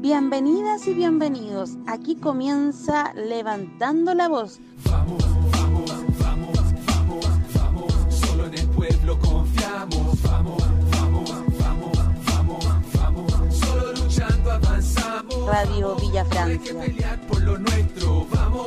Bienvenidas 0.00 0.86
y 0.86 0.94
bienvenidos. 0.94 1.72
Aquí 1.86 2.16
comienza 2.16 3.12
Levantando 3.14 4.14
la 4.14 4.28
Voz. 4.28 4.60
Vamos, 4.90 5.24
vamos, 5.52 5.90
vamos, 6.18 6.56
vamos, 6.88 7.26
vamos. 7.54 7.94
Solo 8.10 8.46
en 8.46 8.54
el 8.58 8.68
pueblo 8.68 9.18
confiamos. 9.18 10.22
Vamos, 10.22 10.62
vamos, 10.90 11.30
vamos, 11.58 12.00
vamos, 12.28 12.66
vamos. 12.94 13.32
Solo 13.56 13.92
luchando 13.94 14.52
avanzamos. 14.52 15.46
Radio 15.46 15.96
Villa 15.96 16.22
Hay 16.22 16.58
que 16.58 16.70
Francia. 16.74 16.80
pelear 16.80 17.20
por 17.26 17.42
lo 17.42 17.58
nuestro. 17.58 18.26
Vamos, 18.32 18.66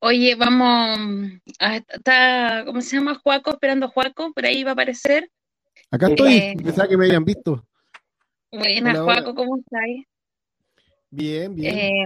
Oye, 0.00 0.34
vamos 0.36 1.32
a, 1.58 1.76
está, 1.76 2.62
¿cómo 2.66 2.80
se 2.80 2.96
llama? 2.96 3.16
Juaco, 3.16 3.50
esperando 3.50 3.86
a 3.86 3.88
Juaco, 3.88 4.32
por 4.32 4.46
ahí 4.46 4.62
va 4.62 4.70
a 4.70 4.72
aparecer. 4.74 5.28
Acá 5.90 6.08
estoy, 6.08 6.34
Eh, 6.34 6.54
pensaba 6.62 6.88
que 6.88 6.96
me 6.96 7.06
habían 7.06 7.24
visto. 7.24 7.66
Buenas. 8.52 8.98
Juaco, 9.00 9.34
¿cómo 9.34 9.58
estáis? 9.58 10.04
Bien, 11.10 11.54
bien. 11.54 11.76
Eh, 11.78 12.04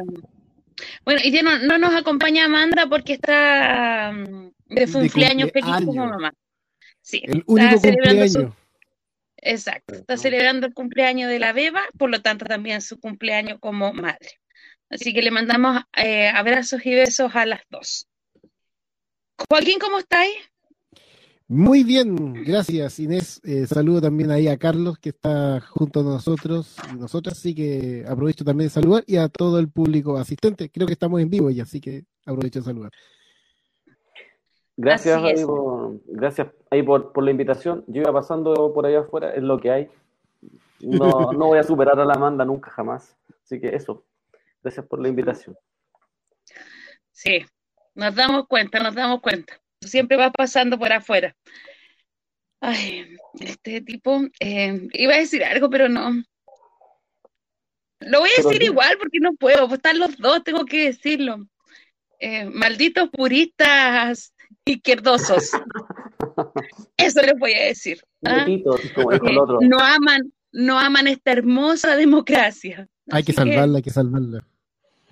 bueno, 1.04 1.20
y 1.22 1.30
ya 1.30 1.42
no, 1.42 1.58
no 1.58 1.76
nos 1.78 1.94
acompaña 1.94 2.46
Amanda 2.46 2.86
porque 2.88 3.14
está 3.14 4.12
mm, 4.12 4.50
de 4.74 4.86
De 4.86 4.92
cumpleaños 4.92 5.50
feliz 5.52 5.66
como 5.70 5.84
cumpleaños. 5.84 6.10
mamá. 6.10 6.32
Sí, 7.02 7.20
el 7.24 7.42
único 7.46 7.78
celebrando 7.78 8.26
su- 8.28 8.32
cumpleaños. 8.34 8.56
exacto, 9.36 9.94
está 9.94 10.16
celebrando 10.16 10.66
el 10.68 10.72
cumpleaños 10.74 11.28
de 11.28 11.38
la 11.40 11.52
beba, 11.52 11.82
por 11.98 12.10
lo 12.10 12.22
tanto 12.22 12.44
también 12.46 12.80
su 12.80 12.98
cumpleaños 13.00 13.58
como 13.60 13.92
madre. 13.92 14.30
Así 14.92 15.14
que 15.14 15.22
le 15.22 15.30
mandamos 15.30 15.80
eh, 15.96 16.28
abrazos 16.28 16.84
y 16.84 16.94
besos 16.94 17.34
a 17.34 17.46
las 17.46 17.62
dos. 17.70 18.06
Joaquín, 19.48 19.78
¿cómo 19.80 19.98
estáis? 19.98 20.34
Muy 21.48 21.82
bien, 21.82 22.34
gracias 22.44 23.00
Inés. 23.00 23.40
Eh, 23.42 23.66
saludo 23.66 24.02
también 24.02 24.30
ahí 24.30 24.48
a 24.48 24.58
Carlos 24.58 24.98
que 24.98 25.08
está 25.08 25.60
junto 25.60 26.00
a 26.00 26.02
nosotros 26.02 26.76
y 26.92 26.96
nosotras, 26.96 27.38
así 27.38 27.54
que 27.54 28.04
aprovecho 28.06 28.44
también 28.44 28.68
de 28.68 28.74
saludar 28.74 29.02
y 29.06 29.16
a 29.16 29.28
todo 29.28 29.58
el 29.58 29.70
público 29.70 30.18
asistente. 30.18 30.70
Creo 30.70 30.86
que 30.86 30.92
estamos 30.92 31.22
en 31.22 31.30
vivo 31.30 31.48
ya, 31.48 31.62
así 31.62 31.80
que 31.80 32.04
aprovecho 32.26 32.58
de 32.58 32.64
saludar. 32.64 32.92
Gracias, 34.76 35.22
ahí 35.22 35.44
por, 35.44 36.00
gracias 36.06 36.48
ahí 36.70 36.82
por, 36.82 37.12
por 37.12 37.24
la 37.24 37.30
invitación. 37.30 37.82
Yo 37.86 38.02
iba 38.02 38.12
pasando 38.12 38.72
por 38.74 38.84
allá 38.84 39.00
afuera, 39.00 39.34
es 39.34 39.42
lo 39.42 39.58
que 39.58 39.70
hay. 39.70 39.88
No, 40.80 41.32
no 41.32 41.46
voy 41.46 41.58
a 41.58 41.62
superar 41.62 41.98
a 41.98 42.04
la 42.04 42.14
Amanda 42.14 42.44
nunca 42.44 42.70
jamás. 42.70 43.16
Así 43.42 43.58
que 43.58 43.74
eso. 43.74 44.04
Gracias 44.62 44.86
por 44.86 45.00
la 45.00 45.08
invitación. 45.08 45.56
Sí, 47.10 47.44
nos 47.94 48.14
damos 48.14 48.46
cuenta, 48.46 48.78
nos 48.80 48.94
damos 48.94 49.20
cuenta. 49.20 49.60
Siempre 49.80 50.16
vas 50.16 50.32
pasando 50.36 50.78
por 50.78 50.92
afuera. 50.92 51.36
Ay, 52.60 53.16
este 53.40 53.80
tipo, 53.80 54.20
eh, 54.38 54.88
iba 54.92 55.14
a 55.14 55.18
decir 55.18 55.44
algo, 55.44 55.68
pero 55.68 55.88
no. 55.88 56.22
Lo 58.00 58.20
voy 58.20 58.30
a 58.30 58.32
Pero 58.36 58.48
decir 58.48 58.62
igual 58.62 58.96
porque 58.98 59.18
no 59.20 59.32
puedo, 59.34 59.66
pues 59.66 59.78
están 59.78 59.98
los 59.98 60.16
dos, 60.18 60.44
tengo 60.44 60.64
que 60.64 60.86
decirlo. 60.86 61.46
Eh, 62.20 62.44
malditos 62.44 63.10
puristas 63.10 64.32
izquierdosos. 64.64 65.50
Eso 66.96 67.20
les 67.22 67.38
voy 67.38 67.52
a 67.54 67.64
decir. 67.64 68.00
¿ah? 68.24 68.44
Putitos, 68.44 68.80
como 68.94 69.10
dijo 69.10 69.26
el 69.26 69.38
otro. 69.38 69.58
no 69.60 69.78
aman, 69.80 70.32
no 70.52 70.78
aman 70.78 71.08
esta 71.08 71.32
hermosa 71.32 71.96
democracia. 71.96 72.88
Hay 73.10 73.24
que 73.24 73.32
salvarla, 73.32 73.78
hay 73.78 73.82
que 73.82 73.90
salvarla. 73.90 74.46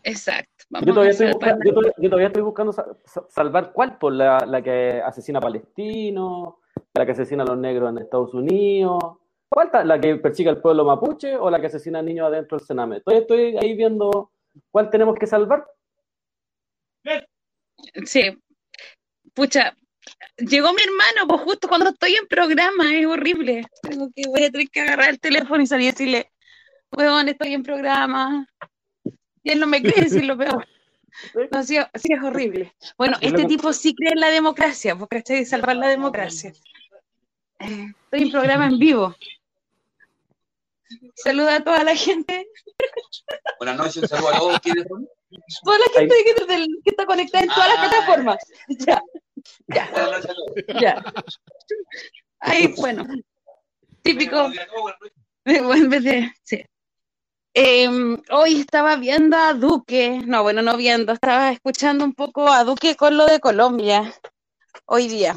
Exacto. 0.02 0.64
Vamos 0.70 0.86
Yo 0.86 0.92
todavía, 0.94 1.10
estoy 1.12 1.26
salvarla. 1.32 1.54
busca- 1.54 1.64
yo, 1.68 1.74
todavía, 1.74 1.92
yo 1.98 2.08
todavía 2.10 2.26
estoy 2.28 2.42
buscando 2.42 2.72
sa- 2.72 2.86
sa- 3.04 3.26
salvar 3.28 3.72
cuál, 3.72 3.98
por 3.98 4.12
la, 4.12 4.38
la 4.46 4.62
que 4.62 5.02
asesina 5.04 5.38
a 5.38 5.42
palestinos, 5.42 6.54
la 6.94 7.04
que 7.06 7.12
asesina 7.12 7.42
a 7.42 7.46
los 7.46 7.58
negros 7.58 7.90
en 7.90 7.98
Estados 7.98 8.32
Unidos. 8.34 8.98
¿Cuál? 9.48 9.70
¿La 9.84 10.00
que 10.00 10.14
persigue 10.16 10.48
al 10.50 10.60
pueblo 10.60 10.84
mapuche 10.84 11.36
o 11.36 11.50
la 11.50 11.60
que 11.60 11.66
asesina 11.66 11.98
a 11.98 12.02
niños 12.02 12.26
adentro 12.28 12.56
del 12.56 12.66
Sename? 12.66 13.00
Todavía 13.00 13.22
estoy 13.22 13.56
ahí 13.56 13.76
viendo 13.76 14.30
cuál 14.70 14.90
tenemos 14.90 15.16
que 15.18 15.26
salvar. 15.26 15.66
Sí. 18.04 18.36
Pucha, 19.34 19.74
llegó 20.38 20.72
mi 20.72 20.82
hermano, 20.82 21.26
pues 21.28 21.40
justo 21.42 21.68
cuando 21.68 21.90
estoy 21.90 22.14
en 22.14 22.26
programa, 22.28 22.94
es 22.94 23.06
horrible. 23.06 23.64
Tengo 23.82 24.08
que, 24.14 24.22
voy 24.28 24.44
a 24.44 24.50
tener 24.50 24.68
que 24.68 24.80
agarrar 24.80 25.10
el 25.10 25.20
teléfono 25.20 25.62
y 25.62 25.66
salir 25.66 25.88
y 25.88 25.90
decirle, 25.90 26.30
weón, 26.92 27.28
estoy 27.28 27.54
en 27.54 27.62
programa. 27.62 28.46
Y 29.42 29.50
él 29.52 29.60
no 29.60 29.66
me 29.66 29.82
cree 29.82 30.04
decir 30.04 30.24
lo 30.24 30.36
peor. 30.36 30.66
No, 31.50 31.64
sí, 31.64 31.76
sí 31.96 32.12
es 32.12 32.22
horrible. 32.22 32.72
Bueno, 32.96 33.16
Es 33.20 33.32
este 33.32 33.44
tipo 33.46 33.72
sí 33.72 33.96
cree 33.96 34.12
en 34.12 34.20
la 34.20 34.28
democracia, 34.28 34.94
porque 34.94 35.16
estoy 35.16 35.38
de 35.40 35.44
salvar 35.44 35.74
la 35.74 35.88
democracia. 35.88 36.52
Eh, 37.58 37.92
Estoy 38.04 38.22
en 38.22 38.30
programa 38.30 38.66
en 38.66 38.78
vivo. 38.78 39.16
Saluda 41.16 41.56
a 41.56 41.64
toda 41.64 41.82
la 41.82 41.96
gente, 41.96 42.46
Buenas 43.58 43.76
noches, 43.76 44.08
saludos 44.08 44.34
a 44.34 44.38
todos. 44.38 44.60
¿Quiénes 44.60 44.84
son? 44.88 45.08
toda 45.64 45.78
la 45.78 45.84
gente 45.98 46.14
que, 46.24 46.66
está 46.90 47.06
conectada 47.06 47.42
en 47.44 47.50
todas 47.50 47.68
las 47.68 47.78
Ah. 47.78 47.88
plataformas. 47.88 48.36
Ya, 48.68 49.02
ya. 49.68 50.20
Ya. 50.80 51.04
Ay, 52.38 52.68
bueno, 52.76 53.04
típico. 54.02 54.48
En 55.44 55.90
vez 55.90 56.04
de- 56.04 56.32
sí. 56.44 56.64
Em, 57.52 58.16
hoy 58.30 58.60
estaba 58.60 58.96
viendo 58.96 59.36
a 59.36 59.54
Duque, 59.54 60.22
no, 60.24 60.42
bueno, 60.42 60.62
no 60.62 60.76
viendo, 60.76 61.12
estaba 61.12 61.50
escuchando 61.50 62.04
un 62.04 62.14
poco 62.14 62.48
a 62.48 62.62
Duque 62.64 62.94
con 62.94 63.16
lo 63.16 63.26
de 63.26 63.40
Colombia 63.40 64.12
hoy 64.86 65.08
día. 65.08 65.34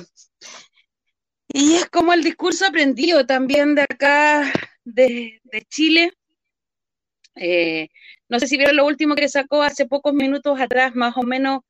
Y 1.47 1.73
es 1.73 1.89
como 1.89 2.13
el 2.13 2.23
discurso 2.23 2.65
aprendido 2.67 3.25
también 3.25 3.73
de 3.75 3.81
acá, 3.83 4.51
de, 4.83 5.41
de 5.43 5.61
Chile. 5.69 6.13
Eh, 7.35 7.89
no 8.29 8.39
sé 8.39 8.47
si 8.47 8.57
vieron 8.57 8.75
lo 8.75 8.85
último 8.85 9.15
que 9.15 9.27
sacó 9.27 9.63
hace 9.63 9.87
pocos 9.87 10.13
minutos 10.13 10.59
atrás, 10.59 10.93
más 10.95 11.17
o 11.17 11.23
menos 11.23 11.61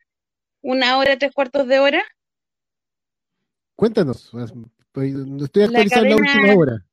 una 0.61 0.97
hora, 0.97 1.17
tres 1.17 1.31
cuartos 1.33 1.67
de 1.67 1.79
hora. 1.79 2.03
Cuéntanos, 3.75 4.29
pues, 4.31 4.51
estoy 4.91 5.11
La 5.63 5.79
actualizando 5.79 6.09
la 6.09 6.15
cadena- 6.15 6.33
última 6.33 6.55
hora. 6.55 6.85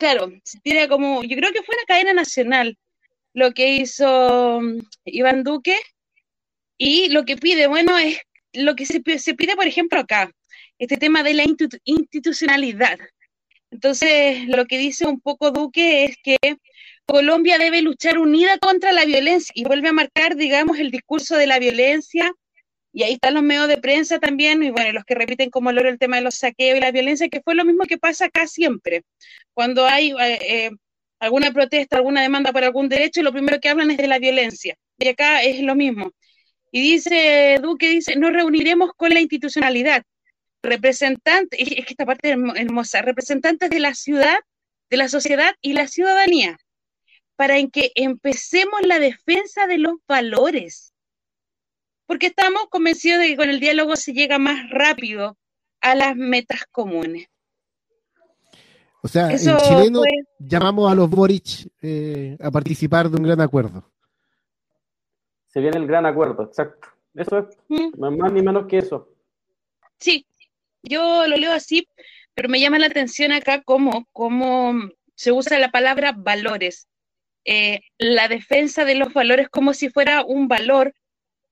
Claro, 0.00 0.32
tiene 0.64 0.88
como, 0.88 1.22
yo 1.22 1.36
creo 1.36 1.52
que 1.52 1.62
fue 1.62 1.76
una 1.76 1.84
cadena 1.86 2.12
nacional 2.14 2.76
lo 3.34 3.52
que 3.52 3.74
hizo 3.76 4.60
mm, 4.62 4.78
Iván 5.06 5.44
Duque 5.44 5.76
y 6.78 7.08
lo 7.10 7.24
que 7.24 7.36
pide, 7.36 7.66
bueno, 7.66 7.98
es 7.98 8.18
lo 8.52 8.74
que 8.74 8.86
se, 8.86 9.02
se 9.18 9.34
pide, 9.34 9.56
por 9.56 9.66
ejemplo, 9.66 10.00
acá, 10.00 10.30
este 10.78 10.96
tema 10.96 11.22
de 11.22 11.34
la 11.34 11.44
institu- 11.44 11.80
institucionalidad. 11.84 12.98
Entonces, 13.70 14.46
lo 14.48 14.66
que 14.66 14.78
dice 14.78 15.06
un 15.06 15.20
poco 15.20 15.50
Duque 15.52 16.04
es 16.04 16.16
que 16.22 16.38
Colombia 17.06 17.58
debe 17.58 17.82
luchar 17.82 18.18
unida 18.18 18.58
contra 18.58 18.92
la 18.92 19.04
violencia 19.04 19.52
y 19.54 19.64
vuelve 19.64 19.88
a 19.88 19.92
marcar, 19.92 20.36
digamos, 20.36 20.78
el 20.78 20.90
discurso 20.90 21.36
de 21.36 21.46
la 21.48 21.58
violencia. 21.58 22.32
Y 22.92 23.04
ahí 23.04 23.12
están 23.12 23.34
los 23.34 23.42
medios 23.42 23.68
de 23.68 23.78
prensa 23.78 24.18
también, 24.18 24.62
y 24.62 24.70
bueno, 24.70 24.92
los 24.92 25.04
que 25.04 25.14
repiten 25.14 25.50
como 25.50 25.70
loro 25.70 25.88
el 25.88 25.98
tema 25.98 26.16
de 26.16 26.22
los 26.22 26.34
saqueos 26.34 26.76
y 26.76 26.80
la 26.80 26.90
violencia, 26.90 27.28
que 27.28 27.40
fue 27.40 27.54
lo 27.54 27.64
mismo 27.64 27.84
que 27.84 27.98
pasa 27.98 28.26
acá 28.26 28.46
siempre 28.46 29.02
cuando 29.54 29.86
hay 29.86 30.10
eh, 30.12 30.38
eh, 30.40 30.70
alguna 31.20 31.52
protesta, 31.52 31.96
alguna 31.96 32.22
demanda 32.22 32.52
por 32.52 32.64
algún 32.64 32.88
derecho, 32.88 33.22
lo 33.22 33.32
primero 33.32 33.60
que 33.60 33.68
hablan 33.68 33.90
es 33.90 33.98
de 33.98 34.08
la 34.08 34.18
violencia. 34.18 34.76
Y 34.98 35.08
acá 35.08 35.42
es 35.42 35.60
lo 35.60 35.74
mismo. 35.74 36.12
Y 36.72 36.80
dice 36.80 37.58
Duque, 37.62 37.90
dice, 37.90 38.16
nos 38.16 38.32
reuniremos 38.32 38.92
con 38.96 39.10
la 39.10 39.20
institucionalidad, 39.20 40.02
representantes, 40.62 41.60
es 41.60 41.68
que 41.68 41.84
esta 41.90 42.06
parte 42.06 42.28
es 42.28 42.36
hermo- 42.36 42.54
hermosa, 42.56 43.02
representantes 43.02 43.70
de 43.70 43.80
la 43.80 43.94
ciudad, 43.94 44.38
de 44.88 44.96
la 44.96 45.08
sociedad 45.08 45.54
y 45.60 45.74
la 45.74 45.88
ciudadanía, 45.88 46.58
para 47.36 47.58
en 47.58 47.70
que 47.70 47.92
empecemos 47.94 48.80
la 48.82 48.98
defensa 48.98 49.66
de 49.66 49.78
los 49.78 49.94
valores. 50.08 50.89
Porque 52.10 52.26
estamos 52.26 52.66
convencidos 52.70 53.20
de 53.20 53.28
que 53.28 53.36
con 53.36 53.48
el 53.50 53.60
diálogo 53.60 53.94
se 53.94 54.12
llega 54.12 54.36
más 54.36 54.68
rápido 54.68 55.38
a 55.80 55.94
las 55.94 56.16
metas 56.16 56.64
comunes. 56.72 57.28
O 59.00 59.06
sea, 59.06 59.30
Eso 59.30 59.52
en 59.52 59.58
chileno 59.58 60.00
fue- 60.00 60.24
llamamos 60.40 60.90
a 60.90 60.96
los 60.96 61.08
Boric 61.08 61.68
eh, 61.80 62.36
a 62.40 62.50
participar 62.50 63.08
de 63.08 63.16
un 63.16 63.22
gran 63.22 63.40
acuerdo. 63.40 63.88
Se 65.46 65.60
viene 65.60 65.76
el 65.76 65.86
gran 65.86 66.04
acuerdo, 66.04 66.42
exacto. 66.42 66.88
Eso 67.14 67.38
es, 67.38 67.56
¿Mm? 67.68 67.96
más 68.18 68.32
ni 68.32 68.42
menos 68.42 68.66
que 68.66 68.78
eso. 68.78 69.08
Sí, 70.00 70.26
yo 70.82 71.28
lo 71.28 71.36
leo 71.36 71.52
así, 71.52 71.86
pero 72.34 72.48
me 72.48 72.58
llama 72.58 72.80
la 72.80 72.86
atención 72.88 73.30
acá 73.30 73.62
cómo, 73.62 74.08
cómo 74.10 74.74
se 75.14 75.30
usa 75.30 75.60
la 75.60 75.70
palabra 75.70 76.12
valores. 76.16 76.88
Eh, 77.44 77.82
la 77.98 78.26
defensa 78.26 78.84
de 78.84 78.96
los 78.96 79.12
valores 79.14 79.48
como 79.48 79.74
si 79.74 79.90
fuera 79.90 80.24
un 80.24 80.48
valor 80.48 80.92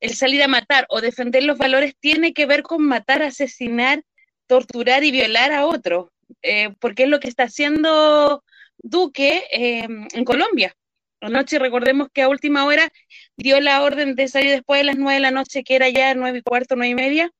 el 0.00 0.14
salir 0.14 0.42
a 0.42 0.48
matar 0.48 0.86
o 0.88 1.00
defender 1.00 1.44
los 1.44 1.58
valores 1.58 1.94
tiene 1.98 2.32
que 2.32 2.46
ver 2.46 2.62
con 2.62 2.82
matar, 2.82 3.22
asesinar, 3.22 4.02
torturar 4.46 5.04
y 5.04 5.10
violar 5.10 5.52
a 5.52 5.66
otro, 5.66 6.12
eh, 6.42 6.70
porque 6.80 7.04
es 7.04 7.08
lo 7.08 7.20
que 7.20 7.28
está 7.28 7.44
haciendo 7.44 8.42
Duque 8.78 9.44
eh, 9.50 9.86
en 10.12 10.24
Colombia. 10.24 10.74
Anoche 11.20 11.58
recordemos 11.58 12.08
que 12.12 12.22
a 12.22 12.28
última 12.28 12.64
hora 12.64 12.88
dio 13.36 13.60
la 13.60 13.82
orden 13.82 14.14
de 14.14 14.28
salir 14.28 14.50
después 14.50 14.80
de 14.80 14.84
las 14.84 14.96
nueve 14.96 15.14
de 15.14 15.20
la 15.20 15.32
noche, 15.32 15.64
que 15.64 15.74
era 15.74 15.88
ya 15.88 16.14
nueve 16.14 16.38
y 16.38 16.42
cuarto, 16.42 16.76
nueve 16.76 16.90
y 16.90 16.94
media, 16.94 17.30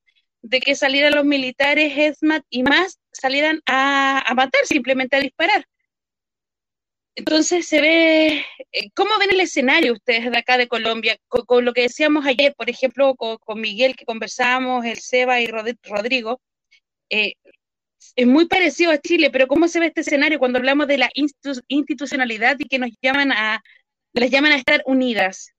de 0.41 0.59
que 0.59 0.75
salieran 0.75 1.15
los 1.15 1.25
militares, 1.25 1.93
ESMAD 1.95 2.41
y 2.49 2.63
más, 2.63 2.99
salieran 3.11 3.61
a, 3.65 4.19
a 4.19 4.33
matar, 4.33 4.65
simplemente 4.65 5.15
a 5.15 5.21
disparar. 5.21 5.65
Entonces 7.15 7.67
se 7.67 7.81
ve, 7.81 8.45
eh, 8.71 8.89
¿cómo 8.95 9.11
ven 9.19 9.31
el 9.31 9.41
escenario 9.41 9.93
ustedes 9.93 10.31
de 10.31 10.37
acá 10.37 10.57
de 10.57 10.67
Colombia? 10.67 11.17
Con, 11.27 11.65
lo 11.65 11.73
que 11.73 11.81
decíamos 11.81 12.25
ayer, 12.25 12.53
por 12.55 12.69
ejemplo, 12.69 13.15
con, 13.15 13.59
Miguel 13.59 13.95
que 13.95 14.05
conversábamos, 14.05 14.85
el 14.85 14.97
Seba 14.99 15.41
y 15.41 15.47
Rodrigo, 15.47 16.41
eh, 17.09 17.33
es 18.15 18.27
muy 18.27 18.45
parecido 18.47 18.91
a 18.91 18.97
Chile, 18.97 19.29
pero 19.31 19.47
¿cómo 19.47 19.67
se 19.67 19.79
ve 19.79 19.87
este 19.87 20.01
escenario 20.01 20.39
cuando 20.39 20.59
hablamos 20.59 20.87
de 20.87 20.97
la 20.97 21.09
institucionalidad 21.67 22.57
y 22.59 22.65
que 22.67 22.79
nos 22.79 22.91
llaman 23.01 23.31
a, 23.31 23.61
les 24.13 24.31
llaman 24.31 24.53
a 24.53 24.57
estar 24.57 24.81
unidas? 24.85 25.53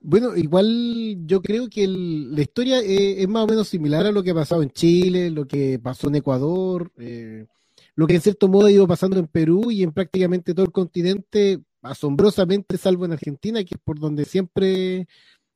Bueno, 0.00 0.36
igual 0.36 1.16
yo 1.26 1.40
creo 1.42 1.68
que 1.68 1.86
la 1.86 2.40
historia 2.40 2.80
es, 2.80 3.28
más 3.28 3.44
o 3.44 3.46
menos 3.46 3.68
similar 3.68 4.04
a 4.04 4.10
lo 4.10 4.22
que 4.22 4.30
ha 4.32 4.34
pasado 4.34 4.62
en 4.62 4.70
Chile, 4.70 5.30
lo 5.30 5.46
que 5.46 5.78
pasó 5.78 6.08
en 6.08 6.16
Ecuador. 6.16 6.90
Eh, 6.98 7.46
lo 7.94 8.06
que 8.06 8.14
en 8.14 8.20
cierto 8.20 8.48
modo 8.48 8.66
ha 8.66 8.70
ido 8.70 8.86
pasando 8.86 9.18
en 9.18 9.26
Perú 9.26 9.70
y 9.70 9.82
en 9.82 9.92
prácticamente 9.92 10.54
todo 10.54 10.66
el 10.66 10.72
continente, 10.72 11.60
asombrosamente, 11.82 12.78
salvo 12.78 13.04
en 13.04 13.12
Argentina, 13.12 13.62
que 13.64 13.74
es 13.74 13.80
por 13.82 13.98
donde 13.98 14.24
siempre 14.24 15.06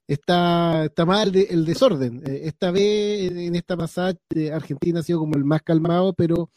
está, 0.06 0.85
está 0.87 1.05
mal 1.06 1.35
el 1.35 1.65
desorden. 1.65 2.23
Eh, 2.27 2.43
esta 2.44 2.71
vez, 2.71 3.33
en 3.33 3.55
esta 3.55 3.77
pasada, 3.77 4.15
eh, 4.35 4.53
Argentina 4.53 5.00
ha 5.00 5.03
sido 5.03 5.21
como 5.21 5.37
el 5.37 5.44
más 5.44 5.62
calmado, 5.62 6.12
pero 6.15 6.50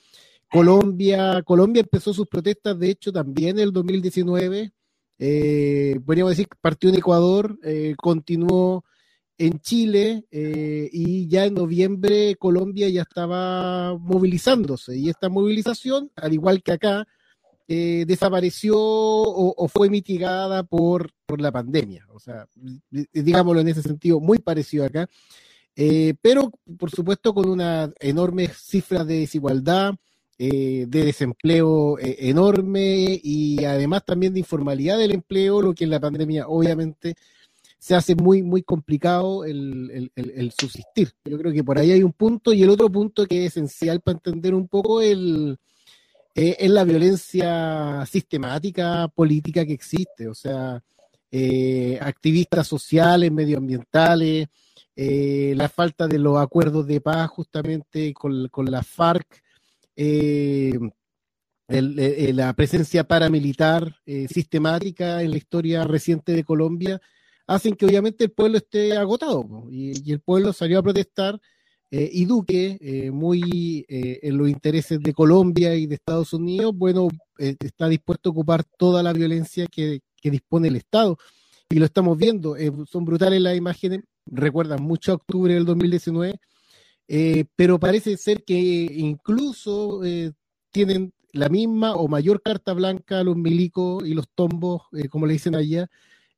Colombia, 0.52 1.44
Colombia 1.44 1.82
empezó 1.82 2.14
sus 2.14 2.28
protestas, 2.28 2.78
de 2.80 2.90
hecho, 2.90 3.12
también 3.12 3.58
en 3.60 3.66
el 3.66 3.74
2019. 3.74 4.74
Eh, 5.20 6.00
podríamos 6.06 6.32
decir, 6.32 6.48
partió 6.62 6.90
en 6.90 6.96
Ecuador, 6.96 7.58
eh, 7.64 7.94
continuó 7.98 8.86
en 9.40 9.60
Chile 9.62 10.26
eh, 10.32 10.90
y 10.92 11.28
ya 11.30 11.46
en 11.46 11.54
noviembre 11.54 12.36
Colombia 12.36 12.90
ya 12.90 13.04
estaba 13.04 13.98
movilizándose 13.98 14.98
y 14.98 15.10
esta 15.10 15.30
movilización, 15.30 16.12
al 16.18 16.34
igual 16.34 16.62
que 16.62 16.74
acá, 16.74 17.08
eh, 17.70 18.04
desapareció 18.06 18.76
o, 18.78 19.68
fue 19.70 19.90
mitigada 19.90 20.64
por, 20.64 21.12
por 21.26 21.40
la 21.40 21.52
pandemia. 21.52 22.06
O 22.10 22.20
sea, 22.20 22.48
digámoslo 23.14 23.62
en 23.62 23.70
ese 23.70 23.82
sentido, 23.82 24.20
muy 24.20 24.40
parecido 24.40 24.86
acá. 24.86 25.08
Eh, 25.76 26.16
pero, 26.22 26.52
por 26.78 26.90
supuesto, 26.90 27.34
con 27.34 27.48
una 27.48 27.94
enorme 28.00 28.50
cifra 28.50 29.06
de 29.06 29.20
desigualdad, 29.20 29.94
de 30.38 30.88
desempleo 30.88 31.98
enorme 32.00 33.20
y 33.22 33.66
además 33.66 34.06
también 34.06 34.34
de 34.34 34.40
informalidad 34.40 34.98
del 34.98 35.12
empleo, 35.12 35.62
lo 35.62 35.74
que 35.74 35.84
en 35.84 35.90
la 35.90 36.00
pandemia 36.00 36.48
obviamente 36.48 37.16
se 37.80 37.96
hace 37.96 38.14
muy, 38.14 38.44
muy 38.44 38.62
complicado 38.62 39.46
el, 39.46 40.12
subsistir. 40.60 41.14
Yo 41.24 41.38
creo 41.38 41.54
que 41.54 41.64
por 41.64 41.80
ahí 41.80 41.92
hay 41.92 42.04
un 42.04 42.12
punto 42.12 42.52
y 42.52 42.62
el 42.62 42.70
otro 42.70 42.90
punto 42.92 43.26
que 43.26 43.46
es 43.46 43.54
esencial 43.54 44.02
para 44.02 44.18
entender 44.18 44.54
un 44.54 44.68
poco 44.68 45.02
el, 45.02 45.58
eh, 46.36 46.58
es 46.60 46.70
la 46.70 46.84
violencia 46.84 48.06
sistemática 48.06 49.08
política 49.08 49.66
que 49.66 49.74
existe, 49.74 50.28
o 50.28 50.36
sea, 50.36 50.84
eh, 51.32 51.98
activistas 52.02 52.68
sociales, 52.68 53.32
medioambientales, 53.32 54.48
eh, 54.96 55.54
la 55.56 55.70
falta 55.70 56.08
de 56.08 56.20
los 56.20 56.38
acuerdos 56.38 56.86
de 56.86 57.00
paz 57.00 57.30
justamente 57.30 58.14
con, 58.14 58.50
con 58.50 58.70
la 58.70 58.84
FARC, 58.84 59.42
la 61.68 62.54
presencia 62.54 63.06
paramilitar 63.06 63.96
sistemática 64.30 65.22
en 65.22 65.32
la 65.32 65.38
historia 65.38 65.84
reciente 65.84 66.34
de 66.34 66.44
Colombia, 66.44 67.02
hacen 67.50 67.74
que 67.76 67.88
obviamente 67.88 68.26
el 68.26 68.32
pueblo 68.32 68.58
esté 68.58 68.96
agotado 68.96 69.66
y, 69.72 70.12
el 70.12 70.20
pueblo 70.20 70.54
salió 70.54 70.78
a 70.80 70.84
protestar 70.84 71.42
eh, 71.90 72.08
y 72.14 72.26
Duque, 72.26 72.78
eh, 72.80 73.10
muy 73.10 73.84
eh, 73.90 74.20
en 74.22 74.38
los 74.38 74.48
intereses 74.48 75.00
de 75.00 75.14
Colombia 75.14 75.74
y 75.74 75.88
de 75.88 75.96
Estados 75.96 76.34
Unidos, 76.34 76.76
bueno, 76.76 77.08
está 77.40 77.88
dispuesto 77.88 78.30
a 78.30 78.32
ocupar 78.34 78.64
toda 78.78 79.02
la 79.02 79.14
violencia 79.14 79.66
que, 79.66 80.02
dispone 80.22 80.68
el 80.68 80.76
Estado. 80.76 81.18
Y 81.72 81.80
lo 81.80 81.86
estamos 81.86 82.18
viendo, 82.18 82.56
son 82.86 83.06
brutales 83.06 83.42
las 83.42 83.58
imágenes, 83.58 84.02
recuerdan 84.28 84.84
mucho 84.84 85.14
octubre 85.14 85.54
del 85.54 85.66
2019, 85.66 86.40
pero 87.56 87.80
parece 87.80 88.18
ser 88.18 88.44
que 88.44 88.58
incluso 88.58 90.02
tienen 90.72 91.14
la 91.32 91.50
misma 91.50 91.96
o 91.96 92.08
mayor 92.08 92.42
carta 92.42 92.74
blanca 92.74 93.24
los 93.24 93.38
milicos 93.38 94.08
y 94.08 94.14
los 94.14 94.28
tombos, 94.36 94.84
como 95.10 95.26
le 95.26 95.34
dicen 95.34 95.56
allá, 95.56 95.90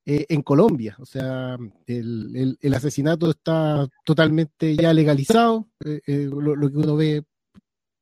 eh, 0.04 0.26
en 0.30 0.42
Colombia. 0.42 0.96
O 1.00 1.06
sea, 1.06 1.58
el, 1.86 2.58
el, 2.60 2.74
asesinato 2.74 3.30
está 3.30 3.88
totalmente 4.04 4.76
ya 4.76 4.94
legalizado. 4.94 5.68
Eh, 5.86 6.02
eh, 6.08 6.28
lo, 6.28 6.72
que 6.72 6.78
uno 6.78 6.96
ve 6.96 7.24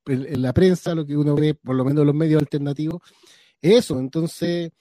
en, 0.05 0.41
la 0.41 0.53
prensa, 0.53 0.95
lo 0.95 1.05
que 1.05 1.17
uno 1.17 1.35
ve 1.35 1.55
por 1.55 1.75
lo 1.75 1.83
menos 1.83 2.01
en 2.01 2.07
los 2.07 2.15
medios 2.15 2.41
alternativos, 2.41 3.01
eso. 3.61 3.99
Entonces, 3.99 4.71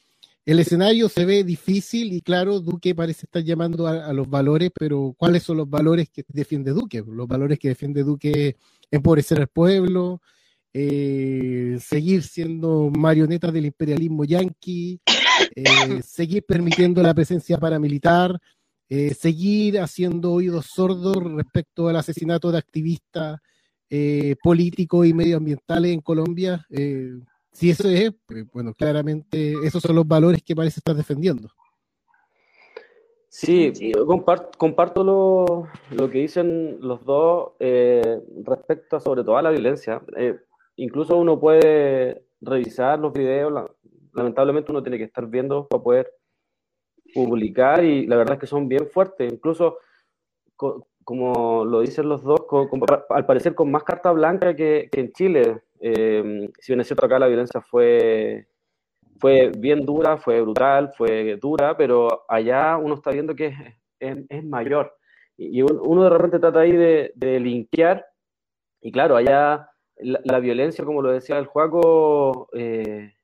el 0.46 0.60
escenario 0.60 1.08
se 1.08 1.24
ve 1.24 1.42
difícil 1.42 2.12
y 2.12 2.20
claro, 2.20 2.60
Duque 2.60 2.94
parece 2.94 3.26
estar 3.26 3.42
llamando 3.42 3.88
a, 3.88 4.12
los 4.12 4.30
valores, 4.30 4.70
pero 4.72 5.12
¿cuáles 5.18 5.42
son 5.42 5.56
los 5.56 5.68
valores 5.68 6.08
que 6.10 6.24
defiende 6.28 6.70
Duque? 6.70 7.02
Los 7.04 7.26
valores 7.26 7.58
que 7.58 7.68
defiende 7.68 8.04
Duque 8.04 8.56
empobrecer 8.92 9.40
al 9.40 9.48
pueblo, 9.48 10.22
seguir 10.72 12.22
siendo 12.22 12.92
marionetas 12.96 13.52
del 13.52 13.66
imperialismo 13.66 14.24
yanqui, 14.24 15.00
eh, 15.54 16.02
seguir 16.02 16.44
permitiendo 16.44 17.02
la 17.02 17.14
presencia 17.14 17.58
paramilitar, 17.58 18.38
eh, 18.88 19.14
seguir 19.14 19.80
haciendo 19.80 20.32
oídos 20.32 20.66
sordos 20.66 21.16
respecto 21.34 21.88
al 21.88 21.96
asesinato 21.96 22.50
de 22.50 22.58
activistas 22.58 23.38
eh, 23.90 24.36
políticos 24.42 25.06
y 25.06 25.12
medioambientales 25.12 25.92
en 25.92 26.00
Colombia. 26.00 26.64
si 27.52 27.70
eso 27.70 27.88
es, 27.88 28.12
bueno, 28.52 28.72
claramente 28.74 29.54
esos 29.64 29.82
son 29.82 29.96
los 29.96 30.06
valores 30.06 30.42
que 30.42 30.56
parece 30.56 30.80
estar 30.80 30.94
defendiendo. 30.94 31.48
Sí, 33.30 33.72
yo 33.72 34.06
comparto, 34.06 35.04
lo, 35.04 35.68
lo, 35.90 36.10
que 36.10 36.18
dicen 36.18 36.78
los 36.80 37.04
dos 37.04 37.52
respecto 38.44 38.96
a 38.96 39.00
sobre 39.00 39.22
todo 39.22 39.36
a 39.36 39.42
la 39.42 39.50
violencia. 39.50 40.02
incluso 40.76 41.16
uno 41.16 41.38
puede 41.38 42.24
revisar 42.40 42.98
los 42.98 43.12
videos, 43.12 43.70
lamentablemente 44.18 44.72
uno 44.72 44.82
tiene 44.82 44.98
que 44.98 45.04
estar 45.04 45.26
viendo 45.26 45.66
para 45.66 45.82
poder 45.82 46.12
publicar 47.14 47.84
y 47.84 48.06
la 48.06 48.16
verdad 48.16 48.34
es 48.34 48.40
que 48.40 48.46
son 48.46 48.68
bien 48.68 48.86
fuertes, 48.88 49.32
incluso 49.32 49.78
como 51.04 51.64
lo 51.64 51.80
dicen 51.80 52.08
los 52.08 52.22
dos, 52.22 52.40
al 53.10 53.24
parecer 53.24 53.54
con 53.54 53.70
más 53.70 53.84
carta 53.84 54.12
blanca 54.12 54.54
que, 54.54 54.88
en 54.92 55.12
Chile. 55.12 55.62
Eh, 55.80 56.50
si 56.58 56.72
bien 56.72 56.80
es 56.80 56.86
cierto 56.86 57.06
acá 57.06 57.18
la 57.18 57.28
violencia 57.28 57.60
fue, 57.62 58.48
fue 59.18 59.50
bien 59.56 59.86
dura, 59.86 60.18
fue 60.18 60.42
brutal, 60.42 60.92
fue 60.96 61.36
dura, 61.36 61.76
pero 61.76 62.24
allá 62.28 62.76
uno 62.76 62.94
está 62.94 63.10
viendo 63.10 63.34
que 63.34 63.54
es, 64.00 64.18
es, 64.28 64.44
mayor. 64.44 64.94
Y 65.36 65.62
uno 65.62 66.04
de 66.04 66.10
repente 66.10 66.40
trata 66.40 66.60
ahí 66.60 66.72
de, 66.72 67.12
de 67.14 67.40
linkear, 67.40 68.04
y 68.80 68.92
claro, 68.92 69.16
allá 69.16 69.70
la, 70.00 70.38
violencia, 70.40 70.84
como 70.84 71.02
lo 71.02 71.10
decía 71.10 71.38
el 71.38 71.46
Juaco, 71.46 72.48
eh, 72.52 73.14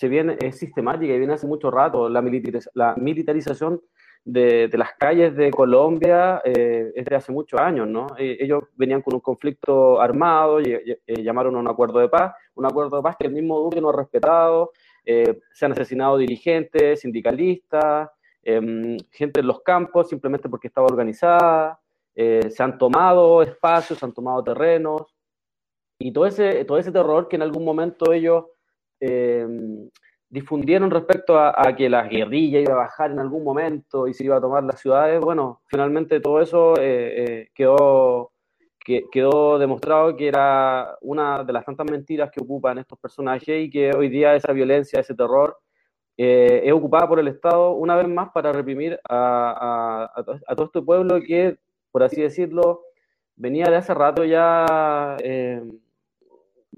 se 0.00 0.08
viene, 0.08 0.38
es 0.40 0.56
sistemática 0.56 1.12
y 1.12 1.18
viene 1.18 1.34
hace 1.34 1.46
mucho 1.46 1.70
rato. 1.70 2.08
La, 2.08 2.24
la 2.72 2.94
militarización 2.96 3.82
de, 4.24 4.68
de, 4.68 4.78
las 4.78 4.94
calles 4.98 5.36
de 5.36 5.50
Colombia 5.50 6.40
eh, 6.42 6.90
es 6.94 7.04
de 7.04 7.16
hace 7.16 7.30
muchos 7.30 7.60
años, 7.60 7.86
¿no? 7.86 8.06
Eh, 8.16 8.38
ellos 8.40 8.62
venían 8.76 9.02
con 9.02 9.12
un 9.12 9.20
conflicto 9.20 10.00
armado, 10.00 10.58
y, 10.58 10.72
eh, 10.72 11.22
llamaron 11.22 11.54
a 11.54 11.58
un 11.58 11.68
acuerdo 11.68 11.98
de 11.98 12.08
paz, 12.08 12.32
un 12.54 12.64
acuerdo 12.64 12.96
de 12.96 13.02
paz 13.02 13.16
que 13.18 13.26
el 13.26 13.34
mismo 13.34 13.60
Duque 13.60 13.78
no 13.82 13.90
ha 13.90 13.92
respetado, 13.92 14.72
se 15.04 15.66
han 15.66 15.72
asesinado 15.72 16.16
dirigentes, 16.16 17.00
sindicalistas, 17.00 18.08
em, 18.42 18.96
gente 19.10 19.40
en 19.40 19.46
los 19.48 19.60
campos 19.60 20.08
simplemente 20.08 20.48
porque 20.48 20.68
estaba 20.68 20.86
organizada, 20.86 21.78
se 22.14 22.62
han 22.62 22.78
tomado 22.78 23.42
espacios, 23.42 23.98
se 23.98 24.06
han 24.06 24.14
tomado 24.14 24.42
terrenos, 24.42 25.02
y 25.98 26.10
todo 26.10 26.24
ese, 26.24 26.64
todo 26.64 26.78
ese 26.78 26.90
terror 26.90 27.28
que 27.28 27.36
en 27.36 27.42
algún 27.42 27.64
momento 27.64 28.12
ellos 28.14 28.44
eh, 29.00 29.46
difundieron 30.28 30.90
respecto 30.90 31.38
a, 31.38 31.74
que 31.76 31.88
la 31.88 32.04
guerrilla 32.04 32.60
iba 32.60 32.74
a 32.74 32.84
bajar 32.84 33.10
en 33.10 33.18
algún 33.18 33.42
momento 33.42 34.06
y 34.06 34.14
se 34.14 34.24
iba 34.24 34.36
a 34.36 34.40
tomar 34.40 34.62
las 34.62 34.80
ciudades, 34.80 35.20
bueno, 35.20 35.62
finalmente 35.66 36.20
todo 36.20 36.40
eso 36.40 36.74
eh, 36.78 37.24
eh, 37.24 37.48
quedó, 37.52 38.32
quedó 39.10 39.58
demostrado 39.58 40.16
que 40.16 40.28
era 40.28 40.96
una 41.00 41.42
de 41.42 41.52
las 41.52 41.64
tantas 41.64 41.90
mentiras 41.90 42.30
que 42.30 42.40
ocupan 42.40 42.78
estos 42.78 42.98
personajes 43.00 43.66
y 43.66 43.70
que 43.70 43.90
hoy 43.92 44.08
día 44.08 44.36
esa 44.36 44.52
violencia, 44.52 45.00
ese 45.00 45.14
terror, 45.14 45.58
eh, 46.22 46.68
es 46.68 46.72
ocupada 46.74 47.08
por 47.08 47.18
el 47.18 47.28
Estado 47.28 47.72
una 47.72 47.96
vez 47.96 48.06
más 48.06 48.30
para 48.30 48.52
reprimir 48.52 49.00
a, 49.08 50.12
todo 50.54 50.66
este 50.66 50.82
pueblo 50.82 51.18
que, 51.26 51.56
por 51.90 52.02
así 52.02 52.20
decirlo, 52.20 52.82
venía 53.36 53.64
de 53.70 53.76
hace 53.76 53.94
rato 53.94 54.22
ya 54.24 55.16
eh, 55.24 55.62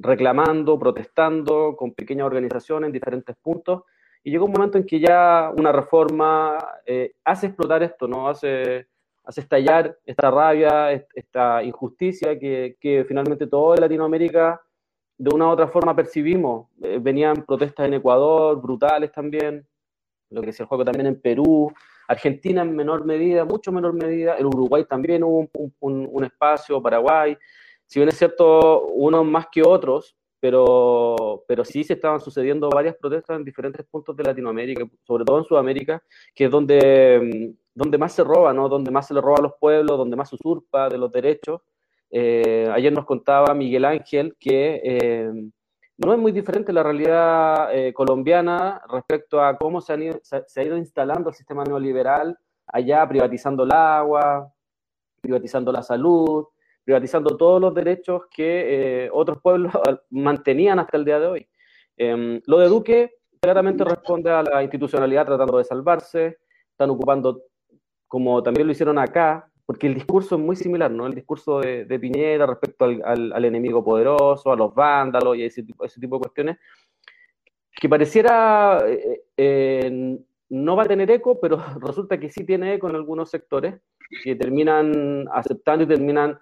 reclamando, 0.02 0.78
protestando 0.78 1.76
con 1.76 1.94
pequeñas 1.94 2.26
organizaciones 2.26 2.88
en 2.88 2.92
diferentes 2.92 3.37
puntos. 3.40 3.82
Y 4.25 4.30
llegó 4.30 4.47
un 4.47 4.52
momento 4.52 4.78
en 4.78 4.85
que 4.85 5.00
ya 5.00 5.52
una 5.56 5.73
reforma 5.73 6.59
eh, 6.87 7.14
hace 7.25 7.47
explotar 7.47 7.82
esto, 7.82 8.06
¿no? 8.06 8.28
Hace, 8.28 8.87
hace 9.25 9.40
estallar 9.40 9.97
esta 10.04 10.30
rabia, 10.30 10.92
esta 10.92 11.62
injusticia 11.62 12.38
que, 12.38 12.76
que 12.80 13.04
finalmente 13.04 13.47
todo 13.47 13.75
en 13.75 13.80
Latinoamérica 13.80 14.61
de 15.18 15.35
una 15.35 15.47
u 15.47 15.50
otra 15.50 15.68
forma 15.68 15.94
percibimos. 15.94 16.68
Eh, 16.82 16.99
venían 17.00 17.44
protestas 17.44 17.87
en 17.87 17.94
Ecuador, 17.94 18.61
brutales 18.61 19.12
también, 19.12 19.66
lo 20.30 20.42
que 20.42 20.52
se 20.52 20.64
juego 20.64 20.85
también 20.85 21.06
en 21.06 21.21
Perú, 21.21 21.73
Argentina 22.09 22.62
en 22.62 22.75
menor 22.75 23.04
medida, 23.04 23.44
mucho 23.44 23.71
menor 23.71 23.92
medida, 23.92 24.37
en 24.37 24.47
Uruguay 24.47 24.85
también 24.85 25.23
hubo 25.23 25.49
un 25.80 26.25
espacio, 26.25 26.82
Paraguay, 26.82 27.37
si 27.92 27.99
bien 27.99 28.08
es 28.08 28.16
cierto, 28.16 28.87
unos 28.87 29.26
más 29.26 29.49
que 29.52 29.62
otros, 29.62 30.16
pero, 30.40 31.44
pero 31.46 31.62
sí 31.62 31.84
se 31.84 31.92
estaban 31.92 32.22
sucediendo 32.22 32.70
varias 32.70 32.96
protestas 32.96 33.37
en 33.37 33.44
diferentes 33.44 33.84
puntos 33.84 34.16
de 34.16 34.25
Latinoamérica, 34.25 34.87
sobre 35.06 35.26
todo 35.26 35.37
en 35.37 35.44
Sudamérica, 35.44 36.02
que 36.34 36.46
es 36.46 36.50
donde, 36.50 37.54
donde 37.75 37.99
más 37.99 38.14
se 38.14 38.25
roba, 38.25 38.54
¿no? 38.54 38.70
donde 38.70 38.90
más 38.90 39.08
se 39.08 39.12
le 39.12 39.20
roba 39.20 39.37
a 39.40 39.42
los 39.42 39.52
pueblos, 39.61 39.99
donde 39.99 40.16
más 40.16 40.30
se 40.30 40.37
usurpa 40.37 40.88
de 40.88 40.96
los 40.96 41.12
derechos. 41.12 41.61
Eh, 42.11 42.66
ayer 42.72 42.90
nos 42.94 43.04
contaba 43.04 43.52
Miguel 43.52 43.84
Ángel 43.84 44.37
que 44.40 44.80
eh, 44.82 45.30
no 45.99 46.14
es 46.14 46.18
muy 46.18 46.32
diferente 46.32 46.72
la 46.72 46.82
realidad 46.82 47.76
eh, 47.76 47.92
colombiana 47.92 48.80
respecto 48.88 49.38
a 49.38 49.58
cómo 49.58 49.82
se, 49.82 49.92
han 49.92 50.02
ido, 50.02 50.18
se, 50.22 50.61
ha 50.61 50.64
ido 50.64 50.78
instalando 50.78 51.28
el 51.28 51.37
sistema 51.37 51.62
neoliberal 51.62 52.38
allá, 52.66 53.06
privatizando 53.06 53.64
el 53.64 53.72
agua, 53.72 54.50
privatizando 55.20 55.70
la 55.70 55.82
salud, 55.82 56.46
privatizando 56.84 57.36
todos 57.36 57.60
los 57.60 57.74
derechos 57.74 58.22
que 58.30 59.08
otros 59.12 59.40
pueblos 59.40 59.72
mantenían 60.10 60.78
hasta 60.78 60.96
el 60.96 61.04
día 61.04 61.20
de 61.20 61.26
hoy. 61.26 61.48
Em, 61.96 62.40
lo 62.46 62.58
de 62.58 62.68
Duque 62.68 63.14
claramente 63.40 63.84
responde 63.84 64.30
a 64.30 64.42
la 64.42 64.62
institucionalidad 64.62 65.26
tratando 65.26 65.58
de 65.58 65.64
salvarse, 65.64 66.38
están 66.70 66.90
ocupando, 66.90 67.42
como 68.08 68.42
también 68.42 68.66
lo 68.66 68.72
hicieron 68.72 68.98
acá, 68.98 69.48
porque 69.66 69.86
el 69.86 69.94
discurso 69.94 70.36
es 70.36 70.40
muy 70.40 70.56
similar, 70.56 70.90
¿no? 70.90 71.06
El 71.06 71.14
discurso 71.14 71.60
de, 71.60 71.98
Piñera 72.00 72.46
respecto 72.46 72.84
al, 72.84 73.32
al, 73.32 73.44
enemigo 73.44 73.84
poderoso, 73.84 74.52
a 74.52 74.56
los 74.56 74.74
vándalos 74.74 75.36
y 75.36 75.44
ese 75.44 75.62
tipo, 75.62 75.84
ese 75.84 76.00
tipo 76.00 76.16
de 76.16 76.20
cuestiones, 76.20 76.58
que 77.74 77.88
pareciera 77.88 78.84
eh, 78.86 79.22
eh, 79.36 80.18
no 80.50 80.76
va 80.76 80.82
a 80.82 80.86
tener 80.86 81.10
eco, 81.10 81.40
pero 81.40 81.56
resulta 81.80 82.18
que 82.18 82.30
sí 82.30 82.44
tiene 82.44 82.74
eco 82.74 82.88
en 82.88 82.96
algunos 82.96 83.30
sectores 83.30 83.80
que 84.22 84.36
terminan 84.36 85.26
aceptando 85.32 85.84
y 85.84 85.88
terminan 85.88 86.38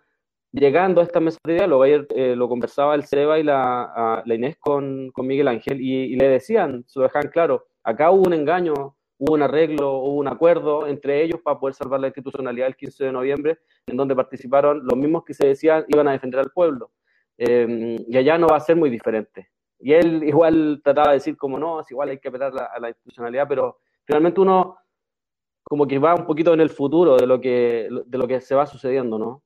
llegando 0.52 1.00
a 1.00 1.04
esta 1.04 1.20
mesa 1.20 1.38
de 1.44 1.54
diálogo. 1.54 1.84
Eh, 1.84 2.34
lo 2.36 2.48
conversaba 2.48 2.94
el 2.94 3.04
Cereva 3.04 3.38
y 3.38 3.42
la, 3.42 4.22
la 4.24 4.34
Inés 4.34 4.56
con, 4.58 5.12
Miguel 5.18 5.48
Ángel 5.48 5.80
y, 5.80 6.16
le 6.16 6.28
decían, 6.28 6.84
se 6.86 6.98
lo 6.98 7.04
dejan 7.04 7.28
claro, 7.28 7.66
acá 7.82 8.10
hubo 8.10 8.22
un 8.26 8.34
engaño 8.34 8.96
hubo 9.22 9.34
un 9.34 9.42
arreglo, 9.42 9.98
hubo 9.98 10.14
un 10.14 10.28
acuerdo 10.28 10.86
entre 10.86 11.22
ellos 11.22 11.40
para 11.44 11.60
poder 11.60 11.74
salvar 11.74 12.00
la 12.00 12.06
institucionalidad 12.06 12.68
el 12.68 12.76
15 12.76 13.04
de 13.04 13.12
noviembre, 13.12 13.58
en 13.86 13.98
donde 13.98 14.16
participaron 14.16 14.80
los 14.82 14.96
mismos 14.96 15.24
que 15.24 15.34
se 15.34 15.46
decían 15.46 15.84
iban 15.88 16.08
a 16.08 16.12
defender 16.12 16.40
al 16.40 16.50
pueblo. 16.50 16.90
Eh, 17.36 17.98
y 18.08 18.16
allá 18.16 18.38
no 18.38 18.46
va 18.46 18.56
a 18.56 18.60
ser 18.60 18.76
muy 18.76 18.88
diferente. 18.88 19.50
Y 19.78 19.92
él 19.92 20.24
igual 20.24 20.80
trataba 20.82 21.08
de 21.08 21.14
decir 21.14 21.36
como 21.36 21.58
no, 21.58 21.80
es 21.80 21.90
igual 21.90 22.08
hay 22.08 22.18
que 22.18 22.28
apelar 22.28 22.52
a, 22.58 22.64
a 22.74 22.80
la 22.80 22.88
institucionalidad, 22.88 23.46
pero 23.46 23.80
finalmente 24.06 24.40
uno 24.40 24.78
como 25.62 25.86
que 25.86 25.98
va 25.98 26.14
un 26.14 26.26
poquito 26.26 26.54
en 26.54 26.60
el 26.62 26.70
futuro 26.70 27.16
de 27.18 27.26
lo 27.26 27.40
que 27.40 28.40
se 28.40 28.54
va 28.54 28.66
sucediendo, 28.66 29.18
¿no? 29.18 29.42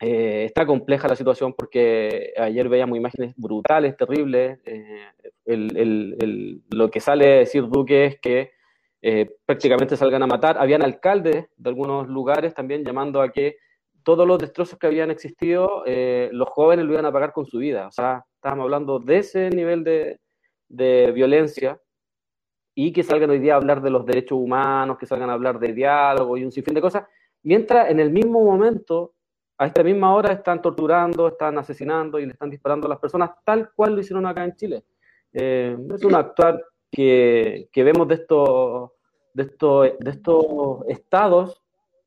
Eh, 0.00 0.44
está 0.46 0.64
compleja 0.64 1.08
la 1.08 1.16
situación 1.16 1.52
porque 1.52 2.32
ayer 2.38 2.68
veíamos 2.68 2.96
imágenes 2.96 3.34
brutales, 3.36 3.96
terribles. 3.96 4.58
Eh, 4.64 5.04
el, 5.44 5.76
el, 5.76 6.16
el, 6.20 6.62
lo 6.70 6.90
que 6.90 7.00
sale 7.00 7.34
a 7.34 7.38
decir 7.40 7.68
Duque 7.68 8.06
es 8.06 8.20
que 8.20 8.52
eh, 9.02 9.30
prácticamente 9.46 9.96
salgan 9.96 10.22
a 10.22 10.26
matar. 10.26 10.58
Habían 10.58 10.82
alcaldes 10.82 11.46
de 11.56 11.70
algunos 11.70 12.08
lugares 12.08 12.54
también 12.54 12.84
llamando 12.84 13.22
a 13.22 13.30
que 13.30 13.56
todos 14.02 14.26
los 14.26 14.38
destrozos 14.38 14.78
que 14.78 14.86
habían 14.86 15.10
existido, 15.10 15.84
eh, 15.86 16.30
los 16.32 16.48
jóvenes 16.48 16.86
lo 16.86 16.92
iban 16.92 17.06
a 17.06 17.12
pagar 17.12 17.32
con 17.32 17.46
su 17.46 17.58
vida. 17.58 17.86
O 17.86 17.90
sea, 17.90 18.24
estábamos 18.34 18.64
hablando 18.64 18.98
de 18.98 19.18
ese 19.18 19.50
nivel 19.50 19.84
de, 19.84 20.18
de, 20.68 21.12
violencia 21.12 21.80
y 22.74 22.92
que 22.92 23.02
salgan 23.02 23.30
hoy 23.30 23.38
día 23.40 23.54
a 23.54 23.56
hablar 23.56 23.82
de 23.82 23.90
los 23.90 24.06
derechos 24.06 24.38
humanos, 24.38 24.98
que 24.98 25.06
salgan 25.06 25.30
a 25.30 25.34
hablar 25.34 25.58
de 25.58 25.72
diálogo 25.72 26.36
y 26.36 26.44
un 26.44 26.52
sinfín 26.52 26.74
de 26.74 26.80
cosas, 26.80 27.04
mientras 27.42 27.90
en 27.90 28.00
el 28.00 28.10
mismo 28.10 28.42
momento, 28.44 29.14
a 29.60 29.66
esta 29.66 29.82
misma 29.82 30.14
hora, 30.14 30.32
están 30.32 30.62
torturando, 30.62 31.28
están 31.28 31.58
asesinando 31.58 32.18
y 32.18 32.24
le 32.24 32.32
están 32.32 32.48
disparando 32.48 32.86
a 32.86 32.88
las 32.88 32.98
personas 32.98 33.32
tal 33.44 33.70
cual 33.74 33.94
lo 33.94 34.00
hicieron 34.00 34.24
acá 34.24 34.42
en 34.42 34.56
Chile. 34.56 34.84
Eh, 35.34 35.76
es 35.94 36.02
un 36.02 36.14
actuar 36.14 36.64
que, 36.90 37.68
que 37.70 37.84
vemos 37.84 38.08
de 38.08 38.14
estos, 38.14 38.92
de, 39.34 39.42
estos, 39.42 39.98
de 39.98 40.10
estos 40.10 40.78
estados 40.88 41.60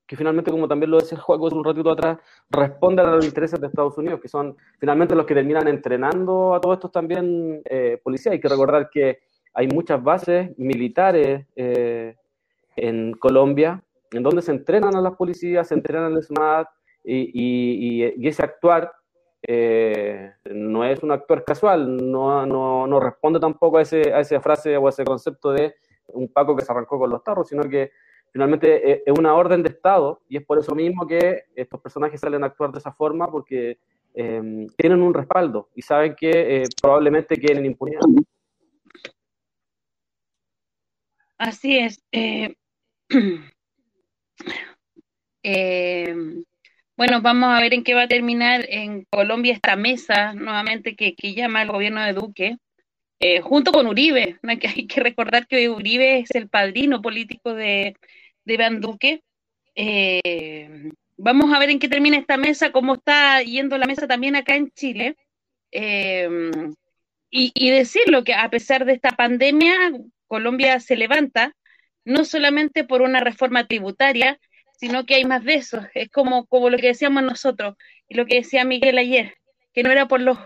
que 0.08 0.16
finalmente, 0.16 0.50
como 0.50 0.68
también 0.68 0.90
lo 0.90 0.98
decía 0.98 1.20
Juaco 1.20 1.46
un 1.46 1.64
ratito 1.64 1.92
atrás, 1.92 2.18
responden 2.50 3.06
a 3.06 3.16
los 3.16 3.26
intereses 3.26 3.62
de 3.62 3.68
Estados 3.68 4.00
Unidos, 4.00 4.20
que 4.20 4.28
son 4.28 4.58
finalmente 4.80 5.14
los 5.14 5.26
que 5.28 5.36
terminan 5.36 5.68
entrenando 5.68 6.56
a 6.56 6.60
todos 6.60 6.78
estos 6.78 6.92
también 6.92 7.62
eh, 7.66 8.02
policías. 8.04 8.34
Hay 8.34 8.40
que 8.40 8.50
recordar 8.50 8.90
que 8.90 9.20
hay 9.54 9.68
muchas 9.68 10.04
bases 10.04 10.58
militares 10.58 11.46
eh, 11.56 12.16
en 12.76 13.14
Colombia 13.14 13.84
en 14.12 14.24
donde 14.24 14.42
se 14.42 14.52
entrenan 14.52 14.96
a 14.96 15.02
las 15.02 15.16
policías, 15.16 15.68
se 15.68 15.76
entrenan 15.76 16.14
al 16.14 16.24
SMAT 16.24 16.68
y, 17.04 18.28
ese 18.28 18.44
actuar 18.44 18.92
eh, 19.46 20.32
no 20.46 20.86
es 20.86 21.04
un 21.04 21.12
actor 21.12 21.44
casual, 21.44 21.98
no, 21.98 22.46
no, 22.46 22.88
no 22.88 23.00
responde 23.00 23.40
tampoco 23.40 23.78
a, 23.78 23.82
ese, 23.82 24.14
a 24.14 24.22
esa 24.22 24.40
frase 24.40 24.78
o 24.78 24.88
a 24.88 24.90
ese 24.90 25.04
concepto 25.04 25.52
de 25.52 25.76
un 26.08 26.30
Paco 26.30 26.56
que 26.56 26.64
se 26.64 26.72
arrancó 26.72 26.98
con 26.98 27.10
los 27.10 27.24
tarros, 27.24 27.50
sino 27.50 27.64
que 27.64 27.92
finalmente 28.32 28.92
eh, 28.92 29.04
es 29.06 29.20
una 29.20 29.36
orden 29.36 29.64
de 29.64 29.70
Estado 29.70 30.22
y 30.30 30.38
es 30.38 30.46
por 30.46 30.60
eso 30.60 30.74
mismo 30.74 31.06
que 31.06 31.44
estos 31.56 31.82
personajes 31.82 32.20
salen 32.20 32.44
a 32.44 32.48
actuar 32.48 32.72
de 32.72 32.80
esa 32.80 32.94
forma 32.94 33.30
porque 33.30 33.80
eh, 34.16 34.68
tienen 34.78 35.02
un 35.02 35.14
respaldo 35.14 35.70
y 35.76 35.82
saben 35.82 36.16
que 36.16 36.32
eh, 36.32 36.64
probablemente 36.82 37.36
quieren 37.36 37.66
impunidad. 37.66 38.02
Así 41.38 41.78
es. 41.78 42.02
eh, 42.12 42.56
Bueno, 46.96 47.22
vamos 47.22 47.50
a 47.50 47.60
ver 47.60 47.74
en 47.74 47.84
qué 47.84 47.96
va 47.96 48.04
a 48.04 48.08
terminar 48.08 48.66
en 48.70 49.06
Colombia 49.06 49.54
esta 49.54 49.76
mesa 49.76 50.34
nuevamente 50.34 50.96
que, 50.96 51.16
que 51.16 51.34
llama 51.34 51.64
el 51.64 51.72
gobierno 51.72 52.04
de 52.04 52.14
Duque, 52.14 52.58
eh, 53.20 53.42
junto 53.42 53.72
con 53.72 53.88
Uribe. 53.88 54.38
hay 54.76 54.88
que 54.88 55.02
recordar 55.02 55.48
que 55.48 55.70
Uribe 55.70 56.20
es 56.20 56.32
el 56.36 56.50
padrino 56.50 57.02
político 57.02 57.56
de, 57.56 57.96
de 58.46 58.54
Iván 58.54 58.80
Duque. 58.80 59.24
Eh, 59.76 60.92
vamos 61.18 61.52
a 61.54 61.60
ver 61.60 61.72
en 61.72 61.80
qué 61.80 61.90
termina 61.90 62.18
esta 62.18 62.38
mesa, 62.38 62.72
cómo 62.72 62.96
está 62.96 63.42
yendo 63.42 63.78
la 63.80 63.88
mesa 63.88 64.08
también 64.08 64.36
acá 64.36 64.56
en 64.56 64.72
Chile. 64.72 65.16
Eh, 65.72 66.30
y, 67.32 67.52
y 67.56 67.72
decirlo 67.72 68.24
que 68.24 68.36
a 68.36 68.50
pesar 68.52 68.86
de 68.86 68.94
esta 68.94 69.12
pandemia, 69.12 69.74
Colombia 70.28 70.80
se 70.80 70.96
levanta 70.96 71.56
no 72.06 72.24
solamente 72.24 72.84
por 72.84 73.02
una 73.02 73.20
reforma 73.20 73.66
tributaria, 73.66 74.40
sino 74.84 75.06
que 75.06 75.16
hay 75.16 75.24
más 75.24 75.46
de 75.46 75.54
eso. 75.54 75.80
Es 75.94 76.10
como, 76.10 76.46
como 76.46 76.70
lo 76.70 76.78
que 76.78 76.88
decíamos 76.88 77.24
nosotros 77.24 77.78
y 78.10 78.16
lo 78.16 78.26
que 78.26 78.36
decía 78.36 78.66
Miguel 78.66 78.98
ayer, 78.98 79.34
que 79.74 79.82
no 79.82 79.90
era 79.90 80.10
por 80.10 80.20
los, 80.20 80.38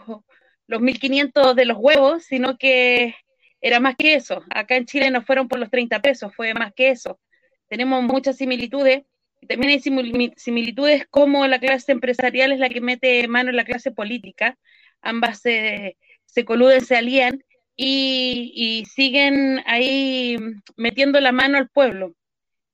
los 0.68 0.80
1.500 0.80 1.56
de 1.56 1.66
los 1.66 1.78
huevos, 1.80 2.26
sino 2.26 2.56
que 2.56 3.16
era 3.62 3.80
más 3.80 3.96
que 3.96 4.14
eso. 4.14 4.44
Acá 4.52 4.76
en 4.76 4.86
Chile 4.86 5.10
no 5.10 5.24
fueron 5.24 5.48
por 5.48 5.58
los 5.58 5.72
30 5.72 6.04
pesos, 6.04 6.36
fue 6.36 6.54
más 6.54 6.72
que 6.76 6.90
eso. 6.90 7.20
Tenemos 7.68 8.04
muchas 8.04 8.38
similitudes. 8.38 9.06
También 9.48 9.72
hay 9.72 10.34
similitudes 10.36 11.08
como 11.10 11.48
la 11.48 11.60
clase 11.60 11.92
empresarial 11.92 12.52
es 12.52 12.60
la 12.60 12.70
que 12.70 12.80
mete 12.80 13.28
mano 13.28 13.50
en 13.50 13.56
la 13.56 13.66
clase 13.66 13.90
política. 13.90 14.56
Ambas 15.02 15.42
se, 15.42 15.98
se 16.26 16.46
coluden, 16.46 16.82
se 16.82 16.96
alían 16.96 17.44
y 17.76 18.86
siguen 18.94 19.64
ahí 19.66 20.38
metiendo 20.76 21.20
la 21.22 21.32
mano 21.32 21.58
al 21.58 21.70
pueblo. 21.70 22.14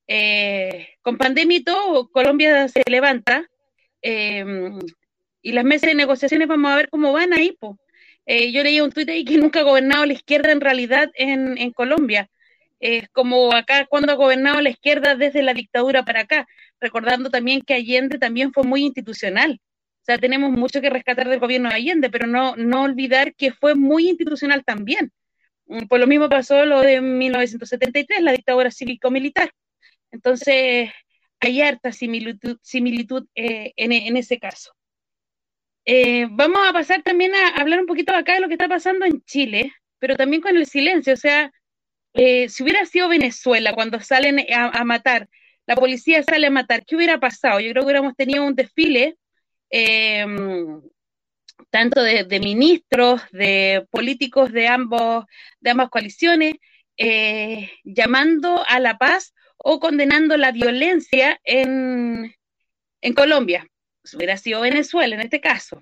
Eh, 0.07 0.89
con 1.01 1.17
pandemia 1.17 1.57
y 1.57 1.63
todo, 1.63 2.09
Colombia 2.09 2.67
se 2.67 2.83
levanta 2.87 3.47
eh, 4.01 4.45
y 5.41 5.51
las 5.53 5.63
mesas 5.63 5.89
de 5.89 5.95
negociaciones 5.95 6.47
vamos 6.47 6.71
a 6.71 6.75
ver 6.75 6.89
cómo 6.89 7.13
van 7.13 7.33
ahí. 7.33 7.53
Po. 7.53 7.77
Eh, 8.25 8.51
yo 8.51 8.63
leí 8.63 8.81
un 8.81 8.91
tuit 8.91 9.09
ahí 9.09 9.25
que 9.25 9.37
nunca 9.37 9.61
ha 9.61 9.63
gobernado 9.63 10.05
la 10.05 10.13
izquierda 10.13 10.51
en 10.51 10.61
realidad 10.61 11.11
en, 11.15 11.57
en 11.57 11.71
Colombia. 11.71 12.29
Es 12.79 13.09
como 13.09 13.53
acá 13.53 13.85
cuando 13.85 14.11
ha 14.11 14.15
gobernado 14.15 14.61
la 14.61 14.69
izquierda 14.69 15.15
desde 15.15 15.41
la 15.41 15.53
dictadura 15.53 16.03
para 16.03 16.21
acá, 16.21 16.47
recordando 16.81 17.29
también 17.29 17.61
que 17.61 17.73
Allende 17.73 18.17
también 18.19 18.51
fue 18.51 18.63
muy 18.63 18.83
institucional. 18.83 19.61
O 20.01 20.05
sea, 20.05 20.17
tenemos 20.17 20.51
mucho 20.51 20.81
que 20.81 20.89
rescatar 20.89 21.29
del 21.29 21.39
gobierno 21.39 21.69
de 21.69 21.75
Allende, 21.75 22.09
pero 22.09 22.27
no, 22.27 22.55
no 22.57 22.83
olvidar 22.83 23.35
que 23.35 23.53
fue 23.53 23.75
muy 23.75 24.09
institucional 24.09 24.65
también 24.65 25.13
Mm, 25.67 25.87
Por 25.87 25.99
lo 25.99 26.07
mismo 26.07 26.29
pasó 26.29 26.65
lo 26.65 26.81
de 26.81 27.01
1973, 27.01 28.21
la 28.21 28.31
dictadura 28.31 28.71
cívico-militar. 28.71 29.51
Entonces, 30.13 30.91
hay 31.39 31.61
harta 31.61 31.91
similitud, 31.91 33.27
eh, 33.35 33.73
en, 33.75 34.15
ese 34.15 34.39
caso. 34.39 34.73
Eh, 35.85 36.27
vamos 36.29 36.59
a 36.65 36.71
pasar 36.71 37.01
también 37.01 37.33
a 37.35 37.47
hablar 37.59 37.79
un 37.79 37.87
poquito 37.87 38.13
acá 38.13 38.35
de 38.35 38.39
lo 38.39 38.47
que 38.47 38.53
está 38.53 38.69
pasando 38.69 39.05
en 39.05 39.21
Chile, 39.23 39.73
pero 39.99 40.15
también 40.15 40.41
con 40.41 40.55
el 40.55 40.67
silencio. 40.67 41.13
O 41.13 41.17
sea, 41.17 41.51
eh, 42.13 42.47
si 42.47 42.63
hubiera 42.63 42.85
sido 42.85 43.09
Venezuela 43.09 43.73
cuando 43.73 43.99
salen 43.99 44.45
a, 44.53 44.83
matar, 44.85 45.27
la 45.65 45.75
policía 45.75 46.21
sale 46.23 46.47
a 46.47 46.51
matar, 46.51 46.85
¿qué 46.85 46.95
hubiera 46.95 47.19
pasado? 47.19 47.59
Yo 47.59 47.71
creo 47.71 47.81
que 47.81 47.87
hubiéramos 47.87 48.15
tenido 48.15 48.45
un 48.45 48.55
desfile, 48.55 49.17
tanto 51.71 52.03
de, 52.03 52.23
de 52.25 52.39
ministros, 52.39 53.21
de 53.31 53.87
políticos 53.89 54.51
de 54.51 54.67
ambos, 54.67 55.25
de 55.59 55.71
ambas 55.71 55.89
coaliciones, 55.89 56.53
llamando 57.83 58.63
a 58.67 58.79
la 58.79 58.99
paz 58.99 59.33
o 59.63 59.79
condenando 59.79 60.35
la 60.37 60.51
violencia 60.51 61.39
en, 61.45 62.35
en 63.01 63.13
Colombia. 63.13 63.65
Hubiera 64.13 64.35
sido 64.37 64.61
Venezuela 64.61 65.15
en 65.15 65.21
este 65.21 65.39
caso, 65.39 65.81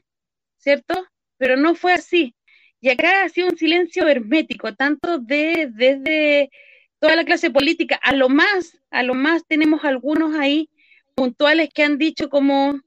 ¿cierto? 0.57 1.07
Pero 1.37 1.57
no 1.57 1.73
fue 1.73 1.93
así. 1.93 2.35
Y 2.79 2.89
acá 2.89 3.23
ha 3.23 3.29
sido 3.29 3.47
un 3.49 3.57
silencio 3.57 4.07
hermético, 4.07 4.75
tanto 4.75 5.17
de, 5.17 5.69
desde 5.71 6.51
toda 6.99 7.15
la 7.15 7.25
clase 7.25 7.49
política, 7.49 7.99
a 8.01 8.13
lo 8.13 8.29
más, 8.29 8.77
a 8.91 9.01
lo 9.01 9.15
más 9.15 9.45
tenemos 9.47 9.83
algunos 9.83 10.35
ahí 10.35 10.69
puntuales 11.15 11.69
que 11.73 11.83
han 11.83 11.97
dicho 11.97 12.29
como 12.29 12.79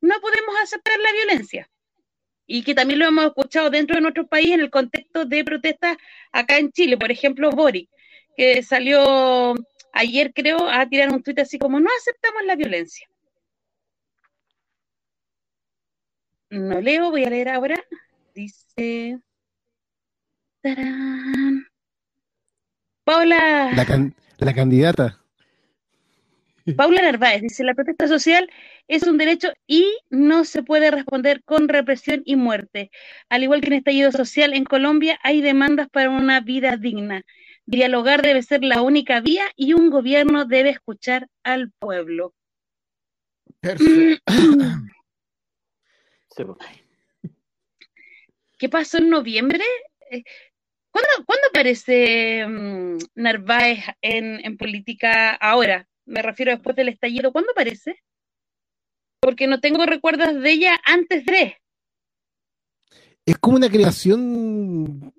no 0.00 0.20
podemos 0.20 0.56
aceptar 0.60 0.98
la 0.98 1.12
violencia. 1.12 1.68
Y 2.48 2.64
que 2.64 2.74
también 2.74 2.98
lo 2.98 3.06
hemos 3.06 3.26
escuchado 3.26 3.70
dentro 3.70 3.94
de 3.94 4.02
nuestro 4.02 4.26
país 4.26 4.50
en 4.50 4.60
el 4.60 4.70
contexto 4.70 5.24
de 5.24 5.44
protestas 5.44 5.96
acá 6.32 6.58
en 6.58 6.72
Chile. 6.72 6.98
Por 6.98 7.12
ejemplo, 7.12 7.50
Boric, 7.50 7.88
que 8.36 8.64
salió 8.64 9.54
ayer, 9.92 10.32
creo, 10.34 10.68
a 10.68 10.86
tirar 10.88 11.10
un 11.10 11.22
tuit 11.22 11.38
así 11.38 11.58
como 11.58 11.78
no 11.80 11.88
aceptamos 12.00 12.44
la 12.44 12.56
violencia. 12.56 13.06
No 16.50 16.80
leo, 16.80 17.10
voy 17.10 17.24
a 17.24 17.30
leer 17.30 17.48
ahora. 17.48 17.82
Dice. 18.34 19.18
¡Tarán! 20.62 21.66
Paula. 23.04 23.72
La, 23.74 23.84
can- 23.84 24.14
la 24.38 24.54
candidata. 24.54 25.18
Paula 26.76 27.02
Narváez 27.02 27.42
dice, 27.42 27.64
la 27.64 27.74
protesta 27.74 28.06
social 28.06 28.48
es 28.86 29.02
un 29.02 29.18
derecho 29.18 29.52
y 29.66 29.84
no 30.10 30.44
se 30.44 30.62
puede 30.62 30.92
responder 30.92 31.42
con 31.42 31.68
represión 31.68 32.22
y 32.24 32.36
muerte. 32.36 32.90
Al 33.28 33.42
igual 33.42 33.60
que 33.60 33.66
en 33.68 33.72
estallido 33.72 34.12
social 34.12 34.54
en 34.54 34.64
Colombia, 34.64 35.18
hay 35.24 35.40
demandas 35.40 35.88
para 35.88 36.10
una 36.10 36.40
vida 36.40 36.76
digna. 36.76 37.24
Dialogar 37.66 38.22
debe 38.22 38.42
ser 38.42 38.64
la 38.64 38.82
única 38.82 39.20
vía 39.20 39.44
y 39.56 39.72
un 39.72 39.90
gobierno 39.90 40.44
debe 40.44 40.70
escuchar 40.70 41.28
al 41.42 41.70
pueblo. 41.78 42.34
Perfecto. 43.60 44.22
Pues. 46.36 46.58
¿Qué 48.58 48.68
pasó 48.68 48.98
en 48.98 49.10
noviembre? 49.10 49.64
Eh, 50.10 50.24
¿Cuándo, 50.90 51.08
¿cuándo 51.26 51.48
aparece 51.48 52.46
mm, 52.46 52.98
Narváez 53.14 53.84
en, 54.00 54.44
en 54.44 54.56
política 54.56 55.30
ahora? 55.32 55.88
Me 56.04 56.22
refiero 56.22 56.52
después 56.52 56.76
del 56.76 56.88
estallido. 56.88 57.32
¿Cuándo 57.32 57.52
aparece? 57.52 58.02
Porque 59.20 59.46
no 59.46 59.60
tengo 59.60 59.86
recuerdos 59.86 60.40
de 60.40 60.50
ella 60.50 60.80
antes 60.84 61.24
de. 61.24 61.56
Es 63.24 63.38
como 63.38 63.56
una 63.56 63.70
creación 63.70 65.14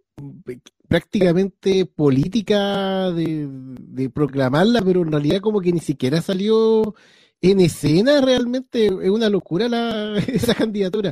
prácticamente 0.94 1.88
política 1.88 3.10
de, 3.12 4.12
proclamarla, 4.14 4.80
pero 4.84 5.02
en 5.02 5.12
realidad 5.12 5.42
como 5.42 5.60
que 5.60 5.72
ni 5.74 5.80
siquiera 5.80 6.22
salió 6.22 6.94
en 7.42 7.62
escena 7.62 8.22
realmente. 8.22 8.86
Es 8.86 9.10
una 9.10 9.28
locura 9.28 9.68
la, 9.68 10.16
esa 10.28 10.54
candidatura. 10.54 11.12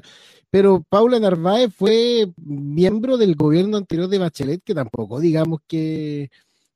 Pero 0.51 0.85
Paula 0.87 1.19
Narváez 1.19 1.73
fue 1.75 2.31
miembro 2.37 3.17
del 3.17 3.33
gobierno 3.35 3.77
anterior 3.77 4.07
de 4.07 4.19
Bachelet, 4.19 4.61
que 4.63 4.75
tampoco 4.75 5.19
digamos 5.19 5.61
que, 5.67 6.29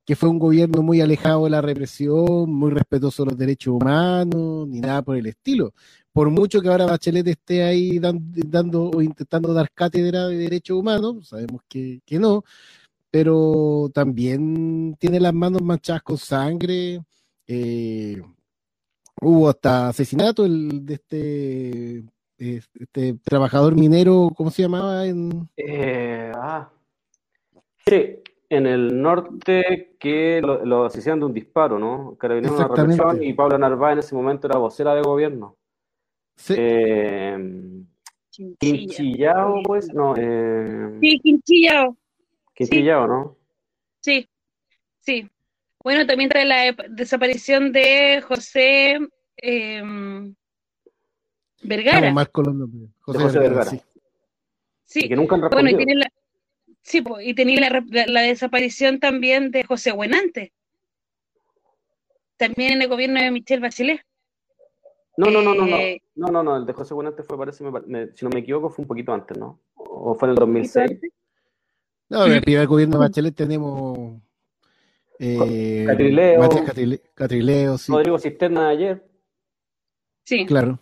que 0.03 0.15
fue 0.15 0.29
un 0.29 0.39
gobierno 0.39 0.81
muy 0.81 0.99
alejado 0.99 1.43
de 1.43 1.51
la 1.51 1.61
represión, 1.61 2.51
muy 2.51 2.71
respetuoso 2.71 3.23
de 3.23 3.29
los 3.31 3.37
derechos 3.37 3.75
humanos, 3.75 4.67
ni 4.67 4.79
nada 4.81 5.03
por 5.03 5.15
el 5.15 5.27
estilo. 5.27 5.73
Por 6.11 6.31
mucho 6.31 6.59
que 6.61 6.69
ahora 6.69 6.85
Bachelet 6.87 7.27
esté 7.27 7.63
ahí 7.63 7.99
dan- 7.99 8.31
dando 8.33 8.89
o 8.89 9.01
intentando 9.01 9.53
dar 9.53 9.69
cátedra 9.71 10.27
de 10.27 10.37
derechos 10.37 10.77
humanos, 10.79 11.27
sabemos 11.27 11.61
que, 11.67 11.99
que 12.05 12.17
no, 12.19 12.43
pero 13.15 13.89
también 13.93 14.93
tiene 14.99 15.21
las 15.21 15.33
manos 15.33 15.61
manchadas 15.61 16.03
con 16.03 16.17
sangre. 16.17 16.99
eh, 17.47 18.21
hubo 19.21 19.47
hasta 19.47 19.87
asesinato 19.87 20.43
el, 20.45 20.85
de 20.85 20.93
este, 20.95 22.03
este 22.37 23.13
trabajador 23.23 23.73
minero, 23.73 24.31
¿cómo 24.35 24.51
se 24.51 24.63
llamaba? 24.63 25.05
En, 25.05 25.47
Eh, 25.55 26.29
ah. 26.35 26.69
Sí, 27.87 28.17
en 28.49 28.67
el 28.67 29.01
norte 29.01 29.95
que 29.97 30.41
lo, 30.41 30.65
lo 30.65 30.83
asesinaron 30.83 31.21
de 31.21 31.25
un 31.27 31.33
disparo, 31.33 31.79
¿no? 31.79 32.17
Carabineros 32.19 32.57
una 32.57 32.65
Exactamente. 32.65 33.01
represión 33.01 33.29
y 33.29 33.33
Paula 33.33 33.57
Narváez 33.57 33.93
en 33.93 33.99
ese 33.99 34.13
momento 34.15 34.47
era 34.47 34.57
vocera 34.59 34.93
de 34.93 35.01
gobierno. 35.03 35.55
sí, 36.35 36.53
Eh. 36.57 37.81
Quinchillao, 38.59 39.63
pues, 39.63 39.93
no, 39.93 40.15
eh, 40.17 40.97
Sí, 40.99 41.17
Quinchillao. 41.21 41.95
Quinchillao, 42.55 43.07
¿no? 43.07 43.37
Sí, 44.01 44.27
sí. 44.99 45.29
Bueno, 45.83 46.07
también 46.07 46.29
trae 46.29 46.45
la 46.45 46.71
desaparición 46.89 47.71
de 47.71 48.21
José 48.21 48.97
eh, 49.37 49.83
Vergara. 51.61 51.97
estamos 51.97 52.13
mal 52.15 52.31
con 52.31 52.45
los 52.45 52.55
nombres. 52.55 52.89
José, 53.01 53.19
José 53.19 53.39
Vergara, 53.39 53.65
Vergara. 53.65 53.69
sí. 53.71 53.81
Sí, 54.87 54.99
Y 55.05 55.09
que 55.09 55.15
nunca 55.15 55.35
han 55.35 55.41
bueno, 55.49 55.69
y 55.71 55.75
tiene 55.75 55.95
la, 55.95 56.07
sí, 56.81 57.01
po, 57.01 57.19
y 57.19 57.33
tenía 57.33 57.59
la, 57.59 57.83
la- 57.89 58.05
la 58.07 58.21
desaparición 58.21 58.99
también 58.99 59.51
de 59.51 59.63
José 59.63 59.91
Buenante. 59.91 60.53
También 62.37 62.73
en 62.73 62.81
el 62.83 62.87
gobierno 62.87 63.19
de 63.21 63.31
Michelle 63.31 63.61
Bachelet. 63.61 64.01
No, 65.17 65.31
no, 65.31 65.41
no, 65.41 65.53
no, 65.55 65.65
no. 65.65 65.77
Eh, 65.77 66.01
No, 66.15 66.27
no, 66.27 66.43
no, 66.43 66.57
el 66.57 66.65
de 66.65 66.73
José 66.73 66.93
Buenante 66.93 67.23
fue, 67.23 67.37
parece, 67.37 67.63
me 67.63 67.71
pare- 67.71 67.87
me- 67.87 68.11
si 68.13 68.25
no 68.25 68.29
me 68.33 68.39
equivoco, 68.41 68.69
fue 68.69 68.83
un 68.83 68.87
poquito 68.87 69.13
antes, 69.13 69.37
¿no? 69.37 69.59
O 69.75 70.13
fue 70.15 70.27
en 70.27 70.31
el 70.31 70.35
2006. 70.37 70.99
No, 72.09 72.25
en 72.25 72.33
el 72.33 72.41
primer 72.41 72.67
gobierno 72.67 72.97
de 72.97 73.05
Bachelet 73.05 73.35
tenemos 73.35 74.21
eh, 75.19 75.83
Catrileo. 75.87 76.39
Matías 76.39 76.63
Catrile- 76.65 77.01
Catrileo, 77.13 77.77
sí, 77.77 77.91
Rodrigo 77.91 78.19
Cisterna 78.19 78.69
ayer. 78.69 79.03
Sí, 80.23 80.45
claro. 80.45 80.79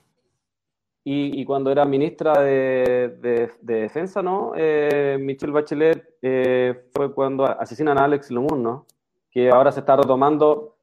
Y, 1.05 1.41
y 1.41 1.45
cuando 1.45 1.69
era 1.71 1.85
ministra 1.85 2.41
de, 2.41 3.17
de- 3.21 3.51
de 3.61 3.73
Defensa, 3.81 4.21
¿no? 4.21 4.53
Eh, 4.55 5.17
Michelle 5.19 5.51
Bachelet 5.51 6.15
eh, 6.21 6.89
fue 6.93 7.13
cuando 7.13 7.45
asesinan 7.45 7.97
a 7.97 8.05
Alex 8.05 8.31
Lumun, 8.31 8.63
¿no? 8.63 8.85
Que 9.29 9.49
ahora 9.49 9.71
se 9.71 9.81
está 9.81 9.95
retomando. 9.97 10.77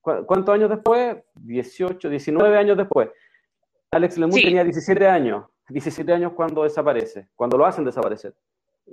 ¿Cu- 0.00 0.24
¿Cuántos 0.26 0.54
años 0.54 0.70
después? 0.70 1.16
18, 1.34 2.08
19 2.08 2.56
años 2.56 2.76
después. 2.76 3.08
Alex 3.92 4.18
Lemun 4.18 4.32
Sí. 4.34 4.44
tenía 4.44 4.64
17 4.64 5.06
años. 5.06 5.44
17 5.68 6.12
años 6.12 6.32
cuando 6.34 6.64
desaparece, 6.64 7.28
cuando 7.36 7.56
lo 7.56 7.64
hacen 7.66 7.84
desaparecer. 7.84 8.34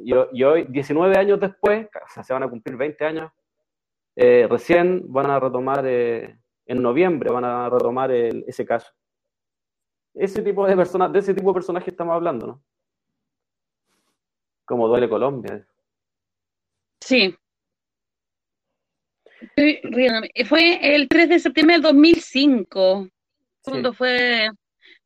Y, 0.04 0.14
ho- 0.14 0.30
y 0.32 0.44
hoy, 0.44 0.66
19 0.70 1.18
años 1.18 1.40
después, 1.40 1.88
o 1.88 2.10
sea, 2.14 2.24
se 2.24 2.34
van 2.34 2.44
a 2.44 2.50
cumplir 2.50 2.78
20 2.78 3.04
años, 3.06 3.32
eh, 4.16 4.48
recién 4.50 5.04
van 5.12 5.30
a 5.30 5.40
retomar, 5.40 5.84
eh, 5.88 6.38
en 6.66 6.82
noviembre, 6.82 7.32
van 7.32 7.46
a 7.46 7.70
retomar 7.70 8.12
el- 8.12 8.44
ese 8.48 8.66
caso. 8.66 8.92
Ese 10.14 10.42
tipo 10.42 10.66
de 10.68 10.76
personas, 10.76 11.12
de 11.14 11.20
ese 11.20 11.34
tipo 11.34 11.50
de 11.50 11.54
personajes 11.56 11.90
estamos 11.90 12.14
hablando, 12.16 12.48
¿no? 12.48 12.64
Como 14.66 14.88
duele 14.88 15.08
Colombia. 15.10 15.66
sí. 17.02 17.36
Riéndome. 19.56 20.30
Fue 20.48 20.96
el 20.96 21.08
3 21.08 21.30
de 21.30 21.40
septiembre 21.40 21.76
del 21.76 21.84
2005. 21.84 23.04
Sí. 23.04 23.12
cuando 23.72 23.94
fue 23.94 24.50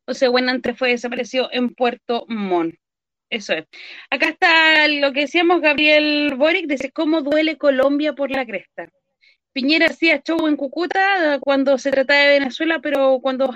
José 0.06 0.27
Buenante 0.27 0.73
fue 0.75 0.89
desaparecido 0.91 1.49
en 1.51 1.73
Puerto 1.73 2.25
Montt. 2.27 2.75
Eso 3.32 3.54
es. 3.54 3.65
Acá 4.10 4.28
está 4.28 4.88
lo 4.89 5.13
que 5.13 5.22
decíamos 5.22 5.62
Gabriel 5.62 6.36
Boric, 6.36 6.67
dice 6.67 6.91
cómo 6.91 7.22
duele 7.22 7.58
Colombia 7.58 8.12
por 8.13 8.30
la 8.30 8.46
cresta. 8.46 8.89
Piñera 9.54 9.86
hacía 9.88 10.22
show 10.22 10.48
en 10.48 10.58
Cúcuta 10.58 11.36
eh, 11.36 11.39
cuando 11.39 11.78
se 11.78 11.91
trataba 11.91 12.20
de 12.20 12.39
Venezuela, 12.39 12.80
pero 12.84 13.20
cuando 13.22 13.50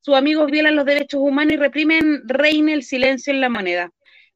sus 0.00 0.16
amigos 0.16 0.50
violan 0.50 0.74
los 0.74 0.84
derechos 0.84 1.20
humanos 1.20 1.52
y 1.52 1.56
reprimen, 1.56 2.22
reina 2.26 2.72
el 2.72 2.82
silencio 2.82 3.32
en 3.32 3.40
la 3.40 3.48
moneda. 3.48 3.90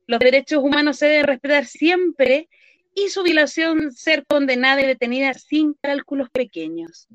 Los 0.07 0.21
derechos 0.21 0.63
humanos 0.63 0.99
se 0.99 1.07
deben 1.07 1.27
respetar 1.27 1.65
siempre 1.65 2.49
y 2.95 3.09
su 3.09 3.25
violación 3.25 3.91
ser 3.91 4.25
condenada 4.27 4.81
y 4.81 4.87
detenida 4.87 5.35
sin 5.35 5.75
cálculos 5.83 6.29
pequeños. 6.31 7.09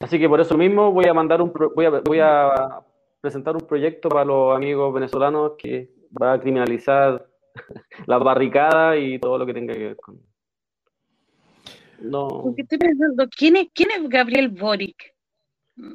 Así 0.00 0.18
que 0.18 0.28
por 0.28 0.40
eso 0.40 0.58
mismo 0.58 0.90
voy 0.90 1.06
a 1.06 1.14
mandar 1.14 1.40
un 1.40 1.52
pro- 1.52 1.72
voy 1.72 1.86
a, 1.86 1.90
voy 1.90 2.18
a 2.20 2.80
presentar 3.20 3.54
un 3.54 3.66
proyecto 3.66 4.08
para 4.08 4.24
los 4.24 4.56
amigos 4.56 4.92
venezolanos 4.92 5.52
que 5.56 5.90
va 6.20 6.34
a 6.34 6.40
criminalizar 6.40 7.26
la 8.06 8.18
barricada 8.18 8.96
y 8.96 9.18
todo 9.18 9.38
lo 9.38 9.46
que 9.46 9.54
tenga 9.54 9.74
que 9.74 9.84
ver 9.88 9.96
con, 9.96 10.20
no, 12.00 12.28
Porque 12.28 12.62
estoy 12.62 12.78
pensando, 12.78 13.24
¿quién 13.34 13.56
es, 13.56 13.68
quién 13.74 13.90
es 13.90 14.08
Gabriel 14.08 14.48
Boric? 14.48 15.14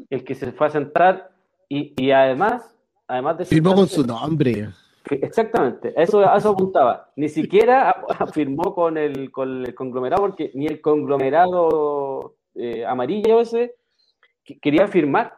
el 0.09 0.23
que 0.23 0.35
se 0.35 0.51
fue 0.51 0.67
a 0.67 0.69
sentar 0.69 1.31
y, 1.67 1.93
y 1.97 2.11
además, 2.11 2.75
además 3.07 3.37
de 3.39 3.45
Firmó 3.45 3.73
con 3.73 3.87
su 3.87 4.05
nombre. 4.05 4.69
Exactamente, 5.09 5.93
a 5.97 6.03
eso, 6.03 6.19
a 6.19 6.37
eso 6.37 6.49
apuntaba. 6.51 7.09
Ni 7.15 7.27
siquiera 7.29 7.95
firmó 8.33 8.75
con 8.75 8.97
el, 8.97 9.31
con 9.31 9.65
el 9.65 9.73
conglomerado, 9.73 10.21
porque 10.21 10.51
ni 10.53 10.67
el 10.67 10.79
conglomerado 10.81 12.35
eh, 12.53 12.85
amarillo 12.85 13.41
ese 13.41 13.75
que- 14.43 14.59
quería 14.59 14.87
firmar, 14.87 15.33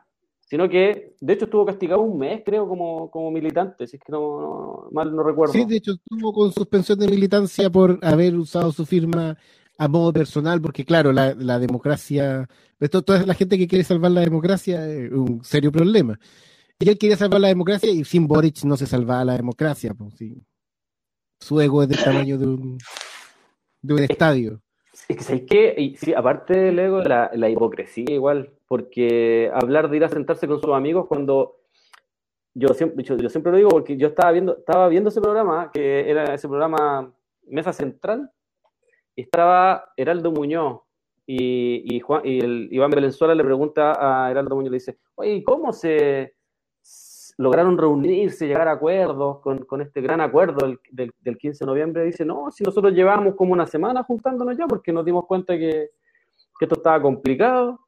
sino 0.53 0.69
que 0.69 1.15
de 1.19 1.33
hecho 1.33 1.45
estuvo 1.45 1.65
castigado 1.65 2.03
un 2.03 2.19
mes, 2.19 2.43
creo, 2.45 2.67
como, 2.67 3.09
como 3.09 3.31
militante, 3.31 3.87
si 3.87 3.95
es 3.95 4.03
que 4.03 4.11
no, 4.11 4.19
no- 4.39 4.87
mal 4.91 5.15
no 5.15 5.23
recuerdo. 5.23 5.51
Sí, 5.51 5.65
de 5.65 5.77
hecho 5.77 5.93
estuvo 5.93 6.31
con 6.31 6.53
suspensión 6.53 6.99
de 6.99 7.07
militancia 7.07 7.71
por 7.71 7.97
haber 8.03 8.35
usado 8.35 8.71
su 8.71 8.85
firma 8.85 9.35
a 9.79 9.87
modo 9.87 10.13
personal, 10.13 10.61
porque 10.61 10.85
claro, 10.85 11.11
la, 11.11 11.33
la 11.33 11.57
democracia, 11.57 12.47
esto, 12.79 13.01
toda 13.01 13.25
la 13.25 13.33
gente 13.33 13.57
que 13.57 13.67
quiere 13.67 13.83
salvar 13.83 14.11
la 14.11 14.21
democracia 14.21 14.87
es 14.87 15.11
un 15.11 15.43
serio 15.43 15.71
problema. 15.71 16.19
Y 16.77 16.87
él 16.87 16.99
quería 16.99 17.17
salvar 17.17 17.41
la 17.41 17.47
democracia 17.47 17.89
y 17.89 18.03
sin 18.03 18.27
Boric 18.27 18.63
no 18.63 18.77
se 18.77 18.85
salvaba 18.85 19.25
la 19.25 19.37
democracia. 19.37 19.95
Pues, 19.95 20.13
sí. 20.19 20.37
Su 21.39 21.59
ego 21.61 21.81
es 21.81 21.89
del 21.89 22.03
tamaño 22.03 22.37
de 22.37 22.45
un, 22.45 22.77
de 23.81 23.93
un 23.95 23.99
estadio. 24.03 24.62
Es 25.07 25.17
que, 25.17 25.23
¿sabes 25.23 25.43
qué? 25.49 25.75
Y, 25.77 25.95
sí, 25.95 26.13
aparte 26.13 26.57
del 26.57 26.79
ego, 26.79 27.01
la, 27.01 27.29
la 27.33 27.49
hipocresía 27.49 28.05
igual, 28.09 28.51
porque 28.67 29.51
hablar 29.53 29.89
de 29.89 29.97
ir 29.97 30.03
a 30.03 30.09
sentarse 30.09 30.47
con 30.47 30.61
sus 30.61 30.73
amigos 30.73 31.07
cuando 31.07 31.57
yo 32.53 32.69
siempre, 32.69 33.03
yo, 33.03 33.17
yo 33.17 33.29
siempre 33.29 33.51
lo 33.51 33.57
digo 33.57 33.69
porque 33.69 33.97
yo 33.97 34.07
estaba 34.07 34.31
viendo, 34.31 34.57
estaba 34.57 34.87
viendo 34.87 35.09
ese 35.09 35.21
programa, 35.21 35.71
que 35.71 36.09
era 36.09 36.33
ese 36.33 36.47
programa 36.47 37.13
Mesa 37.47 37.73
Central, 37.73 38.31
y 39.15 39.21
estaba 39.21 39.91
Heraldo 39.97 40.31
Muñoz, 40.31 40.81
y, 41.25 41.95
y, 41.95 41.99
Juan, 41.99 42.21
y 42.25 42.39
el, 42.39 42.67
Iván 42.71 42.91
Valenzuela 42.91 43.33
le 43.33 43.43
pregunta 43.43 43.93
a 43.97 44.29
Heraldo 44.29 44.55
Muñoz, 44.55 44.71
le 44.71 44.77
dice, 44.77 44.99
oye, 45.15 45.35
¿y 45.35 45.43
¿cómo 45.43 45.73
se 45.73 46.35
lograron 47.37 47.77
reunirse, 47.77 48.47
llegar 48.47 48.67
a 48.67 48.73
acuerdos 48.73 49.39
con, 49.39 49.59
con 49.65 49.81
este 49.81 50.01
gran 50.01 50.21
acuerdo 50.21 50.65
del, 50.67 50.79
del, 50.91 51.11
del 51.19 51.37
15 51.37 51.65
de 51.65 51.69
noviembre? 51.71 52.03
Dice, 52.05 52.25
no, 52.25 52.51
si 52.51 52.63
nosotros 52.63 52.93
llevábamos 52.93 53.35
como 53.35 53.53
una 53.53 53.65
semana 53.67 54.03
juntándonos 54.03 54.57
ya, 54.57 54.67
porque 54.67 54.91
nos 54.93 55.05
dimos 55.05 55.25
cuenta 55.25 55.53
que, 55.57 55.89
que 56.59 56.65
esto 56.65 56.75
estaba 56.75 57.01
complicado. 57.01 57.79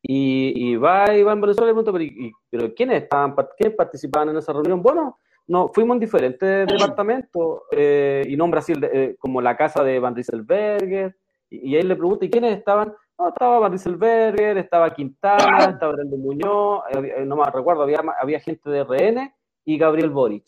Y, 0.00 0.52
y 0.54 0.76
va 0.76 1.14
Iván 1.16 1.40
Valenzuela 1.40 1.70
y 1.70 1.74
pregunta, 1.74 1.92
pero, 1.92 2.04
¿y- 2.04 2.32
pero 2.50 2.72
¿quiénes, 2.74 3.02
estaban, 3.02 3.34
¿quiénes 3.56 3.76
participaban 3.76 4.28
en 4.30 4.36
esa 4.36 4.52
reunión? 4.52 4.80
Bueno, 4.82 5.18
no, 5.48 5.68
fuimos 5.74 5.94
en 5.96 6.00
diferentes 6.00 6.66
departamentos 6.66 7.62
eh, 7.72 8.22
y 8.28 8.36
nombra 8.36 8.60
así 8.60 8.74
eh, 8.80 9.16
como 9.18 9.40
la 9.40 9.56
casa 9.56 9.82
de 9.82 9.98
Van 9.98 10.14
Rieselberger. 10.14 11.16
Y, 11.50 11.70
y 11.70 11.76
ahí 11.76 11.82
le 11.82 11.96
pregunta, 11.96 12.24
¿y 12.24 12.30
quiénes 12.30 12.56
estaban? 12.56 12.94
No, 13.18 13.28
estaba 13.28 13.58
Van 13.58 13.72
Rieselberger, 13.72 14.58
estaba 14.58 14.94
Quintana, 14.94 15.64
estaba 15.70 15.92
Brando 15.92 16.16
Muñoz, 16.16 16.82
había- 16.94 17.16
eh, 17.16 17.24
no 17.26 17.36
me 17.36 17.44
recuerdo, 17.50 17.82
había, 17.82 18.00
había 18.20 18.38
gente 18.40 18.70
de 18.70 18.80
RN 18.84 19.34
y 19.64 19.76
Gabriel 19.76 20.10
Boric. 20.10 20.44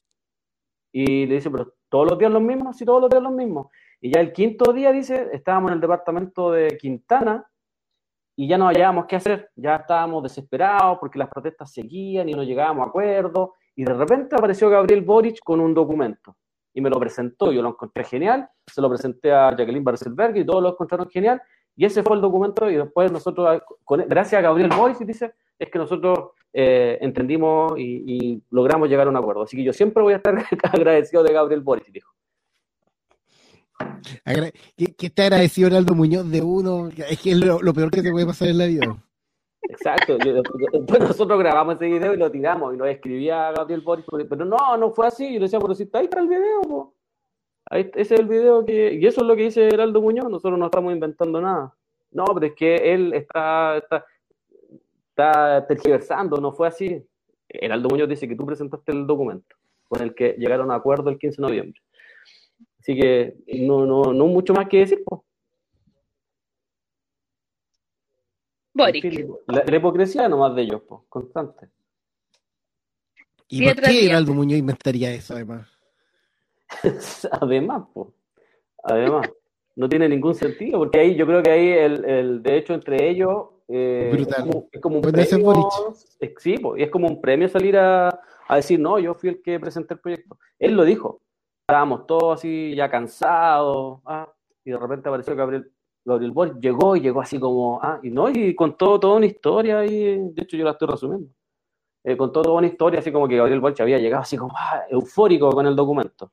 Y 0.92 1.26
le 1.26 1.34
dice, 1.36 1.50
pero 1.50 1.74
todos 1.88 2.08
los 2.10 2.18
días 2.18 2.30
los 2.30 2.42
mismos, 2.42 2.76
sí, 2.76 2.84
todos 2.84 3.00
los 3.00 3.10
días 3.10 3.22
los 3.22 3.32
mismos. 3.32 3.66
Y 4.00 4.12
ya 4.12 4.20
el 4.20 4.32
quinto 4.32 4.72
día, 4.72 4.92
dice, 4.92 5.28
estábamos 5.32 5.70
en 5.70 5.74
el 5.76 5.80
departamento 5.80 6.52
de 6.52 6.76
Quintana 6.78 7.44
y 8.36 8.48
ya 8.48 8.56
no 8.56 8.66
hallábamos 8.68 9.06
qué 9.06 9.16
hacer, 9.16 9.50
ya 9.56 9.76
estábamos 9.76 10.22
desesperados 10.22 10.98
porque 10.98 11.18
las 11.18 11.28
protestas 11.28 11.72
seguían 11.72 12.28
y 12.28 12.32
no 12.32 12.42
llegábamos 12.44 12.86
a 12.86 12.88
acuerdos. 12.88 13.50
Y 13.74 13.84
de 13.84 13.92
repente 13.94 14.36
apareció 14.36 14.70
Gabriel 14.70 15.02
Boric 15.02 15.40
con 15.44 15.60
un 15.60 15.74
documento 15.74 16.36
y 16.72 16.80
me 16.80 16.88
lo 16.90 16.98
presentó. 17.00 17.52
Yo 17.52 17.62
lo 17.62 17.70
encontré 17.70 18.04
genial, 18.04 18.48
se 18.66 18.80
lo 18.80 18.88
presenté 18.88 19.32
a 19.32 19.50
Jacqueline 19.50 19.84
Barcelberg 19.84 20.36
y 20.36 20.46
todos 20.46 20.62
lo 20.62 20.70
encontraron 20.70 21.08
genial. 21.10 21.42
Y 21.80 21.86
ese 21.86 22.02
fue 22.02 22.14
el 22.14 22.20
documento. 22.20 22.68
Y 22.70 22.74
después 22.76 23.10
nosotros, 23.10 23.62
con- 23.86 24.04
gracias 24.06 24.38
a 24.38 24.42
Gabriel 24.42 24.68
Boric, 24.76 24.98
dice, 24.98 25.32
es 25.58 25.70
que 25.70 25.78
nosotros 25.78 26.32
eh, 26.52 26.98
entendimos 27.00 27.72
y, 27.78 28.04
y 28.06 28.42
logramos 28.50 28.86
llegar 28.86 29.06
a 29.06 29.10
un 29.10 29.16
acuerdo. 29.16 29.42
Así 29.44 29.56
que 29.56 29.64
yo 29.64 29.72
siempre 29.72 30.02
voy 30.02 30.12
a 30.12 30.16
estar 30.16 30.34
agradecido 30.74 31.22
de 31.22 31.32
Gabriel 31.32 31.62
Boric, 31.62 31.86
dijo. 31.90 32.12
Que, 34.76 34.94
que 34.94 35.06
está 35.06 35.22
agradecido 35.22 35.70
Muñoz 35.94 36.30
de 36.30 36.42
uno, 36.42 36.90
es 37.08 37.18
que 37.18 37.30
es 37.30 37.38
lo, 37.38 37.62
lo 37.62 37.72
peor 37.72 37.90
que 37.90 38.02
te 38.02 38.10
puede 38.10 38.26
pasar 38.26 38.48
en 38.48 38.58
la 38.58 38.66
vida. 38.66 39.02
Exacto, 39.62 40.18
yo- 40.18 40.34
yo- 40.34 40.42
después 40.80 41.00
nosotros 41.00 41.38
grabamos 41.38 41.76
ese 41.76 41.86
video 41.86 42.12
y 42.12 42.18
lo 42.18 42.30
tiramos 42.30 42.74
y 42.74 42.76
nos 42.76 42.88
escribía 42.88 43.52
Gabriel 43.52 43.80
Boric, 43.80 44.04
pero 44.28 44.44
no, 44.44 44.76
no 44.76 44.90
fue 44.92 45.06
así, 45.06 45.24
yo 45.32 45.38
le 45.38 45.46
decía, 45.46 45.58
pero 45.60 45.74
si 45.74 45.84
está 45.84 46.00
ahí 46.00 46.04
está 46.04 46.20
el 46.20 46.28
video, 46.28 46.60
po. 46.60 46.94
Ahí, 47.70 47.90
ese 47.94 48.14
es 48.14 48.20
el 48.20 48.26
video 48.26 48.64
que, 48.64 48.94
y 48.94 49.06
eso 49.06 49.20
es 49.20 49.26
lo 49.26 49.36
que 49.36 49.44
dice 49.44 49.68
Heraldo 49.68 50.02
Muñoz, 50.02 50.28
nosotros 50.28 50.58
no 50.58 50.66
estamos 50.66 50.92
inventando 50.92 51.40
nada. 51.40 51.74
No, 52.10 52.24
pero 52.34 52.46
es 52.46 52.54
que 52.54 52.74
él 52.74 53.14
está, 53.14 53.78
está, 53.78 54.04
está 55.10 55.66
tergiversando, 55.68 56.38
no 56.38 56.52
fue 56.52 56.66
así. 56.66 57.00
Heraldo 57.48 57.88
Muñoz 57.88 58.08
dice 58.08 58.28
que 58.28 58.34
tú 58.34 58.44
presentaste 58.44 58.90
el 58.90 59.06
documento 59.06 59.54
con 59.84 60.02
el 60.02 60.14
que 60.14 60.34
llegaron 60.38 60.70
a 60.70 60.76
acuerdo 60.76 61.10
el 61.10 61.18
15 61.18 61.36
de 61.36 61.48
noviembre. 61.48 61.80
Así 62.80 62.96
que 62.96 63.36
no, 63.46 63.86
no, 63.86 64.12
no 64.12 64.26
mucho 64.26 64.52
más 64.52 64.68
que 64.68 64.78
decir, 64.78 65.04
po. 65.04 65.24
Boric. 68.74 69.04
En 69.04 69.12
fin, 69.12 69.34
la, 69.46 69.64
la 69.64 69.76
hipocresía 69.76 70.28
nomás 70.28 70.54
de 70.56 70.62
ellos, 70.62 70.82
po, 70.82 71.04
constante. 71.08 71.68
¿Y 73.48 73.64
por 73.64 73.80
qué. 73.80 74.06
Heraldo 74.06 74.32
Muñoz 74.34 74.58
inventaría 74.58 75.12
eso 75.12 75.34
además? 75.34 75.69
Además, 77.40 77.84
po. 77.92 78.12
Además, 78.82 79.28
no 79.76 79.88
tiene 79.88 80.08
ningún 80.08 80.34
sentido, 80.34 80.78
porque 80.78 81.00
ahí 81.00 81.14
yo 81.14 81.26
creo 81.26 81.42
que 81.42 81.50
ahí 81.50 81.68
el, 81.70 82.04
el 82.04 82.42
de 82.42 82.56
hecho 82.56 82.74
entre 82.74 83.08
ellos 83.08 83.46
eh, 83.72 84.10
Brutal. 84.12 84.34
es 84.34 84.44
como, 84.44 84.68
es 84.72 84.80
como 84.80 84.96
un 84.96 85.02
Puede 85.02 85.24
ser 85.24 85.40
premio, 85.40 85.46
Boric. 85.46 85.96
eh, 86.20 86.34
sí, 86.38 86.56
es 86.76 86.90
como 86.90 87.06
un 87.06 87.20
premio 87.20 87.48
salir 87.48 87.76
a, 87.76 88.20
a 88.48 88.56
decir, 88.56 88.80
no, 88.80 88.98
yo 88.98 89.14
fui 89.14 89.28
el 89.28 89.42
que 89.42 89.60
presenté 89.60 89.94
el 89.94 90.00
proyecto. 90.00 90.38
Él 90.58 90.74
lo 90.74 90.84
dijo, 90.84 91.20
estábamos 91.60 92.04
todos 92.06 92.38
así 92.38 92.74
ya 92.74 92.90
cansados, 92.90 94.00
ah, 94.06 94.28
y 94.64 94.72
de 94.72 94.76
repente 94.76 95.08
apareció 95.08 95.36
Gabriel, 95.36 95.70
Gabriel 96.04 96.32
Boric, 96.32 96.58
llegó 96.58 96.96
y 96.96 97.00
llegó 97.00 97.20
así 97.20 97.38
como, 97.38 97.78
ah, 97.80 98.00
y 98.02 98.10
no, 98.10 98.28
y 98.28 98.56
contó 98.56 98.98
toda 98.98 99.16
una 99.16 99.26
historia, 99.26 99.84
y 99.86 100.18
de 100.32 100.42
hecho 100.42 100.56
yo 100.56 100.64
la 100.64 100.72
estoy 100.72 100.88
resumiendo. 100.88 101.28
Eh, 102.02 102.16
contó 102.16 102.42
toda 102.42 102.56
una 102.56 102.66
historia, 102.66 102.98
así 102.98 103.12
como 103.12 103.28
que 103.28 103.36
Gabriel 103.36 103.60
Boric 103.60 103.80
había 103.80 103.98
llegado 103.98 104.22
así 104.22 104.36
como 104.36 104.52
ah, 104.56 104.82
eufórico 104.90 105.48
con 105.50 105.66
el 105.66 105.76
documento. 105.76 106.32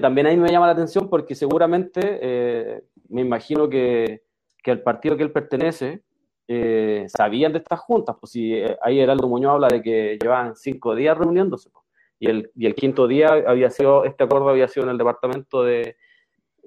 También 0.00 0.26
ahí 0.26 0.36
me 0.36 0.50
llama 0.50 0.66
la 0.66 0.72
atención 0.72 1.08
porque 1.08 1.34
seguramente 1.34 2.00
eh, 2.22 2.84
me 3.08 3.20
imagino 3.22 3.68
que, 3.68 4.22
que 4.62 4.70
el 4.70 4.82
partido 4.82 5.16
que 5.16 5.24
él 5.24 5.32
pertenece 5.32 6.02
eh, 6.48 7.06
sabían 7.08 7.52
de 7.52 7.58
estas 7.58 7.80
juntas. 7.80 8.16
Pues 8.20 8.32
si 8.32 8.54
eh, 8.54 8.76
ahí 8.82 9.00
Heraldo 9.00 9.28
Muñoz 9.28 9.52
habla 9.54 9.68
de 9.68 9.82
que 9.82 10.18
llevaban 10.20 10.54
cinco 10.56 10.94
días 10.94 11.16
reuniéndose. 11.16 11.70
pues, 11.70 11.84
y, 12.18 12.26
el, 12.28 12.50
y 12.54 12.66
el 12.66 12.74
quinto 12.74 13.08
día 13.08 13.32
había 13.46 13.70
sido, 13.70 14.04
este 14.04 14.24
acuerdo 14.24 14.48
había 14.48 14.68
sido 14.68 14.84
en 14.84 14.90
el 14.90 14.98
departamento 14.98 15.64
de 15.64 15.96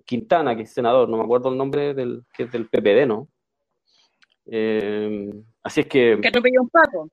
Quintana, 0.03 0.55
que 0.55 0.63
es 0.63 0.73
senador, 0.73 1.07
no 1.07 1.17
me 1.17 1.23
acuerdo 1.23 1.49
el 1.49 1.57
nombre 1.57 1.93
del, 1.93 2.23
que 2.33 2.43
es 2.43 2.51
del 2.51 2.67
PPD, 2.67 3.07
¿no? 3.07 3.27
Eh, 4.47 5.31
así 5.63 5.81
es 5.81 5.87
que 5.87 6.19
Que 6.21 6.27
atropelló 6.27 6.61
un 6.61 6.69
papo. 6.69 7.09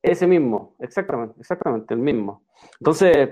ese 0.00 0.26
mismo, 0.26 0.76
exactamente, 0.78 1.34
exactamente, 1.40 1.92
el 1.94 2.00
mismo. 2.00 2.44
Entonces, 2.78 3.30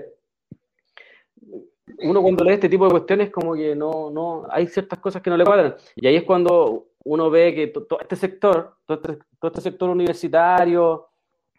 uno 1.99 2.21
cuando 2.21 2.43
lee 2.43 2.53
este 2.53 2.69
tipo 2.69 2.85
de 2.85 2.91
cuestiones 2.91 3.29
como 3.29 3.53
que 3.55 3.75
no, 3.75 4.09
no, 4.09 4.45
hay 4.49 4.67
ciertas 4.67 4.99
cosas 4.99 5.21
que 5.21 5.29
no 5.29 5.37
le 5.37 5.43
cuadran. 5.45 5.75
Y 5.95 6.07
ahí 6.07 6.15
es 6.15 6.23
cuando 6.23 6.87
uno 7.03 7.29
ve 7.29 7.53
que 7.53 7.67
to- 7.67 7.83
todo 7.85 7.99
este 7.99 8.15
sector, 8.15 8.77
todo 8.85 9.01
este, 9.01 9.23
todo 9.39 9.51
este 9.51 9.61
sector 9.61 9.89
universitario, 9.89 11.07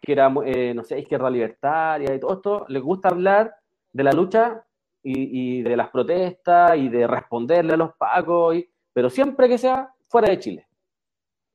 que 0.01 0.11
era, 0.13 0.33
eh, 0.45 0.73
no 0.73 0.83
sé, 0.83 0.99
izquierda 0.99 1.29
libertaria 1.29 2.13
y 2.13 2.19
todo 2.19 2.33
esto, 2.33 2.65
les 2.69 2.81
gusta 2.81 3.09
hablar 3.09 3.55
de 3.93 4.03
la 4.03 4.11
lucha 4.11 4.63
y, 5.03 5.59
y 5.59 5.61
de 5.61 5.77
las 5.77 5.89
protestas 5.89 6.75
y 6.77 6.89
de 6.89 7.05
responderle 7.07 7.73
a 7.73 7.77
los 7.77 7.93
pacos, 7.95 8.55
y- 8.55 8.67
pero 8.93 9.09
siempre 9.09 9.47
que 9.47 9.57
sea 9.57 9.93
fuera 10.09 10.29
de 10.29 10.39
Chile. 10.39 10.67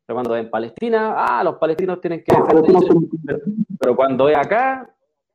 Pero 0.07 0.17
cuando 0.17 0.37
en 0.37 0.51
Palestina, 0.51 1.15
ah, 1.17 1.43
los 1.45 1.57
palestinos 1.57 2.01
tienen 2.01 2.23
que 2.25 2.33
defenderse. 2.37 2.89
Pero, 3.27 3.41
pero 3.79 3.97
cuando 3.97 4.29
es 4.29 4.37
acá, 4.37 4.89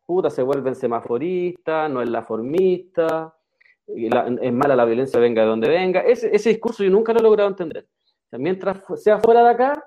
puta, 0.05 0.29
se 0.29 0.43
vuelven 0.43 0.75
semaforistas, 0.75 1.89
no 1.89 2.01
es 2.01 2.09
la 2.09 2.23
formista, 2.23 3.35
la- 3.87 4.27
es 4.41 4.53
mala 4.53 4.75
la 4.75 4.85
violencia 4.85 5.19
venga 5.19 5.41
de 5.41 5.47
donde 5.47 5.69
venga. 5.69 6.01
Ese, 6.01 6.35
ese 6.35 6.49
discurso 6.49 6.83
yo 6.83 6.89
nunca 6.91 7.13
lo 7.13 7.19
he 7.19 7.23
logrado 7.23 7.49
entender. 7.49 7.87
Mientras 8.31 8.81
sea 9.01 9.19
fuera 9.19 9.43
de 9.43 9.49
acá, 9.49 9.85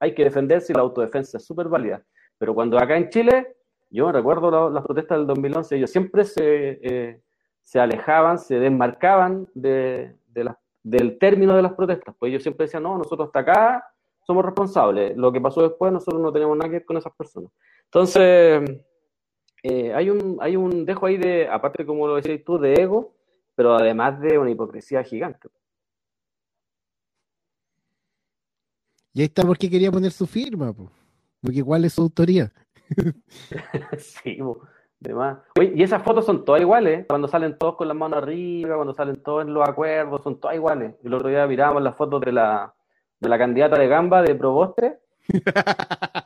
hay 0.00 0.14
que 0.14 0.24
defenderse 0.24 0.72
y 0.72 0.76
la 0.76 0.82
autodefensa 0.82 1.38
es 1.38 1.44
súper 1.44 1.68
válida. 1.68 2.02
Pero 2.38 2.54
cuando 2.54 2.78
acá 2.78 2.96
en 2.96 3.10
Chile, 3.10 3.56
yo 3.90 4.10
recuerdo 4.10 4.50
la- 4.50 4.70
las 4.70 4.84
protestas 4.84 5.18
del 5.18 5.26
2011, 5.26 5.76
ellos 5.76 5.90
siempre 5.90 6.24
se, 6.24 6.78
eh, 6.82 7.20
se 7.62 7.78
alejaban, 7.80 8.38
se 8.38 8.58
desmarcaban 8.58 9.46
de, 9.54 10.16
de 10.28 10.44
las- 10.44 10.56
del 10.82 11.18
término 11.18 11.54
de 11.54 11.62
las 11.62 11.74
protestas. 11.74 12.14
Pues 12.18 12.30
ellos 12.30 12.42
siempre 12.42 12.64
decían, 12.66 12.82
no, 12.82 12.96
nosotros 12.96 13.26
hasta 13.28 13.40
acá 13.40 13.84
somos 14.26 14.44
responsables. 14.44 15.16
Lo 15.16 15.30
que 15.30 15.40
pasó 15.40 15.62
después, 15.62 15.92
nosotros 15.92 16.20
no 16.22 16.32
tenemos 16.32 16.56
nada 16.56 16.68
que 16.70 16.76
ver 16.78 16.84
con 16.86 16.96
esas 16.96 17.12
personas. 17.14 17.50
Entonces, 17.84 18.62
eh, 19.62 19.92
hay, 19.94 20.10
un, 20.10 20.38
hay 20.40 20.56
un 20.56 20.84
dejo 20.84 21.06
ahí 21.06 21.16
de, 21.16 21.48
aparte 21.48 21.84
como 21.84 22.06
lo 22.06 22.16
decías 22.16 22.40
tú, 22.44 22.58
de 22.58 22.74
ego, 22.74 23.14
pero 23.54 23.74
además 23.74 24.20
de 24.20 24.38
una 24.38 24.50
hipocresía 24.50 25.02
gigante. 25.02 25.48
Y 29.12 29.20
ahí 29.20 29.26
está 29.26 29.42
porque 29.42 29.68
quería 29.68 29.90
poner 29.90 30.12
su 30.12 30.26
firma, 30.26 30.72
po. 30.72 30.90
porque 31.40 31.58
igual 31.58 31.84
es 31.84 31.94
su 31.94 32.02
autoría. 32.02 32.52
sí, 33.98 34.36
po, 34.36 34.60
de 35.00 35.14
más. 35.14 35.38
Oye, 35.58 35.72
y 35.74 35.82
esas 35.82 36.02
fotos 36.02 36.24
son 36.24 36.44
todas 36.44 36.60
iguales, 36.62 37.06
cuando 37.08 37.28
salen 37.28 37.58
todos 37.58 37.76
con 37.76 37.88
las 37.88 37.96
manos 37.96 38.22
arriba, 38.22 38.76
cuando 38.76 38.94
salen 38.94 39.22
todos 39.22 39.44
en 39.44 39.52
los 39.52 39.68
acuerdos, 39.68 40.22
son 40.22 40.38
todas 40.38 40.56
iguales. 40.56 40.94
El 41.02 41.12
otro 41.14 41.28
día 41.28 41.46
mirábamos 41.46 41.82
las 41.82 41.96
fotos 41.96 42.20
de 42.20 42.32
la, 42.32 42.72
de 43.18 43.28
la 43.28 43.38
candidata 43.38 43.78
de 43.78 43.88
Gamba, 43.88 44.22
de 44.22 44.34
Proboste, 44.34 45.00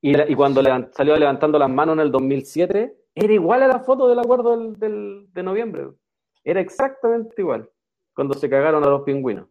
y, 0.00 0.14
la- 0.14 0.28
y 0.28 0.34
cuando 0.34 0.62
levan- 0.62 0.90
salió 0.92 1.16
levantando 1.16 1.58
las 1.58 1.70
manos 1.70 1.94
en 1.94 2.00
el 2.00 2.10
2007, 2.12 2.96
era 3.14 3.32
igual 3.32 3.62
a 3.62 3.68
la 3.68 3.80
foto 3.80 4.08
del 4.08 4.18
acuerdo 4.18 4.56
del, 4.56 4.78
del- 4.78 5.26
de 5.32 5.42
noviembre. 5.42 5.88
Era 6.44 6.60
exactamente 6.60 7.34
igual, 7.38 7.68
cuando 8.14 8.34
se 8.34 8.48
cagaron 8.48 8.82
a 8.84 8.88
los 8.88 9.02
pingüinos. 9.02 9.46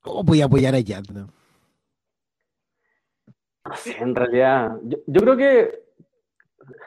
¿Cómo 0.00 0.22
voy 0.24 0.40
a 0.42 0.46
apoyar 0.46 0.74
a 0.74 0.80
Yadna? 0.80 1.28
No 3.64 3.76
sé, 3.76 3.96
en 3.98 4.14
realidad, 4.14 4.76
yo, 4.82 4.98
yo 5.06 5.20
creo 5.20 5.36
que, 5.36 5.84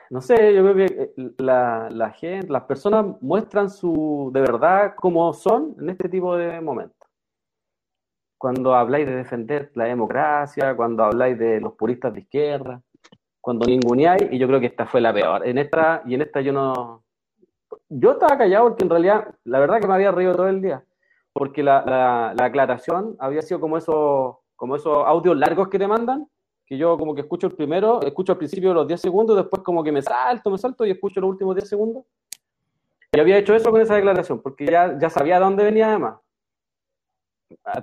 no 0.10 0.22
sé, 0.22 0.54
yo 0.54 0.62
creo 0.62 0.76
que 0.76 0.86
eh, 1.18 1.34
la, 1.38 1.90
la 1.90 2.12
gente, 2.12 2.48
las 2.52 2.64
personas 2.64 3.06
muestran 3.22 3.70
su, 3.70 4.30
de 4.34 4.42
verdad 4.42 4.94
cómo 4.98 5.34
son 5.34 5.76
en 5.80 5.90
este 5.90 6.10
tipo 6.10 6.36
de 6.36 6.60
momentos. 6.60 7.05
Cuando 8.38 8.76
habláis 8.76 9.06
de 9.06 9.16
defender 9.16 9.72
la 9.76 9.86
democracia, 9.86 10.76
cuando 10.76 11.04
habláis 11.04 11.38
de 11.40 11.60
los 11.62 11.74
puristas 11.74 12.14
de 12.14 12.22
izquierda, 12.22 12.82
cuando 13.42 13.66
ninguneáis, 13.66 14.28
y 14.32 14.38
yo 14.38 14.48
creo 14.48 14.60
que 14.60 14.66
esta 14.68 14.86
fue 14.86 15.02
la 15.02 15.14
peor. 15.14 15.48
En 15.48 15.58
esta, 15.58 16.02
y 16.06 16.16
en 16.16 16.22
esta 16.22 16.42
yo 16.42 16.52
no, 16.52 17.04
yo 17.90 18.14
estaba 18.14 18.38
callado 18.38 18.70
porque 18.70 18.84
en 18.84 18.90
realidad, 18.90 19.36
la 19.44 19.60
verdad 19.60 19.80
que 19.80 19.88
me 19.88 19.94
había 19.94 20.12
reído 20.12 20.36
todo 20.36 20.48
el 20.48 20.62
día, 20.62 20.84
porque 21.34 21.64
la, 21.64 21.84
la, 21.86 22.34
la 22.38 22.46
aclaración 22.46 23.16
había 23.20 23.42
sido 23.42 23.60
como 23.60 23.78
esos, 23.78 24.38
como 24.56 24.76
esos 24.76 25.06
audios 25.06 25.38
largos 25.38 25.70
que 25.70 25.80
te 25.80 25.88
mandan, 25.88 26.28
que 26.66 26.78
yo 26.78 26.98
como 26.98 27.14
que 27.14 27.22
escucho 27.22 27.48
el 27.48 27.54
primero, 27.54 28.02
escucho 28.02 28.32
al 28.32 28.38
principio 28.38 28.74
los 28.74 28.88
10 28.88 29.00
segundos, 29.00 29.38
después 29.38 29.62
como 29.62 29.84
que 29.84 29.92
me 29.92 30.02
salto, 30.02 30.50
me 30.50 30.58
salto 30.58 30.86
y 30.86 30.92
escucho 30.92 31.22
los 31.22 31.30
últimos 31.30 31.56
10 31.56 31.70
segundos. 31.70 32.04
Y 33.12 33.20
había 33.20 33.38
hecho 33.38 33.54
eso 33.54 33.72
con 33.72 33.82
esa 33.82 33.96
declaración, 33.96 34.42
porque 34.42 34.66
ya, 34.66 34.98
ya 34.98 35.10
sabía 35.10 35.36
de 35.36 35.46
dónde 35.46 35.64
venía 35.64 35.88
además. 35.88 36.16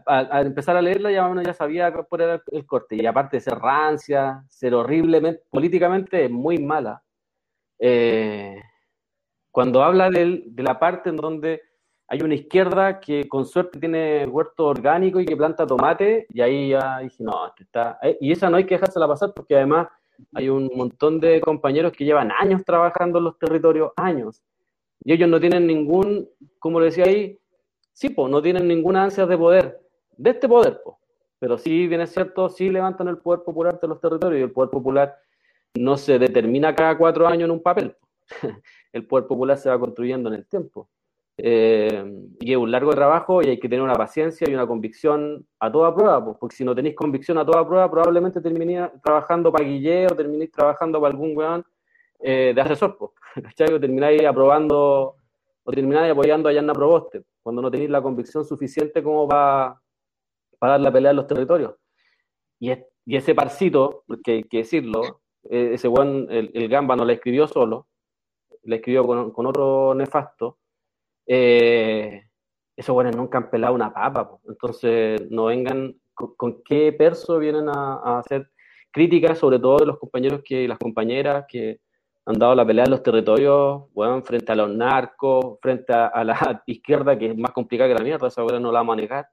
Al 0.07 0.47
empezar 0.47 0.77
a 0.77 0.83
leerla 0.83 1.11
ya 1.13 1.27
uno 1.29 1.43
ya 1.43 1.55
sabía 1.55 1.93
cuál 1.93 2.43
el, 2.51 2.67
corte. 2.67 2.97
Y 2.97 3.07
aparte 3.07 3.37
de 3.37 3.41
ser 3.43 3.55
rancia, 3.59 4.43
ser 4.49 4.75
horriblemente, 4.75 5.43
políticamente 5.51 6.29
muy 6.29 6.59
mala. 6.59 7.03
Eh, 7.79 8.61
cuando 9.51 9.83
habla 9.83 10.11
del- 10.11 10.45
de 10.47 10.63
la 10.63 10.79
parte 10.79 11.11
en 11.11 11.17
donde 11.17 11.63
hay 12.09 12.21
una 12.23 12.35
izquierda 12.35 13.01
que 13.01 13.29
con 13.29 13.47
suerte 13.47 13.79
tiene 13.79 14.27
huerto 14.27 14.67
orgánico 14.67 15.21
y 15.21 15.25
que 15.27 15.37
planta 15.37 15.67
tomate, 15.67 16.27
y 16.31 16.41
ahí 16.41 16.71
ya 16.71 16.99
dije, 16.99 17.23
no, 17.25 17.47
esto 17.47 17.63
está... 17.63 17.99
eh, 18.03 18.19
Y 18.21 18.33
esa 18.33 18.51
no 18.51 18.57
hay 18.57 18.65
que 18.67 18.75
dejársela 18.75 19.09
pasar 19.09 19.33
porque 19.35 19.57
además 19.57 19.89
hay 20.35 20.49
un 20.49 20.71
montón 20.75 21.21
de 21.21 21.41
compañeros 21.41 21.93
que 21.93 22.05
llevan 22.05 22.31
años 22.39 22.63
trabajando 22.65 23.19
en 23.19 23.25
los 23.25 23.39
territorios, 23.39 23.93
años, 23.97 24.43
y 25.05 25.13
ellos 25.15 25.29
no 25.29 25.41
tienen 25.41 25.67
ningún, 25.67 26.29
como 26.59 26.79
le 26.81 26.87
decía 26.87 27.05
ahí, 27.05 27.39
sí, 27.93 28.11
po, 28.11 28.29
no 28.29 28.43
tienen 28.43 28.69
ninguna 28.69 29.05
ansia 29.05 29.27
de 29.27 29.37
poder, 29.37 29.81
de 30.17 30.31
este 30.31 30.49
poder, 30.49 30.81
po. 30.83 30.99
pero 31.39 31.59
sí, 31.59 31.87
bien 31.89 32.01
es 32.01 32.13
cierto, 32.13 32.49
sí 32.49 32.69
levantan 32.71 33.09
el 33.09 33.19
poder 33.19 33.43
popular 33.43 33.79
de 33.81 33.89
los 33.89 34.01
territorios, 34.01 34.41
y 34.41 34.43
el 34.43 34.53
poder 34.53 34.71
popular 34.71 35.17
no 35.75 35.97
se 35.97 36.19
determina 36.19 36.75
cada 36.75 36.97
cuatro 36.97 37.27
años 37.27 37.45
en 37.45 37.51
un 37.51 37.63
papel, 37.63 37.97
el 38.93 39.07
poder 39.07 39.27
popular 39.27 39.57
se 39.57 39.69
va 39.69 39.79
construyendo 39.79 40.29
en 40.29 40.37
el 40.37 40.47
tiempo. 40.47 40.89
Eh, 41.39 42.29
y 42.41 42.53
es 42.53 42.59
un 42.59 42.71
largo 42.71 42.93
trabajo 42.93 43.43
y 43.43 43.47
hay 43.47 43.59
que 43.59 43.69
tener 43.69 43.83
una 43.83 43.95
paciencia 43.95 44.49
y 44.49 44.55
una 44.55 44.67
convicción 44.67 45.47
a 45.59 45.73
toda 45.73 45.95
prueba, 45.95 46.23
pues, 46.23 46.37
porque 46.39 46.57
si 46.57 46.65
no 46.65 46.75
tenéis 46.75 46.95
convicción 46.95 47.39
a 47.39 47.47
toda 47.47 47.67
prueba, 47.67 47.91
probablemente 47.91 48.41
terminéis 48.41 48.91
trabajando 49.03 49.51
para 49.51 49.65
Guille 49.65 50.07
o 50.07 50.15
terminéis 50.15 50.53
trabajando 50.53 51.01
para 51.01 51.13
algún 51.13 51.37
weón 51.37 51.65
eh, 52.21 52.53
de 52.55 52.61
asesor, 52.61 52.97
pues, 52.99 53.11
¿cachai? 53.43 53.73
O 53.73 53.81
termináis 53.81 54.25
aprobando 54.25 55.17
o 55.65 55.73
termináis 55.73 56.13
apoyando 56.13 56.49
a 56.49 56.53
Yanna 56.53 56.75
Proboste, 56.75 57.23
cuando 57.43 57.63
no 57.63 57.71
tenéis 57.71 57.91
la 57.91 58.03
convicción 58.03 58.45
suficiente 58.45 59.03
como 59.03 59.29
para 59.29 59.81
dar 60.61 60.81
la 60.81 60.93
pelea 60.93 61.11
en 61.11 61.17
los 61.17 61.27
territorios. 61.27 61.75
Y, 62.61 62.71
es- 62.71 62.85
y 63.05 63.17
ese 63.17 63.35
parcito, 63.35 64.05
porque 64.07 64.33
hay 64.33 64.45
que 64.45 64.59
decirlo, 64.59 65.23
eh, 65.51 65.71
ese 65.75 65.89
weón, 65.89 66.29
el, 66.31 66.51
el 66.55 66.69
Gamba 66.69 66.95
no 66.97 67.05
la 67.05 67.15
escribió 67.15 67.49
solo, 67.49 67.89
la 68.65 68.77
escribió 68.77 69.05
con, 69.07 69.33
con 69.33 69.47
otro 69.47 69.95
nefasto, 69.95 70.59
eh, 71.27 72.23
esos 72.77 72.95
buenos 72.95 73.17
nunca 73.17 73.39
han 73.39 73.51
pelado 73.51 73.75
una 73.75 73.93
papa, 73.93 74.29
po. 74.29 74.41
entonces 74.49 75.31
no 75.31 75.47
vengan 75.47 75.95
con, 76.15 76.35
con 76.37 76.63
qué 76.63 76.93
perso 76.93 77.39
vienen 77.39 77.69
a, 77.69 77.95
a 78.05 78.19
hacer 78.21 78.51
críticas, 78.93 79.39
sobre 79.39 79.59
todo 79.59 79.79
de 79.79 79.87
los 79.87 79.99
compañeros 79.99 80.43
que, 80.45 80.69
las 80.69 80.79
compañeras 80.79 81.45
que 81.49 81.81
han 82.25 82.39
dado 82.39 82.55
la 82.55 82.67
pelea 82.67 82.85
en 82.85 82.91
los 82.91 83.03
territorios, 83.03 83.85
bueno, 83.93 84.23
frente 84.23 84.53
a 84.53 84.55
los 84.55 84.71
narcos, 84.71 85.59
frente 85.61 85.93
a, 85.93 86.07
a 86.07 86.25
la 86.25 86.63
izquierda, 86.67 87.19
que 87.19 87.27
es 87.27 87.37
más 87.37 87.53
complicada 87.53 87.89
que 87.89 87.99
la 87.99 88.05
mierda, 88.05 88.29
esa 88.29 88.45
hora 88.45 88.61
no 88.61 88.71
la 88.71 88.81
vamos 88.81 88.95
a 88.95 89.01
negar, 89.01 89.29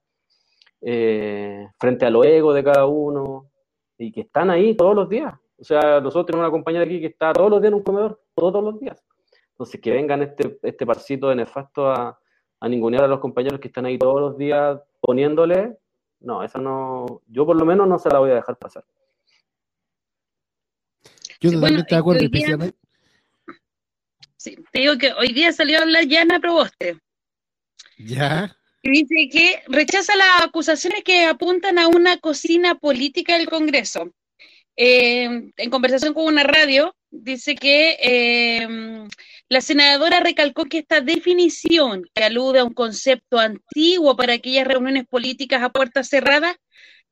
eh, 0.82 1.68
frente 1.80 2.06
a 2.06 2.10
los 2.10 2.26
egos 2.26 2.56
de 2.56 2.64
cada 2.64 2.86
uno, 2.86 3.50
y 3.98 4.12
que 4.12 4.22
están 4.22 4.50
ahí 4.50 4.76
todos 4.76 4.96
los 4.96 5.10
días. 5.10 5.34
O 5.58 5.64
sea, 5.64 6.00
nosotros 6.00 6.28
tenemos 6.28 6.46
una 6.46 6.52
compañera 6.52 6.86
aquí 6.86 7.02
que 7.02 7.08
está 7.08 7.34
todos 7.34 7.50
los 7.50 7.62
días 7.62 7.72
en 7.72 7.76
un 7.76 7.84
comedor, 7.84 8.22
todos 8.34 8.64
los 8.64 8.80
días. 8.80 9.04
Entonces, 9.52 9.82
que 9.82 9.92
vengan 9.92 10.22
este, 10.24 10.58
este 10.64 10.86
parcito 10.86 11.28
de 11.28 11.36
nefasto 11.36 11.90
a, 11.90 12.18
a 12.62 12.70
ningunear 12.70 13.04
a 13.04 13.08
los 13.08 13.20
compañeros 13.20 13.60
que 13.60 13.68
están 13.68 13.86
ahí 13.86 13.98
todos 13.98 14.22
los 14.22 14.38
días 14.38 14.80
poniéndole, 15.02 15.78
no, 16.22 16.44
esa 16.44 16.60
no, 16.60 17.22
yo 17.28 17.46
por 17.46 17.58
lo 17.58 17.66
menos 17.66 17.88
no 17.88 18.00
se 18.00 18.10
la 18.10 18.20
voy 18.20 18.32
a 18.32 18.36
dejar 18.36 18.58
pasar. 18.58 18.84
Yo 21.42 21.50
Sí, 21.50 21.56
totalmente 21.56 21.60
bueno, 21.60 21.86
de 21.90 21.96
acuerdo, 21.96 22.24
especialmente. 22.24 22.79
Sí, 24.40 24.56
te 24.72 24.80
digo 24.80 24.98
que 24.98 25.12
hoy 25.12 25.34
día 25.34 25.52
salió 25.52 25.80
a 25.80 25.82
hablar 25.82 26.06
Yana 26.08 26.40
Proboste. 26.40 26.98
Ya. 27.98 28.56
Y 28.82 29.04
dice 29.04 29.28
que 29.30 29.62
rechaza 29.68 30.16
las 30.16 30.44
acusaciones 30.44 31.04
que 31.04 31.26
apuntan 31.26 31.78
a 31.78 31.90
una 31.90 32.18
cocina 32.20 32.76
política 32.76 33.38
del 33.38 33.50
Congreso. 33.50 34.14
Eh, 34.78 35.52
en 35.58 35.70
conversación 35.70 36.14
con 36.14 36.24
una 36.24 36.44
radio, 36.44 36.96
dice 37.12 37.56
que 37.56 37.98
eh, 38.02 39.06
la 39.50 39.60
senadora 39.60 40.22
recalcó 40.22 40.64
que 40.64 40.78
esta 40.78 41.02
definición, 41.02 42.04
que 42.16 42.24
alude 42.24 42.60
a 42.60 42.64
un 42.64 42.74
concepto 42.74 43.40
antiguo 43.40 44.16
para 44.16 44.36
aquellas 44.36 44.66
reuniones 44.66 45.06
políticas 45.06 45.62
a 45.62 45.70
puertas 45.70 46.08
cerradas, 46.08 46.56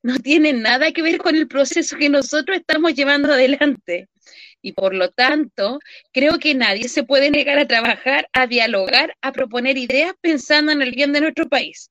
no 0.01 0.17
tiene 0.19 0.53
nada 0.53 0.93
que 0.93 1.01
ver 1.01 1.17
con 1.17 1.35
el 1.35 1.49
proceso 1.49 1.97
que 1.97 2.07
nosotros 2.07 2.55
estamos 2.55 2.93
llevando 2.93 3.33
adelante. 3.33 4.07
Y 4.61 4.73
por 4.73 4.93
lo 4.93 5.09
tanto, 5.11 5.79
creo 6.11 6.39
que 6.39 6.55
nadie 6.55 6.89
se 6.89 7.03
puede 7.03 7.29
negar 7.29 7.59
a 7.59 7.67
trabajar, 7.67 8.27
a 8.33 8.47
dialogar, 8.47 9.15
a 9.21 9.31
proponer 9.31 9.77
ideas 9.77 10.13
pensando 10.21 10.71
en 10.71 10.81
el 10.81 10.91
bien 10.91 11.13
de 11.13 11.21
nuestro 11.21 11.47
país. 11.47 11.89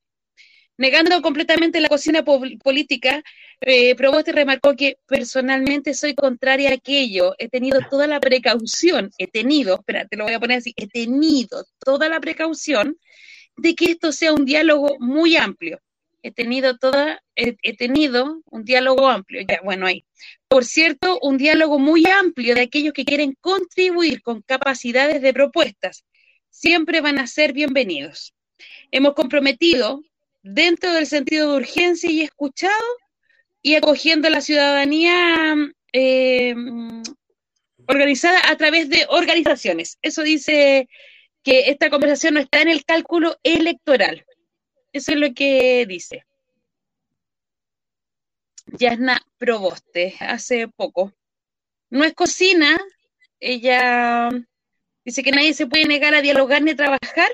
Negando 0.78 1.22
completamente 1.22 1.80
la 1.80 1.88
cocina 1.88 2.22
po- 2.22 2.42
política, 2.62 3.22
eh, 3.60 3.94
Proboste 3.94 4.32
remarcó 4.32 4.76
que 4.76 4.98
personalmente 5.06 5.94
soy 5.94 6.14
contraria 6.14 6.70
a 6.70 6.74
aquello. 6.74 7.34
He 7.38 7.48
tenido 7.48 7.80
toda 7.88 8.06
la 8.06 8.20
precaución, 8.20 9.10
he 9.16 9.26
tenido, 9.26 9.76
espérate, 9.76 10.16
lo 10.16 10.24
voy 10.24 10.34
a 10.34 10.40
poner 10.40 10.58
así, 10.58 10.74
he 10.76 10.86
tenido 10.86 11.64
toda 11.78 12.10
la 12.10 12.20
precaución 12.20 12.98
de 13.56 13.74
que 13.74 13.86
esto 13.92 14.12
sea 14.12 14.34
un 14.34 14.44
diálogo 14.44 14.96
muy 14.98 15.36
amplio. 15.36 15.80
He 16.26 16.32
tenido 16.32 16.76
toda, 16.76 17.22
he, 17.36 17.76
tenido 17.76 18.42
un 18.50 18.64
diálogo 18.64 19.06
amplio. 19.06 19.42
Ya, 19.48 19.60
bueno, 19.62 19.86
ahí. 19.86 20.04
Por 20.48 20.64
cierto, 20.64 21.20
un 21.22 21.38
diálogo 21.38 21.78
muy 21.78 22.04
amplio 22.04 22.56
de 22.56 22.62
aquellos 22.62 22.92
que 22.92 23.04
quieren 23.04 23.36
contribuir 23.40 24.22
con 24.22 24.42
capacidades 24.42 25.22
de 25.22 25.32
propuestas. 25.32 26.04
Siempre 26.50 27.00
van 27.00 27.20
a 27.20 27.28
ser 27.28 27.52
bienvenidos. 27.52 28.34
Hemos 28.90 29.14
comprometido 29.14 30.02
dentro 30.42 30.92
del 30.94 31.06
sentido 31.06 31.52
de 31.52 31.58
urgencia 31.58 32.10
y 32.10 32.22
escuchado 32.22 32.84
y 33.62 33.76
acogiendo 33.76 34.26
a 34.26 34.32
la 34.32 34.40
ciudadanía 34.40 35.54
eh, 35.92 36.56
organizada 37.86 38.50
a 38.50 38.56
través 38.56 38.88
de 38.88 39.06
organizaciones. 39.10 39.96
Eso 40.02 40.24
dice 40.24 40.88
que 41.44 41.70
esta 41.70 41.88
conversación 41.88 42.34
no 42.34 42.40
está 42.40 42.62
en 42.62 42.68
el 42.68 42.84
cálculo 42.84 43.38
electoral. 43.44 44.26
Eso 44.96 45.12
es 45.12 45.18
lo 45.18 45.34
que 45.34 45.84
dice. 45.86 46.24
Yasna 48.78 49.20
Proboste, 49.36 50.14
hace 50.20 50.68
poco. 50.68 51.12
No 51.90 52.02
es 52.02 52.14
cocina, 52.14 52.80
ella 53.38 54.30
dice 55.04 55.22
que 55.22 55.32
nadie 55.32 55.52
se 55.52 55.66
puede 55.66 55.84
negar 55.84 56.14
a 56.14 56.22
dialogar 56.22 56.62
ni 56.62 56.70
a 56.70 56.76
trabajar 56.76 57.30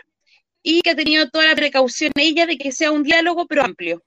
y 0.61 0.83
que 0.83 0.91
ha 0.91 0.97
tenido 0.97 1.31
toda 1.31 1.47
la 1.47 1.55
precaución 1.55 2.11
ella 2.17 2.47
de 2.47 2.59
que 2.59 2.73
sea 2.73 2.91
un 2.91 3.05
diálogo 3.05 3.47
pero 3.47 3.63
amplio. 3.63 4.03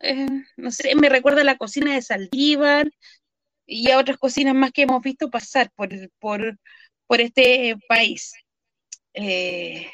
Eh, 0.00 0.26
no 0.56 0.72
sé, 0.72 0.96
me 0.96 1.08
recuerda 1.08 1.42
a 1.42 1.44
la 1.44 1.56
cocina 1.56 1.94
de 1.94 2.02
Saldívar 2.02 2.90
y 3.66 3.88
a 3.92 4.00
otras 4.00 4.18
cocinas 4.18 4.56
más 4.56 4.72
que 4.72 4.82
hemos 4.82 5.00
visto 5.00 5.30
pasar 5.30 5.70
por, 5.76 5.90
por, 6.18 6.58
por 7.06 7.20
este 7.20 7.76
país. 7.88 8.32
Eh, 9.12 9.88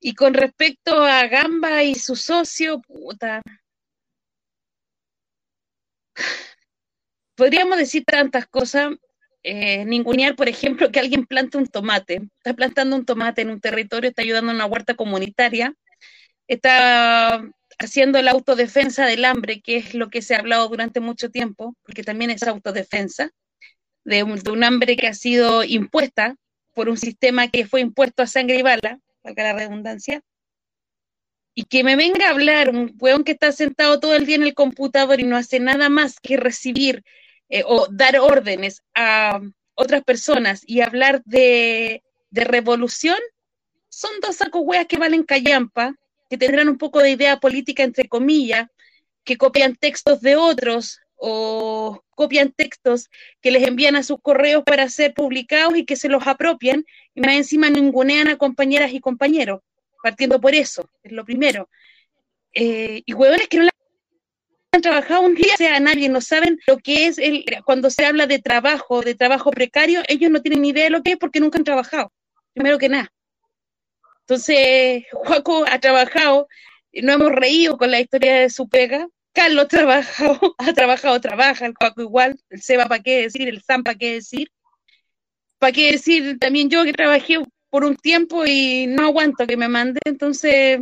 Y 0.00 0.14
con 0.14 0.32
respecto 0.34 1.02
a 1.04 1.26
Gamba 1.26 1.82
y 1.82 1.94
su 1.94 2.16
socio, 2.16 2.80
puta. 2.80 3.42
Podríamos 7.36 7.78
decir 7.78 8.04
tantas 8.04 8.46
cosas. 8.46 8.92
Eh, 9.42 9.84
ningunear, 9.84 10.36
por 10.36 10.48
ejemplo, 10.48 10.90
que 10.90 11.00
alguien 11.00 11.26
plante 11.26 11.58
un 11.58 11.66
tomate. 11.66 12.22
Está 12.38 12.54
plantando 12.54 12.96
un 12.96 13.04
tomate 13.04 13.42
en 13.42 13.50
un 13.50 13.60
territorio, 13.60 14.10
está 14.10 14.22
ayudando 14.22 14.50
a 14.52 14.54
una 14.54 14.66
huerta 14.66 14.94
comunitaria, 14.94 15.74
está 16.46 17.42
haciendo 17.78 18.20
la 18.20 18.32
autodefensa 18.32 19.06
del 19.06 19.24
hambre, 19.24 19.60
que 19.62 19.76
es 19.76 19.94
lo 19.94 20.10
que 20.10 20.22
se 20.22 20.34
ha 20.34 20.40
hablado 20.40 20.68
durante 20.68 21.00
mucho 21.00 21.30
tiempo, 21.30 21.74
porque 21.82 22.02
también 22.02 22.30
es 22.30 22.42
autodefensa, 22.42 23.30
de 24.04 24.22
un, 24.22 24.38
de 24.38 24.50
un 24.50 24.64
hambre 24.64 24.96
que 24.96 25.08
ha 25.08 25.14
sido 25.14 25.64
impuesta 25.64 26.36
por 26.74 26.88
un 26.88 26.96
sistema 26.98 27.48
que 27.48 27.66
fue 27.66 27.80
impuesto 27.80 28.22
a 28.22 28.26
sangre 28.26 28.58
y 28.58 28.62
bala, 28.62 28.98
valga 29.22 29.44
la 29.44 29.52
redundancia, 29.52 30.22
y 31.54 31.64
que 31.64 31.84
me 31.84 31.96
venga 31.96 32.26
a 32.26 32.30
hablar 32.30 32.70
un 32.70 32.94
weón 33.00 33.24
que 33.24 33.32
está 33.32 33.52
sentado 33.52 34.00
todo 34.00 34.14
el 34.14 34.26
día 34.26 34.36
en 34.36 34.44
el 34.44 34.54
computador 34.54 35.20
y 35.20 35.24
no 35.24 35.36
hace 35.36 35.60
nada 35.60 35.88
más 35.88 36.20
que 36.20 36.36
recibir 36.36 37.02
eh, 37.48 37.64
o 37.66 37.88
dar 37.90 38.18
órdenes 38.20 38.82
a 38.94 39.40
otras 39.74 40.04
personas 40.04 40.62
y 40.66 40.80
hablar 40.80 41.22
de, 41.24 42.02
de 42.30 42.44
revolución, 42.44 43.18
son 43.88 44.12
dos 44.22 44.36
sacos 44.36 44.62
weas 44.64 44.86
que 44.86 44.98
valen 44.98 45.24
callampa, 45.24 45.94
que 46.28 46.38
tendrán 46.38 46.68
un 46.68 46.78
poco 46.78 47.00
de 47.00 47.10
idea 47.10 47.38
política, 47.38 47.82
entre 47.82 48.08
comillas, 48.08 48.68
que 49.24 49.36
copian 49.36 49.74
textos 49.74 50.20
de 50.20 50.36
otros 50.36 51.00
o 51.16 52.02
copian 52.20 52.52
textos 52.52 53.08
que 53.40 53.50
les 53.50 53.66
envían 53.66 53.96
a 53.96 54.02
sus 54.02 54.20
correos 54.20 54.62
para 54.62 54.86
ser 54.90 55.14
publicados 55.14 55.74
y 55.78 55.86
que 55.86 55.96
se 55.96 56.10
los 56.10 56.26
apropian 56.26 56.84
y 57.14 57.22
más 57.22 57.32
encima 57.32 57.70
ningunean 57.70 58.28
a 58.28 58.36
compañeras 58.36 58.92
y 58.92 59.00
compañeros, 59.00 59.62
partiendo 60.02 60.38
por 60.38 60.54
eso, 60.54 60.90
es 61.02 61.12
lo 61.12 61.24
primero. 61.24 61.70
Eh, 62.52 63.00
y 63.06 63.14
huevones 63.14 63.48
que 63.48 63.56
no 63.56 63.62
la 63.64 63.70
han 64.72 64.82
trabajado 64.82 65.22
un 65.22 65.34
día, 65.34 65.54
o 65.54 65.56
sea, 65.56 65.80
nadie, 65.80 66.10
no 66.10 66.20
saben 66.20 66.58
lo 66.66 66.76
que 66.76 67.06
es 67.06 67.16
el, 67.16 67.42
cuando 67.64 67.88
se 67.88 68.04
habla 68.04 68.26
de 68.26 68.38
trabajo, 68.38 69.00
de 69.00 69.14
trabajo 69.14 69.50
precario, 69.50 70.02
ellos 70.06 70.30
no 70.30 70.42
tienen 70.42 70.60
ni 70.60 70.68
idea 70.68 70.84
de 70.84 70.90
lo 70.90 71.02
que 71.02 71.12
es 71.12 71.16
porque 71.16 71.40
nunca 71.40 71.56
han 71.56 71.64
trabajado, 71.64 72.12
primero 72.52 72.76
que 72.76 72.90
nada. 72.90 73.10
Entonces, 74.26 75.04
Juaco 75.10 75.64
ha 75.66 75.80
trabajado, 75.80 76.48
no 76.92 77.12
hemos 77.14 77.32
reído 77.32 77.78
con 77.78 77.90
la 77.90 77.98
historia 77.98 78.40
de 78.40 78.50
su 78.50 78.68
pega. 78.68 79.08
Carlos 79.32 79.68
trabajado, 79.68 80.54
ha 80.58 80.72
trabajado, 80.72 81.20
trabaja, 81.20 81.66
el 81.66 81.74
Juaco 81.74 82.02
igual, 82.02 82.38
el 82.50 82.62
Seba 82.62 82.86
para 82.86 83.02
qué 83.02 83.22
decir, 83.22 83.48
el 83.48 83.62
Sam 83.62 83.82
para 83.84 83.98
qué 83.98 84.14
decir. 84.14 84.50
Para 85.58 85.72
qué 85.72 85.92
decir 85.92 86.38
también 86.38 86.70
yo 86.70 86.84
que 86.84 86.92
trabajé 86.92 87.38
por 87.68 87.84
un 87.84 87.96
tiempo 87.96 88.44
y 88.46 88.86
no 88.86 89.04
aguanto 89.06 89.46
que 89.46 89.56
me 89.56 89.68
mande, 89.68 90.00
entonces 90.04 90.80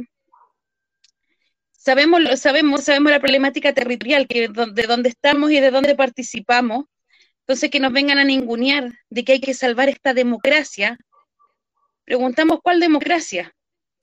sabemos, 1.72 2.20
sabemos, 2.40 2.84
sabemos 2.84 3.12
la 3.12 3.20
problemática 3.20 3.72
territorial, 3.74 4.26
que 4.28 4.48
de 4.48 4.86
dónde 4.86 5.08
estamos 5.08 5.50
y 5.50 5.60
de 5.60 5.70
dónde 5.70 5.94
participamos. 5.94 6.84
Entonces 7.40 7.70
que 7.70 7.80
nos 7.80 7.92
vengan 7.92 8.18
a 8.18 8.24
ningunear 8.24 8.92
de 9.08 9.24
que 9.24 9.32
hay 9.32 9.40
que 9.40 9.54
salvar 9.54 9.88
esta 9.88 10.12
democracia, 10.12 10.98
preguntamos 12.04 12.60
cuál 12.62 12.78
democracia, 12.78 13.54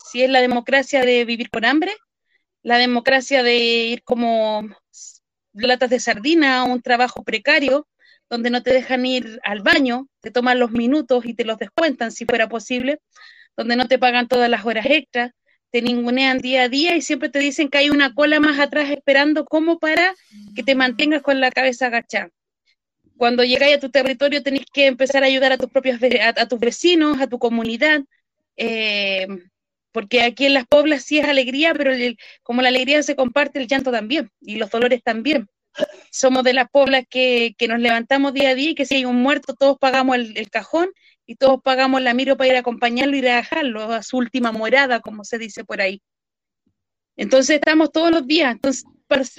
si 0.03 0.23
es 0.23 0.29
la 0.29 0.41
democracia 0.41 1.05
de 1.05 1.25
vivir 1.25 1.49
con 1.51 1.63
hambre, 1.63 1.93
la 2.65 2.79
democracia 2.79 3.43
de 3.43 3.57
ir 3.57 4.03
como 4.03 4.67
latas 5.53 5.91
de 5.91 5.99
sardina 5.99 6.63
un 6.63 6.81
trabajo 6.81 7.23
precario, 7.23 7.87
donde 8.27 8.49
no 8.49 8.63
te 8.63 8.73
dejan 8.73 9.05
ir 9.05 9.39
al 9.43 9.61
baño, 9.61 10.07
te 10.19 10.31
toman 10.31 10.57
los 10.57 10.71
minutos 10.71 11.27
y 11.27 11.35
te 11.35 11.45
los 11.45 11.59
descuentan 11.59 12.11
si 12.11 12.25
fuera 12.25 12.49
posible, 12.49 12.97
donde 13.55 13.75
no 13.75 13.87
te 13.87 13.99
pagan 13.99 14.27
todas 14.27 14.49
las 14.49 14.65
horas 14.65 14.87
extras, 14.89 15.31
te 15.69 15.83
ningunean 15.83 16.39
día 16.39 16.63
a 16.63 16.69
día 16.69 16.95
y 16.95 17.03
siempre 17.03 17.29
te 17.29 17.37
dicen 17.37 17.69
que 17.69 17.77
hay 17.77 17.91
una 17.91 18.15
cola 18.15 18.39
más 18.39 18.57
atrás 18.57 18.89
esperando 18.89 19.45
como 19.45 19.77
para 19.77 20.15
que 20.55 20.63
te 20.63 20.73
mantengas 20.73 21.21
con 21.21 21.39
la 21.39 21.51
cabeza 21.51 21.85
agachada. 21.85 22.31
Cuando 23.15 23.43
llegáis 23.43 23.77
a 23.77 23.79
tu 23.79 23.91
territorio 23.91 24.41
tenéis 24.41 24.65
que 24.73 24.87
empezar 24.87 25.21
a 25.21 25.27
ayudar 25.27 25.51
a 25.51 25.59
tus 25.59 25.69
propios 25.69 25.99
a, 26.01 26.41
a 26.41 26.47
tus 26.47 26.59
vecinos, 26.59 27.21
a 27.21 27.27
tu 27.27 27.37
comunidad, 27.37 28.01
eh, 28.57 29.27
porque 29.95 30.23
aquí 30.23 30.45
en 30.45 30.53
las 30.53 30.67
poblas 30.67 31.05
sí 31.05 31.19
es 31.19 31.25
alegría, 31.25 31.73
pero 31.73 31.93
como 32.43 32.61
la 32.61 32.67
alegría 32.67 33.01
se 33.01 33.15
comparte, 33.15 33.59
el 33.59 33.67
llanto 33.67 33.93
también, 33.93 34.29
y 34.41 34.57
los 34.57 34.69
dolores 34.69 35.01
también. 35.01 35.47
Somos 36.11 36.43
de 36.43 36.51
las 36.51 36.69
poblas 36.69 37.05
que, 37.09 37.55
que 37.57 37.69
nos 37.69 37.79
levantamos 37.79 38.33
día 38.33 38.49
a 38.49 38.55
día 38.55 38.71
y 38.71 38.75
que 38.75 38.85
si 38.85 38.95
hay 38.95 39.05
un 39.05 39.15
muerto 39.21 39.53
todos 39.53 39.77
pagamos 39.79 40.17
el, 40.17 40.49
cajón 40.49 40.89
y 41.25 41.35
todos 41.35 41.61
pagamos 41.63 42.01
la 42.01 42.13
miro 42.13 42.35
para 42.35 42.49
ir 42.49 42.55
a 42.57 42.59
acompañarlo 42.59 43.15
y 43.15 43.19
ir 43.19 43.29
a 43.29 43.37
dejarlo 43.37 43.83
a 43.83 44.03
su 44.03 44.17
última 44.17 44.51
morada, 44.51 44.99
como 44.99 45.23
se 45.23 45.37
dice 45.37 45.63
por 45.63 45.79
ahí. 45.79 46.01
Entonces 47.15 47.55
estamos 47.55 47.89
todos 47.93 48.11
los 48.11 48.27
días, 48.27 48.51
entonces 48.51 48.83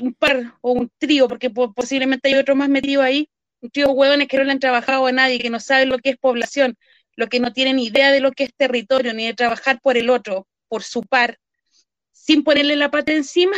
un 0.01 0.15
par 0.15 0.55
o 0.63 0.73
un 0.73 0.91
trío, 0.97 1.29
porque 1.29 1.51
posiblemente 1.51 2.29
hay 2.29 2.37
otro 2.37 2.57
más 2.57 2.71
metido 2.71 3.03
ahí, 3.03 3.29
un 3.61 3.69
trío 3.69 3.89
de 3.89 3.93
huevones 3.93 4.27
que 4.27 4.39
no 4.39 4.45
le 4.45 4.53
han 4.53 4.59
trabajado 4.59 5.05
a 5.05 5.13
nadie, 5.13 5.39
que 5.39 5.51
no 5.51 5.61
saben 5.61 5.91
lo 5.91 5.99
que 5.99 6.11
es 6.11 6.17
población, 6.17 6.79
lo 7.17 7.27
que 7.29 7.41
no 7.41 7.53
tienen 7.53 7.79
idea 7.79 8.13
de 8.13 8.21
lo 8.21 8.33
que 8.33 8.45
es 8.45 8.55
territorio, 8.55 9.13
ni 9.15 9.27
de 9.27 9.35
trabajar 9.35 9.81
por 9.83 9.97
el 9.97 10.11
otro, 10.11 10.47
por 10.69 10.83
su 10.83 11.03
par, 11.03 11.39
sin 12.13 12.45
ponerle 12.45 12.77
la 12.77 12.91
pata 12.91 13.13
encima, 13.13 13.57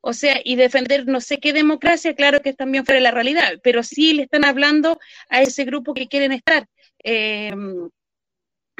o 0.00 0.12
sea, 0.12 0.40
y 0.42 0.56
defender 0.56 1.06
no 1.06 1.20
sé 1.20 1.38
qué 1.38 1.52
democracia, 1.52 2.14
claro 2.14 2.40
que 2.40 2.50
es 2.50 2.56
también 2.56 2.84
fuera 2.84 2.98
de 2.98 3.04
la 3.04 3.10
realidad, 3.10 3.54
pero 3.62 3.82
sí 3.82 4.14
le 4.14 4.22
están 4.22 4.44
hablando 4.44 4.98
a 5.28 5.42
ese 5.42 5.64
grupo 5.64 5.94
que 5.94 6.08
quieren 6.08 6.32
estar. 6.32 6.66
Eh, 7.04 7.52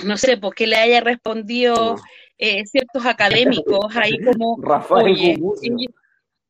no 0.04 0.16
sé, 0.16 0.36
pues 0.36 0.54
que 0.54 0.66
le 0.66 0.76
haya 0.76 1.00
respondido 1.00 1.96
eh, 2.38 2.64
ciertos 2.66 3.04
académicos 3.04 3.94
ahí 3.96 4.18
como, 4.24 4.56
Rafael 4.62 5.06
oye, 5.06 5.38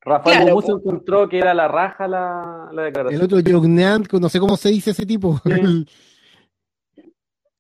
Rafael 0.01 0.37
Claro, 0.37 0.55
Gumucio 0.55 0.77
encontró 0.77 1.29
que 1.29 1.38
era 1.38 1.55
la 1.55 1.68
raja 1.68 2.07
la, 2.07 2.68
la 2.73 2.83
El 2.83 2.87
declaración. 2.92 3.23
otro 3.23 3.40
Jognan, 3.44 4.07
no 4.21 4.29
sé 4.29 4.38
cómo 4.38 4.57
se 4.57 4.71
dice 4.71 4.90
ese 4.90 5.07
tipo. 5.07 5.40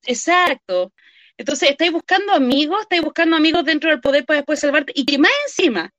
Exacto. 0.08 0.92
Entonces, 1.36 1.70
estáis 1.70 1.92
buscando 1.92 2.32
amigos, 2.32 2.80
estáis 2.80 3.02
buscando 3.02 3.36
amigos 3.36 3.64
dentro 3.64 3.90
del 3.90 4.00
poder 4.00 4.24
para 4.24 4.38
después 4.38 4.58
salvarte. 4.58 4.92
Y 4.94 5.04
que 5.04 5.18
más 5.18 5.30
encima, 5.46 5.92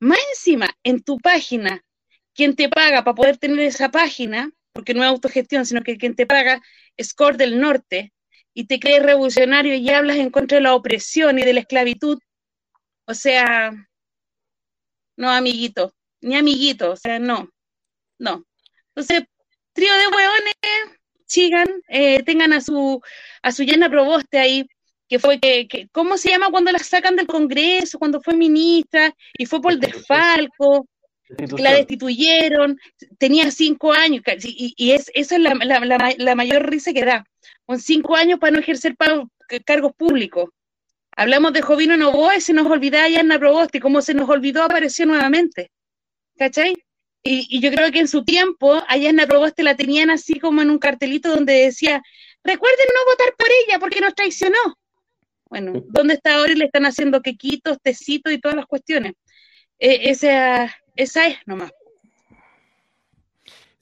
más 0.00 0.18
encima, 0.30 0.68
en 0.82 1.02
tu 1.02 1.18
página, 1.18 1.82
quien 2.34 2.56
te 2.56 2.68
paga 2.68 3.04
para 3.04 3.14
poder 3.14 3.38
tener 3.38 3.60
esa 3.60 3.90
página, 3.90 4.50
porque 4.72 4.94
no 4.94 5.02
es 5.02 5.08
autogestión, 5.08 5.64
sino 5.64 5.82
que 5.82 5.96
quien 5.96 6.16
te 6.16 6.26
paga 6.26 6.60
es 6.96 7.14
Cor 7.14 7.36
del 7.36 7.60
Norte, 7.60 8.12
y 8.52 8.66
te 8.66 8.80
crees 8.80 9.02
revolucionario 9.02 9.74
y 9.74 9.88
hablas 9.90 10.16
en 10.16 10.30
contra 10.30 10.56
de 10.56 10.62
la 10.62 10.74
opresión 10.74 11.38
y 11.38 11.42
de 11.44 11.54
la 11.54 11.60
esclavitud. 11.60 12.18
O 13.06 13.14
sea, 13.14 13.72
no, 15.16 15.30
amiguito, 15.30 15.94
ni 16.20 16.36
amiguito, 16.36 16.90
o 16.90 16.96
sea, 16.96 17.18
no, 17.18 17.48
no. 18.18 18.44
Entonces, 18.88 19.22
trío 19.72 19.94
de 19.94 20.08
hueones, 20.08 21.00
sigan, 21.32 21.68
eh, 21.88 22.22
tengan 22.22 22.52
a 22.52 22.60
su 22.60 23.00
a 23.42 23.52
su 23.52 23.64
Yana 23.64 23.88
Proboste 23.90 24.38
ahí, 24.38 24.66
que 25.08 25.18
fue 25.18 25.38
que, 25.38 25.68
que, 25.68 25.88
¿cómo 25.92 26.16
se 26.16 26.30
llama 26.30 26.50
cuando 26.50 26.72
la 26.72 26.78
sacan 26.78 27.16
del 27.16 27.26
Congreso, 27.26 27.98
cuando 27.98 28.20
fue 28.20 28.34
ministra, 28.34 29.14
y 29.36 29.46
fue 29.46 29.60
por 29.60 29.78
desfalco, 29.78 30.86
la 31.58 31.74
destituyeron, 31.74 32.78
tenía 33.18 33.50
cinco 33.50 33.92
años, 33.92 34.22
y, 34.42 34.74
y 34.76 34.92
es, 34.92 35.10
eso 35.14 35.34
es 35.34 35.40
la, 35.40 35.54
la, 35.54 35.80
la, 35.80 36.14
la, 36.16 36.34
mayor 36.34 36.68
risa 36.68 36.92
que 36.92 37.04
da, 37.04 37.24
con 37.66 37.78
cinco 37.78 38.16
años 38.16 38.38
para 38.38 38.52
no 38.52 38.58
ejercer 38.60 38.96
pago, 38.96 39.30
cargos 39.64 39.92
públicos. 39.94 40.50
Hablamos 41.14 41.52
de 41.52 41.60
Jovino 41.60 41.96
Novoa 41.96 42.36
y 42.36 42.40
se 42.40 42.54
nos 42.54 42.66
olvidaba 42.66 43.08
Yana 43.08 43.38
Proboste, 43.38 43.80
como 43.80 44.00
se 44.00 44.14
nos 44.14 44.28
olvidó 44.28 44.62
apareció 44.62 45.04
nuevamente, 45.04 45.70
¿cachai? 46.38 46.74
Y, 47.24 47.46
y, 47.50 47.60
yo 47.60 47.70
creo 47.70 47.92
que 47.92 48.00
en 48.00 48.08
su 48.08 48.24
tiempo 48.24 48.82
a 48.88 48.96
Yana 48.96 49.26
Proboste 49.26 49.62
la 49.62 49.76
tenían 49.76 50.10
así 50.10 50.40
como 50.40 50.60
en 50.60 50.70
un 50.70 50.78
cartelito 50.78 51.28
donde 51.30 51.52
decía, 51.52 52.02
recuerden 52.42 52.86
no 52.92 53.12
votar 53.12 53.34
por 53.36 53.46
ella 53.64 53.78
porque 53.78 54.00
nos 54.00 54.14
traicionó. 54.14 54.58
Bueno, 55.48 55.84
¿dónde 55.88 56.14
está 56.14 56.36
ahora 56.36 56.52
y 56.52 56.56
le 56.56 56.64
están 56.64 56.86
haciendo 56.86 57.20
quequitos, 57.20 57.78
tecitos 57.80 58.32
y 58.32 58.40
todas 58.40 58.56
las 58.56 58.66
cuestiones? 58.66 59.12
Eh, 59.78 60.10
esa, 60.10 60.74
esa 60.96 61.26
es 61.26 61.36
nomás. 61.46 61.72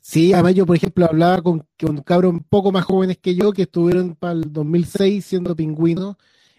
Sí, 0.01 0.33
además 0.33 0.55
yo, 0.55 0.67
por 0.67 0.77
ejemplo, 0.77 1.07
hablaba 1.07 1.41
con, 1.41 1.65
con 1.79 2.03
cabros 2.03 2.33
un 2.33 2.43
poco 2.43 2.73
más 2.73 2.85
jóvenes 2.85 3.19
que 3.19 3.37
yo 3.37 3.53
que 3.53 3.63
estuvieron 3.63 4.17
para 4.17 4.33
el 4.33 4.53
2006 4.53 5.25
siendo 5.25 5.55
pingüinos 5.55 6.17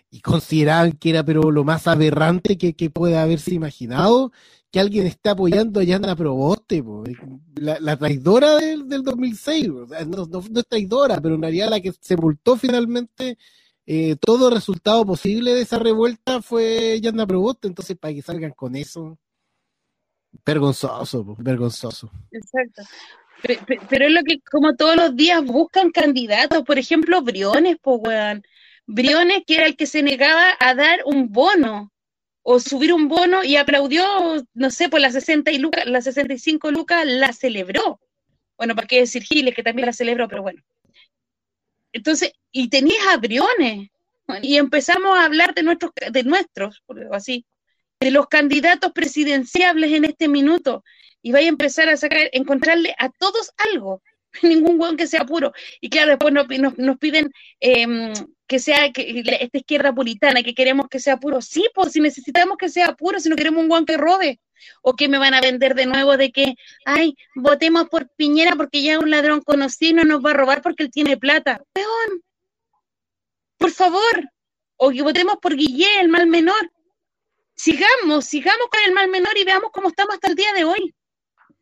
y 0.09 0.21
consideraban 0.21 0.93
que 0.93 1.09
era 1.09 1.23
pero 1.23 1.51
lo 1.51 1.63
más 1.63 1.88
aberrante 1.88 2.57
que, 2.57 2.73
que 2.73 2.89
puede 2.89 3.17
haberse 3.17 3.53
imaginado 3.53 4.32
que 4.72 4.80
alguien 4.80 5.05
está 5.05 5.32
apoyando 5.32 5.82
a 5.82 5.84
Yana 5.84 6.15
Proboste, 6.15 6.82
po. 6.82 7.03
La, 7.55 7.97
traidora 7.97 8.55
del, 8.55 8.88
del 8.88 9.03
2006, 9.03 9.69
o 9.69 9.88
sea, 9.88 10.05
no, 10.05 10.26
no, 10.26 10.39
es 10.39 10.67
traidora, 10.67 11.19
pero 11.19 11.36
en 11.36 11.41
realidad 11.41 11.69
la 11.69 11.82
que 11.82 11.91
sepultó 11.99 12.55
finalmente 12.55 13.38
eh, 13.86 14.15
todo 14.15 14.49
resultado 14.49 15.05
posible 15.05 15.53
de 15.53 15.61
esa 15.61 15.78
revuelta 15.78 16.41
fue 16.41 16.99
Yana 17.01 17.28
Proboste, 17.28 17.67
entonces 17.67 17.97
para 17.97 18.13
que 18.13 18.22
salgan 18.22 18.51
con 18.51 18.76
eso, 18.78 19.19
vergonzoso, 20.45 21.26
po, 21.26 21.36
vergonzoso. 21.38 22.09
Exacto. 22.32 22.84
Pero, 23.43 24.05
es 24.05 24.11
lo 24.11 24.22
que 24.24 24.39
como 24.51 24.76
todos 24.76 24.95
los 24.95 25.15
días 25.15 25.43
buscan 25.43 25.91
candidatos, 25.91 26.63
por 26.63 26.78
ejemplo, 26.78 27.22
Briones, 27.22 27.78
pues 27.82 27.99
weón. 28.01 28.43
Briones, 28.86 29.43
que 29.47 29.55
era 29.55 29.65
el 29.65 29.76
que 29.76 29.86
se 29.86 30.03
negaba 30.03 30.55
a 30.59 30.76
dar 30.76 30.99
un 31.05 31.32
bono 31.32 31.91
o 32.43 32.59
subir 32.59 32.93
un 32.93 33.07
bono 33.07 33.43
y 33.43 33.55
aplaudió, 33.55 34.05
no 34.53 34.71
sé, 34.71 34.89
pues 34.89 35.01
las 35.01 35.13
60 35.13 35.51
y 35.51 35.57
lucas, 35.59 35.85
las 35.85 36.05
65 36.05 36.71
lucas 36.71 37.05
la 37.05 37.33
celebró. 37.33 37.99
Bueno, 38.57 38.75
para 38.75 38.87
qué 38.87 38.99
decir 38.99 39.23
Giles, 39.23 39.55
que 39.55 39.63
también 39.63 39.85
la 39.85 39.93
celebró, 39.93 40.27
pero 40.27 40.41
bueno. 40.41 40.61
Entonces, 41.93 42.33
y 42.51 42.69
tenías 42.69 43.05
a 43.07 43.17
Briones, 43.17 43.89
y 44.41 44.57
empezamos 44.57 45.17
a 45.17 45.25
hablar 45.25 45.53
de 45.53 45.63
nuestros, 45.63 45.91
de 46.11 46.23
nuestros, 46.23 46.81
por 46.85 47.13
así, 47.13 47.45
de 47.99 48.11
los 48.11 48.27
candidatos 48.27 48.91
presidenciables 48.93 49.91
en 49.91 50.05
este 50.05 50.27
minuto, 50.27 50.83
y 51.21 51.31
vaya 51.31 51.47
a 51.47 51.49
empezar 51.49 51.89
a 51.89 51.97
sacar, 51.97 52.29
encontrarle 52.31 52.95
a 52.97 53.09
todos 53.09 53.51
algo, 53.73 54.01
ningún 54.41 54.79
hueón 54.79 54.97
que 54.97 55.07
sea 55.07 55.25
puro. 55.25 55.53
Y 55.81 55.89
claro, 55.89 56.11
después 56.11 56.33
nos, 56.33 56.47
nos, 56.47 56.77
nos 56.77 56.97
piden 56.97 57.31
eh, 57.59 58.13
que 58.51 58.59
sea 58.59 58.91
que, 58.91 59.23
esta 59.39 59.59
izquierda 59.59 59.95
puritana, 59.95 60.43
que 60.43 60.53
queremos 60.53 60.89
que 60.89 60.99
sea 60.99 61.15
puro. 61.15 61.41
Sí, 61.41 61.69
pues 61.73 61.93
si 61.93 62.01
necesitamos 62.01 62.57
que 62.57 62.67
sea 62.67 62.93
puro, 62.95 63.17
si 63.17 63.29
no 63.29 63.37
queremos 63.37 63.63
un 63.63 63.71
hueón 63.71 63.85
que 63.85 63.95
robe. 63.95 64.41
O 64.81 64.93
que 64.93 65.07
me 65.07 65.17
van 65.17 65.33
a 65.33 65.39
vender 65.39 65.73
de 65.73 65.85
nuevo 65.85 66.17
de 66.17 66.33
que, 66.33 66.55
ay, 66.83 67.15
votemos 67.33 67.87
por 67.87 68.09
Piñera 68.09 68.57
porque 68.57 68.83
ya 68.83 68.99
un 68.99 69.09
ladrón 69.09 69.39
conocido 69.39 69.95
no 69.95 70.03
nos 70.03 70.25
va 70.25 70.31
a 70.31 70.33
robar 70.33 70.61
porque 70.61 70.83
él 70.83 70.91
tiene 70.91 71.15
plata. 71.15 71.63
Peón, 71.71 72.21
por 73.57 73.71
favor. 73.71 74.29
O 74.75 74.91
que 74.91 75.01
votemos 75.01 75.37
por 75.41 75.55
Guillé, 75.55 76.01
el 76.01 76.09
mal 76.09 76.27
menor. 76.27 76.73
Sigamos, 77.55 78.25
sigamos 78.25 78.67
con 78.69 78.81
el 78.85 78.91
mal 78.91 79.07
menor 79.07 79.37
y 79.37 79.45
veamos 79.45 79.71
cómo 79.71 79.87
estamos 79.87 80.15
hasta 80.15 80.27
el 80.27 80.35
día 80.35 80.51
de 80.51 80.65
hoy. 80.65 80.93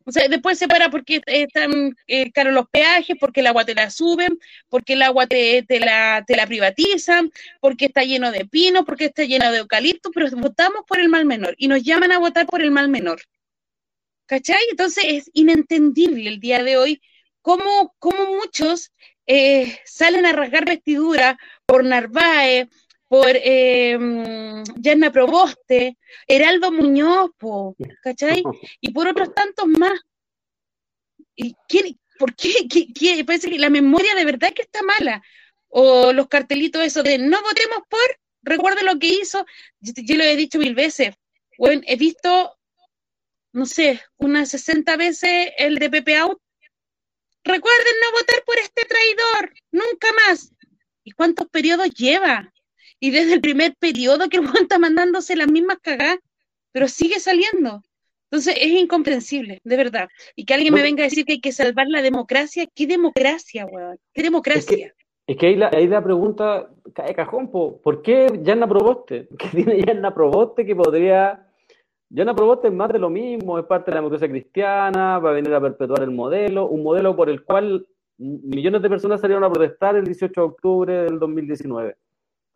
O 0.09 0.11
sea, 0.11 0.27
después 0.27 0.57
se 0.57 0.67
para 0.67 0.89
porque 0.89 1.21
están 1.27 1.95
eh, 2.07 2.31
caros 2.31 2.51
los 2.51 2.67
peajes, 2.67 3.15
porque 3.19 3.41
el 3.41 3.47
agua 3.47 3.63
te 3.63 3.75
la 3.75 3.91
suben, 3.91 4.39
porque 4.67 4.93
el 4.93 5.03
agua 5.03 5.27
te, 5.27 5.63
la, 5.79 6.23
te 6.25 6.35
la 6.35 6.47
privatizan, 6.47 7.31
porque 7.61 7.85
está 7.85 8.03
lleno 8.03 8.31
de 8.31 8.45
pino, 8.45 8.85
porque 8.85 9.05
está 9.05 9.23
lleno 9.23 9.51
de 9.51 9.59
eucalipto, 9.59 10.09
pero 10.11 10.27
votamos 10.31 10.81
por 10.87 10.99
el 10.99 11.09
mal 11.09 11.25
menor 11.25 11.53
y 11.59 11.67
nos 11.67 11.83
llaman 11.83 12.11
a 12.11 12.17
votar 12.17 12.47
por 12.47 12.63
el 12.63 12.71
mal 12.71 12.89
menor. 12.89 13.21
¿Cachai? 14.25 14.61
Entonces 14.71 15.03
es 15.07 15.31
inentendible 15.33 16.27
el 16.27 16.39
día 16.39 16.63
de 16.63 16.77
hoy 16.77 17.01
cómo, 17.43 17.93
cómo 17.99 18.25
muchos 18.35 18.91
eh, 19.27 19.77
salen 19.85 20.25
a 20.25 20.33
rasgar 20.33 20.65
vestidura 20.65 21.37
por 21.67 21.83
Narváez, 21.83 22.67
por 23.09 23.31
eh, 23.33 23.97
Yanna 24.77 25.11
Proboste, 25.11 25.97
Heraldo 26.27 26.71
Muñoz, 26.71 27.31
po, 27.37 27.75
¿cachai? 28.01 28.43
Y 28.81 28.91
por 28.91 29.07
otros 29.07 29.33
tantos 29.33 29.65
más. 29.67 29.99
¿Y 31.35 31.55
quién, 31.67 31.99
¿Por 32.19 32.35
qué, 32.35 32.67
qué, 32.69 32.93
qué? 32.93 33.25
Parece 33.25 33.49
que 33.49 33.57
la 33.57 33.71
memoria 33.71 34.13
de 34.13 34.25
verdad 34.25 34.53
que 34.53 34.61
está 34.61 34.83
mala. 34.83 35.23
O 35.69 36.13
los 36.13 36.27
cartelitos 36.27 36.83
esos 36.83 37.03
de 37.03 37.17
no 37.17 37.41
votemos 37.41 37.79
por, 37.89 38.19
recuerden 38.43 38.85
lo 38.85 38.99
que 38.99 39.07
hizo, 39.07 39.45
yo, 39.79 39.93
yo 39.95 40.15
lo 40.15 40.23
he 40.23 40.35
dicho 40.35 40.59
mil 40.59 40.75
veces. 40.75 41.15
Bueno, 41.57 41.81
he 41.87 41.95
visto, 41.95 42.57
no 43.53 43.65
sé, 43.65 44.01
unas 44.17 44.49
60 44.49 44.97
veces 44.97 45.51
el 45.57 45.79
de 45.79 45.89
Pepe 45.89 46.17
Out. 46.17 46.39
Recuerden 47.43 47.93
no 48.03 48.19
votar 48.19 48.43
por 48.45 48.57
este 48.59 48.85
traidor, 48.85 49.53
nunca 49.71 50.09
más. 50.27 50.51
¿Y 51.03 51.11
cuántos 51.11 51.47
periodos 51.47 51.89
lleva? 51.91 52.51
Y 52.99 53.11
desde 53.11 53.33
el 53.33 53.41
primer 53.41 53.75
periodo 53.75 54.29
que 54.29 54.37
el 54.37 54.47
Juan 54.47 54.63
está 54.63 54.79
mandándose 54.79 55.35
las 55.35 55.49
mismas 55.49 55.77
cagadas, 55.81 56.19
pero 56.71 56.87
sigue 56.87 57.19
saliendo. 57.19 57.81
Entonces 58.31 58.55
es 58.61 58.71
incomprensible, 58.71 59.59
de 59.63 59.77
verdad. 59.77 60.07
Y 60.35 60.45
que 60.45 60.53
alguien 60.53 60.73
me 60.73 60.83
venga 60.83 61.03
a 61.03 61.07
decir 61.09 61.25
que 61.25 61.33
hay 61.33 61.41
que 61.41 61.51
salvar 61.51 61.87
la 61.87 62.01
democracia, 62.01 62.67
¿qué 62.75 62.85
democracia, 62.85 63.65
weón? 63.65 63.97
¿Qué 64.13 64.21
democracia? 64.21 64.87
Es 64.87 64.93
que, 65.25 65.33
es 65.33 65.37
que 65.37 65.47
ahí, 65.47 65.55
la, 65.55 65.69
ahí 65.73 65.87
la 65.87 66.03
pregunta 66.03 66.69
cae 66.93 67.15
cajón, 67.15 67.49
po. 67.49 67.81
¿por 67.81 68.03
qué 68.03 68.27
Yanna 68.43 68.67
Proboste? 68.67 69.27
¿Qué 69.39 69.47
tiene 69.49 69.81
Yanna 69.81 70.13
Proboste 70.13 70.65
que 70.65 70.75
podría... 70.75 71.45
Yanna 72.11 72.35
Proboste 72.35 72.67
es 72.67 72.73
más 72.73 72.91
de 72.91 72.99
lo 72.99 73.09
mismo, 73.09 73.57
es 73.57 73.65
parte 73.65 73.89
de 73.89 73.95
la 73.95 74.01
democracia 74.01 74.29
cristiana, 74.29 75.19
va 75.19 75.29
a 75.29 75.33
venir 75.33 75.53
a 75.53 75.61
perpetuar 75.61 76.03
el 76.03 76.11
modelo, 76.11 76.67
un 76.67 76.83
modelo 76.83 77.15
por 77.15 77.29
el 77.29 77.43
cual 77.43 77.87
millones 78.17 78.81
de 78.81 78.89
personas 78.89 79.21
salieron 79.21 79.43
a 79.43 79.49
protestar 79.49 79.95
el 79.95 80.05
18 80.05 80.41
de 80.41 80.47
octubre 80.47 80.93
del 81.03 81.19
2019. 81.19 81.95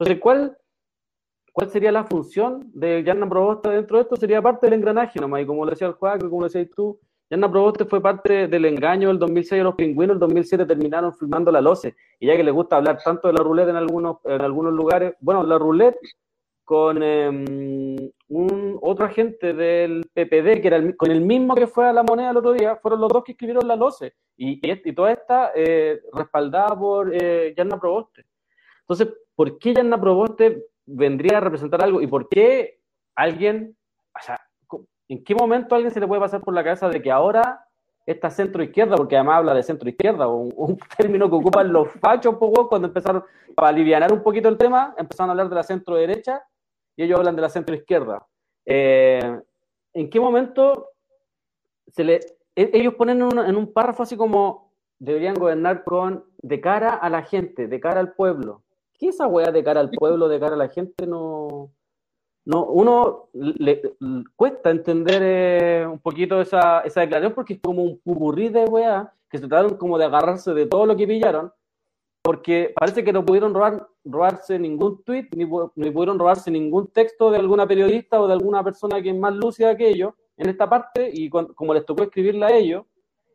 Entonces, 0.03 0.21
¿cuál, 0.21 0.57
¿cuál 1.53 1.69
sería 1.69 1.89
la 1.89 2.03
función 2.03 2.69
de 2.73 3.03
Yanna 3.05 3.29
Proboste 3.29 3.69
dentro 3.69 3.95
de 3.95 4.03
esto? 4.03 4.17
Sería 4.17 4.41
parte 4.41 4.67
del 4.67 4.73
engranaje 4.73 5.17
nomás, 5.17 5.41
y 5.41 5.45
como 5.45 5.63
lo 5.63 5.71
decía 5.71 5.87
el 5.87 5.93
Juan, 5.93 6.19
como 6.19 6.41
lo 6.41 6.47
decías 6.47 6.67
tú, 6.75 6.99
Yanna 7.29 7.49
Proboste 7.49 7.85
fue 7.85 8.01
parte 8.01 8.49
del 8.49 8.65
engaño 8.65 9.07
del 9.07 9.17
2006 9.17 9.59
de 9.61 9.63
los 9.63 9.75
pingüinos, 9.75 10.15
el 10.15 10.19
2007 10.19 10.65
terminaron 10.65 11.13
filmando 11.13 11.53
la 11.53 11.61
LOCE, 11.61 11.95
y 12.19 12.27
ya 12.27 12.35
que 12.35 12.43
les 12.43 12.53
gusta 12.53 12.75
hablar 12.75 12.99
tanto 13.01 13.29
de 13.29 13.33
la 13.35 13.43
ruleta 13.43 13.69
en 13.69 13.77
algunos, 13.77 14.17
en 14.25 14.41
algunos 14.41 14.73
lugares, 14.73 15.15
bueno, 15.21 15.41
la 15.43 15.57
ruleta 15.57 15.97
con 16.65 17.01
eh, 17.01 18.11
un 18.27 18.79
otro 18.81 19.05
agente 19.05 19.53
del 19.53 20.03
PPD, 20.13 20.61
que 20.61 20.67
era 20.67 20.95
con 20.97 21.11
el 21.11 21.21
mismo 21.21 21.55
que 21.55 21.67
fue 21.67 21.87
a 21.87 21.93
la 21.93 22.03
moneda 22.03 22.31
el 22.31 22.37
otro 22.37 22.51
día, 22.51 22.75
fueron 22.75 22.99
los 22.99 23.09
dos 23.09 23.23
que 23.23 23.31
escribieron 23.31 23.65
la 23.65 23.77
LOCE, 23.77 24.13
y, 24.35 24.55
y, 24.55 24.81
y 24.83 24.93
toda 24.93 25.13
esta 25.13 25.53
eh, 25.55 26.01
respaldada 26.11 26.77
por 26.77 27.09
eh, 27.15 27.53
Yanna 27.55 27.79
Proboste. 27.79 28.25
Entonces, 28.81 29.07
¿por 29.35 29.57
qué 29.59 29.73
Yanna 29.73 29.99
Proboste 29.99 30.65
vendría 30.85 31.37
a 31.37 31.41
representar 31.41 31.83
algo? 31.83 32.01
¿Y 32.01 32.07
por 32.07 32.29
qué 32.29 32.79
alguien, 33.15 33.77
o 34.15 34.23
sea, 34.23 34.39
en 35.07 35.23
qué 35.23 35.35
momento 35.35 35.73
a 35.73 35.77
alguien 35.77 35.93
se 35.93 35.99
le 35.99 36.07
puede 36.07 36.21
pasar 36.21 36.41
por 36.41 36.53
la 36.53 36.63
cabeza 36.63 36.89
de 36.89 37.01
que 37.01 37.11
ahora 37.11 37.65
esta 38.05 38.29
centro 38.29 38.63
izquierda, 38.63 38.95
porque 38.95 39.15
además 39.15 39.37
habla 39.37 39.53
de 39.53 39.63
centro 39.63 39.89
izquierda, 39.89 40.27
un, 40.27 40.51
un 40.57 40.77
término 40.97 41.29
que 41.29 41.35
ocupan 41.35 41.71
los 41.71 41.89
fachos 41.93 42.35
poco 42.35 42.67
cuando 42.67 42.87
empezaron, 42.87 43.23
para 43.55 43.69
aliviar 43.69 44.11
un 44.11 44.23
poquito 44.23 44.49
el 44.49 44.57
tema, 44.57 44.93
empezaron 44.97 45.29
a 45.29 45.33
hablar 45.33 45.49
de 45.49 45.55
la 45.55 45.63
centro 45.63 45.95
derecha 45.95 46.43
y 46.95 47.03
ellos 47.03 47.19
hablan 47.19 47.35
de 47.35 47.41
la 47.41 47.49
centro 47.49 47.75
izquierda. 47.75 48.25
Eh, 48.65 49.39
¿En 49.93 50.09
qué 50.09 50.19
momento 50.19 50.89
se 51.87 52.03
le, 52.03 52.19
ellos 52.55 52.95
ponen 52.95 53.17
en 53.17 53.23
un, 53.23 53.45
en 53.45 53.55
un 53.55 53.71
párrafo 53.71 54.03
así 54.03 54.17
como 54.17 54.73
deberían 54.99 55.35
gobernar 55.35 55.83
con 55.83 56.25
de 56.37 56.61
cara 56.61 56.95
a 56.95 57.09
la 57.09 57.23
gente, 57.23 57.67
de 57.67 57.79
cara 57.79 57.99
al 57.99 58.13
pueblo? 58.13 58.62
¿Qué 58.93 59.07
esa 59.09 59.27
weá 59.27 59.51
de 59.51 59.63
cara 59.63 59.79
al 59.79 59.89
pueblo, 59.89 60.27
de 60.27 60.39
cara 60.39 60.55
a 60.55 60.57
la 60.57 60.69
gente? 60.69 61.07
No, 61.07 61.71
no 62.45 62.65
uno 62.65 63.29
le, 63.33 63.81
le 63.99 64.23
cuesta 64.35 64.69
entender 64.69 65.21
eh, 65.23 65.87
un 65.87 65.99
poquito 65.99 66.41
esa, 66.41 66.81
esa 66.81 67.01
declaración 67.01 67.33
porque 67.33 67.53
es 67.53 67.59
como 67.61 67.83
un 67.83 67.99
pupurrí 67.99 68.49
de 68.49 68.65
weá 68.65 69.13
que 69.29 69.37
se 69.37 69.47
trataron 69.47 69.77
como 69.77 69.97
de 69.97 70.05
agarrarse 70.05 70.53
de 70.53 70.65
todo 70.65 70.85
lo 70.85 70.95
que 70.95 71.07
pillaron 71.07 71.51
porque 72.23 72.73
parece 72.73 73.03
que 73.03 73.11
no 73.11 73.25
pudieron 73.25 73.53
robar, 73.53 73.85
robarse 74.05 74.57
ningún 74.57 75.03
tweet 75.03 75.27
ni, 75.35 75.43
ni, 75.75 75.91
pudieron 75.91 76.17
robarse 76.17 76.49
ningún 76.49 76.87
texto 76.87 77.29
de 77.29 77.37
alguna 77.37 77.67
periodista 77.67 78.21
o 78.21 78.27
de 78.27 78.33
alguna 78.33 78.63
persona 78.63 79.01
que 79.01 79.09
es 79.09 79.15
más 79.15 79.33
lúcida 79.35 79.75
que 79.75 79.89
ellos 79.89 80.13
en 80.37 80.49
esta 80.49 80.69
parte 80.69 81.09
y 81.13 81.29
cuando, 81.29 81.53
como 81.53 81.73
les 81.73 81.85
tocó 81.85 82.03
escribirla 82.03 82.47
a 82.47 82.53
ellos, 82.53 82.85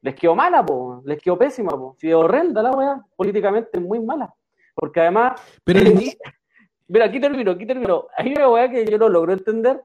les 0.01 0.15
quedó 0.15 0.35
mala, 0.35 0.65
po, 0.65 1.03
les 1.05 1.21
quedó 1.21 1.37
pésima, 1.37 1.71
po. 1.71 1.97
Si 1.99 2.09
es 2.09 2.15
horrenda 2.15 2.63
la 2.63 2.71
weá, 2.71 3.05
políticamente 3.15 3.79
muy 3.79 4.01
mala. 4.01 4.35
Porque 4.79 5.01
además. 5.01 5.41
Pero 5.65 5.81
él, 5.81 5.95
mira, 6.89 7.07
aquí 7.07 7.21
termino, 7.21 7.51
aquí 7.51 7.67
termino. 7.67 8.07
Hay 8.17 8.33
una 8.33 8.49
weá 8.49 8.71
que 8.71 8.87
yo 8.87 8.97
no 8.97 9.09
logro 9.09 9.33
entender. 9.33 9.83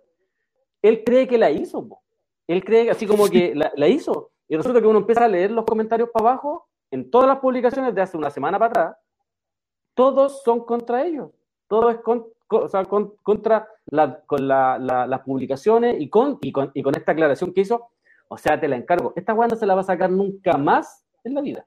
Él 0.84 1.04
cree 1.04 1.28
que 1.28 1.38
la 1.38 1.50
hizo, 1.50 1.88
po. 1.88 2.04
Él 2.46 2.64
cree 2.64 2.91
así 2.91 3.08
como 3.08 3.28
que 3.28 3.56
la, 3.56 3.72
la, 3.76 3.88
hizo. 3.88 4.32
Y 4.48 4.56
resulta 4.56 4.82
que 4.82 4.88
uno 4.88 5.00
empieza 5.00 5.26
a 5.26 5.28
leer 5.28 5.50
los 5.50 5.66
comentarios 5.66 6.10
para 6.12 6.30
abajo, 6.30 6.68
en 6.91 7.10
todas 7.10 7.28
las 7.28 7.39
publicaciones 7.39 7.96
de 7.96 8.02
hace 8.02 8.18
una 8.18 8.30
semana 8.30 8.60
para 8.60 8.70
atrás, 8.70 8.98
todos 9.96 10.44
son 10.44 10.64
contra 10.66 11.04
ellos. 11.06 11.32
Todo 11.68 11.89
es 11.89 11.98
con, 12.00 12.28
con, 12.46 12.64
o 12.64 12.68
sea, 12.68 12.86
con, 12.86 13.16
contra 13.24 13.68
la, 13.86 14.20
con 14.26 14.48
la, 14.48 14.78
la, 14.78 15.08
las 15.08 15.22
publicaciones 15.22 16.00
y 16.00 16.10
con, 16.10 16.38
y, 16.41 16.52
con, 16.52 16.70
y 16.74 16.84
con 16.84 16.96
esta 16.96 17.14
aclaración 17.14 17.54
que 17.54 17.62
hizo. 17.62 17.89
O 18.28 18.38
sea, 18.38 18.60
te 18.60 18.68
la 18.68 18.76
encargo. 18.76 19.14
Esta 19.16 19.34
weá 19.34 19.48
no 19.48 19.56
se 19.56 19.66
la 19.66 19.74
va 19.74 19.82
a 19.82 19.86
sacar 19.86 20.12
nunca 20.12 20.58
más 20.58 21.06
en 21.24 21.34
la 21.34 21.41
vida. 21.41 21.66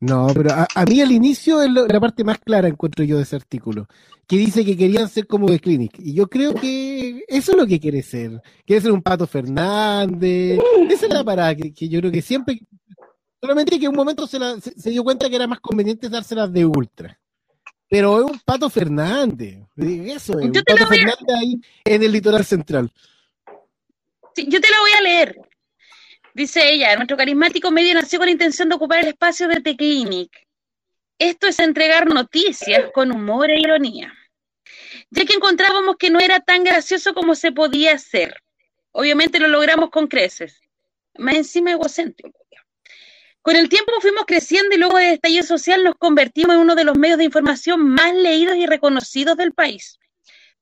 No, 0.00 0.28
pero 0.32 0.52
a, 0.52 0.66
a, 0.74 0.84
mí 0.84 1.00
al 1.00 1.10
inicio 1.10 1.60
es 1.60 1.70
lo, 1.70 1.86
la 1.86 2.00
parte 2.00 2.22
más 2.22 2.38
clara 2.38 2.68
encuentro 2.68 3.04
yo 3.04 3.16
de 3.16 3.24
ese 3.24 3.34
artículo, 3.34 3.88
que 4.28 4.36
dice 4.36 4.64
que 4.64 4.76
querían 4.76 5.08
ser 5.08 5.26
como 5.26 5.46
The 5.46 5.58
Clinic. 5.58 5.98
Y 5.98 6.14
yo 6.14 6.28
creo 6.28 6.54
que 6.54 7.24
eso 7.26 7.52
es 7.52 7.58
lo 7.58 7.66
que 7.66 7.80
quiere 7.80 8.02
ser. 8.02 8.40
Quiere 8.64 8.82
ser 8.82 8.92
un 8.92 9.02
Pato 9.02 9.26
Fernández. 9.26 10.60
Esa 10.88 11.06
es 11.06 11.12
la 11.12 11.24
parada 11.24 11.54
que, 11.56 11.72
que 11.72 11.88
yo 11.88 12.00
creo 12.00 12.12
que 12.12 12.22
siempre... 12.22 12.60
Solamente 13.40 13.78
que 13.78 13.86
en 13.86 13.90
un 13.90 13.96
momento 13.96 14.26
se, 14.26 14.38
la, 14.38 14.60
se, 14.60 14.78
se, 14.78 14.90
dio 14.90 15.04
cuenta 15.04 15.30
que 15.30 15.36
era 15.36 15.46
más 15.46 15.60
conveniente 15.60 16.08
dárselas 16.08 16.52
de 16.52 16.66
Ultra. 16.66 17.18
Pero 17.88 18.18
es 18.18 18.30
un 18.32 18.38
Pato 18.40 18.68
Fernández. 18.68 19.60
Eso 19.76 20.38
es, 20.38 20.46
un 20.46 20.52
Pato 20.52 20.86
Fernández 20.86 21.36
ahí 21.36 21.60
en 21.84 22.02
el 22.02 22.12
litoral 22.12 22.44
central. 22.44 22.90
Sí, 24.34 24.46
yo 24.48 24.60
te 24.60 24.70
la 24.70 24.80
voy 24.80 24.90
a 24.90 25.02
leer. 25.02 25.40
Dice 26.38 26.70
ella, 26.70 26.94
nuestro 26.94 27.16
carismático 27.16 27.72
medio 27.72 27.94
nació 27.94 28.20
con 28.20 28.26
la 28.26 28.30
intención 28.30 28.68
de 28.68 28.76
ocupar 28.76 29.00
el 29.00 29.08
espacio 29.08 29.48
de 29.48 29.60
The 29.60 29.76
Clinic. 29.76 30.30
Esto 31.18 31.48
es 31.48 31.58
entregar 31.58 32.06
noticias 32.06 32.92
con 32.94 33.10
humor 33.10 33.50
e 33.50 33.58
ironía, 33.58 34.14
ya 35.10 35.24
que 35.24 35.34
encontrábamos 35.34 35.96
que 35.96 36.10
no 36.10 36.20
era 36.20 36.38
tan 36.38 36.62
gracioso 36.62 37.12
como 37.12 37.34
se 37.34 37.50
podía 37.50 37.94
hacer. 37.94 38.40
Obviamente 38.92 39.40
lo 39.40 39.48
logramos 39.48 39.90
con 39.90 40.06
creces, 40.06 40.60
más 41.18 41.34
encima 41.34 41.72
egocéntrico. 41.72 42.38
Con 43.42 43.56
el 43.56 43.68
tiempo 43.68 43.90
fuimos 44.00 44.24
creciendo 44.24 44.76
y 44.76 44.78
luego 44.78 44.96
del 44.96 45.14
estallido 45.14 45.42
social 45.42 45.82
nos 45.82 45.96
convertimos 45.96 46.54
en 46.54 46.60
uno 46.60 46.76
de 46.76 46.84
los 46.84 46.96
medios 46.96 47.18
de 47.18 47.24
información 47.24 47.80
más 47.80 48.14
leídos 48.14 48.54
y 48.54 48.66
reconocidos 48.66 49.36
del 49.36 49.54
país. 49.54 49.98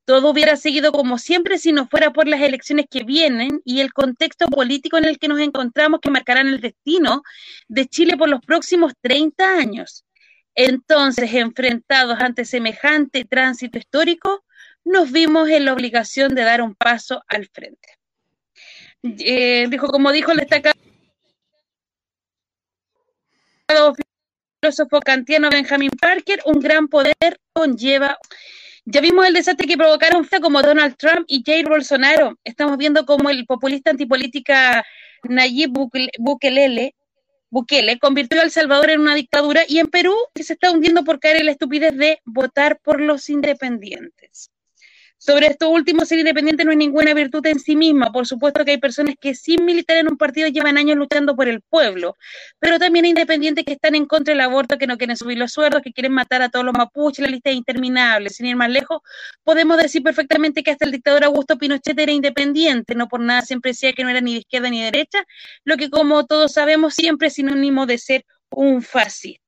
Todo 0.06 0.30
hubiera 0.30 0.56
seguido 0.56 0.92
como 0.92 1.18
siempre 1.18 1.58
si 1.58 1.72
no 1.72 1.88
fuera 1.88 2.12
por 2.12 2.28
las 2.28 2.40
elecciones 2.40 2.86
que 2.88 3.02
vienen 3.02 3.60
y 3.64 3.80
el 3.80 3.92
contexto 3.92 4.46
político 4.46 4.96
en 4.98 5.04
el 5.04 5.18
que 5.18 5.26
nos 5.26 5.40
encontramos 5.40 6.00
que 6.00 6.10
marcarán 6.10 6.46
el 6.46 6.60
destino 6.60 7.22
de 7.66 7.86
Chile 7.88 8.16
por 8.16 8.28
los 8.28 8.40
próximos 8.40 8.92
30 9.00 9.58
años. 9.58 10.04
Entonces, 10.54 11.34
enfrentados 11.34 12.20
ante 12.20 12.44
semejante 12.44 13.24
tránsito 13.24 13.78
histórico, 13.78 14.44
nos 14.84 15.10
vimos 15.10 15.48
en 15.48 15.64
la 15.64 15.72
obligación 15.72 16.36
de 16.36 16.42
dar 16.42 16.62
un 16.62 16.76
paso 16.76 17.24
al 17.26 17.48
frente. 17.48 17.88
Eh, 19.02 19.66
dijo, 19.68 19.88
como 19.88 20.12
dijo 20.12 20.30
el 20.30 20.38
destacado 20.38 20.76
filósofo 24.62 25.00
kantiano 25.00 25.50
Benjamin 25.50 25.90
Parker, 25.90 26.40
un 26.46 26.60
gran 26.60 26.86
poder 26.86 27.40
conlleva. 27.52 28.16
Ya 28.88 29.00
vimos 29.00 29.26
el 29.26 29.34
desastre 29.34 29.66
que 29.66 29.76
provocaron 29.76 30.28
como 30.40 30.62
Donald 30.62 30.96
Trump 30.96 31.24
y 31.26 31.42
Jair 31.44 31.68
Bolsonaro. 31.68 32.38
Estamos 32.44 32.76
viendo 32.78 33.04
cómo 33.04 33.30
el 33.30 33.44
populista 33.44 33.90
antipolítica 33.90 34.84
Nayib 35.24 35.70
Bukele, 35.72 36.94
Bukele 37.50 37.98
convirtió 37.98 38.40
a 38.40 38.44
El 38.44 38.52
Salvador 38.52 38.90
en 38.90 39.00
una 39.00 39.16
dictadura 39.16 39.62
y 39.66 39.80
en 39.80 39.88
Perú 39.88 40.14
se 40.36 40.52
está 40.52 40.70
hundiendo 40.70 41.02
por 41.02 41.18
caer 41.18 41.38
en 41.38 41.46
la 41.46 41.50
estupidez 41.50 41.96
de 41.96 42.20
votar 42.24 42.78
por 42.78 43.00
los 43.00 43.28
independientes. 43.28 44.52
Sobre 45.26 45.48
esto 45.48 45.70
último, 45.70 46.04
ser 46.04 46.20
independiente 46.20 46.64
no 46.64 46.70
es 46.70 46.76
ninguna 46.76 47.12
virtud 47.12 47.44
en 47.46 47.58
sí 47.58 47.74
misma. 47.74 48.12
Por 48.12 48.28
supuesto 48.28 48.64
que 48.64 48.70
hay 48.70 48.78
personas 48.78 49.16
que 49.20 49.34
sin 49.34 49.64
militar 49.64 49.96
en 49.96 50.06
un 50.08 50.16
partido 50.16 50.46
llevan 50.46 50.78
años 50.78 50.96
luchando 50.96 51.34
por 51.34 51.48
el 51.48 51.62
pueblo, 51.62 52.14
pero 52.60 52.78
también 52.78 53.06
hay 53.06 53.10
independientes 53.10 53.64
que 53.64 53.72
están 53.72 53.96
en 53.96 54.06
contra 54.06 54.32
del 54.32 54.40
aborto, 54.42 54.78
que 54.78 54.86
no 54.86 54.96
quieren 54.96 55.16
subir 55.16 55.36
los 55.36 55.50
sueldos, 55.50 55.82
que 55.82 55.92
quieren 55.92 56.12
matar 56.12 56.42
a 56.42 56.48
todos 56.48 56.64
los 56.64 56.74
mapuches, 56.74 57.24
la 57.24 57.28
lista 57.28 57.50
es 57.50 57.56
interminable. 57.56 58.30
Sin 58.30 58.46
ir 58.46 58.54
más 58.54 58.70
lejos, 58.70 59.00
podemos 59.42 59.78
decir 59.78 60.00
perfectamente 60.04 60.62
que 60.62 60.70
hasta 60.70 60.84
el 60.84 60.92
dictador 60.92 61.24
Augusto 61.24 61.58
Pinochet 61.58 61.98
era 61.98 62.12
independiente, 62.12 62.94
no 62.94 63.08
por 63.08 63.18
nada 63.18 63.42
siempre 63.42 63.72
decía 63.72 63.92
que 63.94 64.04
no 64.04 64.10
era 64.10 64.20
ni 64.20 64.34
de 64.34 64.38
izquierda 64.38 64.70
ni 64.70 64.78
de 64.78 64.92
derecha, 64.92 65.24
lo 65.64 65.76
que 65.76 65.90
como 65.90 66.24
todos 66.26 66.52
sabemos 66.52 66.94
siempre 66.94 67.28
es 67.28 67.34
sinónimo 67.34 67.86
de 67.86 67.98
ser 67.98 68.24
un 68.50 68.80
fascista. 68.80 69.45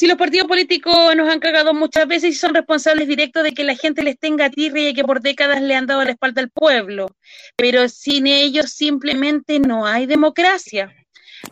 Si 0.00 0.06
los 0.06 0.16
partidos 0.16 0.48
políticos 0.48 1.14
nos 1.14 1.28
han 1.28 1.40
cagado 1.40 1.74
muchas 1.74 2.08
veces 2.08 2.30
y 2.30 2.32
son 2.32 2.54
responsables 2.54 3.06
directos 3.06 3.42
de 3.42 3.52
que 3.52 3.64
la 3.64 3.76
gente 3.76 4.02
les 4.02 4.18
tenga 4.18 4.48
tirria 4.48 4.88
y 4.88 4.94
que 4.94 5.04
por 5.04 5.20
décadas 5.20 5.60
le 5.60 5.74
han 5.74 5.84
dado 5.84 6.02
la 6.02 6.12
espalda 6.12 6.40
al 6.40 6.48
pueblo, 6.48 7.14
pero 7.54 7.86
sin 7.86 8.26
ellos 8.26 8.70
simplemente 8.70 9.60
no 9.60 9.86
hay 9.86 10.06
democracia. 10.06 10.90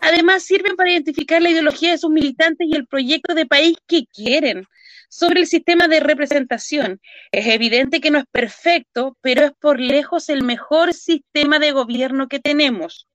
Además, 0.01 0.44
sirven 0.44 0.76
para 0.76 0.90
identificar 0.90 1.42
la 1.42 1.51
ideología 1.51 1.90
de 1.90 1.99
sus 1.99 2.09
militantes 2.09 2.66
y 2.70 2.74
el 2.74 2.86
proyecto 2.86 3.34
de 3.34 3.44
país 3.44 3.76
que 3.86 4.07
quieren. 4.07 4.64
Sobre 5.11 5.40
el 5.40 5.46
sistema 5.46 5.86
de 5.86 6.01
representación, 6.01 7.03
es 7.32 7.49
evidente 7.49 8.01
que 8.01 8.11
no 8.11 8.18
es 8.18 8.24
perfecto, 8.32 9.18
pero 9.20 9.44
es 9.44 9.53
por 9.61 9.78
lejos 9.78 10.30
el 10.30 10.42
mejor 10.42 10.94
sistema 10.94 11.59
de 11.59 11.72
gobierno 11.72 12.28
que 12.28 12.40
tenemos. 12.40 13.09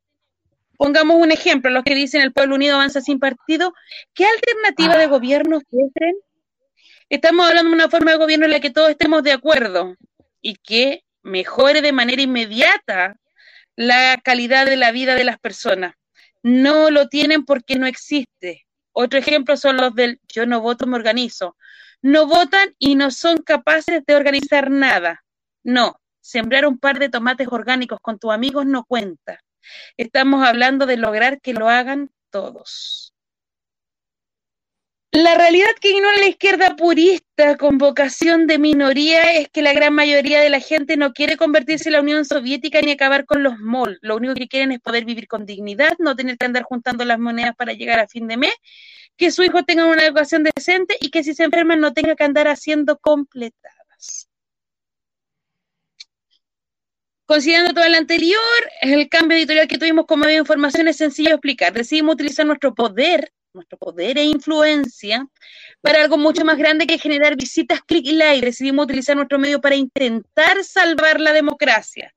Pongamos 0.78 1.18
un 1.18 1.32
ejemplo, 1.32 1.70
los 1.70 1.84
que 1.84 1.96
dicen 1.96 2.22
el 2.22 2.34
pueblo 2.34 2.56
unido 2.56 2.76
avanza 2.76 3.02
sin 3.02 3.20
partido, 3.20 3.74
¿qué 4.14 4.26
alternativa 4.26 4.98
de 4.98 5.08
gobierno 5.08 5.58
ofrecen? 5.58 6.16
Estamos 7.10 7.48
hablando 7.48 7.70
de 7.70 7.76
una 7.76 7.90
forma 7.90 8.12
de 8.12 8.18
gobierno 8.18 8.46
en 8.46 8.52
la 8.52 8.60
que 8.60 8.72
todos 8.72 8.90
estemos 8.90 9.24
de 9.24 9.34
acuerdo 9.34 9.96
y 10.42 10.56
que 10.56 11.04
mejore 11.22 11.82
de 11.82 11.92
manera 11.92 12.22
inmediata 12.22 13.18
la 13.76 14.20
calidad 14.24 14.66
de 14.66 14.78
la 14.78 14.92
vida 14.92 15.16
de 15.16 15.24
las 15.24 15.40
personas. 15.40 15.96
No 16.42 16.90
lo 16.90 17.08
tienen 17.08 17.46
porque 17.46 17.78
no 17.78 17.86
existe. 17.86 18.66
Otro 18.92 19.20
ejemplo 19.20 19.58
son 19.58 19.78
los 19.78 19.94
del 19.96 20.20
yo 20.28 20.46
no 20.46 20.62
voto, 20.62 20.86
me 20.88 20.96
organizo. 20.96 21.56
No 22.02 22.28
votan 22.28 22.76
y 22.80 22.96
no 22.96 23.12
son 23.12 23.38
capaces 23.38 24.04
de 24.06 24.16
organizar 24.16 24.70
nada. 24.70 25.24
No, 25.64 26.00
sembrar 26.20 26.66
un 26.66 26.78
par 26.78 27.00
de 27.00 27.10
tomates 27.10 27.48
orgánicos 27.50 28.00
con 28.02 28.20
tus 28.20 28.32
amigos 28.32 28.66
no 28.66 28.84
cuenta. 28.86 29.40
Estamos 29.98 30.46
hablando 30.46 30.86
de 30.86 30.98
lograr 30.98 31.42
que 31.42 31.54
lo 31.54 31.70
hagan 31.70 32.12
todos. 32.30 33.14
La 35.16 35.36
realidad 35.36 35.68
que 35.80 35.92
ignora 35.92 36.18
la 36.18 36.26
izquierda 36.26 36.76
purista 36.76 37.56
con 37.56 37.78
vocación 37.78 38.48
de 38.48 38.58
minoría 38.58 39.22
es 39.34 39.48
que 39.48 39.62
la 39.62 39.72
gran 39.72 39.94
mayoría 39.94 40.42
de 40.42 40.50
la 40.50 40.60
gente 40.60 40.98
no 40.98 41.14
quiere 41.14 41.38
convertirse 41.38 41.90
en 41.90 41.94
la 41.94 42.02
Unión 42.02 42.26
Soviética 42.26 42.82
ni 42.82 42.94
acabar 42.94 43.26
con 43.28 43.44
los 43.44 43.60
MOL. 43.60 44.00
Lo 44.02 44.16
único 44.16 44.34
que 44.34 44.48
quieren 44.48 44.72
es 44.72 44.80
poder 44.80 45.06
vivir 45.06 45.28
con 45.28 45.46
dignidad, 45.46 45.94
no 46.00 46.16
tener 46.16 46.36
que 46.40 46.48
andar 46.48 46.64
juntando 46.64 47.06
las 47.06 47.20
monedas 47.20 47.56
para 47.56 47.74
llegar 47.74 48.00
a 48.00 48.08
fin 48.08 48.28
de 48.28 48.38
mes, 48.38 48.56
que 49.16 49.30
su 49.30 49.44
hijo 49.44 49.62
tenga 49.62 49.86
una 49.86 50.04
educación 50.04 50.44
decente 50.44 50.98
y 51.00 51.12
que 51.12 51.24
si 51.24 51.36
se 51.36 51.44
enferman 51.44 51.80
no 51.80 51.94
tenga 51.94 52.16
que 52.16 52.24
andar 52.24 52.48
haciendo 52.48 52.98
completadas. 52.98 54.28
Considerando 57.34 57.74
todo 57.74 57.90
lo 57.90 57.98
anterior, 57.98 58.40
el 58.82 59.10
cambio 59.10 59.36
editorial 59.36 59.68
que 59.68 59.80
tuvimos 59.80 60.06
como 60.06 60.26
medio 60.26 60.36
de 60.36 60.42
información 60.42 60.88
es 60.88 60.98
sencillo 60.98 61.30
de 61.30 61.36
explicar. 61.38 61.74
Decidimos 61.74 62.14
utilizar 62.14 62.46
nuestro 62.46 62.76
poder, 62.76 63.34
nuestro 63.56 63.76
poder 63.80 64.20
e 64.20 64.24
influencia 64.26 65.28
para 65.82 66.04
algo 66.04 66.20
mucho 66.20 66.46
más 66.46 66.60
grande 66.60 66.86
que 66.86 67.00
generar 67.00 67.36
visitas, 67.36 67.82
clic 67.88 68.06
y 68.06 68.12
like. 68.12 68.46
Decidimos 68.46 68.84
utilizar 68.84 69.16
nuestro 69.16 69.40
medio 69.40 69.60
para 69.62 69.74
intentar 69.74 70.64
salvar 70.64 71.20
la 71.20 71.34
democracia, 71.34 72.14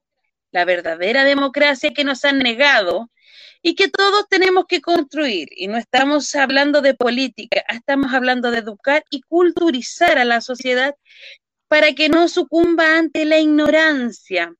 la 0.53 0.67
verdadera 0.67 1.25
democracia 1.25 1.95
que 1.95 2.05
nos 2.05 2.23
han 2.27 2.41
negado 2.41 3.11
y 3.63 3.75
que 3.75 3.89
todos 3.89 4.29
tenemos 4.29 4.67
que 4.69 4.83
construir. 4.83 5.49
Y 5.57 5.69
no 5.69 5.79
estamos 5.79 6.35
hablando 6.35 6.83
de 6.83 6.93
política, 6.93 7.65
estamos 7.71 8.13
hablando 8.13 8.51
de 8.51 8.59
educar 8.59 9.03
y 9.09 9.23
culturizar 9.23 10.19
a 10.19 10.27
la 10.27 10.43
sociedad 10.43 10.95
para 11.69 11.95
que 11.95 12.11
no 12.11 12.29
sucumba 12.29 12.99
ante 12.99 13.25
la 13.25 13.39
ignorancia 13.39 14.55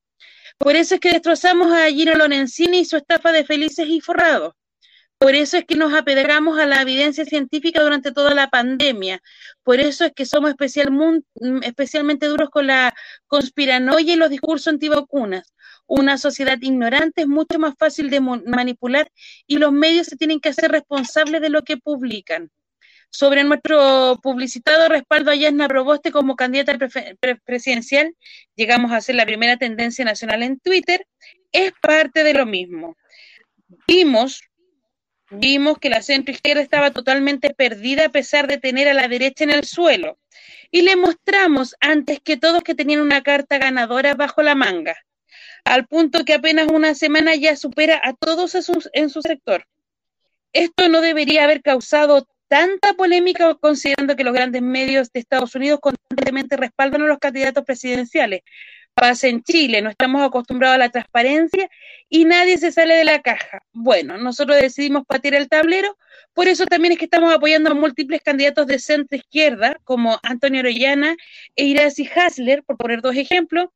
por 0.57 0.75
eso 0.75 0.95
es 0.95 1.01
que 1.01 1.11
destrozamos 1.11 1.71
a 1.71 1.87
Gino 1.87 2.13
Lorenzini 2.15 2.79
y 2.79 2.85
su 2.85 2.97
estafa 2.97 3.31
de 3.31 3.45
felices 3.45 3.87
y 3.87 4.01
forrados. 4.01 4.53
Por 5.19 5.33
eso 5.33 5.57
es 5.57 5.65
que 5.65 5.75
nos 5.75 5.93
apedreamos 5.93 6.59
a 6.59 6.67
la 6.67 6.81
evidencia 6.81 7.25
científica 7.25 7.81
durante 7.81 8.11
toda 8.11 8.35
la 8.35 8.49
pandemia. 8.49 9.21
Por 9.63 9.79
eso 9.79 10.05
es 10.05 10.13
que 10.13 10.25
somos 10.27 10.51
especialmente 10.51 12.27
duros 12.27 12.49
con 12.49 12.67
la 12.67 12.93
conspiranoia 13.25 14.13
y 14.13 14.15
los 14.15 14.29
discursos 14.29 14.67
antivacunas. 14.67 15.53
Una 15.87 16.17
sociedad 16.17 16.57
ignorante 16.61 17.21
es 17.21 17.27
mucho 17.27 17.57
más 17.57 17.73
fácil 17.79 18.09
de 18.09 18.19
manipular 18.19 19.11
y 19.47 19.57
los 19.57 19.71
medios 19.71 20.07
se 20.07 20.17
tienen 20.17 20.39
que 20.39 20.49
hacer 20.49 20.71
responsables 20.71 21.41
de 21.41 21.49
lo 21.49 21.63
que 21.63 21.77
publican 21.77 22.51
sobre 23.09 23.43
nuestro 23.43 24.19
publicitado 24.21 24.89
respaldo 24.89 25.31
a 25.31 25.35
Yasna 25.35 25.67
Proboste 25.67 26.11
como 26.11 26.35
candidata 26.35 26.77
presidencial, 27.45 28.15
llegamos 28.55 28.91
a 28.91 29.01
ser 29.01 29.15
la 29.15 29.25
primera 29.25 29.57
tendencia 29.57 30.05
nacional 30.05 30.43
en 30.43 30.59
Twitter, 30.59 31.05
es 31.51 31.71
parte 31.81 32.23
de 32.23 32.33
lo 32.33 32.45
mismo. 32.45 32.95
Vimos, 33.87 34.41
vimos 35.29 35.77
que 35.79 35.89
la 35.89 36.01
centro 36.01 36.33
izquierda 36.33 36.61
estaba 36.61 36.91
totalmente 36.91 37.53
perdida 37.53 38.05
a 38.05 38.09
pesar 38.09 38.47
de 38.47 38.57
tener 38.57 38.87
a 38.87 38.93
la 38.93 39.07
derecha 39.07 39.43
en 39.43 39.51
el 39.51 39.63
suelo. 39.63 40.19
Y 40.69 40.81
le 40.81 40.95
mostramos 40.95 41.75
antes 41.79 42.19
que 42.19 42.37
todos 42.37 42.63
que 42.63 42.75
tenían 42.75 43.01
una 43.01 43.23
carta 43.23 43.57
ganadora 43.57 44.15
bajo 44.15 44.43
la 44.43 44.55
manga, 44.55 44.97
al 45.63 45.87
punto 45.87 46.25
que 46.25 46.33
apenas 46.33 46.67
una 46.67 46.93
semana 46.93 47.35
ya 47.35 47.55
supera 47.55 48.01
a 48.03 48.13
todos 48.13 48.55
en 48.93 49.09
su 49.09 49.21
sector. 49.21 49.65
Esto 50.53 50.89
no 50.89 51.01
debería 51.01 51.43
haber 51.43 51.61
causado 51.61 52.27
tanta 52.47 52.93
polémica 52.93 53.53
considerando 53.55 54.15
que 54.15 54.23
los 54.23 54.33
grandes 54.33 54.61
medios 54.61 55.11
de 55.11 55.19
Estados 55.19 55.55
Unidos 55.55 55.79
constantemente 55.81 56.57
respaldan 56.57 57.03
a 57.03 57.07
los 57.07 57.19
candidatos 57.19 57.63
presidenciales. 57.63 58.41
Pasa 58.93 59.27
en 59.27 59.43
Chile, 59.43 59.81
no 59.81 59.91
estamos 59.91 60.23
acostumbrados 60.25 60.75
a 60.75 60.79
la 60.79 60.89
transparencia 60.89 61.69
y 62.09 62.25
nadie 62.25 62.57
se 62.57 62.71
sale 62.71 62.95
de 62.95 63.03
la 63.03 63.21
caja. 63.21 63.61
Bueno, 63.71 64.17
nosotros 64.17 64.59
decidimos 64.59 65.03
patear 65.05 65.35
el 65.35 65.49
tablero, 65.49 65.97
por 66.33 66.47
eso 66.47 66.65
también 66.65 66.93
es 66.93 66.97
que 66.97 67.05
estamos 67.05 67.33
apoyando 67.33 67.71
a 67.71 67.75
múltiples 67.75 68.21
candidatos 68.21 68.65
de 68.65 68.79
centro 68.79 69.17
izquierda, 69.17 69.77
como 69.83 70.19
Antonio 70.23 70.61
Orellana 70.61 71.15
e 71.55 71.65
Iracy 71.65 72.09
Hasler, 72.15 72.63
por 72.63 72.77
poner 72.77 73.01
dos 73.01 73.15
ejemplos. 73.15 73.69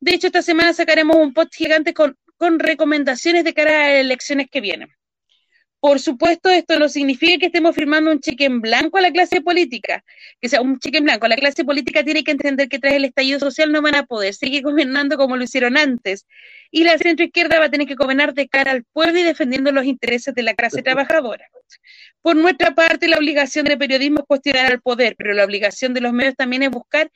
De 0.00 0.14
hecho, 0.14 0.26
esta 0.26 0.42
semana 0.42 0.72
sacaremos 0.72 1.16
un 1.16 1.32
post 1.32 1.54
gigante 1.54 1.94
con, 1.94 2.16
con 2.36 2.58
recomendaciones 2.58 3.44
de 3.44 3.54
cara 3.54 3.86
a 3.86 3.88
las 3.90 4.00
elecciones 4.00 4.48
que 4.50 4.60
vienen. 4.60 4.88
Por 5.84 6.00
supuesto, 6.00 6.48
esto 6.48 6.78
no 6.78 6.88
significa 6.88 7.36
que 7.36 7.46
estemos 7.48 7.74
firmando 7.74 8.10
un 8.10 8.18
cheque 8.18 8.46
en 8.46 8.62
blanco 8.62 8.96
a 8.96 9.02
la 9.02 9.10
clase 9.10 9.42
política, 9.42 10.02
que 10.40 10.48
sea 10.48 10.62
un 10.62 10.78
cheque 10.78 10.96
en 10.96 11.04
blanco. 11.04 11.28
La 11.28 11.36
clase 11.36 11.62
política 11.62 12.02
tiene 12.02 12.24
que 12.24 12.30
entender 12.30 12.70
que 12.70 12.78
tras 12.78 12.94
el 12.94 13.04
estallido 13.04 13.38
social 13.38 13.70
no 13.70 13.82
van 13.82 13.94
a 13.94 14.06
poder 14.06 14.32
seguir 14.32 14.62
gobernando 14.62 15.18
como 15.18 15.36
lo 15.36 15.44
hicieron 15.44 15.76
antes. 15.76 16.26
Y 16.70 16.84
la 16.84 16.96
centroizquierda 16.96 17.58
va 17.58 17.66
a 17.66 17.70
tener 17.70 17.86
que 17.86 17.96
gobernar 17.96 18.32
de 18.32 18.48
cara 18.48 18.70
al 18.70 18.84
pueblo 18.94 19.18
y 19.18 19.24
defendiendo 19.24 19.72
los 19.72 19.84
intereses 19.84 20.34
de 20.34 20.42
la 20.42 20.54
clase 20.54 20.80
trabajadora. 20.80 21.50
Por 22.22 22.34
nuestra 22.34 22.74
parte, 22.74 23.06
la 23.06 23.18
obligación 23.18 23.66
del 23.66 23.76
periodismo 23.76 24.20
es 24.20 24.26
cuestionar 24.26 24.72
al 24.72 24.80
poder, 24.80 25.16
pero 25.18 25.34
la 25.34 25.44
obligación 25.44 25.92
de 25.92 26.00
los 26.00 26.14
medios 26.14 26.34
también 26.34 26.62
es 26.62 26.70
buscar 26.70 27.10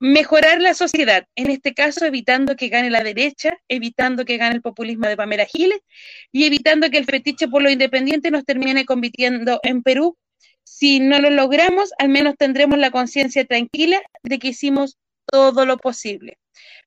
mejorar 0.00 0.62
la 0.62 0.72
sociedad, 0.72 1.26
en 1.36 1.50
este 1.50 1.74
caso 1.74 2.06
evitando 2.06 2.56
que 2.56 2.70
gane 2.70 2.88
la 2.88 3.04
derecha, 3.04 3.58
evitando 3.68 4.24
que 4.24 4.38
gane 4.38 4.56
el 4.56 4.62
populismo 4.62 5.06
de 5.06 5.16
Pamela 5.16 5.44
Giles 5.44 5.80
y 6.32 6.44
evitando 6.44 6.90
que 6.90 6.96
el 6.96 7.04
fetiche 7.04 7.48
por 7.48 7.62
lo 7.62 7.70
independiente 7.70 8.30
nos 8.30 8.44
termine 8.46 8.86
convirtiendo 8.86 9.60
en 9.62 9.82
Perú. 9.82 10.16
Si 10.64 11.00
no 11.00 11.18
lo 11.18 11.28
logramos, 11.28 11.92
al 11.98 12.08
menos 12.08 12.34
tendremos 12.38 12.78
la 12.78 12.90
conciencia 12.90 13.44
tranquila 13.44 14.00
de 14.22 14.38
que 14.38 14.48
hicimos 14.48 14.96
todo 15.26 15.66
lo 15.66 15.76
posible. 15.76 16.38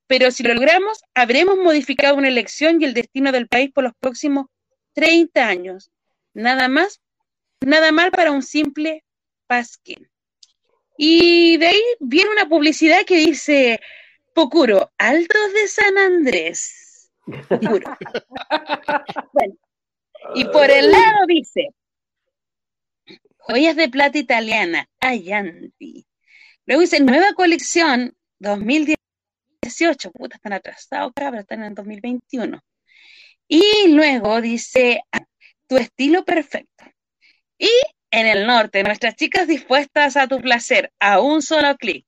Pero 0.07 0.31
si 0.31 0.41
lo 0.41 0.53
logramos, 0.55 1.03
habremos 1.13 1.57
modificado 1.57 2.17
una 2.17 2.27
elección 2.27 2.81
y 2.81 2.85
el 2.85 2.95
destino 2.95 3.31
del 3.31 3.47
país 3.47 3.71
por 3.71 3.83
los 3.83 3.93
próximos 3.99 4.47
30 4.93 5.47
años. 5.47 5.91
Nada 6.33 6.67
más, 6.67 6.99
nada 7.61 7.91
mal 7.91 8.11
para 8.11 8.31
un 8.31 8.41
simple 8.41 9.03
pasquín. 9.45 10.09
Y 10.97 11.57
de 11.57 11.67
ahí 11.67 11.81
viene 11.99 12.31
una 12.31 12.47
publicidad 12.47 13.03
que 13.05 13.17
dice, 13.17 13.79
Pocuro, 14.33 14.91
Altos 14.97 15.53
de 15.53 15.67
San 15.67 15.97
Andrés. 15.97 17.11
Pocuro. 17.47 17.97
bueno, 19.33 19.55
y 20.35 20.45
por 20.45 20.69
el 20.69 20.91
lado 20.91 21.25
dice, 21.27 21.69
joyas 23.37 23.75
de 23.75 23.89
plata 23.89 24.17
italiana, 24.17 24.87
Ayanti. 24.99 26.05
Luego 26.65 26.81
dice, 26.81 26.99
nueva 27.01 27.33
colección 27.33 28.15
2018, 28.39 30.11
puta, 30.11 30.35
están 30.35 30.53
atrasados, 30.53 31.11
cabra, 31.13 31.41
están 31.41 31.63
en 31.63 31.75
2021. 31.75 32.61
Y 33.47 33.89
luego 33.89 34.41
dice, 34.41 35.01
tu 35.67 35.77
estilo 35.77 36.23
perfecto. 36.23 36.85
Y 37.57 37.69
en 38.13 38.27
el 38.27 38.45
norte, 38.45 38.83
nuestras 38.83 39.15
chicas 39.15 39.47
dispuestas 39.47 40.17
a 40.17 40.27
tu 40.27 40.39
placer, 40.39 40.91
a 40.99 41.19
un 41.19 41.41
solo 41.41 41.75
clic. 41.77 42.05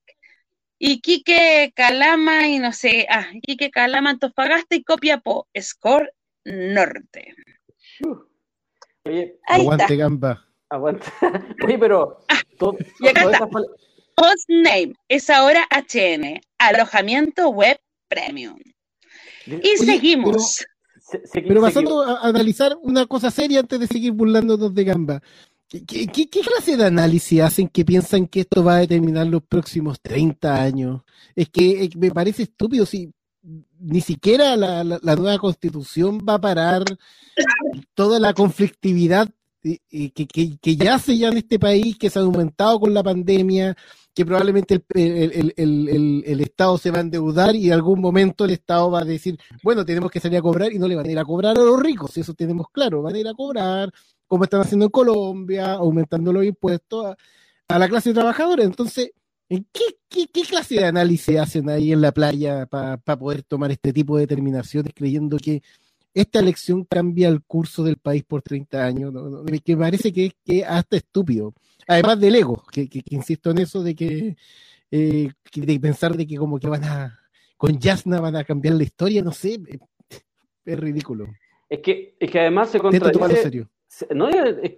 Y 0.78 1.02
Quique 1.02 1.72
Calama 1.76 2.48
y 2.48 2.60
no 2.60 2.72
sé, 2.74 3.08
ah, 3.10 3.26
Quique 3.42 3.72
Calama, 3.72 4.12
Antofagasta 4.12 4.76
y 4.76 4.84
Copiapó, 4.84 5.48
Score 5.60 6.12
Norte. 6.46 7.34
Oye, 9.04 9.40
Ahí 9.48 9.62
Aguante, 9.62 9.84
está. 9.86 9.96
gamba. 9.96 10.46
aguanta. 10.70 11.12
Oye, 11.66 11.78
pero. 11.80 12.20
to- 12.60 12.78
y 13.00 13.08
acá 13.08 13.24
está. 13.32 13.48
pal- 13.48 13.66
Hostname 14.18 14.94
es 15.10 15.30
ahora 15.32 15.68
HN, 15.72 16.40
alojamiento 16.60 17.50
web 17.50 17.78
premium. 18.08 18.58
Y 19.48 19.56
Oye, 19.56 19.78
seguimos. 19.78 20.66
se- 21.00 21.26
se- 21.26 21.42
Pero 21.42 21.56
se- 21.62 21.68
pasando 21.68 22.02
a 22.04 22.20
a 22.20 22.28
analizar 22.30 22.76
una 22.82 23.06
cosa 23.08 23.32
seria 23.32 23.60
antes 23.60 23.80
de 23.80 23.88
seguir 23.88 24.12
burlándonos 24.12 24.74
de 24.74 24.84
gamba. 24.84 25.22
¿Qué, 25.70 26.08
clase 26.30 26.78
de 26.78 26.86
análisis 26.86 27.42
hacen 27.42 27.68
que 27.68 27.84
piensan 27.84 28.28
que 28.28 28.42
esto 28.42 28.64
va 28.64 28.76
a 28.78 28.80
determinar 28.80 29.28
los 29.28 29.44
próximos 29.44 30.00
30 30.02 30.62
años? 30.62 31.02
Es 31.36 31.50
que 31.50 31.90
me 31.98 32.12
parece 32.12 32.44
estúpido 32.44 32.86
si 32.86 33.12
ni 33.80 34.02
siquiera 34.02 34.56
la, 34.56 34.84
nueva 34.84 35.38
constitución 35.40 36.20
va 36.28 36.36
a 36.36 36.42
parar 36.42 36.84
toda 37.94 38.20
la 38.20 38.34
conflictividad 38.34 39.30
eh, 39.64 39.80
eh, 39.92 40.12
que, 40.12 40.28
que- 40.28 40.58
que 40.60 40.76
yace 40.76 41.18
ya 41.18 41.30
en 41.30 41.38
este 41.38 41.60
país, 41.60 41.98
que 41.98 42.10
se 42.10 42.20
ha 42.20 42.22
aumentado 42.22 42.80
con 42.80 42.94
la 42.94 43.04
pandemia, 43.04 43.76
que 44.14 44.26
probablemente 44.26 44.84
el- 44.94 46.24
el 46.26 46.42
Estado 46.42 46.78
se 46.78 46.92
va 46.92 47.00
a 47.00 47.02
endeudar 47.02 47.56
y 47.56 47.68
en 47.68 47.74
algún 47.74 48.00
momento 48.00 48.46
el 48.46 48.52
Estado 48.52 48.92
va 48.92 49.00
a 49.02 49.06
decir, 49.06 49.38
bueno, 49.64 49.84
tenemos 49.86 50.12
que 50.12 50.20
salir 50.20 50.38
a 50.38 50.42
cobrar 50.42 50.72
y 50.72 50.80
no 50.80 50.88
le 50.88 50.96
van 50.96 51.08
a 51.08 51.12
ir 51.12 51.20
a 51.20 51.26
cobrar 51.26 51.58
a 51.58 51.62
los 51.64 51.82
ricos, 51.82 52.16
eso 52.18 52.34
tenemos 52.36 52.68
claro, 52.72 53.02
van 53.02 53.16
a 53.16 53.20
ir 53.20 53.28
a 53.28 53.34
cobrar, 53.34 53.92
como 54.28 54.44
están 54.44 54.62
haciendo 54.62 54.86
en 54.86 54.92
Colombia, 54.92 55.74
aumentando 55.74 56.32
los 56.34 56.46
impuestos 56.46 57.06
a, 57.06 57.16
a 57.68 57.80
la 57.80 57.88
clase 57.90 58.14
trabajadora. 58.14 58.64
Entonces, 58.64 59.12
¿en 59.50 59.66
qué, 59.72 59.84
qué- 60.10 60.28
qué 60.34 60.42
clase 60.44 60.76
de 60.76 60.86
análisis 60.86 61.38
hacen 61.38 61.70
ahí 61.70 61.92
en 61.92 62.02
la 62.02 62.12
playa 62.12 62.66
para 62.66 62.98
poder 62.98 63.44
tomar 63.44 63.72
este 63.72 63.94
tipo 63.94 64.16
de 64.18 64.22
determinaciones 64.24 64.94
creyendo 64.96 65.38
que 65.38 65.62
esta 66.14 66.40
elección 66.40 66.86
cambia 66.86 67.28
el 67.28 67.44
curso 67.44 67.84
del 67.84 67.98
país 67.98 68.24
por 68.24 68.42
30 68.42 68.86
años? 68.86 69.12
No, 69.14 69.44
que 69.64 69.76
parece 69.78 70.14
que 70.14 70.28
es 70.28 70.34
que 70.46 70.64
hasta 70.66 70.98
estúpido. 70.98 71.54
Además 71.88 72.20
del 72.20 72.36
ego, 72.36 72.64
que, 72.72 72.88
que- 72.90 73.02
que 73.04 73.16
insisto 73.16 73.52
en 73.52 73.60
eso 73.60 73.84
de 73.84 73.96
que, 73.96 74.36
eh, 74.92 75.30
de 75.54 75.80
pensar 75.80 76.16
de 76.16 76.26
que 76.26 76.38
como 76.38 76.58
que 76.58 76.68
van 76.68 76.84
a, 76.86 77.20
con 77.58 77.78
Yasna 77.78 78.20
van 78.20 78.36
a 78.38 78.44
cambiar 78.44 78.76
la 78.76 78.84
historia, 78.84 79.22
no 79.22 79.32
sé, 79.32 79.60
es 80.66 80.80
ridículo. 80.80 81.28
Es 81.70 81.80
que, 81.82 82.16
es 82.20 82.32
que 82.32 82.40
además 82.40 82.70
se 82.70 82.80
contradice. 82.80 83.42
serio. 83.42 83.70
No, 84.14 84.28
es- 84.30 84.58
es- 84.62 84.78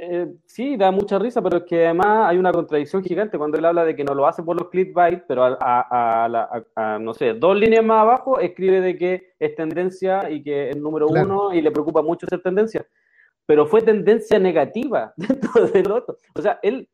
eh, 0.00 0.32
sí, 0.46 0.76
da 0.76 0.92
mucha 0.92 1.18
risa, 1.18 1.42
pero 1.42 1.58
es 1.58 1.62
que 1.64 1.84
además 1.86 2.28
hay 2.30 2.38
una 2.38 2.52
contradicción 2.52 3.02
gigante 3.02 3.36
cuando 3.36 3.58
él 3.58 3.64
habla 3.64 3.84
de 3.84 3.96
que 3.96 4.04
no 4.04 4.14
lo 4.14 4.26
hace 4.28 4.42
por 4.44 4.56
los 4.56 4.68
clickbait, 4.70 5.24
pero 5.26 5.42
a, 5.44 5.58
a- 5.60 6.24
a 6.24 6.28
la- 6.28 6.48
a- 6.74 6.94
a, 6.94 6.98
no 7.00 7.14
sé, 7.14 7.34
dos 7.34 7.56
líneas 7.58 7.84
más 7.84 8.02
abajo 8.02 8.38
escribe 8.38 8.80
de 8.80 8.96
que 8.96 9.32
es 9.40 9.54
tendencia 9.56 10.30
y 10.30 10.42
que 10.42 10.70
es 10.70 10.76
número 10.76 11.06
Claro. 11.08 11.26
uno 11.26 11.54
y 11.54 11.60
le 11.62 11.70
preocupa 11.72 12.00
mucho 12.02 12.26
ser 12.28 12.40
tendencia. 12.42 12.86
Pero 13.44 13.66
fue 13.66 13.82
tendencia 13.82 14.38
negativa 14.38 15.12
dentro 15.16 15.66
de 15.66 15.82
lo 15.82 15.96
otro. 15.96 16.16
O 16.36 16.42
sea, 16.42 16.60
él 16.62 16.88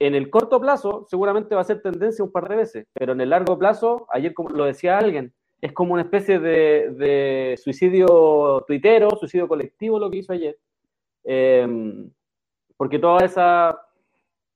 en 0.00 0.14
el 0.14 0.30
corto 0.30 0.60
plazo 0.60 1.06
seguramente 1.10 1.54
va 1.54 1.60
a 1.62 1.64
ser 1.64 1.82
tendencia 1.82 2.24
un 2.24 2.30
par 2.32 2.48
de 2.48 2.56
veces, 2.56 2.86
pero 2.94 3.12
en 3.12 3.20
el 3.20 3.30
largo 3.30 3.58
plazo, 3.58 4.06
ayer 4.10 4.32
como 4.32 4.48
lo 4.50 4.64
decía 4.64 4.96
alguien, 4.96 5.34
es 5.60 5.72
como 5.72 5.92
una 5.94 6.02
especie 6.02 6.38
de, 6.38 6.90
de 6.92 7.58
suicidio 7.62 8.64
tuitero, 8.66 9.10
suicidio 9.18 9.48
colectivo 9.48 9.98
lo 9.98 10.08
que 10.08 10.18
hizo 10.18 10.32
ayer. 10.32 10.56
Eh, 11.30 11.66
porque 12.76 12.98
toda 12.98 13.24
esa. 13.24 13.78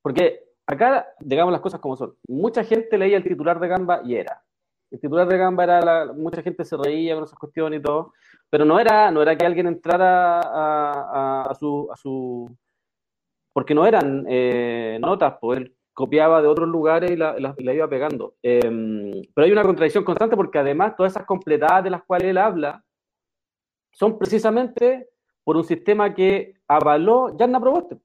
Porque 0.01 0.39
acá, 0.65 1.07
digamos 1.19 1.51
las 1.51 1.61
cosas 1.61 1.79
como 1.79 1.95
son. 1.95 2.15
Mucha 2.27 2.63
gente 2.63 2.97
leía 2.97 3.17
el 3.17 3.23
titular 3.23 3.59
de 3.59 3.67
Gamba 3.67 4.01
y 4.03 4.15
era. 4.15 4.41
El 4.91 4.99
titular 4.99 5.27
de 5.27 5.37
Gamba 5.37 5.63
era. 5.65 6.11
Mucha 6.13 6.41
gente 6.41 6.65
se 6.65 6.75
reía 6.77 7.13
con 7.15 7.25
esas 7.25 7.37
cuestiones 7.37 7.79
y 7.79 7.83
todo. 7.83 8.13
Pero 8.49 8.65
no 8.65 8.79
era, 8.79 9.11
no 9.11 9.21
era 9.21 9.35
que 9.37 9.45
alguien 9.45 9.67
entrara 9.67 10.39
a, 10.39 11.53
su, 11.59 11.89
a 11.91 11.95
su. 11.95 12.49
Porque 13.53 13.75
no 13.75 13.85
eran 13.85 14.25
eh, 14.27 14.97
notas, 14.99 15.35
pues 15.39 15.59
él 15.59 15.75
copiaba 15.93 16.41
de 16.41 16.47
otros 16.47 16.67
lugares 16.67 17.11
y 17.11 17.15
la, 17.15 17.35
la- 17.39 17.73
iba 17.73 17.87
pegando. 17.87 18.33
Eh, 18.41 18.59
pero 19.33 19.45
hay 19.45 19.51
una 19.51 19.61
contradicción 19.63 20.03
constante 20.03 20.35
porque 20.35 20.57
además 20.57 20.95
todas 20.95 21.13
esas 21.13 21.25
completadas 21.27 21.83
de 21.83 21.91
las 21.91 22.03
cuales 22.03 22.29
él 22.29 22.37
habla 22.39 22.83
son 23.91 24.17
precisamente 24.17 25.09
por 25.43 25.57
un 25.57 25.63
sistema 25.63 26.13
que 26.13 26.55
avaló 26.67 27.35
Yarna 27.37 27.59
Proboste. 27.59 27.97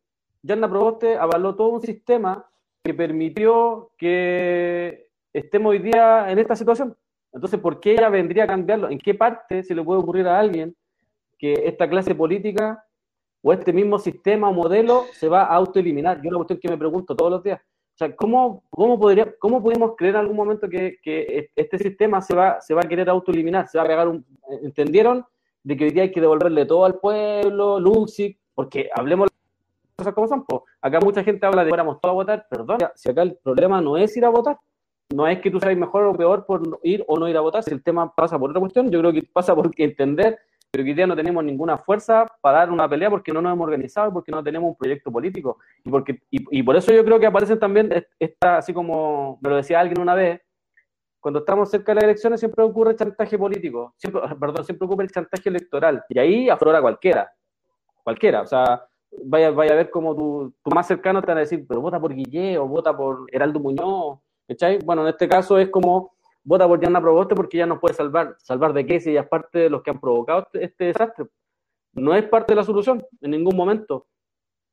Yarna 0.43 0.69
Proboste 0.69 1.17
avaló 1.17 1.55
todo 1.55 1.69
un 1.69 1.81
sistema 1.81 2.49
que 2.83 2.95
permitió 2.95 3.91
que 3.97 5.09
estemos 5.33 5.71
hoy 5.71 5.79
día 5.79 6.31
en 6.31 6.39
esta 6.39 6.57
situación. 6.57 6.97
Entonces, 7.33 7.61
¿por 7.61 7.81
qué 7.81 7.93
ella 7.93 8.09
vendría 8.09 8.45
a 8.45 8.47
cambiarlo? 8.47 8.89
¿En 8.91 8.99
qué 8.99 9.15
parte 9.15 9.63
se 9.63 9.75
le 9.75 9.83
puede 9.83 10.01
ocurrir 10.01 10.27
a 10.27 10.39
alguien 10.39 10.75
que 11.39 11.53
esta 11.53 11.89
clase 11.89 12.15
política 12.15 12.85
o 13.43 13.53
este 13.53 13.73
mismo 13.73 13.99
sistema 13.99 14.49
o 14.49 14.53
modelo 14.53 15.05
se 15.13 15.29
va 15.29 15.43
a 15.43 15.55
autoeliminar? 15.55 16.17
Yo 16.17 16.23
es 16.23 16.29
una 16.29 16.39
cuestión 16.39 16.61
que 16.61 16.69
me 16.69 16.79
pregunto 16.79 17.15
todos 17.15 17.31
los 17.31 17.43
días. 17.43 17.61
O 17.61 17.99
sea, 17.99 18.15
¿cómo, 18.15 18.63
cómo, 18.71 18.99
podría, 18.99 19.35
cómo 19.39 19.63
pudimos 19.63 19.95
creer 19.97 20.15
en 20.15 20.21
algún 20.21 20.37
momento 20.37 20.69
que, 20.69 20.99
que 21.03 21.51
este 21.55 21.79
sistema 21.79 22.23
se 22.23 22.35
va, 22.35 22.61
se 22.61 22.73
va 22.73 22.81
a 22.83 22.89
querer 22.89 23.11
autoeliminar? 23.11 23.69
Se 23.69 23.77
va 23.77 23.85
a 23.85 23.89
pegar 23.89 24.09
un... 24.09 24.25
¿Entendieron? 24.63 25.25
De 25.69 25.77
que 25.77 25.85
hoy 25.85 25.91
día 25.91 26.05
hay 26.05 26.11
que 26.11 26.23
devolverle 26.23 26.65
todo 26.65 26.87
al 26.87 26.95
pueblo, 26.95 27.79
Luxic, 27.79 28.39
porque 28.55 28.89
hablemos 28.95 29.29
las 29.29 29.97
cosas 29.97 30.15
como 30.15 30.27
son. 30.27 30.45
Po. 30.47 30.65
Acá 30.81 30.99
mucha 30.99 31.23
gente 31.23 31.45
habla 31.45 31.63
de 31.63 31.69
fuéramos 31.69 32.01
todos 32.01 32.13
a 32.13 32.15
votar, 32.15 32.47
perdón, 32.49 32.79
si 32.95 33.11
acá 33.11 33.21
el 33.21 33.37
problema 33.37 33.79
no 33.83 33.99
es 33.99 34.17
ir 34.17 34.25
a 34.25 34.31
votar, 34.31 34.59
no 35.15 35.29
es 35.29 35.41
que 35.43 35.51
tú 35.51 35.61
seas 35.61 35.77
mejor 35.77 36.07
o 36.07 36.15
peor 36.15 36.47
por 36.47 36.81
ir 36.85 37.05
o 37.07 37.19
no 37.19 37.29
ir 37.29 37.37
a 37.37 37.43
votar, 37.43 37.63
si 37.63 37.75
el 37.75 37.83
tema 37.83 38.11
pasa 38.15 38.39
por 38.39 38.49
otra 38.49 38.61
cuestión, 38.61 38.91
yo 38.91 38.99
creo 39.01 39.13
que 39.13 39.25
pasa 39.31 39.55
por 39.55 39.71
entender, 39.77 40.39
pero 40.71 40.85
que 40.85 40.91
hoy 40.91 40.97
día 40.97 41.07
no 41.07 41.15
tenemos 41.15 41.45
ninguna 41.45 41.77
fuerza 41.77 42.25
para 42.41 42.61
dar 42.61 42.71
una 42.71 42.89
pelea 42.89 43.11
porque 43.11 43.31
no 43.31 43.43
nos 43.43 43.53
hemos 43.53 43.67
organizado, 43.67 44.11
porque 44.11 44.33
no 44.33 44.43
tenemos 44.43 44.71
un 44.71 44.77
proyecto 44.77 45.13
político, 45.13 45.59
y, 45.85 45.91
porque, 45.91 46.23
y, 46.31 46.61
y 46.61 46.63
por 46.63 46.77
eso 46.77 46.95
yo 46.95 47.05
creo 47.05 47.21
que 47.21 47.27
aparecen 47.27 47.59
también, 47.59 47.93
esta, 48.19 48.57
así 48.57 48.73
como 48.73 49.39
me 49.43 49.51
lo 49.51 49.57
decía 49.57 49.81
alguien 49.81 50.01
una 50.01 50.15
vez, 50.15 50.41
cuando 51.29 51.41
estamos 51.41 51.71
cerca 51.71 51.93
de 51.93 51.97
las 51.97 52.05
elecciones 52.05 52.41
siempre 52.41 52.65
ocurre 52.65 52.97
chantaje 52.97 53.37
político, 53.37 53.93
siempre, 53.99 54.23
perdón, 54.41 54.65
siempre 54.65 54.87
ocurre 54.87 55.05
el 55.05 55.11
chantaje 55.11 55.51
electoral, 55.51 56.03
y 56.09 56.19
ahí 56.19 56.49
aflora 56.49 56.81
cualquiera, 56.81 57.31
cualquiera, 58.03 58.41
o 58.41 58.47
sea, 58.47 58.83
vaya, 59.27 59.51
vaya 59.51 59.75
a 59.75 59.77
ver 59.77 59.91
como 59.91 60.17
tu, 60.17 60.55
tu 60.65 60.71
más 60.71 60.87
cercano 60.87 61.21
te 61.21 61.27
van 61.27 61.37
a 61.37 61.41
decir, 61.41 61.67
pero 61.69 61.83
vota 61.83 62.01
por 62.01 62.15
Guille 62.15 62.57
o 62.57 62.67
vota 62.67 62.97
por 62.97 63.27
Heraldo 63.31 63.61
Muñoz, 63.61 64.21
¿cachai? 64.49 64.79
Bueno, 64.79 65.03
en 65.03 65.09
este 65.09 65.29
caso 65.29 65.59
es 65.59 65.69
como, 65.69 66.15
vota 66.43 66.67
por 66.67 66.81
Diana 66.81 66.99
Proboste 66.99 67.35
porque 67.35 67.59
ya 67.59 67.67
nos 67.67 67.79
puede 67.79 67.95
salvar, 67.95 68.35
salvar 68.39 68.73
de 68.73 68.87
qué 68.87 68.99
si 68.99 69.11
ella 69.11 69.21
es 69.21 69.29
parte 69.29 69.59
de 69.59 69.69
los 69.69 69.83
que 69.83 69.91
han 69.91 70.01
provocado 70.01 70.45
este, 70.47 70.65
este 70.65 70.85
desastre. 70.85 71.27
No 71.93 72.15
es 72.15 72.25
parte 72.25 72.53
de 72.53 72.57
la 72.57 72.65
solución 72.65 73.05
en 73.21 73.33
ningún 73.33 73.55
momento. 73.55 74.07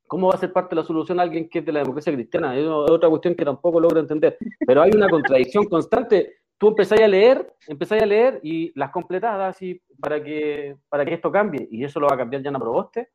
¿Cómo 0.08 0.28
va 0.28 0.36
a 0.36 0.38
ser 0.38 0.54
parte 0.54 0.76
de 0.76 0.82
la 0.82 0.88
solución 0.88 1.20
alguien 1.20 1.50
que 1.50 1.60
es 1.60 1.66
de 1.66 1.72
la 1.72 1.80
democracia 1.80 2.14
cristiana? 2.14 2.56
Es 2.56 2.66
otra 2.68 3.10
cuestión 3.10 3.34
que 3.36 3.44
tampoco 3.44 3.80
logro 3.80 4.00
entender. 4.00 4.38
Pero 4.66 4.82
hay 4.82 4.92
una 4.94 5.10
contradicción 5.10 5.66
constante. 5.66 6.36
Tú 6.58 6.70
empezáis 6.70 7.02
a 7.02 7.08
leer, 7.08 7.54
empezáis 7.68 8.02
a 8.02 8.06
leer 8.06 8.40
y 8.42 8.72
las 8.80 8.92
completadas 8.92 9.56
así 9.56 9.82
para 10.00 10.24
que, 10.24 10.78
para 10.90 11.06
que 11.06 11.14
esto 11.14 11.32
cambie. 11.32 11.68
Y 11.70 11.84
eso 11.84 12.00
lo 12.00 12.08
va 12.08 12.16
a 12.16 12.18
cambiar 12.18 12.42
Yana 12.42 12.60
Proboste. 12.60 13.10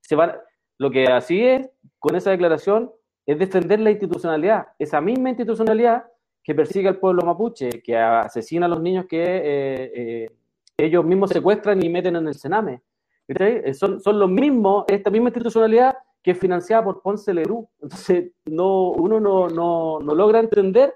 Se 0.00 0.16
va, 0.16 0.40
lo 0.78 0.90
que 0.90 1.06
así 1.06 1.44
es, 1.44 1.68
con 1.98 2.16
esa 2.16 2.30
declaración, 2.30 2.90
es 3.26 3.38
defender 3.38 3.80
la 3.80 3.90
institucionalidad. 3.90 4.68
Esa 4.78 5.00
misma 5.00 5.28
institucionalidad 5.30 6.04
que 6.42 6.54
persigue 6.54 6.88
al 6.88 6.98
pueblo 6.98 7.22
mapuche, 7.22 7.82
que 7.82 7.96
asesina 7.96 8.66
a 8.66 8.68
los 8.68 8.80
niños 8.80 9.06
que 9.06 9.22
eh, 9.22 9.92
eh, 9.94 10.30
ellos 10.78 11.04
mismos 11.04 11.30
secuestran 11.30 11.84
y 11.84 11.88
meten 11.88 12.16
en 12.16 12.28
el 12.28 12.34
Sename. 12.34 12.82
¿cachai? 13.26 13.74
Son, 13.74 14.00
son 14.00 14.18
los 14.18 14.30
mismos, 14.30 14.84
esta 14.88 15.10
misma 15.10 15.28
institucionalidad 15.28 15.96
que 16.22 16.30
es 16.32 16.38
financiada 16.38 16.84
por 16.84 17.02
Ponce 17.02 17.34
Lerú. 17.34 17.68
Entonces, 17.80 18.32
no, 18.46 18.90
uno 18.90 19.20
no, 19.20 19.48
no, 19.48 19.98
no 20.00 20.14
logra 20.14 20.40
entender 20.40 20.94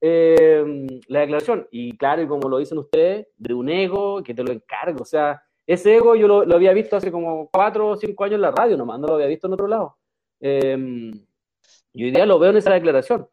eh, 0.00 0.86
la 1.08 1.20
declaración. 1.20 1.66
Y 1.70 1.96
claro, 1.96 2.22
y 2.22 2.26
como 2.28 2.48
lo 2.48 2.58
dicen 2.58 2.78
ustedes, 2.78 3.26
de 3.36 3.54
un 3.54 3.68
ego 3.68 4.22
que 4.22 4.34
te 4.34 4.42
lo 4.42 4.52
encargo. 4.52 5.02
O 5.02 5.06
sea, 5.06 5.42
ese 5.66 5.96
ego 5.96 6.16
yo 6.16 6.26
lo, 6.26 6.44
lo 6.44 6.54
había 6.54 6.72
visto 6.72 6.96
hace 6.96 7.12
como 7.12 7.48
cuatro 7.50 7.88
o 7.88 7.96
cinco 7.96 8.24
años 8.24 8.36
en 8.36 8.42
la 8.42 8.50
radio 8.50 8.76
nomás, 8.76 8.98
no 9.00 9.08
lo 9.08 9.14
había 9.14 9.26
visto 9.26 9.46
en 9.46 9.52
otro 9.52 9.68
lado. 9.68 9.96
Eh, 10.40 11.10
y 11.92 12.04
hoy 12.04 12.10
día 12.10 12.26
lo 12.26 12.38
veo 12.38 12.50
en 12.50 12.56
esa 12.56 12.72
declaración. 12.72 13.28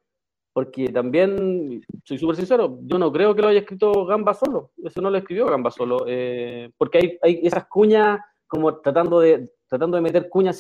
Porque 0.53 0.87
también, 0.87 1.81
soy 2.05 2.17
súper 2.17 2.37
sincero, 2.37 2.79
yo 2.83 2.97
no 2.97 3.11
creo 3.11 3.35
que 3.35 3.41
lo 3.41 3.49
haya 3.49 3.59
escrito 3.59 4.05
Gamba 4.05 4.33
solo. 4.33 4.71
Eso 4.81 5.01
no 5.01 5.09
lo 5.09 5.17
escribió 5.17 5.47
Gamba 5.47 5.69
solo. 5.69 6.05
eh, 6.07 6.71
porque 6.77 6.97
hay, 6.97 7.19
hay 7.21 7.39
esas 7.45 7.65
cuñas 7.65 8.21
como 8.47 8.77
tratando 8.77 9.19
de, 9.19 9.51
tratando 9.67 9.97
de 9.97 10.01
meter 10.01 10.29
cuñas, 10.29 10.57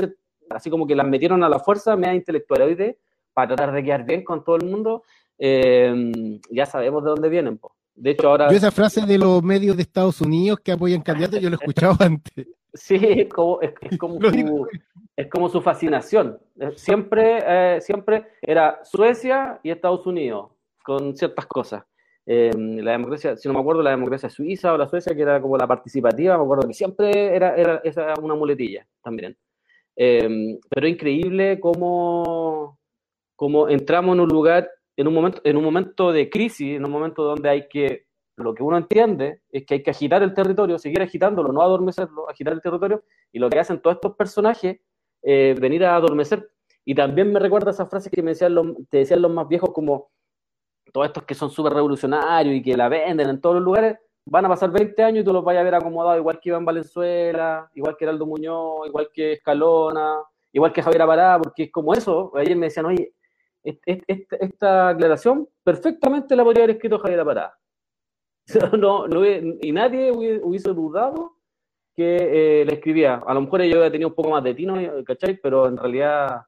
así 0.49 0.69
como 0.69 0.85
que 0.85 0.95
las 0.95 1.07
metieron 1.07 1.43
a 1.43 1.49
la 1.49 1.59
fuerza, 1.59 1.95
media 1.95 2.13
intelectualoide, 2.13 2.99
para 3.33 3.55
tratar 3.55 3.73
de 3.73 3.83
quedar 3.83 4.05
bien 4.05 4.23
con 4.23 4.43
todo 4.43 4.57
el 4.57 4.65
mundo. 4.65 5.03
Eh, 5.37 6.39
ya 6.49 6.65
sabemos 6.65 7.03
de 7.03 7.09
dónde 7.09 7.29
vienen. 7.29 7.57
po. 7.57 7.75
De 7.95 8.11
hecho, 8.11 8.29
ahora... 8.29 8.49
Yo 8.51 8.57
esa 8.57 8.71
frase 8.71 9.05
de 9.05 9.17
los 9.17 9.41
medios 9.41 9.75
de 9.75 9.83
Estados 9.83 10.19
Unidos 10.21 10.59
que 10.63 10.71
apoyan 10.71 11.01
candidatos, 11.01 11.39
yo 11.39 11.49
lo 11.49 11.55
he 11.55 11.59
escuchado 11.59 11.95
antes. 11.99 12.47
Sí, 12.73 12.95
es 13.01 13.29
como, 13.29 13.61
es, 13.61 13.73
es 13.81 13.97
como, 13.97 14.19
Lo 14.19 14.29
su, 14.29 14.35
digo. 14.35 14.67
es 15.15 15.27
como 15.29 15.49
su 15.49 15.61
fascinación. 15.61 16.37
Eh, 16.59 16.71
Siempre, 16.75 17.39
eh, 17.45 17.81
siempre 17.81 18.25
era 18.41 18.79
Suecia 18.83 19.59
y 19.63 19.69
Estados 19.71 20.05
Unidos 20.05 20.51
con 20.83 21.15
ciertas 21.15 21.45
cosas. 21.45 21.83
Eh, 22.27 22.51
la 22.55 22.91
democracia, 22.93 23.37
si 23.37 23.47
no 23.47 23.53
me 23.53 23.59
acuerdo, 23.59 23.83
la 23.83 23.91
democracia 23.91 24.29
suiza 24.29 24.73
o 24.73 24.77
la 24.77 24.87
Suecia, 24.89 25.15
que 25.15 25.21
era 25.21 25.39
como 25.41 25.57
la 25.57 25.67
participativa, 25.67 26.37
me 26.37 26.43
acuerdo 26.43 26.67
que 26.67 26.73
siempre 26.73 27.35
era, 27.35 27.55
era 27.55 27.81
esa 27.83 28.13
una 28.19 28.33
muletilla 28.35 28.85
también. 29.03 29.37
Eh, 29.95 30.57
pero 30.69 30.87
es 30.87 30.93
increíble 30.93 31.59
cómo, 31.59 32.77
cómo 33.35 33.69
entramos 33.69 34.15
en 34.15 34.21
un 34.21 34.29
lugar, 34.29 34.69
en 34.97 35.07
un 35.07 35.13
momento, 35.13 35.41
en 35.43 35.57
un 35.57 35.63
momento 35.63 36.11
de 36.11 36.29
crisis, 36.29 36.75
en 36.75 36.85
un 36.85 36.91
momento 36.91 37.23
donde 37.23 37.49
hay 37.49 37.67
que 37.67 38.05
lo 38.37 38.53
que 38.53 38.63
uno 38.63 38.77
entiende 38.77 39.41
es 39.49 39.65
que 39.65 39.75
hay 39.75 39.83
que 39.83 39.91
agitar 39.91 40.21
el 40.21 40.33
territorio, 40.33 40.77
seguir 40.77 41.01
agitándolo, 41.01 41.53
no 41.53 41.61
adormecerlo, 41.61 42.29
agitar 42.29 42.53
el 42.53 42.61
territorio, 42.61 43.03
y 43.31 43.39
lo 43.39 43.49
que 43.49 43.59
hacen 43.59 43.81
todos 43.81 43.95
estos 43.95 44.15
personajes, 44.15 44.79
eh, 45.21 45.55
venir 45.59 45.85
a 45.85 45.95
adormecer. 45.95 46.49
Y 46.83 46.95
también 46.95 47.31
me 47.31 47.39
recuerda 47.39 47.71
esa 47.71 47.85
frase 47.85 48.09
que 48.09 48.21
me 48.21 48.31
decían 48.31 48.53
los, 48.53 48.67
te 48.89 48.99
decían 48.99 49.21
los 49.21 49.31
más 49.31 49.47
viejos, 49.47 49.71
como 49.73 50.11
todos 50.91 51.07
estos 51.07 51.23
que 51.23 51.33
son 51.33 51.49
súper 51.49 51.73
revolucionarios 51.73 52.55
y 52.55 52.61
que 52.61 52.77
la 52.77 52.89
venden 52.89 53.29
en 53.29 53.41
todos 53.41 53.55
los 53.55 53.63
lugares, 53.63 53.97
van 54.25 54.45
a 54.45 54.49
pasar 54.49 54.71
20 54.71 55.01
años 55.03 55.21
y 55.21 55.25
tú 55.25 55.33
los 55.33 55.43
vayas 55.43 55.61
a 55.61 55.63
ver 55.63 55.75
acomodados, 55.75 56.19
igual 56.19 56.39
que 56.39 56.49
Iván 56.49 56.65
Valenzuela, 56.65 57.69
igual 57.73 57.95
que 57.97 58.05
Heraldo 58.05 58.25
Muñoz, 58.25 58.87
igual 58.87 59.09
que 59.13 59.33
Escalona, 59.33 60.17
igual 60.51 60.73
que 60.73 60.81
Javier 60.81 61.01
Apará, 61.01 61.39
porque 61.41 61.63
es 61.63 61.71
como 61.71 61.93
eso. 61.93 62.31
Ayer 62.35 62.55
me 62.55 62.67
decían, 62.67 62.85
oye, 62.85 63.13
esta 63.65 64.89
aclaración 64.89 65.47
perfectamente 65.63 66.35
la 66.35 66.43
podría 66.43 66.63
haber 66.65 66.75
escrito 66.75 66.99
Javier 66.99 67.19
Apará. 67.21 67.57
no, 68.79 69.07
no 69.07 69.19
hubiera- 69.21 69.45
y 69.61 69.71
nadie 69.71 70.11
hubiese, 70.11 70.43
hubiese 70.43 70.69
dudado 70.73 71.37
que 71.95 72.61
eh, 72.61 72.65
le 72.65 72.73
escribía. 72.73 73.21
A 73.25 73.33
lo 73.33 73.41
mejor 73.41 73.63
yo 73.63 73.77
había 73.77 73.91
tenido 73.91 74.09
un 74.09 74.15
poco 74.15 74.29
más 74.29 74.43
de 74.43 74.53
tino, 74.53 74.75
¿cachai? 75.05 75.39
Pero 75.41 75.67
en 75.67 75.77
realidad 75.77 76.41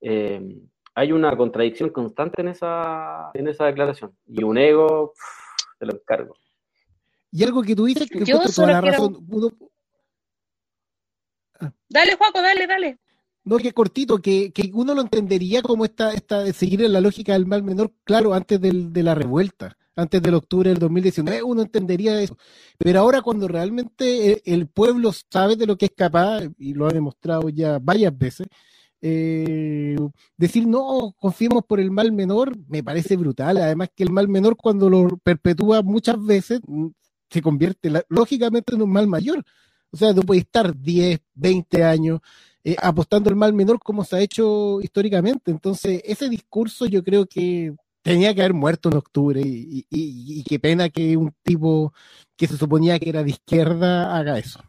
eh, 0.00 0.60
hay 0.94 1.12
una 1.12 1.34
contradicción 1.36 1.90
constante 1.90 2.42
en 2.42 2.48
esa, 2.48 3.30
en 3.34 3.48
esa 3.48 3.64
declaración. 3.66 4.16
Y 4.26 4.44
un 4.44 4.58
ego, 4.58 5.12
pff, 5.14 5.78
te 5.78 5.86
lo 5.86 5.94
encargo. 5.94 6.34
Y 7.30 7.42
algo 7.44 7.62
que 7.62 7.74
tú 7.74 7.86
dices 7.86 8.08
que 8.10 8.18
Yo 8.18 8.36
encuentro 8.36 8.52
toda 8.52 8.52
solo 8.52 8.72
la 8.72 8.80
quiero- 8.82 8.92
razón. 8.98 9.26
Uno, 9.30 9.48
Dale, 11.88 12.16
Juaco, 12.16 12.42
dale, 12.42 12.66
dale. 12.66 12.98
No, 13.44 13.56
que 13.58 13.72
cortito, 13.72 14.18
que, 14.18 14.52
que 14.52 14.70
uno 14.72 14.94
lo 14.94 15.00
entendería 15.02 15.62
como 15.62 15.84
esta, 15.84 16.12
esta, 16.12 16.52
seguir 16.52 16.82
en 16.82 16.92
la 16.92 17.00
lógica 17.00 17.32
del 17.32 17.46
mal 17.46 17.62
menor, 17.64 17.92
claro, 18.04 18.34
antes 18.34 18.60
del, 18.60 18.92
de 18.92 19.02
la 19.02 19.16
revuelta, 19.16 19.76
antes 19.96 20.22
del 20.22 20.34
octubre 20.34 20.70
del 20.70 20.78
2019, 20.78 21.42
uno 21.42 21.62
entendería 21.62 22.20
eso. 22.20 22.36
Pero 22.78 23.00
ahora 23.00 23.20
cuando 23.20 23.48
realmente 23.48 24.42
el, 24.44 24.68
pueblo 24.68 25.12
sabe 25.12 25.56
de 25.56 25.66
lo 25.66 25.76
que 25.76 25.86
es 25.86 25.92
capaz, 25.96 26.44
y 26.58 26.74
lo 26.74 26.86
ha 26.86 26.92
demostrado 26.92 27.48
ya 27.48 27.78
varias 27.80 28.16
veces, 28.16 28.46
eh, 29.00 29.96
decir 30.36 30.66
no, 30.66 31.14
confiemos 31.18 31.64
por 31.64 31.80
el 31.80 31.90
mal 31.90 32.12
menor, 32.12 32.56
me 32.68 32.82
parece 32.84 33.16
brutal. 33.16 33.56
Además 33.58 33.90
que 33.94 34.04
el 34.04 34.10
mal 34.10 34.28
menor 34.28 34.56
cuando 34.56 34.88
lo 34.88 35.18
perpetúa 35.18 35.82
muchas 35.82 36.22
veces, 36.24 36.60
mm, 36.66 36.88
se 37.30 37.42
convierte 37.42 37.90
lógicamente 38.08 38.74
en 38.74 38.82
un 38.82 38.92
mal 38.92 39.06
mayor. 39.08 39.44
O 39.90 39.96
sea, 39.96 40.14
tú 40.14 40.22
puedes 40.22 40.44
estar 40.44 40.76
10, 40.78 41.20
20 41.34 41.84
años 41.84 42.20
eh, 42.64 42.76
apostando 42.80 43.28
al 43.28 43.36
mal 43.36 43.52
menor 43.52 43.78
como 43.80 44.04
se 44.04 44.16
ha 44.16 44.20
hecho 44.20 44.80
históricamente. 44.80 45.50
Entonces, 45.50 46.02
ese 46.04 46.28
discurso 46.28 46.86
yo 46.86 47.02
creo 47.02 47.26
que 47.26 47.74
tenía 48.02 48.34
que 48.34 48.42
haber 48.42 48.54
muerto 48.54 48.88
en 48.88 48.96
octubre 48.96 49.40
y, 49.44 50.44
qué 50.44 50.58
pena 50.58 50.88
que 50.88 51.16
un 51.16 51.32
tipo 51.42 51.92
que 52.36 52.46
se 52.46 52.56
suponía 52.56 52.98
que 52.98 53.08
era 53.08 53.22
de 53.22 53.30
izquierda 53.30 54.16
haga 54.16 54.38
eso. 54.38 54.60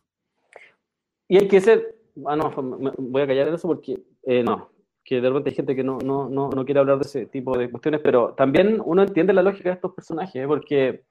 Y 1.28 1.38
hay 1.38 1.48
que 1.48 1.62
ser. 1.62 1.96
Ah, 2.26 2.36
no, 2.36 2.52
voy 2.98 3.22
a 3.22 3.28
callar 3.28 3.48
en 3.48 3.56
eso 3.56 3.68
porque 3.68 4.02
eh, 4.24 4.44
no. 4.44 4.70
Que 5.04 5.20
de 5.20 5.28
repente 5.28 5.50
hay 5.50 5.56
gente 5.56 5.76
que 5.76 5.84
no, 5.84 5.98
no, 5.98 6.30
no, 6.30 6.50
no 6.50 6.66
quiere 6.66 6.80
hablar 6.80 6.98
de 6.98 7.06
ese 7.06 7.26
tipo 7.26 7.58
de 7.58 7.70
cuestiones, 7.70 8.00
pero 8.02 8.34
también 8.36 8.82
uno 8.86 9.04
entiende 9.04 9.34
la 9.34 9.42
lógica 9.42 9.70
de 9.70 9.76
estos 9.76 9.94
personajes, 9.94 10.36
¿eh? 10.36 10.48
porque 10.48 11.04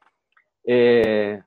eh, 0.64 1.42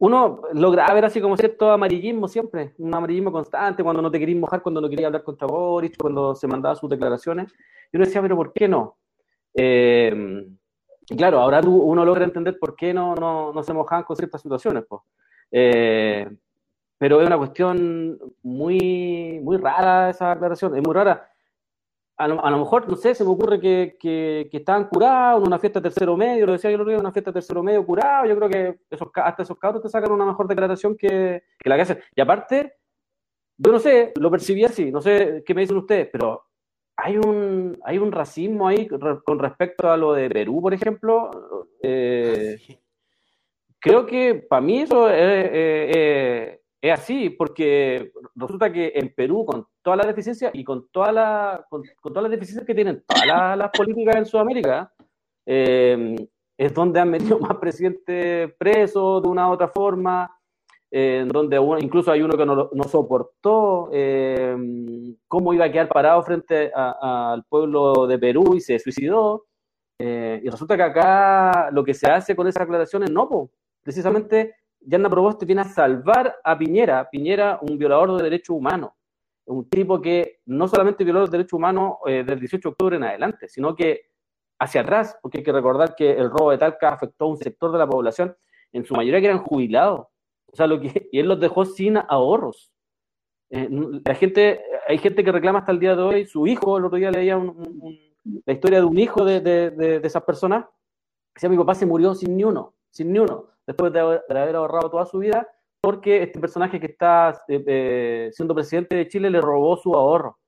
uno 0.00 0.42
logra 0.54 0.92
ver 0.94 1.04
así 1.04 1.20
como 1.20 1.36
cierto 1.36 1.70
amarillismo 1.70 2.26
siempre, 2.26 2.74
un 2.78 2.94
amarillismo 2.94 3.30
constante, 3.30 3.82
cuando 3.82 4.00
no 4.00 4.10
te 4.10 4.18
querías 4.18 4.38
mojar, 4.38 4.62
cuando 4.62 4.80
no 4.80 4.88
querías 4.88 5.08
hablar 5.08 5.22
contra 5.22 5.46
Boris, 5.46 5.92
cuando 5.98 6.34
se 6.34 6.48
mandaba 6.48 6.74
sus 6.74 6.88
declaraciones. 6.88 7.52
Y 7.92 7.98
uno 7.98 8.06
decía, 8.06 8.22
pero 8.22 8.34
¿por 8.34 8.50
qué 8.54 8.66
no? 8.66 8.96
Eh, 9.52 10.46
claro, 11.06 11.40
ahora 11.40 11.60
uno 11.60 12.02
logra 12.02 12.24
entender 12.24 12.58
por 12.58 12.76
qué 12.76 12.94
no, 12.94 13.14
no, 13.14 13.52
no 13.52 13.62
se 13.62 13.74
mojaban 13.74 14.04
con 14.04 14.16
ciertas 14.16 14.40
situaciones. 14.40 14.84
Pues. 14.88 15.02
Eh, 15.52 16.26
pero 16.96 17.20
es 17.20 17.26
una 17.26 17.36
cuestión 17.36 18.18
muy, 18.42 19.38
muy 19.42 19.58
rara 19.58 20.08
esa 20.08 20.32
aclaración, 20.32 20.76
es 20.76 20.82
muy 20.82 20.94
rara. 20.94 21.29
A 22.20 22.28
lo, 22.28 22.44
a 22.44 22.50
lo 22.50 22.58
mejor, 22.58 22.86
no 22.88 22.96
sé, 22.96 23.14
se 23.14 23.24
me 23.24 23.30
ocurre 23.30 23.58
que, 23.60 23.96
que, 23.98 24.48
que 24.50 24.58
estaban 24.58 24.88
curados 24.88 25.40
en 25.40 25.46
una 25.48 25.58
fiesta 25.58 25.80
de 25.80 25.84
tercero 25.84 26.16
medio, 26.16 26.44
lo 26.46 26.52
decía 26.52 26.70
yo 26.70 26.74
el 26.76 26.82
otro 26.82 26.90
día, 26.92 27.00
una 27.00 27.12
fiesta 27.12 27.30
de 27.30 27.34
tercero 27.34 27.62
medio 27.62 27.84
curado, 27.86 28.26
yo 28.26 28.36
creo 28.36 28.48
que 28.50 28.80
esos, 28.90 29.08
hasta 29.14 29.42
esos 29.42 29.58
cabros 29.58 29.82
te 29.82 29.88
sacan 29.88 30.12
una 30.12 30.26
mejor 30.26 30.46
declaración 30.46 30.96
que, 30.96 31.42
que 31.58 31.68
la 31.68 31.76
que 31.76 31.82
hacen. 31.82 32.00
Y 32.14 32.20
aparte, 32.20 32.74
yo 33.56 33.72
no 33.72 33.78
sé, 33.78 34.12
lo 34.16 34.30
percibí 34.30 34.64
así, 34.64 34.90
no 34.90 35.00
sé 35.00 35.42
qué 35.46 35.54
me 35.54 35.62
dicen 35.62 35.78
ustedes, 35.78 36.08
pero 36.12 36.44
hay 36.96 37.16
un, 37.16 37.78
hay 37.84 37.98
un 37.98 38.12
racismo 38.12 38.68
ahí 38.68 38.86
con 38.88 39.38
respecto 39.38 39.90
a 39.90 39.96
lo 39.96 40.12
de 40.12 40.28
Perú, 40.30 40.60
por 40.62 40.74
ejemplo. 40.74 41.30
eh, 41.82 42.58
creo 43.80 44.06
que 44.06 44.34
para 44.34 44.60
mí 44.60 44.82
eso 44.82 45.08
es, 45.08 45.16
eh, 45.16 45.90
eh, 45.94 46.59
es 46.82 46.92
así, 46.92 47.30
porque 47.30 48.12
resulta 48.34 48.72
que 48.72 48.92
en 48.94 49.12
Perú, 49.14 49.44
con 49.44 49.66
todas 49.82 49.98
las 49.98 50.06
deficiencias 50.06 50.50
y 50.54 50.64
con, 50.64 50.88
toda 50.90 51.12
la, 51.12 51.66
con, 51.68 51.82
todas 52.02 52.22
las 52.22 52.30
deficiencias 52.30 52.66
que 52.66 52.74
tienen 52.74 53.04
todas 53.06 53.56
las, 53.56 53.70
políticas 53.70 54.16
en 54.16 54.26
Sudamérica, 54.26 54.92
eh, 55.46 56.16
es 56.58 56.74
donde 56.74 57.00
han 57.00 57.10
metido 57.10 57.38
más 57.40 57.56
presidentes 57.58 58.52
presos 58.58 59.22
de 59.22 59.28
una 59.28 59.48
u 59.48 59.52
otra 59.52 59.68
forma, 59.68 60.34
eh, 60.90 61.24
donde 61.26 61.58
uno- 61.58 61.78
incluso 61.78 62.10
hay 62.10 62.22
uno 62.22 62.36
que 62.36 62.46
no, 62.46 62.70
no 62.72 62.84
soportó 62.84 63.90
eh, 63.92 64.56
cómo 65.28 65.52
iba 65.52 65.66
a 65.66 65.72
quedar 65.72 65.88
parado 65.88 66.22
frente 66.22 66.72
al 66.74 67.44
pueblo 67.44 68.06
de 68.06 68.18
Perú 68.18 68.54
y 68.56 68.60
se 68.60 68.78
suicidó. 68.78 69.46
Eh, 69.98 70.40
y 70.42 70.48
resulta 70.48 70.78
que 70.78 70.82
acá 70.82 71.70
lo 71.72 71.84
que 71.84 71.92
se 71.92 72.10
hace 72.10 72.34
con 72.34 72.48
esas 72.48 72.62
aclaraciones 72.62 73.10
no, 73.10 73.28
po. 73.28 73.50
precisamente 73.82 74.54
Yanna 74.80 75.10
Proboste 75.10 75.44
viene 75.46 75.62
a 75.62 75.64
salvar 75.64 76.36
a 76.42 76.56
Piñera, 76.58 77.08
Piñera 77.10 77.58
un 77.62 77.76
violador 77.78 78.16
de 78.16 78.22
derechos 78.24 78.56
humanos, 78.56 78.92
un 79.46 79.68
tipo 79.68 80.00
que 80.00 80.40
no 80.46 80.68
solamente 80.68 81.04
violó 81.04 81.20
los 81.20 81.30
derechos 81.30 81.54
humanos 81.54 81.94
eh, 82.06 82.24
del 82.24 82.38
18 82.40 82.68
de 82.68 82.72
octubre 82.72 82.96
en 82.96 83.04
adelante, 83.04 83.48
sino 83.48 83.74
que 83.74 84.02
hacia 84.58 84.82
atrás, 84.82 85.18
porque 85.22 85.38
hay 85.38 85.44
que 85.44 85.52
recordar 85.52 85.94
que 85.94 86.10
el 86.12 86.30
robo 86.30 86.50
de 86.50 86.58
Talca 86.58 86.90
afectó 86.90 87.24
a 87.24 87.28
un 87.28 87.36
sector 87.36 87.72
de 87.72 87.78
la 87.78 87.86
población, 87.88 88.36
en 88.72 88.84
su 88.84 88.94
mayoría 88.94 89.20
que 89.20 89.26
eran 89.26 89.42
jubilados, 89.42 90.00
o 90.52 90.56
sea, 90.56 90.66
lo 90.66 90.80
que, 90.80 91.08
y 91.12 91.18
él 91.18 91.26
los 91.28 91.40
dejó 91.40 91.64
sin 91.64 91.96
ahorros. 91.96 92.72
Eh, 93.50 93.68
la 94.04 94.14
gente, 94.14 94.60
hay 94.86 94.98
gente 94.98 95.24
que 95.24 95.32
reclama 95.32 95.60
hasta 95.60 95.72
el 95.72 95.80
día 95.80 95.96
de 95.96 96.02
hoy, 96.02 96.26
su 96.26 96.46
hijo, 96.46 96.78
el 96.78 96.84
otro 96.84 96.98
día 96.98 97.10
leía 97.10 97.36
un- 97.36 97.98
la 98.44 98.52
historia 98.52 98.78
de 98.80 98.84
un 98.84 98.98
hijo 98.98 99.24
de 99.24 100.00
esas 100.04 100.22
personas, 100.22 100.66
decía 101.34 101.48
mi 101.48 101.56
papá 101.56 101.74
se 101.74 101.86
murió 101.86 102.14
sin 102.14 102.36
ni 102.36 102.44
uno, 102.44 102.74
sin 102.90 103.12
ni 103.12 103.18
uno, 103.18 103.46
después 103.70 103.92
de 103.92 104.00
haber, 104.00 104.24
de 104.28 104.38
haber 104.40 104.56
ahorrado 104.56 104.90
toda 104.90 105.06
su 105.06 105.18
vida, 105.18 105.46
porque 105.80 106.22
este 106.24 106.38
personaje 106.40 106.78
que 106.80 106.86
está 106.86 107.30
eh, 107.48 107.64
eh, 107.66 108.30
siendo 108.32 108.54
presidente 108.54 108.96
de 108.96 109.08
Chile 109.08 109.30
le 109.30 109.40
robó 109.40 109.76
su 109.76 109.94
ahorro. 109.94 110.38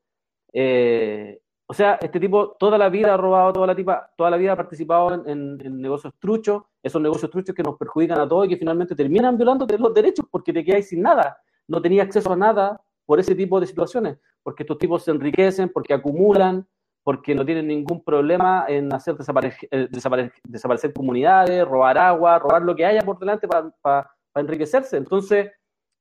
Eh, 0.52 1.40
o 1.66 1.74
sea, 1.74 1.98
este 2.02 2.20
tipo 2.20 2.56
toda 2.58 2.76
la 2.76 2.88
vida 2.90 3.14
ha 3.14 3.16
robado, 3.16 3.52
toda 3.52 3.66
la, 3.68 3.74
tipa, 3.74 4.10
toda 4.16 4.28
la 4.30 4.36
vida 4.36 4.52
ha 4.52 4.56
participado 4.56 5.14
en, 5.14 5.28
en- 5.30 5.66
en 5.66 5.80
negocios 5.80 6.12
truchos, 6.18 6.64
esos 6.82 7.00
negocios 7.00 7.30
truchos 7.30 7.54
que 7.54 7.62
nos 7.62 7.76
perjudican 7.78 8.18
a 8.20 8.28
todos 8.28 8.46
y 8.46 8.48
que 8.50 8.56
finalmente 8.56 8.94
terminan 8.94 9.36
violando 9.38 9.66
los 9.78 9.94
derechos 9.94 10.26
porque 10.30 10.52
te 10.52 10.64
quedáis 10.64 10.88
sin 10.88 11.00
nada. 11.00 11.38
No 11.68 11.80
tenías 11.80 12.06
acceso 12.06 12.32
a 12.32 12.36
nada 12.36 12.80
por 13.06 13.18
ese 13.20 13.34
tipo 13.34 13.58
de 13.60 13.66
situaciones, 13.66 14.18
porque 14.42 14.64
estos 14.64 14.76
tipos 14.78 15.04
se 15.04 15.12
enriquecen, 15.12 15.70
porque 15.70 15.94
acumulan, 15.94 16.66
porque 17.04 17.34
no 17.34 17.44
tienen 17.44 17.66
ningún 17.66 18.02
problema 18.04 18.64
en 18.68 18.92
hacer 18.92 19.14
eh, 19.14 19.88
desapare- 19.90 20.32
desaparecer 20.44 20.92
comunidades, 20.92 21.66
robar 21.66 21.98
agua, 21.98 22.38
robar 22.38 22.62
lo 22.62 22.76
que 22.76 22.84
haya 22.84 23.02
por 23.02 23.18
delante 23.18 23.48
para 23.48 24.10
enriquecerse. 24.34 24.96
Entonces, 24.96 25.50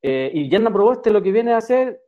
eh, 0.04 0.32
y 0.34 0.50
Yerna 0.50 0.72
Proboste 0.72 1.12
lo 1.12 1.22
que 1.22 1.32
viene 1.32 1.54
a 1.54 1.58
hacer, 1.58 2.00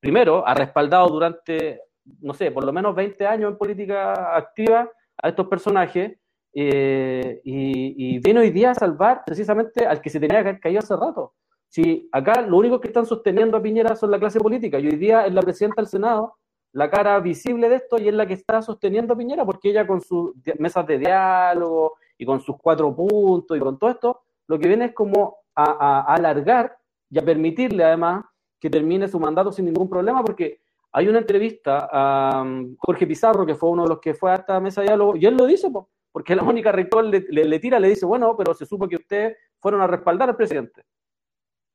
primero, 0.00 0.46
ha 0.46 0.54
respaldado 0.54 1.08
durante, 1.08 1.80
no 2.20 2.34
sé, 2.34 2.50
por 2.50 2.64
lo 2.64 2.72
menos 2.72 2.94
20 2.94 3.26
años 3.26 3.50
en 3.50 3.58
política 3.58 4.36
activa 4.36 4.90
a 5.22 5.28
estos 5.28 5.46
personajes 5.48 6.18
eh, 6.54 7.40
y, 7.44 8.16
y 8.16 8.18
viene 8.18 8.40
hoy 8.40 8.50
día 8.50 8.72
a 8.72 8.74
salvar 8.74 9.22
precisamente 9.24 9.86
al 9.86 10.00
que 10.00 10.10
se 10.10 10.20
tenía 10.20 10.42
que 10.42 10.48
haber 10.48 10.60
caído 10.60 10.80
hace 10.80 10.96
rato. 10.96 11.34
Si 11.68 12.08
acá 12.12 12.42
lo 12.42 12.58
único 12.58 12.80
que 12.80 12.88
están 12.88 13.06
sosteniendo 13.06 13.56
a 13.56 13.62
Piñera 13.62 13.96
son 13.96 14.10
la 14.10 14.18
clase 14.20 14.38
política 14.38 14.78
y 14.78 14.86
hoy 14.86 14.96
día 14.96 15.26
es 15.26 15.34
la 15.34 15.42
presidenta 15.42 15.82
del 15.82 15.88
Senado 15.88 16.36
la 16.74 16.90
cara 16.90 17.18
visible 17.20 17.68
de 17.68 17.76
esto 17.76 17.98
y 17.98 18.08
es 18.08 18.14
la 18.14 18.26
que 18.26 18.34
está 18.34 18.60
sosteniendo 18.60 19.14
a 19.14 19.16
Piñera 19.16 19.44
porque 19.44 19.70
ella 19.70 19.86
con 19.86 20.00
sus 20.00 20.32
mesas 20.58 20.86
de 20.86 20.98
diálogo 20.98 21.94
y 22.18 22.26
con 22.26 22.40
sus 22.40 22.56
cuatro 22.56 22.94
puntos 22.94 23.56
y 23.56 23.60
con 23.60 23.78
todo 23.78 23.90
esto, 23.90 24.20
lo 24.46 24.58
que 24.58 24.68
viene 24.68 24.86
es 24.86 24.92
como 24.92 25.38
a, 25.54 26.02
alargar 26.12 26.76
y 27.08 27.18
a 27.18 27.24
permitirle 27.24 27.84
además 27.84 28.24
que 28.60 28.68
termine 28.68 29.08
su 29.08 29.18
mandato 29.20 29.52
sin 29.52 29.66
ningún 29.66 29.88
problema 29.88 30.24
porque 30.24 30.60
hay 30.92 31.08
una 31.08 31.18
entrevista 31.18 31.88
a 31.90 32.42
um, 32.42 32.76
Jorge 32.78 33.06
Pizarro, 33.06 33.44
que 33.44 33.56
fue 33.56 33.68
uno 33.70 33.82
de 33.82 33.88
los 33.88 34.00
que 34.00 34.14
fue 34.14 34.30
a 34.30 34.36
esta 34.36 34.60
mesa 34.60 34.80
de 34.80 34.88
diálogo, 34.88 35.16
y 35.16 35.26
él 35.26 35.36
lo 35.36 35.44
dice, 35.44 35.68
po, 35.68 35.90
porque 36.12 36.36
la 36.36 36.44
Mónica 36.44 36.70
Rector 36.70 37.04
le 37.04 37.58
tira, 37.58 37.80
le 37.80 37.88
dice, 37.88 38.06
bueno, 38.06 38.36
pero 38.36 38.54
se 38.54 38.64
supo 38.64 38.86
que 38.86 38.94
ustedes 38.94 39.36
fueron 39.58 39.80
a 39.80 39.88
respaldar 39.88 40.28
al 40.28 40.36
presidente. 40.36 40.84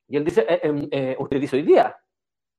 Y 0.10 0.18
él 0.18 0.26
dice, 0.26 0.46
eh, 0.50 0.60
eh, 0.64 0.88
eh, 0.92 1.16
usted 1.20 1.40
dice 1.40 1.56
hoy 1.56 1.62
día, 1.62 1.96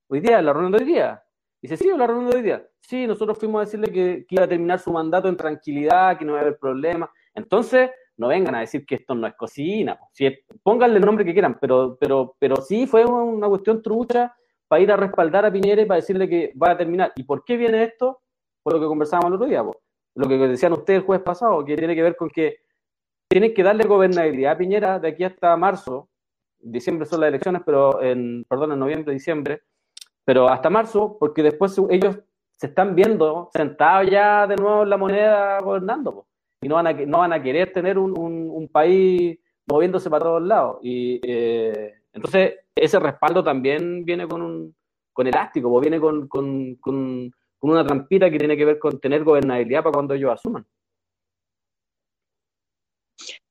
hoy 0.07 0.21
día, 0.21 0.39
en 0.39 0.45
la 0.45 0.53
reunión 0.53 0.71
de 0.71 0.77
hoy 0.79 0.85
día. 0.85 1.23
Dice, 1.61 1.77
sí, 1.77 1.89
la 1.95 2.07
reunión 2.07 2.29
de 2.31 2.37
hoy 2.37 2.43
día. 2.43 2.67
Sí, 2.79 3.05
nosotros 3.05 3.37
fuimos 3.37 3.59
a 3.61 3.65
decirle 3.65 3.91
que, 3.91 4.25
que 4.27 4.35
iba 4.35 4.45
a 4.45 4.47
terminar 4.47 4.79
su 4.79 4.91
mandato 4.91 5.27
en 5.29 5.37
tranquilidad, 5.37 6.17
que 6.17 6.25
no 6.25 6.31
iba 6.31 6.39
a 6.39 6.41
haber 6.43 6.57
problema. 6.57 7.11
Entonces, 7.35 7.91
no 8.17 8.27
vengan 8.27 8.55
a 8.55 8.61
decir 8.61 8.85
que 8.85 8.95
esto 8.95 9.13
no 9.15 9.27
es 9.27 9.35
cocina. 9.35 9.99
Si 10.11 10.25
es- 10.25 10.39
pónganle 10.63 10.97
el 10.97 11.05
nombre 11.05 11.23
que 11.23 11.33
quieran, 11.33 11.57
pero, 11.59 11.97
pero, 11.99 12.35
pero 12.39 12.55
sí 12.57 12.87
fue 12.87 13.05
una 13.05 13.47
cuestión 13.47 13.81
trucha 13.81 14.35
para 14.67 14.81
ir 14.81 14.91
a 14.91 14.97
respaldar 14.97 15.45
a 15.45 15.51
Piñera 15.51 15.81
y 15.81 15.85
para 15.85 15.97
decirle 15.99 16.27
que 16.27 16.53
va 16.61 16.71
a 16.71 16.77
terminar. 16.77 17.11
¿Y 17.15 17.23
por 17.23 17.43
qué 17.45 17.57
viene 17.57 17.83
esto? 17.83 18.21
Por 18.63 18.73
lo 18.73 18.79
que 18.79 18.85
conversábamos 18.87 19.29
el 19.29 19.35
otro 19.35 19.47
día, 19.47 19.63
lo 20.15 20.27
que 20.27 20.37
decían 20.37 20.73
ustedes 20.73 20.99
el 20.99 21.05
jueves 21.05 21.23
pasado, 21.23 21.63
que 21.65 21.75
tiene 21.75 21.95
que 21.95 22.03
ver 22.03 22.15
con 22.15 22.29
que 22.29 22.57
tienen 23.29 23.53
que 23.53 23.63
darle 23.63 23.85
gobernabilidad 23.85 24.53
a 24.53 24.57
Piñera 24.57 24.99
de 24.99 25.09
aquí 25.09 25.23
hasta 25.23 25.55
marzo. 25.57 26.09
Diciembre 26.59 27.05
son 27.07 27.21
las 27.21 27.29
elecciones, 27.29 27.61
pero 27.65 28.01
en, 28.01 28.45
perdón, 28.47 28.73
en 28.73 28.79
noviembre, 28.79 29.13
diciembre, 29.13 29.61
pero 30.25 30.47
hasta 30.49 30.69
marzo, 30.69 31.17
porque 31.19 31.43
después 31.43 31.75
ellos 31.89 32.17
se 32.57 32.67
están 32.67 32.95
viendo 32.95 33.49
sentados 33.53 34.09
ya 34.09 34.45
de 34.47 34.55
nuevo 34.55 34.83
en 34.83 34.89
la 34.89 34.97
moneda 34.97 35.59
gobernando, 35.59 36.27
y 36.61 36.67
no 36.67 36.75
van 36.75 36.87
a, 36.87 36.93
no 36.93 37.17
van 37.19 37.33
a 37.33 37.41
querer 37.41 37.73
tener 37.73 37.97
un, 37.97 38.17
un- 38.17 38.49
un 38.51 38.67
país 38.67 39.39
moviéndose 39.67 40.09
para 40.09 40.25
todos 40.25 40.41
lados. 40.43 40.77
Y 40.83 41.19
eh, 41.23 41.93
entonces 42.13 42.55
ese 42.75 42.99
respaldo 42.99 43.43
también 43.43 44.05
viene 44.05 44.27
con 44.27 44.41
un 44.41 44.75
con 45.13 45.27
elástico, 45.27 45.79
viene 45.81 45.99
con, 45.99 46.27
con, 46.27 46.75
con, 46.75 47.31
con 47.57 47.69
una 47.69 47.85
trampita 47.85 48.29
que 48.29 48.37
tiene 48.39 48.55
que 48.55 48.63
ver 48.65 48.79
con 48.79 48.99
tener 48.99 49.23
gobernabilidad 49.23 49.83
para 49.83 49.91
cuando 49.93 50.13
ellos 50.13 50.31
asuman. 50.31 50.65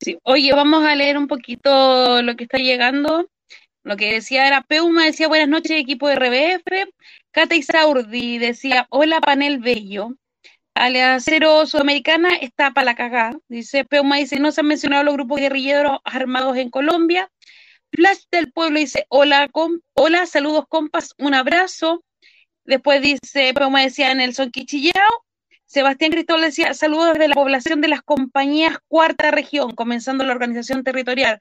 Sí. 0.01 0.19
Oye, 0.25 0.53
vamos 0.55 0.83
a 0.85 0.95
leer 0.97 1.19
un 1.19 1.27
poquito 1.29 2.23
lo 2.23 2.35
que 2.35 2.45
está 2.45 2.59
llegando. 2.59 3.27
Lo 3.83 3.97
que 3.97 4.13
decía 4.13 4.47
era 4.47 4.63
Peuma, 4.63 5.05
decía 5.05 5.29
buenas 5.29 5.49
noches, 5.49 5.73
equipo 5.73 6.09
de 6.09 6.17
RBF. 6.17 6.93
Cata 7.31 7.55
Isaurdi 7.55 8.39
decía 8.39 8.87
hola, 8.91 9.21
panel 9.21 9.59
bello. 9.59 10.17
Aleacero 10.75 11.67
Sudamericana 11.67 12.37
está 12.37 12.73
para 12.73 12.85
la 12.87 12.95
cagada. 12.95 13.39
Dice 13.49 13.85
Peuma, 13.85 14.17
dice 14.17 14.39
no 14.39 14.53
se 14.53 14.61
han 14.61 14.67
mencionado 14.67 15.05
los 15.05 15.15
grupos 15.15 15.41
guerrilleros 15.41 15.99
armados 16.05 16.57
en 16.57 16.71
Colombia. 16.71 17.31
Flash 17.93 18.25
del 18.31 18.53
Pueblo 18.53 18.79
dice 18.79 19.07
hola, 19.09 19.49
com 19.49 19.81
hola, 19.95 20.27
saludos 20.27 20.67
compas, 20.69 21.15
un 21.19 21.35
abrazo. 21.35 22.05
Después 22.65 23.03
dice 23.03 23.53
Peuma, 23.55 23.83
decía 23.83 24.15
Nelson 24.15 24.51
Quichillao. 24.51 25.25
Sebastián 25.67 26.11
Cristóbal 26.11 26.43
decía, 26.43 26.75
saludos 26.75 27.13
desde 27.13 27.29
la 27.29 27.35
población 27.35 27.81
de 27.81 27.89
las 27.89 28.03
compañías 28.03 28.79
Cuarta 28.89 29.31
Región, 29.31 29.75
comenzando 29.77 30.25
la 30.25 30.33
organización 30.33 30.83
territorial, 30.83 31.39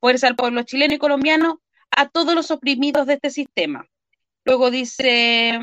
fuerza 0.00 0.28
al 0.28 0.36
pueblo 0.36 0.62
chileno 0.62 0.94
y 0.94 0.98
colombiano, 0.98 1.61
a 1.96 2.08
todos 2.08 2.34
los 2.34 2.50
oprimidos 2.50 3.06
de 3.06 3.14
este 3.14 3.30
sistema. 3.30 3.86
Luego 4.44 4.70
dice, 4.70 5.58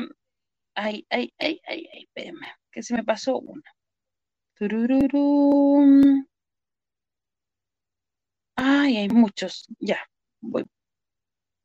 ay, 0.74 1.06
ay, 1.10 1.32
ay, 1.38 1.60
ay, 1.66 1.88
ay, 1.92 2.02
espérenme, 2.04 2.48
que 2.70 2.82
se 2.82 2.94
me 2.94 3.04
pasó 3.04 3.38
una. 3.38 3.62
Turururu. 4.54 6.24
Ay, 8.56 8.96
hay 8.98 9.08
muchos, 9.08 9.66
ya, 9.78 9.98
voy. 10.40 10.64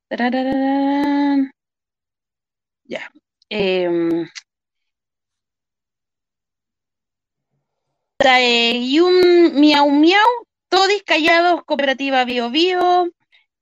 Tarararán. 0.07 1.51
Ya. 2.85 3.11
em, 3.49 4.27
Taeyun 8.17 9.53
Miau 9.59 9.89
Miau, 9.91 10.29
Todis 10.69 11.03
Callados, 11.03 11.63
Cooperativa 11.65 12.25
Bio 12.25 12.49
Bio. 12.49 13.09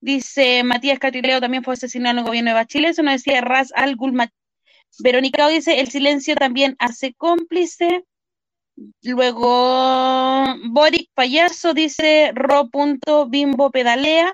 Dice 0.04 0.66
Matías 0.66 1.00
Catrileo 1.00 1.40
también 1.40 1.64
fue 1.64 1.76
asesinado 1.76 2.12
en 2.12 2.18
el 2.18 2.26
gobierno 2.26 2.50
de 2.50 2.56
Bachelet. 2.56 2.92
Eso 2.92 3.04
nos 3.04 3.14
decía 3.14 3.40
Raz 3.40 3.72
Al 3.74 3.96
Gulma. 3.96 4.30
Verónica 5.00 5.48
dice: 5.48 5.80
el 5.80 5.90
silencio 5.90 6.36
también 6.36 6.76
hace 6.78 7.14
cómplice. 7.14 8.04
Luego 9.02 10.44
Boric 10.72 11.10
Payaso 11.14 11.74
dice: 11.74 12.34
Ro. 12.36 12.70
Bimbo 13.30 13.72
pedalea. 13.72 14.34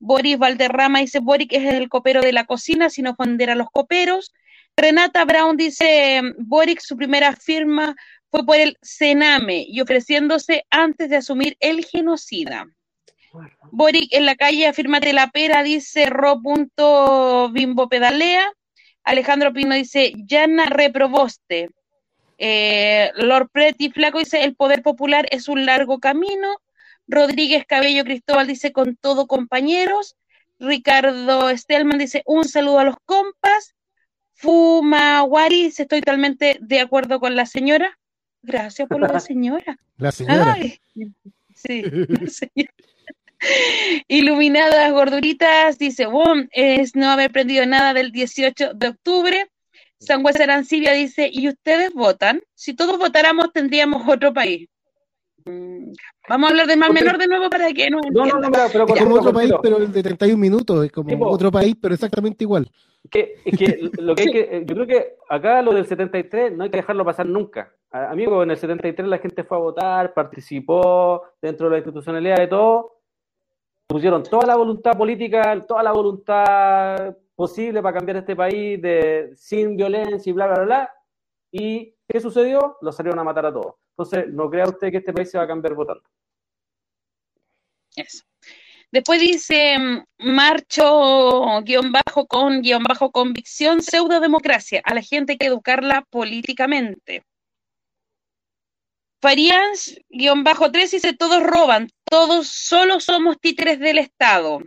Boris 0.00 0.36
Valderrama 0.36 0.98
dice: 0.98 1.20
Boric 1.20 1.52
es 1.52 1.72
el 1.72 1.88
copero 1.88 2.20
de 2.20 2.32
la 2.32 2.44
cocina, 2.46 2.90
sin 2.90 3.06
ofender 3.06 3.50
a 3.50 3.54
los 3.54 3.68
coperos. 3.70 4.32
Renata 4.76 5.24
Brown 5.24 5.56
dice: 5.56 6.22
Boric, 6.38 6.80
su 6.80 6.96
primera 6.96 7.36
firma 7.36 7.94
fue 8.32 8.44
por 8.44 8.56
el 8.56 8.76
Sename 8.82 9.64
y 9.68 9.80
ofreciéndose 9.80 10.64
antes 10.70 11.08
de 11.08 11.18
asumir 11.18 11.56
el 11.60 11.84
genocida. 11.84 12.66
Boric 13.70 14.12
en 14.12 14.26
la 14.26 14.36
calle, 14.36 14.66
afírmate 14.66 15.12
la 15.12 15.28
pera, 15.30 15.62
dice 15.62 16.06
Ro. 16.06 16.40
Bimbo 17.52 17.88
pedalea. 17.88 18.52
Alejandro 19.02 19.52
Pino 19.52 19.74
dice, 19.74 20.12
Yana 20.26 20.66
reproboste. 20.66 21.70
Eh, 22.38 23.10
Lord 23.16 23.50
Pretty 23.50 23.90
Flaco 23.90 24.18
dice, 24.18 24.42
el 24.44 24.54
poder 24.54 24.82
popular 24.82 25.26
es 25.30 25.48
un 25.48 25.66
largo 25.66 25.98
camino. 25.98 26.56
Rodríguez 27.06 27.66
Cabello 27.66 28.04
Cristóbal 28.04 28.46
dice, 28.46 28.72
con 28.72 28.96
todo 28.96 29.26
compañeros. 29.26 30.16
Ricardo 30.58 31.54
Stelman 31.56 31.98
dice, 31.98 32.22
un 32.26 32.44
saludo 32.44 32.78
a 32.78 32.84
los 32.84 32.96
compas. 33.04 33.74
Fumawari 34.34 35.64
dice, 35.64 35.82
estoy 35.82 36.00
totalmente 36.00 36.58
de 36.60 36.80
acuerdo 36.80 37.20
con 37.20 37.36
la 37.36 37.46
señora. 37.46 37.98
Gracias 38.42 38.88
por 38.88 39.00
de 39.10 39.20
señora. 39.20 39.78
La 39.96 40.12
señora. 40.12 40.54
Ay, 40.54 40.80
sí, 41.54 41.82
la 41.82 42.26
señora. 42.26 42.72
Iluminadas 44.08 44.92
gorduritas, 44.92 45.78
dice, 45.78 46.06
es 46.52 46.96
no 46.96 47.10
haber 47.10 47.30
aprendido 47.30 47.66
nada 47.66 47.94
del 47.94 48.12
18 48.12 48.74
de 48.74 48.88
octubre. 48.88 49.50
Sangüesa 49.98 50.44
Arancibia 50.44 50.92
dice, 50.92 51.30
¿y 51.32 51.48
ustedes 51.48 51.92
votan? 51.94 52.42
Si 52.54 52.74
todos 52.74 52.98
votáramos 52.98 53.52
tendríamos 53.52 54.06
otro 54.08 54.32
país. 54.32 54.68
Mm, 55.46 55.92
Vamos 56.28 56.48
a 56.48 56.50
hablar 56.52 56.66
de 56.66 56.76
mal 56.76 56.92
menor 56.92 57.18
de 57.18 57.26
nuevo 57.26 57.50
para 57.50 57.70
que 57.72 57.90
no 57.90 58.00
No, 58.10 58.24
no, 58.24 58.38
no, 58.40 58.50
pero, 58.50 58.68
pero 58.72 58.84
Es 58.84 59.02
como 59.02 59.16
cortito, 59.16 59.20
otro 59.20 59.32
país, 59.32 59.52
pero 59.62 59.76
el 59.76 59.92
de 59.92 60.02
31 60.02 60.38
minutos, 60.38 60.84
es 60.86 60.92
como 60.92 61.10
Sí, 61.10 61.16
otro 61.20 61.50
país, 61.52 61.76
pero 61.80 61.92
exactamente 61.94 62.44
igual. 62.44 62.70
que, 63.10 63.34
es 63.44 63.58
que 63.58 63.90
lo 63.98 64.14
que 64.14 64.22
hay 64.22 64.32
que, 64.32 64.40
eh, 64.40 64.64
yo 64.66 64.74
creo 64.74 64.86
que 64.86 65.16
acá 65.28 65.60
lo 65.60 65.74
del 65.74 65.86
73 65.86 66.52
no 66.52 66.64
hay 66.64 66.70
que 66.70 66.78
dejarlo 66.78 67.04
pasar 67.04 67.26
nunca. 67.26 67.74
Amigo, 67.90 68.42
en 68.42 68.50
el 68.50 68.56
73 68.56 69.06
la 69.06 69.18
gente 69.18 69.44
fue 69.44 69.58
a 69.58 69.60
votar, 69.60 70.14
participó 70.14 71.22
dentro 71.42 71.66
de 71.66 71.72
la 71.72 71.78
institucionalidad 71.78 72.36
de 72.38 72.46
todo, 72.48 73.02
pusieron 73.86 74.22
toda 74.22 74.46
la 74.46 74.56
voluntad 74.56 74.96
política, 74.96 75.64
toda 75.66 75.82
la 75.82 75.92
voluntad 75.92 77.16
posible 77.34 77.82
para 77.82 77.96
cambiar 77.96 78.18
este 78.18 78.36
país 78.36 78.80
de, 78.80 79.32
sin 79.36 79.76
violencia 79.76 80.30
y 80.30 80.32
bla, 80.32 80.46
bla, 80.46 80.54
bla, 80.56 80.64
bla. 80.64 80.94
¿Y 81.52 81.94
qué 82.08 82.20
sucedió? 82.20 82.76
Lo 82.80 82.92
salieron 82.92 83.18
a 83.18 83.24
matar 83.24 83.46
a 83.46 83.52
todos. 83.52 83.74
Entonces, 83.96 84.32
no 84.32 84.50
crea 84.50 84.68
usted 84.68 84.90
que 84.90 84.98
este 84.98 85.12
país 85.12 85.30
se 85.30 85.38
va 85.38 85.44
a 85.44 85.48
cambiar 85.48 85.74
votando. 85.74 86.02
Eso. 87.94 88.24
Después 88.90 89.20
dice 89.20 89.76
mm, 89.78 90.04
marcho 90.18 91.60
guion 91.62 91.92
bajo 91.92 92.26
con 92.26 92.62
guion 92.62 92.82
bajo 92.84 93.10
convicción, 93.10 93.82
pseudodemocracia. 93.82 94.82
A 94.84 94.94
la 94.94 95.02
gente 95.02 95.32
hay 95.32 95.38
que 95.38 95.46
educarla 95.46 96.06
políticamente. 96.10 97.24
Farians-3 99.20 100.90
dice, 100.90 101.14
todos 101.14 101.42
roban, 101.42 101.88
todos 102.14 102.46
solo 102.46 103.00
somos 103.00 103.40
títeres 103.40 103.80
del 103.80 103.98
Estado. 103.98 104.62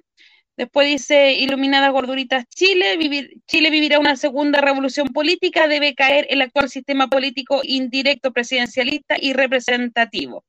Después 0.57 0.85
dice, 0.85 1.31
Iluminadas 1.35 1.93
Gorduritas 1.93 2.43
Chile, 2.49 2.97
vivir, 2.97 3.35
Chile 3.47 3.69
vivirá 3.69 3.99
una 3.99 4.17
segunda 4.17 4.59
revolución 4.59 5.13
política, 5.13 5.69
debe 5.69 5.95
caer 5.95 6.27
el 6.29 6.41
actual 6.41 6.69
sistema 6.69 7.07
político 7.07 7.61
indirecto, 7.63 8.33
presidencialista 8.33 9.15
y 9.17 9.31
representativo. 9.31 10.43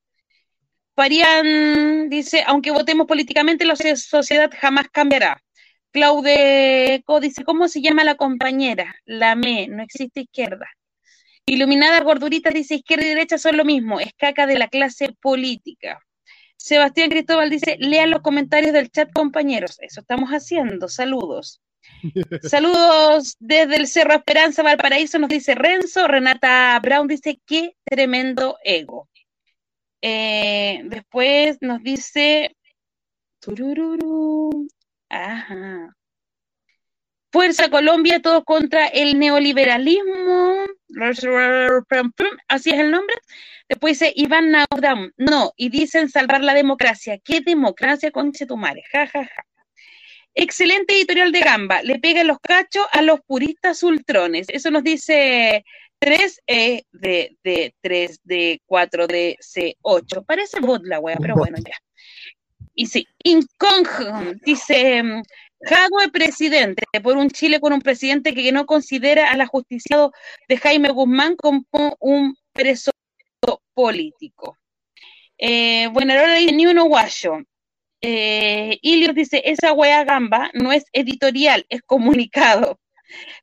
Farian 0.96 2.08
dice, 2.08 2.42
aunque 2.44 2.72
votemos 2.72 3.06
políticamente, 3.06 3.64
la 3.64 3.76
sociedad 3.76 4.50
jamás 4.60 4.88
cambiará. 4.90 5.40
Claudeco 5.92 7.20
dice, 7.20 7.44
¿cómo 7.44 7.68
se 7.68 7.80
llama 7.80 8.02
la 8.02 8.16
compañera? 8.16 8.92
La 9.04 9.36
ME, 9.36 9.68
no 9.68 9.84
existe 9.84 10.22
izquierda. 10.22 10.66
Iluminada 11.46 12.00
Gordurita 12.00 12.50
dice, 12.50 12.74
izquierda 12.74 13.04
y 13.04 13.10
derecha 13.10 13.38
son 13.38 13.56
lo 13.56 13.64
mismo, 13.64 14.00
es 14.00 14.12
caca 14.18 14.48
de 14.48 14.58
la 14.58 14.66
clase 14.66 15.14
política. 15.22 16.00
Sebastián 16.58 17.08
Cristóbal 17.08 17.50
dice, 17.50 17.76
lean 17.78 18.10
los 18.10 18.20
comentarios 18.20 18.72
del 18.72 18.90
chat, 18.90 19.10
compañeros. 19.12 19.78
Eso 19.80 20.00
estamos 20.00 20.30
haciendo. 20.30 20.88
Saludos. 20.88 21.62
Saludos 22.42 23.36
desde 23.38 23.76
el 23.76 23.86
Cerro 23.86 24.14
Esperanza, 24.14 24.62
Valparaíso, 24.62 25.18
nos 25.18 25.30
dice 25.30 25.54
Renzo. 25.54 26.06
Renata 26.08 26.78
Brown 26.80 27.06
dice, 27.06 27.40
qué 27.46 27.76
tremendo 27.84 28.58
ego. 28.64 29.08
Eh, 30.02 30.82
después 30.84 31.58
nos 31.60 31.82
dice, 31.82 32.56
turururu, 33.40 34.68
ajá. 35.08 35.96
Fuerza 37.38 37.70
Colombia, 37.70 38.20
todos 38.20 38.42
contra 38.42 38.88
el 38.88 39.16
neoliberalismo. 39.16 40.66
Así 42.48 42.70
es 42.70 42.80
el 42.80 42.90
nombre. 42.90 43.14
Después 43.68 43.96
dice 43.96 44.12
Iván 44.16 44.50
Naudam. 44.50 45.12
No, 45.16 45.52
y 45.56 45.68
dicen 45.68 46.08
salvar 46.08 46.42
la 46.42 46.52
democracia. 46.52 47.16
¿Qué 47.18 47.40
democracia, 47.40 48.10
conche 48.10 48.44
tu 48.44 48.56
madre? 48.56 48.82
Ja, 48.90 49.06
ja, 49.06 49.24
ja. 49.24 49.46
Excelente 50.34 50.96
editorial 50.96 51.30
de 51.30 51.38
Gamba. 51.38 51.80
Le 51.84 52.00
pega 52.00 52.24
los 52.24 52.40
cachos 52.40 52.84
a 52.90 53.02
los 53.02 53.20
puristas 53.20 53.84
ultrones. 53.84 54.48
Eso 54.48 54.72
nos 54.72 54.82
dice 54.82 55.64
3 56.00 56.40
e 56.44 56.86
de, 56.90 57.36
de 57.44 57.72
3 57.80 58.20
de 58.24 58.62
4 58.66 59.06
de 59.06 59.36
C8. 59.38 60.26
Parece 60.26 60.58
bot 60.58 60.82
la 60.82 60.98
wea, 60.98 61.18
pero 61.20 61.36
bueno, 61.36 61.58
ya. 61.58 61.76
Y 62.74 62.86
sí, 62.86 63.06
Incong 63.22 64.40
dice 64.44 65.22
Jadwe 65.60 66.10
presidente, 66.12 66.84
por 67.02 67.16
un 67.16 67.30
Chile 67.30 67.60
con 67.60 67.72
un 67.72 67.80
presidente 67.80 68.34
que 68.34 68.52
no 68.52 68.66
considera 68.66 69.30
al 69.30 69.40
ajusticiado 69.40 70.12
de 70.48 70.56
Jaime 70.56 70.90
Guzmán 70.90 71.36
como 71.36 71.64
un 71.98 72.36
preso 72.52 72.92
político. 73.74 74.56
Eh, 75.36 75.88
bueno, 75.92 76.12
ahora 76.12 76.34
dice 76.34 76.52
ni 76.52 76.66
uno 76.66 76.84
guayo. 76.84 77.38
Eh, 78.00 78.78
Ilios 78.82 79.14
dice, 79.14 79.42
esa 79.44 79.72
wea 79.72 80.04
gamba 80.04 80.50
no 80.54 80.72
es 80.72 80.84
editorial, 80.92 81.66
es 81.68 81.82
comunicado. 81.82 82.78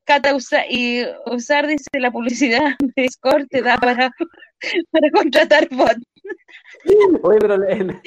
Cata 0.04 0.32
y 0.70 1.04
usar, 1.26 1.68
dice, 1.68 1.90
la 2.00 2.12
publicidad 2.12 2.76
de 2.80 3.04
Discord 3.04 3.48
te 3.50 3.62
da 3.62 3.78
para, 3.78 4.12
para 4.92 5.12
contratar 5.12 5.68
bot. 5.70 5.98
Oye, 7.24 7.40
pero 7.40 7.56
el, 7.56 8.02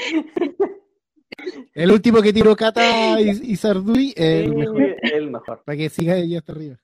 el 1.74 1.90
último 1.90 2.22
que 2.22 2.32
tiró 2.32 2.56
Cata 2.56 3.20
y, 3.20 3.52
y 3.52 3.56
Sarduy 3.56 4.12
es 4.16 4.46
el 4.46 4.54
mejor. 4.54 4.96
el 5.02 5.30
mejor. 5.30 5.62
Para 5.64 5.78
que 5.78 5.88
siga 5.88 6.16
ella 6.16 6.38
hasta 6.38 6.52
arriba. 6.52 6.76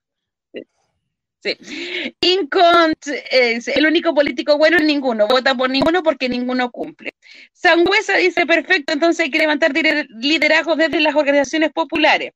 Sí. 1.44 2.14
Incont 2.20 3.06
es 3.30 3.68
el 3.68 3.86
único 3.86 4.14
político 4.14 4.56
bueno 4.56 4.78
es 4.78 4.84
ninguno, 4.84 5.28
vota 5.28 5.54
por 5.54 5.68
ninguno 5.68 6.02
porque 6.02 6.26
ninguno 6.26 6.70
cumple. 6.70 7.12
Sangüesa 7.52 8.16
dice, 8.16 8.46
perfecto, 8.46 8.94
entonces 8.94 9.24
hay 9.24 9.30
que 9.30 9.40
levantar 9.40 9.72
liderazgos 9.74 10.78
desde 10.78 11.00
las 11.00 11.14
organizaciones 11.14 11.70
populares. 11.70 12.32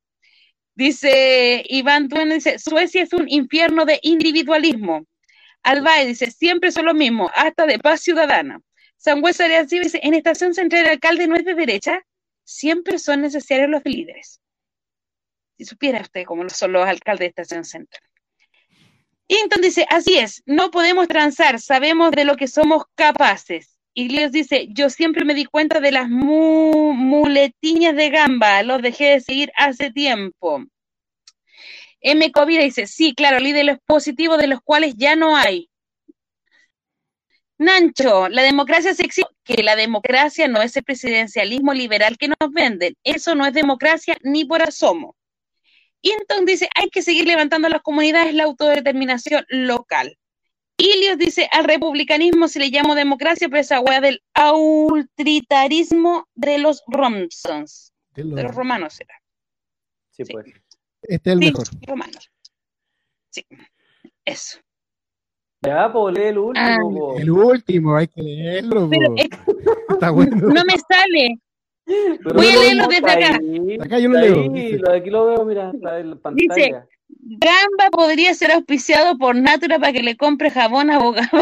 Dice 0.74 1.64
Iván 1.70 2.08
Duene, 2.08 2.34
dice, 2.34 2.58
Suecia 2.58 3.02
es 3.02 3.12
un 3.14 3.28
infierno 3.28 3.86
de 3.86 3.98
individualismo. 4.02 5.06
Albae 5.62 6.06
dice, 6.06 6.30
siempre 6.30 6.70
son 6.70 6.84
lo 6.84 6.94
mismo, 6.94 7.30
hasta 7.34 7.66
de 7.66 7.78
paz 7.78 8.02
ciudadana. 8.02 8.60
Sangüesa 8.98 9.46
dice, 9.64 10.00
en 10.02 10.14
Estación 10.14 10.54
Central 10.54 10.82
el 10.82 10.90
alcalde 10.90 11.28
no 11.28 11.36
es 11.36 11.44
de 11.44 11.54
derecha, 11.54 12.02
siempre 12.44 12.98
son 12.98 13.22
necesarios 13.22 13.70
los 13.70 13.82
líderes. 13.84 14.40
Si 15.56 15.64
supiera 15.64 16.00
usted 16.00 16.24
cómo 16.24 16.48
son 16.48 16.72
los 16.72 16.86
alcaldes 16.86 17.20
de 17.20 17.26
Estación 17.26 17.64
Central. 17.64 18.02
Inton 19.28 19.60
dice, 19.60 19.86
así 19.88 20.18
es, 20.18 20.42
no 20.46 20.70
podemos 20.70 21.06
transar, 21.06 21.60
sabemos 21.60 22.10
de 22.10 22.24
lo 22.24 22.36
que 22.36 22.48
somos 22.48 22.84
capaces. 22.94 23.78
Iglesias 23.94 24.32
dice, 24.32 24.68
yo 24.70 24.90
siempre 24.90 25.24
me 25.24 25.34
di 25.34 25.44
cuenta 25.44 25.80
de 25.80 25.92
las 25.92 26.08
mu 26.08 26.92
muletiñas 26.94 27.94
de 27.94 28.10
gamba, 28.10 28.62
los 28.62 28.82
dejé 28.82 29.10
de 29.10 29.20
seguir 29.20 29.52
hace 29.56 29.90
tiempo. 29.90 30.64
M. 32.00 32.32
Covida 32.32 32.62
dice, 32.62 32.86
sí, 32.86 33.14
claro, 33.14 33.38
líderes 33.38 33.78
positivos 33.86 34.38
de 34.38 34.46
los 34.46 34.60
cuales 34.60 34.94
ya 34.96 35.14
no 35.14 35.36
hay. 35.36 35.67
Nancho, 37.58 38.28
la 38.28 38.42
democracia 38.42 38.94
se 38.94 39.04
exige, 39.04 39.28
que 39.44 39.62
la 39.62 39.74
democracia 39.76 40.46
no 40.48 40.62
es 40.62 40.76
el 40.76 40.84
presidencialismo 40.84 41.74
liberal 41.74 42.16
que 42.16 42.28
nos 42.28 42.52
venden. 42.52 42.96
Eso 43.02 43.34
no 43.34 43.44
es 43.46 43.52
democracia 43.52 44.16
ni 44.22 44.44
por 44.44 44.62
asomo. 44.62 45.16
Inton 46.02 46.44
dice, 46.44 46.68
hay 46.76 46.88
que 46.88 47.02
seguir 47.02 47.26
levantando 47.26 47.68
las 47.68 47.82
comunidades 47.82 48.32
la 48.34 48.44
autodeterminación 48.44 49.44
local. 49.48 50.16
Ilios 50.76 51.18
dice, 51.18 51.48
al 51.50 51.64
republicanismo 51.64 52.46
se 52.46 52.60
le 52.60 52.70
llama 52.70 52.94
democracia, 52.94 53.48
pero 53.48 53.60
esa 53.60 53.80
hueá 53.80 54.00
del 54.00 54.22
autoritarismo 54.34 56.28
de 56.36 56.58
los 56.58 56.84
Romsons. 56.86 57.92
De 58.14 58.22
los, 58.22 58.36
de 58.36 58.42
los 58.44 58.54
romanos 58.54 59.00
era. 59.00 59.20
Sí, 60.10 60.24
pues. 60.24 60.46
Este 61.02 61.30
es 61.30 61.36
el 61.36 61.42
Sí, 61.42 61.46
mejor. 61.46 61.66
romanos. 61.82 62.30
Sí, 63.30 63.44
eso. 64.24 64.58
Ya, 65.62 65.90
pues 65.92 66.14
lee 66.14 66.24
el 66.26 66.38
último. 66.38 67.14
Ah. 67.14 67.20
El 67.20 67.30
último, 67.30 67.96
hay 67.96 68.06
que 68.08 68.22
leerlo. 68.22 68.88
Pero 68.90 69.14
es- 69.16 69.28
Está 69.90 70.10
bueno. 70.10 70.36
no 70.36 70.62
me 70.64 70.76
sale. 70.88 71.38
Pero 71.84 72.34
Voy 72.34 72.46
a 72.48 72.56
leerlo 72.56 72.86
desde 72.86 73.10
acá. 73.10 73.38
ahí, 73.38 73.78
Acá 73.80 73.98
yo 73.98 74.08
lo 74.10 74.18
ahí, 74.18 74.28
leo, 74.28 74.48
dice. 74.52 74.78
lo 74.78 74.92
de 74.92 74.98
aquí 74.98 75.10
lo 75.10 75.26
veo, 75.26 75.44
mira, 75.44 75.70
en 75.72 76.10
la 76.10 76.16
pantalla. 76.16 76.86
Gamba 77.08 77.90
podría 77.90 78.34
ser 78.34 78.52
auspiciado 78.52 79.16
por 79.18 79.34
Natura 79.34 79.78
para 79.78 79.92
que 79.92 80.02
le 80.02 80.16
compre 80.16 80.50
jabón 80.50 80.90
a 80.90 80.98
boga- 81.00 81.28
a 81.32 81.34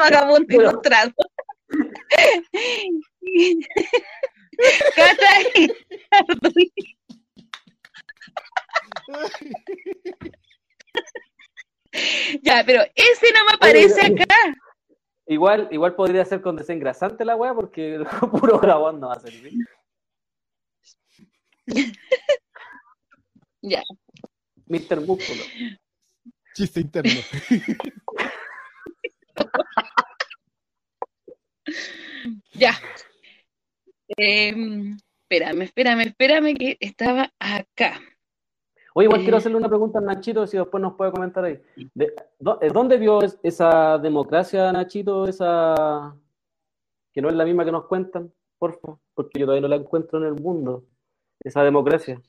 vagabundo 0.00 0.54
ilustrado. 0.54 1.12
Cata 4.96 5.30
y. 5.54 5.68
Ya, 12.42 12.62
pero 12.66 12.82
ese 12.94 13.32
no 13.32 13.44
me 13.44 13.52
aparece 13.54 14.00
Oye, 14.00 14.22
acá. 14.22 14.36
Igual, 15.26 15.68
igual 15.70 15.94
podría 15.94 16.24
ser 16.24 16.42
con 16.42 16.56
desengrasante 16.56 17.24
la 17.24 17.36
weá, 17.36 17.54
porque 17.54 17.94
el 17.94 18.06
puro 18.30 18.58
grabón 18.58 19.00
no 19.00 19.08
va 19.08 19.14
a 19.14 19.20
servir. 19.20 19.52
Ya. 23.66 23.82
Mr. 24.66 25.00
Músculo. 25.00 25.42
Chiste 26.54 26.80
interno. 26.80 27.10
Ya. 32.52 32.78
Em, 34.16 34.96
espérame, 35.22 35.62
espérame, 35.62 36.00
espérame 36.02 36.54
que 36.54 36.76
estaba 36.80 37.32
acá. 37.38 38.00
Oye, 38.96 39.06
igual 39.06 39.20
Eh. 39.20 39.24
quiero 39.24 39.36
hacerle 39.38 39.58
una 39.58 39.68
pregunta 39.68 39.98
a 39.98 40.02
Nachito, 40.02 40.46
si 40.46 40.56
después 40.56 40.80
nos 40.80 40.94
puede 40.94 41.10
comentar 41.10 41.44
ahí. 41.44 41.60
De- 41.94 42.14
¿dó- 42.38 42.58
eh, 42.60 42.70
¿Dónde 42.72 42.96
vio 42.96 43.20
es- 43.22 43.38
esa 43.42 43.98
democracia, 43.98 44.70
Nachito, 44.72 45.26
esa 45.26 46.14
que 47.12 47.20
no 47.20 47.28
es 47.28 47.34
la 47.34 47.44
misma 47.44 47.64
que 47.64 47.72
nos 47.72 47.86
cuentan? 47.86 48.32
Por 48.58 48.78
favor, 48.78 48.98
porque 49.14 49.40
yo 49.40 49.46
todavía 49.46 49.62
no 49.62 49.68
la 49.68 49.76
encuentro 49.76 50.18
en 50.18 50.26
el 50.26 50.40
mundo, 50.40 50.84
esa 51.40 51.62
democracia. 51.64 52.22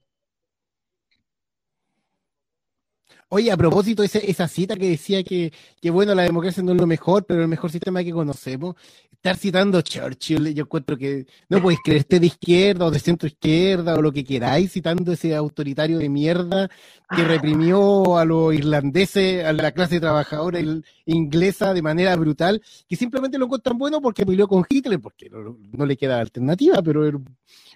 Oye, 3.29 3.51
a 3.51 3.57
propósito, 3.57 4.03
ese- 4.03 4.29
esa 4.29 4.47
cita 4.47 4.77
que 4.77 4.89
decía 4.89 5.23
que, 5.23 5.51
que, 5.81 5.89
bueno, 5.91 6.15
la 6.15 6.23
democracia 6.23 6.63
no 6.63 6.71
es 6.73 6.77
lo 6.79 6.87
mejor, 6.87 7.25
pero 7.25 7.41
el 7.41 7.47
mejor 7.49 7.71
sistema 7.71 8.03
que 8.03 8.11
conocemos, 8.13 8.75
estar 9.11 9.35
citando 9.37 9.81
Churchill, 9.81 10.53
yo 10.53 10.63
encuentro 10.63 10.97
que 10.97 11.25
no 11.49 11.61
podéis 11.61 11.81
creerte 11.83 12.19
de 12.21 12.27
izquierda 12.27 12.85
o 12.85 12.91
de 12.91 12.99
centro 12.99 13.27
izquierda 13.27 13.95
o 13.95 14.01
lo 14.01 14.11
que 14.13 14.23
queráis, 14.23 14.71
citando 14.71 15.11
ese 15.11 15.35
autoritario 15.35 15.97
de 15.99 16.07
mierda 16.09 16.69
que 17.09 17.25
reprimió 17.25 18.17
a 18.17 18.25
los 18.25 18.53
irlandeses, 18.53 19.43
a 19.45 19.53
la 19.53 19.71
clase 19.73 19.99
trabajadora 19.99 20.59
inglesa 21.05 21.73
de 21.73 21.81
manera 21.81 22.15
brutal, 22.15 22.61
que 22.87 22.95
simplemente 22.95 23.37
lo 23.39 23.45
encuentran 23.45 23.77
bueno 23.77 24.01
porque 24.01 24.25
peleó 24.25 24.47
con 24.47 24.63
Hitler, 24.69 24.99
porque 25.01 25.29
no, 25.29 25.57
no 25.73 25.85
le 25.85 25.97
queda 25.97 26.19
alternativa, 26.21 26.81
pero 26.83 27.05
era 27.05 27.17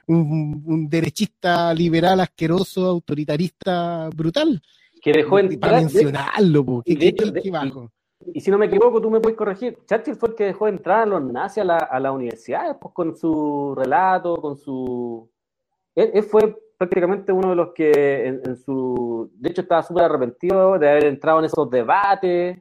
un, 0.07 0.63
un 0.65 0.89
derechista 0.89 1.73
liberal 1.73 2.19
asqueroso, 2.21 2.85
autoritarista 2.85 4.09
brutal. 4.15 4.61
Que 5.01 5.13
dejó 5.13 5.31
Para 5.31 5.47
entrar, 5.47 5.75
de, 5.75 5.81
mencionarlo, 5.81 6.65
po. 6.65 6.81
¿Qué, 6.85 6.93
y 6.93 6.95
de 6.95 7.31
de- 7.31 7.51
bajo? 7.51 7.89
y 8.33 8.41
si 8.41 8.51
no 8.51 8.57
me 8.57 8.65
equivoco, 8.65 9.01
tú 9.01 9.09
me 9.09 9.19
puedes 9.19 9.37
corregir. 9.37 9.77
Churchill 9.85 10.15
fue 10.15 10.29
el 10.29 10.35
que 10.35 10.43
dejó 10.45 10.67
entrar 10.67 11.03
a 11.03 11.05
los 11.05 11.23
nazis 11.23 11.59
a 11.59 11.65
la, 11.65 11.77
a 11.77 11.99
la 11.99 12.11
universidad, 12.11 12.77
pues, 12.79 12.93
con 12.93 13.15
su 13.15 13.73
relato, 13.75 14.35
con 14.37 14.57
su... 14.57 15.29
Él, 15.95 16.23
fue 16.23 16.55
prácticamente 16.77 17.31
uno 17.31 17.49
de 17.49 17.55
los 17.55 17.73
que 17.73 18.27
en, 18.27 18.57
su... 18.57 19.31
De 19.35 19.49
hecho, 19.49 19.61
estaba 19.61 19.83
súper 19.83 20.03
arrepentido 20.03 20.77
de 20.77 20.89
haber 20.89 21.05
entrado 21.05 21.39
en 21.39 21.45
esos 21.45 21.69
debates, 21.69 22.57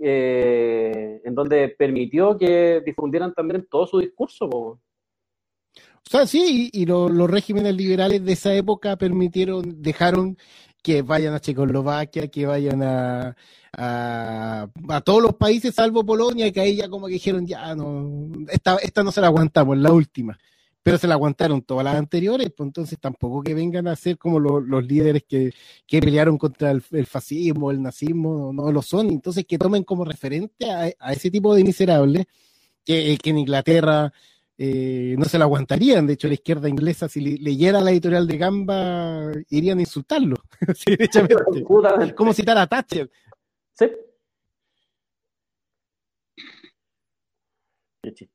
eh, 0.00 1.20
en 1.24 1.34
donde 1.34 1.68
permitió 1.68 2.36
que 2.36 2.82
difundieran 2.84 3.32
también 3.34 3.66
todo 3.70 3.86
su 3.86 3.98
discurso. 3.98 4.46
O 4.46 6.10
sea, 6.10 6.26
sí, 6.26 6.70
y, 6.72 6.84
los 6.86 7.30
regímenes 7.30 7.74
liberales 7.74 8.24
de 8.24 8.32
esa 8.32 8.54
época 8.54 8.96
permitieron, 8.96 9.82
dejaron 9.82 10.36
que 10.84 11.00
vayan 11.00 11.32
a 11.32 11.40
Checoslovaquia, 11.40 12.28
que 12.28 12.44
vayan 12.44 12.82
a, 12.82 13.34
a, 13.72 14.68
todos 15.02 15.22
los 15.22 15.34
países 15.34 15.74
salvo 15.74 16.04
Polonia, 16.04 16.52
que 16.52 16.60
ahí 16.60 16.76
ya 16.76 16.90
como 16.90 17.06
que 17.06 17.14
dijeron, 17.14 17.46
ya 17.46 17.74
no, 17.74 18.30
esta, 18.50 18.76
esta 18.76 19.02
no 19.02 19.10
se 19.10 19.22
la 19.22 19.28
aguantamos, 19.28 19.78
la 19.78 19.90
última. 19.90 20.38
Pero 20.82 20.98
se 20.98 21.08
la 21.08 21.14
aguantaron 21.14 21.62
todas 21.62 21.84
las 21.84 21.96
anteriores, 21.96 22.50
pues 22.54 22.66
entonces 22.66 22.98
tampoco 23.00 23.42
que 23.42 23.54
vengan 23.54 23.88
a 23.88 23.96
ser 23.96 24.18
como 24.18 24.38
los 24.38 24.84
líderes 24.84 25.24
que, 25.26 25.54
que, 25.86 26.00
pelearon 26.00 26.36
contra 26.36 26.70
el, 26.70 26.82
fascismo, 27.06 27.70
el 27.70 27.80
nazismo, 27.80 28.52
no, 28.52 28.70
lo 28.70 28.82
son. 28.82 29.08
Entonces 29.08 29.46
que 29.46 29.56
tomen 29.56 29.84
como 29.84 30.04
referente 30.04 30.70
a, 30.70 30.90
a 30.98 31.12
ese 31.14 31.30
tipo 31.30 31.54
de 31.54 31.64
miserables 31.64 32.26
que 32.84 33.18
en 33.24 33.38
Inglaterra 33.38 34.12
eh, 34.56 35.14
no 35.18 35.24
se 35.24 35.38
lo 35.38 35.44
aguantarían. 35.44 36.06
De 36.06 36.14
hecho, 36.14 36.28
la 36.28 36.34
izquierda 36.34 36.68
inglesa, 36.68 37.08
si 37.08 37.20
leyera 37.38 37.80
la 37.80 37.90
editorial 37.90 38.26
de 38.26 38.38
Gamba, 38.38 39.32
irían 39.50 39.78
a 39.78 39.82
insultarlo. 39.82 40.36
sí, 40.74 40.96
Como 42.14 42.32
citar 42.32 42.58
a 42.58 42.66
Thatcher. 42.66 43.10
Sí. 43.72 43.86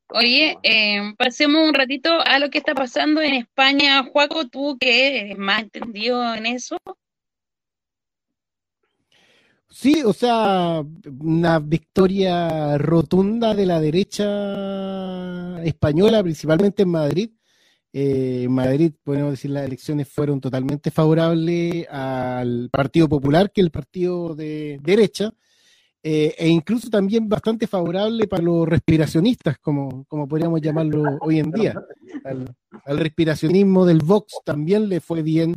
Oye, 0.08 0.58
eh, 0.62 1.14
pasemos 1.16 1.66
un 1.66 1.74
ratito 1.74 2.10
a 2.24 2.38
lo 2.38 2.50
que 2.50 2.58
está 2.58 2.74
pasando 2.74 3.20
en 3.20 3.34
España. 3.34 4.02
Juaco, 4.02 4.48
tú 4.48 4.76
que 4.78 5.06
eres 5.06 5.38
más 5.38 5.62
entendido 5.62 6.34
en 6.34 6.46
eso. 6.46 6.76
Sí, 9.72 10.02
o 10.04 10.12
sea, 10.12 10.84
una 11.20 11.60
victoria 11.60 12.76
rotunda 12.76 13.54
de 13.54 13.66
la 13.66 13.80
derecha 13.80 15.62
española, 15.62 16.22
principalmente 16.24 16.82
en 16.82 16.88
Madrid. 16.88 17.30
Eh, 17.92 18.42
en 18.44 18.52
Madrid, 18.52 18.92
podemos 19.04 19.30
decir, 19.32 19.52
las 19.52 19.64
elecciones 19.64 20.08
fueron 20.08 20.40
totalmente 20.40 20.90
favorables 20.90 21.86
al 21.88 22.68
Partido 22.70 23.08
Popular, 23.08 23.52
que 23.52 23.60
es 23.60 23.64
el 23.66 23.70
partido 23.70 24.34
de 24.34 24.78
derecha, 24.82 25.32
eh, 26.02 26.34
e 26.36 26.48
incluso 26.48 26.90
también 26.90 27.28
bastante 27.28 27.66
favorable 27.68 28.26
para 28.26 28.42
los 28.42 28.68
respiracionistas, 28.68 29.58
como, 29.58 30.04
como 30.06 30.26
podríamos 30.26 30.60
llamarlo 30.60 31.04
hoy 31.20 31.38
en 31.38 31.52
día. 31.52 31.74
Al, 32.24 32.52
al 32.84 32.98
respiracionismo 32.98 33.86
del 33.86 33.98
Vox 34.00 34.34
también 34.44 34.88
le 34.88 35.00
fue 35.00 35.22
bien 35.22 35.54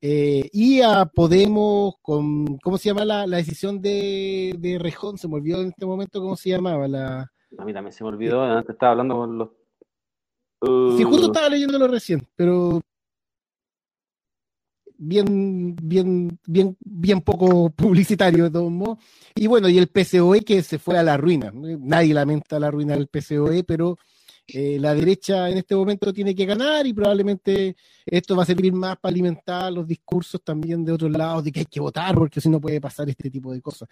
eh, 0.00 0.48
y 0.52 0.82
a 0.82 1.06
Podemos, 1.06 1.94
con, 2.02 2.58
¿cómo 2.58 2.78
se 2.78 2.90
llama 2.90 3.04
la, 3.04 3.26
la 3.26 3.38
decisión 3.38 3.80
de, 3.80 4.54
de, 4.58 4.78
Rejón? 4.78 5.18
Se 5.18 5.28
me 5.28 5.36
olvidó 5.36 5.62
en 5.62 5.68
este 5.68 5.86
momento 5.86 6.20
cómo 6.20 6.36
se 6.36 6.50
llamaba. 6.50 6.86
La... 6.86 7.30
A 7.58 7.64
mí 7.64 7.72
también 7.72 7.92
se 7.92 8.04
me 8.04 8.10
olvidó, 8.10 8.42
antes 8.42 8.74
estaba 8.74 8.92
hablando 8.92 9.16
con 9.16 9.38
los... 9.38 9.48
Sí, 10.96 11.02
justo 11.02 11.26
uh. 11.26 11.32
estaba 11.32 11.48
leyéndolo 11.48 11.86
recién, 11.86 12.26
pero 12.34 12.80
bien, 14.98 15.76
bien, 15.82 16.38
bien, 16.46 16.76
bien 16.80 17.20
poco 17.20 17.70
publicitario 17.70 18.44
de 18.44 18.50
todos 18.50 18.70
modos. 18.70 18.98
Y 19.34 19.46
bueno, 19.46 19.68
y 19.68 19.78
el 19.78 19.88
PCOE 19.88 20.42
que 20.42 20.62
se 20.62 20.78
fue 20.78 20.98
a 20.98 21.02
la 21.02 21.16
ruina. 21.16 21.52
Nadie 21.52 22.14
lamenta 22.14 22.58
la 22.58 22.70
ruina 22.70 22.94
del 22.94 23.08
PCOE, 23.08 23.64
pero 23.64 23.98
eh, 24.48 24.78
la 24.78 24.94
derecha 24.94 25.50
en 25.50 25.58
este 25.58 25.74
momento 25.74 26.12
tiene 26.12 26.34
que 26.34 26.46
ganar 26.46 26.86
y 26.86 26.92
probablemente 26.92 27.76
esto 28.04 28.36
va 28.36 28.44
a 28.44 28.46
servir 28.46 28.72
más 28.72 28.96
para 28.98 29.10
alimentar 29.10 29.72
los 29.72 29.86
discursos 29.86 30.40
también 30.44 30.84
de 30.84 30.92
otros 30.92 31.10
lados 31.10 31.44
de 31.44 31.52
que 31.52 31.60
hay 31.60 31.66
que 31.66 31.80
votar 31.80 32.14
porque 32.14 32.40
si 32.40 32.48
no 32.48 32.60
puede 32.60 32.80
pasar 32.80 33.08
este 33.08 33.28
tipo 33.28 33.52
de 33.52 33.60
cosas. 33.60 33.88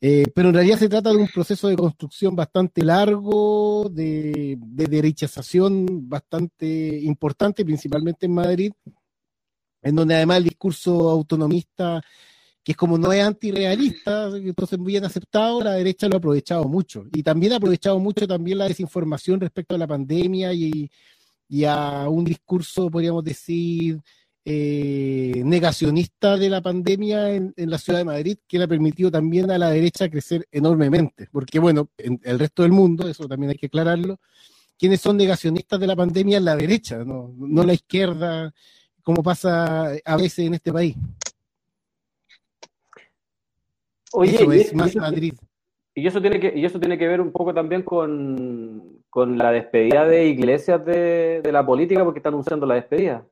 Eh, 0.00 0.26
pero 0.32 0.50
en 0.50 0.54
realidad 0.54 0.78
se 0.78 0.88
trata 0.88 1.10
de 1.10 1.16
un 1.16 1.26
proceso 1.26 1.66
de 1.66 1.74
construcción 1.74 2.36
bastante 2.36 2.84
largo, 2.84 3.88
de, 3.90 4.56
de 4.60 5.14
bastante 6.02 7.00
importante, 7.00 7.64
principalmente 7.64 8.26
en 8.26 8.34
Madrid, 8.34 8.72
en 9.82 9.96
donde 9.96 10.14
además 10.14 10.38
el 10.38 10.44
discurso 10.44 11.10
autonomista 11.10 12.00
que 12.68 12.72
es 12.72 12.76
como 12.76 12.98
no 12.98 13.10
es 13.14 13.24
antirrealista, 13.24 14.28
entonces 14.36 14.78
bien 14.78 15.02
aceptado, 15.02 15.62
la 15.62 15.72
derecha 15.72 16.06
lo 16.06 16.16
ha 16.16 16.18
aprovechado 16.18 16.64
mucho. 16.64 17.06
Y 17.14 17.22
también 17.22 17.54
ha 17.54 17.56
aprovechado 17.56 17.98
mucho 17.98 18.28
también 18.28 18.58
la 18.58 18.68
desinformación 18.68 19.40
respecto 19.40 19.74
a 19.74 19.78
la 19.78 19.86
pandemia 19.86 20.52
y, 20.52 20.90
a 21.64 22.06
un 22.10 22.26
discurso, 22.26 22.90
podríamos 22.90 23.24
decir, 23.24 24.02
eh, 24.44 25.40
negacionista 25.46 26.36
de 26.36 26.50
la 26.50 26.60
pandemia 26.60 27.36
en, 27.36 27.54
la 27.56 27.78
ciudad 27.78 28.00
de 28.00 28.04
Madrid, 28.04 28.38
que 28.46 28.58
le 28.58 28.64
ha 28.64 28.68
permitido 28.68 29.10
también 29.10 29.50
a 29.50 29.56
la 29.56 29.70
derecha 29.70 30.10
crecer 30.10 30.46
enormemente. 30.52 31.26
Porque, 31.32 31.58
bueno, 31.58 31.88
en 31.96 32.20
el 32.22 32.38
resto 32.38 32.64
del 32.64 32.72
mundo, 32.72 33.08
eso 33.08 33.26
también 33.26 33.48
hay 33.48 33.56
que 33.56 33.68
aclararlo, 33.68 34.20
quienes 34.78 35.00
son 35.00 35.16
negacionistas 35.16 35.80
de 35.80 35.86
la 35.86 35.96
pandemia 35.96 36.36
es 36.36 36.44
la 36.44 36.54
derecha, 36.54 37.02
no, 37.02 37.34
no 37.34 37.64
la 37.64 37.72
izquierda, 37.72 38.52
como 39.02 39.22
pasa 39.22 39.92
a 40.04 40.16
veces 40.18 40.40
en 40.40 40.52
este 40.52 40.70
país. 40.70 40.96
Oye, 44.12 44.34
eso 44.34 44.52
es 44.52 44.74
más 44.74 44.96
Madrid. 44.96 45.34
Y 45.94 46.06
eso, 46.06 46.20
tiene 46.20 46.38
que, 46.38 46.52
y 46.54 46.64
eso 46.64 46.78
tiene 46.78 46.96
que 46.96 47.08
ver 47.08 47.20
un 47.20 47.32
poco 47.32 47.52
también 47.52 47.82
con, 47.82 49.02
la 49.36 49.50
despedida 49.50 50.06
de 50.06 50.28
Iglesias 50.28 50.84
de, 50.84 51.42
la 51.50 51.66
política, 51.66 52.04
porque 52.04 52.20
están 52.20 52.34
anunciando 52.34 52.66
la 52.66 52.76
despedida. 52.76 53.26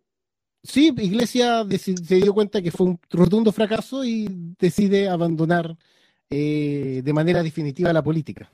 Sí, 0.64 0.92
Iglesias 0.96 1.64
se 1.78 2.16
dio 2.16 2.34
cuenta 2.34 2.60
que 2.60 2.72
fue 2.72 2.86
un 2.86 2.98
rotundo 3.10 3.52
fracaso 3.52 4.04
y 4.04 4.26
decide 4.58 5.08
abandonar 5.08 5.76
eh, 6.28 7.02
de 7.04 7.12
manera 7.12 7.40
definitiva 7.42 7.92
la 7.92 8.02
política. 8.02 8.50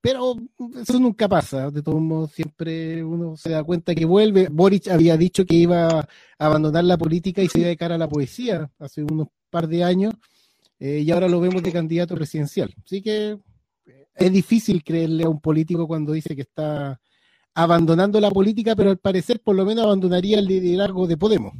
Pero 0.00 0.34
eso 0.76 0.98
nunca 0.98 1.28
pasa, 1.28 1.70
de 1.70 1.82
todos 1.82 2.00
modos 2.00 2.32
siempre 2.32 3.02
uno 3.02 3.36
se 3.36 3.50
da 3.50 3.62
cuenta 3.62 3.94
que 3.94 4.04
vuelve. 4.04 4.48
Boric 4.50 4.88
había 4.88 5.16
dicho 5.16 5.46
que 5.46 5.54
iba 5.54 5.88
a 5.88 6.06
abandonar 6.36 6.84
la 6.84 6.98
política 6.98 7.42
y 7.42 7.48
se 7.48 7.60
iba 7.60 7.68
de 7.68 7.76
cara 7.76 7.94
a 7.94 7.98
la 7.98 8.08
poesía 8.08 8.70
hace 8.78 9.02
unos 9.02 9.28
par 9.50 9.68
de 9.68 9.84
años 9.84 10.12
eh, 10.78 11.00
y 11.00 11.10
ahora 11.10 11.28
lo 11.28 11.40
vemos 11.40 11.62
de 11.62 11.72
candidato 11.72 12.14
presidencial. 12.14 12.74
Así 12.84 13.02
que 13.02 13.38
es 14.14 14.32
difícil 14.32 14.82
creerle 14.82 15.24
a 15.24 15.28
un 15.28 15.40
político 15.40 15.86
cuando 15.86 16.12
dice 16.12 16.34
que 16.34 16.42
está 16.42 17.00
abandonando 17.54 18.20
la 18.20 18.30
política, 18.30 18.74
pero 18.76 18.90
al 18.90 18.98
parecer 18.98 19.40
por 19.40 19.54
lo 19.54 19.64
menos 19.64 19.84
abandonaría 19.84 20.38
el 20.38 20.46
liderazgo 20.46 21.06
de 21.06 21.16
Podemos. 21.16 21.52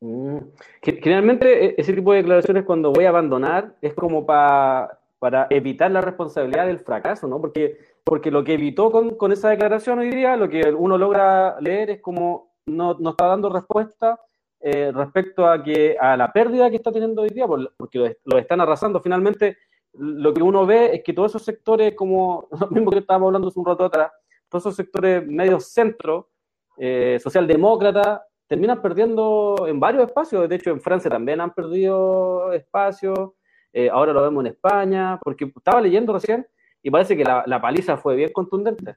Mm. 0.00 0.38
Generalmente 0.82 1.66
e-, 1.66 1.74
ese 1.78 1.92
tipo 1.92 2.12
de 2.12 2.18
declaraciones 2.18 2.64
cuando 2.64 2.92
voy 2.92 3.04
a 3.04 3.10
abandonar 3.10 3.76
es 3.80 3.94
como 3.94 4.26
para 4.26 5.46
evitar 5.50 5.90
la 5.90 6.00
responsabilidad 6.00 6.66
del 6.66 6.80
fracaso, 6.80 7.28
¿no? 7.28 7.40
Porque, 7.40 7.78
porque 8.04 8.30
lo 8.30 8.42
que 8.42 8.54
evitó 8.54 8.90
con, 8.90 9.10
con, 9.16 9.32
esa 9.32 9.50
declaración 9.50 10.00
hoy 10.00 10.10
día, 10.10 10.36
lo 10.36 10.48
que 10.48 10.72
uno 10.76 10.98
logra 10.98 11.60
leer 11.60 11.90
es 11.90 12.00
como 12.00 12.52
no, 12.66 12.94
no 12.94 13.10
está 13.10 13.26
dando 13.26 13.48
respuesta 13.48 14.18
eh, 14.64 14.92
respecto 14.94 15.44
a 15.44 15.60
que 15.60 15.96
a 15.98 16.16
la 16.16 16.32
pérdida 16.32 16.70
que 16.70 16.76
está 16.76 16.92
teniendo 16.92 17.22
hoy 17.22 17.30
día, 17.30 17.46
porque 17.76 18.16
lo, 18.24 18.38
están 18.38 18.60
arrasando. 18.60 19.00
Finalmente, 19.00 19.58
lo 19.94 20.32
que 20.32 20.42
uno 20.42 20.64
ve 20.64 20.94
es 20.94 21.02
que 21.02 21.12
todos 21.12 21.32
esos 21.32 21.44
sectores, 21.44 21.94
como 21.96 22.48
lo 22.60 22.68
mismo 22.68 22.92
que 22.92 23.00
estábamos 23.00 23.26
hablando 23.26 23.48
hace 23.48 23.58
un 23.58 23.66
rato 23.66 23.84
atrás, 23.84 24.12
todos 24.48 24.62
esos 24.66 24.76
sectores 24.76 25.26
medio 25.26 25.58
centro, 25.58 26.30
eh, 26.76 27.18
socialdemócrata, 27.20 28.24
terminan 28.46 28.80
perdiendo 28.80 29.66
en 29.66 29.80
varios 29.80 30.04
espacios. 30.04 30.48
De 30.48 30.54
hecho, 30.54 30.70
en 30.70 30.80
Francia 30.80 31.10
también 31.10 31.40
han 31.40 31.52
perdido 31.52 32.52
espacios. 32.52 33.30
Eh, 33.72 33.90
ahora 33.90 34.12
lo 34.12 34.22
vemos 34.22 34.44
en 34.44 34.52
España, 34.52 35.18
porque 35.20 35.50
estaba 35.56 35.80
leyendo 35.80 36.12
recién 36.12 36.46
y 36.82 36.90
parece 36.90 37.16
que 37.16 37.24
la 37.24 37.60
paliza 37.60 37.96
fue 37.96 38.14
bien 38.14 38.30
contundente. 38.32 38.96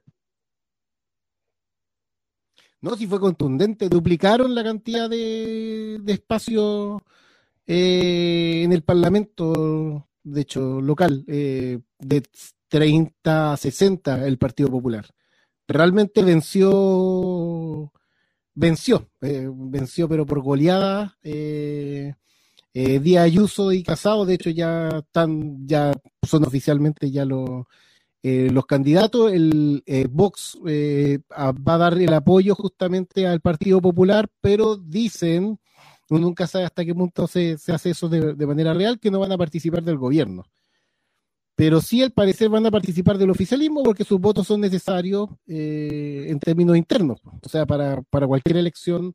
No, 2.86 2.96
si 2.96 3.08
fue 3.08 3.20
contundente, 3.20 3.90
duplicaron 3.90 4.54
la 4.54 4.64
cantidad 4.64 5.10
de, 5.10 5.98
de 6.04 6.14
espacios 6.14 7.02
eh, 7.66 8.62
en 8.64 8.72
el 8.74 8.84
Parlamento, 8.84 10.08
de 10.22 10.42
hecho, 10.42 10.80
local, 10.82 11.26
eh, 11.28 11.80
de 11.98 12.24
30 12.68 13.54
a 13.54 13.58
60 13.58 14.28
el 14.28 14.38
Partido 14.38 14.70
Popular. 14.70 15.04
Realmente 15.68 16.22
venció, 16.22 17.92
venció, 18.54 19.10
eh, 19.22 19.50
venció, 19.52 20.08
pero 20.08 20.28
por 20.28 20.42
goleada. 20.42 21.18
Día 21.24 23.24
Ayuso 23.24 23.72
y 23.72 23.82
Casado, 23.82 24.28
de 24.28 24.36
hecho, 24.36 24.52
ya 24.52 24.90
están, 24.90 25.66
ya 25.66 25.92
son 26.22 26.46
oficialmente 26.46 27.10
ya 27.10 27.26
los 27.26 27.66
eh, 28.28 28.50
los 28.50 28.66
candidatos, 28.66 29.32
el 29.32 29.84
eh, 29.86 30.08
Vox 30.10 30.58
eh, 30.66 31.20
va 31.30 31.76
a 31.76 31.78
dar 31.78 31.94
el 32.02 32.12
apoyo 32.12 32.56
justamente 32.56 33.28
al 33.28 33.40
Partido 33.40 33.80
Popular, 33.80 34.28
pero 34.42 34.78
dicen, 34.78 35.60
uno 36.10 36.22
nunca 36.22 36.48
sabe 36.48 36.66
hasta 36.66 36.84
qué 36.84 36.96
punto 36.96 37.28
se, 37.28 37.56
hace 37.68 37.92
eso 37.92 38.10
de, 38.10 38.48
manera 38.48 38.74
real, 38.74 39.00
que 39.00 39.12
no 39.12 39.20
van 39.20 39.32
a 39.32 39.38
participar 39.38 39.84
del 39.84 39.98
gobierno. 39.98 40.44
pero 41.56 41.82
sí 41.82 42.02
al 42.02 42.14
parecer 42.14 42.50
van 42.50 42.66
a 42.66 42.72
participar 42.72 43.20
del 43.20 43.30
oficialismo 43.30 43.84
porque 43.84 44.04
sus 44.04 44.20
votos 44.20 44.48
son 44.48 44.60
necesarios 44.60 45.30
eh, 45.48 46.26
en 46.28 46.40
términos 46.40 46.78
internos. 46.78 47.22
O 47.24 47.48
sea, 47.48 47.68
para, 47.68 48.02
para, 48.10 48.26
cualquier 48.26 48.58
elección 48.58 49.14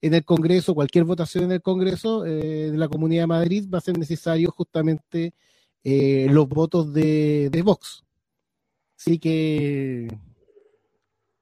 en 0.00 0.14
el 0.14 0.24
Congreso, 0.24 0.72
cualquier 0.72 1.02
votación 1.04 1.44
en 1.44 1.52
el 1.52 1.62
Congreso 1.62 2.24
eh, 2.26 2.70
de 2.70 2.78
la 2.78 2.88
Comunidad 2.88 3.24
de 3.24 3.26
Madrid 3.26 3.68
va 3.72 3.78
a 3.78 3.80
ser 3.80 3.98
necesario 3.98 4.52
justamente 4.52 5.34
eh, 5.82 6.28
los 6.30 6.48
votos 6.48 6.92
de, 6.92 7.50
de 7.50 7.62
Vox. 7.62 8.01
Así 9.04 9.18
que 9.18 10.06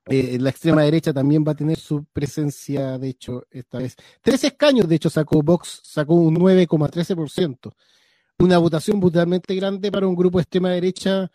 eh, 0.07 0.39
la 0.41 0.49
extrema 0.49 0.83
derecha 0.83 1.13
también 1.13 1.45
va 1.47 1.53
a 1.53 1.55
tener 1.55 1.77
su 1.77 2.07
presencia, 2.07 2.97
de 2.97 3.11
hecho, 3.11 3.45
esta 3.51 3.77
vez. 3.77 3.97
Tres 4.23 4.45
escaños, 4.45 4.89
de 4.89 4.95
hecho, 4.95 5.11
sacó 5.11 5.43
Vox, 5.43 5.83
sacó 5.85 6.15
un 6.15 6.37
9,13%. 6.37 7.71
Una 8.39 8.57
votación 8.57 8.99
brutalmente 8.99 9.55
grande 9.55 9.93
para 9.93 10.07
un 10.07 10.17
grupo 10.17 10.39
de 10.39 10.43
extrema 10.43 10.71
derecha 10.71 11.31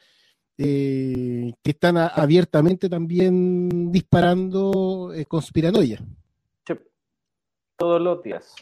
eh, 0.57 1.53
que 1.61 1.71
están 1.71 1.97
a, 1.97 2.07
abiertamente 2.07 2.89
también 2.89 3.91
disparando 3.91 5.13
eh, 5.13 5.25
conspiranoia. 5.25 5.99
Todos 7.77 8.01
los 8.01 8.23
días. 8.23 8.55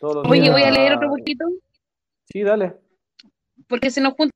Todos 0.00 0.16
los 0.16 0.30
Oye, 0.30 0.40
días. 0.40 0.52
voy 0.52 0.62
a 0.62 0.70
leer 0.70 0.94
otro 0.94 1.10
poquito. 1.10 1.44
Sí, 2.24 2.42
dale. 2.42 2.76
Porque 3.68 3.90
se 3.90 4.00
nos 4.00 4.14
junta 4.14 4.34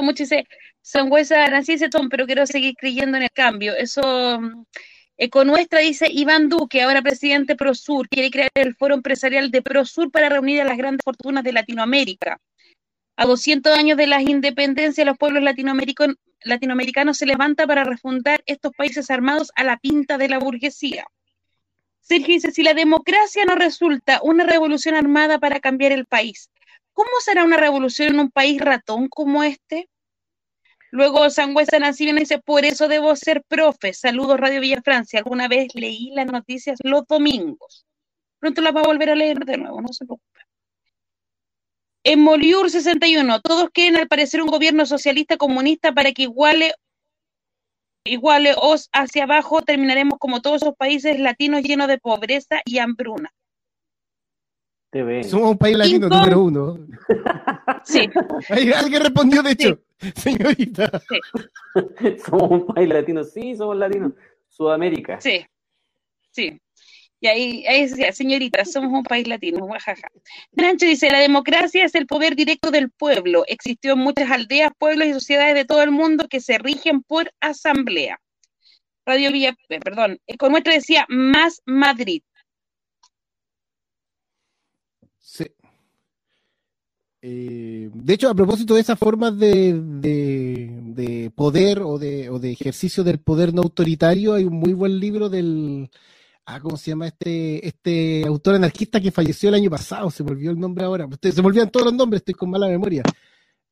mucho 0.00 0.22
dice 0.22 0.46
Sangüesa 0.80 1.46
Tom, 1.90 2.08
pero 2.08 2.24
quiero 2.24 2.46
seguir 2.46 2.74
creyendo 2.76 3.18
en 3.18 3.24
el 3.24 3.30
cambio. 3.30 3.74
Eso 3.74 4.40
Econuestra 5.18 5.80
dice 5.80 6.08
Iván 6.10 6.48
Duque, 6.48 6.80
ahora 6.80 7.02
presidente 7.02 7.56
ProSur, 7.56 8.08
quiere 8.08 8.30
crear 8.30 8.50
el 8.54 8.74
foro 8.74 8.94
empresarial 8.94 9.50
de 9.50 9.60
ProSur 9.60 10.10
para 10.10 10.30
reunir 10.30 10.62
a 10.62 10.64
las 10.64 10.78
grandes 10.78 11.02
fortunas 11.04 11.44
de 11.44 11.52
Latinoamérica. 11.52 12.40
A 13.16 13.26
200 13.26 13.76
años 13.76 13.98
de 13.98 14.06
las 14.06 14.22
independencias, 14.22 15.06
los 15.06 15.18
pueblos 15.18 15.42
latinoamericanos, 15.42 16.16
latinoamericanos 16.44 17.18
se 17.18 17.26
levantan 17.26 17.68
para 17.68 17.84
refundar 17.84 18.42
estos 18.46 18.72
países 18.72 19.10
armados 19.10 19.52
a 19.54 19.64
la 19.64 19.76
pinta 19.76 20.16
de 20.16 20.28
la 20.28 20.38
burguesía. 20.38 21.04
Sergio 22.00 22.34
dice, 22.34 22.50
si 22.50 22.62
la 22.62 22.74
democracia 22.74 23.44
no 23.44 23.54
resulta 23.54 24.20
una 24.22 24.44
revolución 24.44 24.94
armada 24.94 25.38
para 25.38 25.60
cambiar 25.60 25.92
el 25.92 26.06
país, 26.06 26.50
¿cómo 26.92 27.10
será 27.24 27.44
una 27.44 27.56
revolución 27.56 28.14
en 28.14 28.20
un 28.20 28.30
país 28.30 28.60
ratón 28.60 29.08
como 29.08 29.42
este? 29.42 29.88
Luego 30.90 31.30
Sangüesa 31.30 31.78
Nancibena 31.78 32.20
dice, 32.20 32.38
por 32.38 32.66
eso 32.66 32.86
debo 32.86 33.16
ser 33.16 33.42
profe. 33.48 33.94
Saludos 33.94 34.38
Radio 34.38 34.60
Villa 34.60 34.82
Francia. 34.82 35.20
Alguna 35.20 35.48
vez 35.48 35.74
leí 35.74 36.10
las 36.14 36.26
noticias 36.26 36.78
los 36.84 37.06
domingos. 37.06 37.86
Pronto 38.38 38.60
las 38.60 38.76
va 38.76 38.80
a 38.80 38.86
volver 38.86 39.08
a 39.08 39.14
leer 39.14 39.38
de 39.44 39.56
nuevo, 39.56 39.80
no 39.80 39.88
se 39.88 40.04
preocupe. 40.04 40.40
En 42.04 42.20
Moliur 42.20 42.68
61, 42.68 43.40
todos 43.40 43.70
quieren 43.70 43.96
al 43.96 44.08
parecer 44.08 44.42
un 44.42 44.48
gobierno 44.48 44.84
socialista 44.84 45.36
comunista 45.36 45.92
para 45.92 46.12
que 46.12 46.24
iguale, 46.24 46.74
iguale 48.04 48.54
os 48.56 48.90
hacia 48.92 49.22
abajo, 49.22 49.62
terminaremos 49.62 50.18
como 50.18 50.42
todos 50.42 50.62
esos 50.62 50.74
países 50.74 51.20
latinos 51.20 51.62
llenos 51.62 51.86
de 51.86 51.98
pobreza 51.98 52.60
y 52.64 52.78
hambruna. 52.78 53.32
Somos 55.24 55.50
un 55.52 55.58
país 55.58 55.76
latino 55.76 56.08
número 56.08 56.42
uno. 56.42 56.78
Sí. 57.84 58.08
Alguien 58.48 59.02
respondió, 59.02 59.42
de 59.42 59.50
hecho, 59.50 59.80
señorita. 60.14 61.02
Sí. 61.08 62.16
Somos 62.24 62.50
un 62.50 62.66
país 62.66 62.88
latino, 62.88 63.24
sí, 63.24 63.56
somos 63.56 63.76
latinos. 63.76 64.12
Sudamérica. 64.46 65.20
Sí, 65.20 65.44
sí. 66.30 66.60
Y 67.18 67.26
ahí, 67.26 67.66
ahí 67.66 67.86
decía, 67.86 68.12
señorita, 68.12 68.64
somos 68.64 68.92
un 68.92 69.02
país 69.02 69.26
latino, 69.26 69.66
jajaja. 69.66 70.08
Nancho 70.52 70.86
dice, 70.86 71.10
la 71.10 71.20
democracia 71.20 71.84
es 71.84 71.94
el 71.94 72.06
poder 72.06 72.36
directo 72.36 72.70
del 72.70 72.90
pueblo. 72.90 73.44
Existió 73.46 73.92
en 73.92 74.00
muchas 74.00 74.30
aldeas, 74.30 74.72
pueblos 74.78 75.08
y 75.08 75.12
sociedades 75.12 75.54
de 75.54 75.64
todo 75.64 75.82
el 75.82 75.92
mundo 75.92 76.28
que 76.28 76.40
se 76.40 76.58
rigen 76.58 77.02
por 77.02 77.32
asamblea. 77.40 78.20
Radio 79.06 79.32
Villa, 79.32 79.56
eh, 79.68 79.80
perdón, 79.80 80.18
con 80.38 80.52
nuestra 80.52 80.74
decía, 80.74 81.06
más 81.08 81.62
Madrid. 81.64 82.22
Sí. 85.22 85.46
Eh, 87.24 87.88
de 87.94 88.14
hecho, 88.14 88.28
a 88.28 88.34
propósito 88.34 88.74
de 88.74 88.80
esas 88.80 88.98
formas 88.98 89.38
de, 89.38 89.80
de, 89.80 91.30
poder 91.36 91.78
o 91.78 91.96
de, 91.96 92.28
o 92.28 92.40
de, 92.40 92.50
ejercicio 92.50 93.04
del 93.04 93.20
poder 93.20 93.54
no 93.54 93.62
autoritario, 93.62 94.34
hay 94.34 94.44
un 94.44 94.54
muy 94.54 94.72
buen 94.72 94.98
libro 94.98 95.28
del, 95.28 95.88
ah, 96.46 96.58
¿cómo 96.60 96.76
se 96.76 96.90
llama 96.90 97.06
este, 97.06 97.64
este 97.66 98.26
autor 98.26 98.56
anarquista 98.56 99.00
que 99.00 99.12
falleció 99.12 99.48
el 99.48 99.54
año 99.54 99.70
pasado? 99.70 100.10
Se 100.10 100.24
volvió 100.24 100.50
el 100.50 100.58
nombre 100.58 100.84
ahora. 100.84 101.08
Se 101.22 101.40
me 101.40 101.46
olvidan 101.46 101.70
todos 101.70 101.86
los 101.86 101.94
nombres, 101.94 102.20
estoy 102.22 102.34
con 102.34 102.50
mala 102.50 102.66
memoria. 102.66 103.04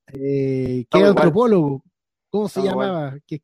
Eh, 0.06 0.86
que 0.88 0.98
era 0.98 1.08
antropólogo. 1.08 1.82
¿Cómo 2.30 2.48
se 2.48 2.62
llamaba? 2.62 3.18
Que, 3.26 3.42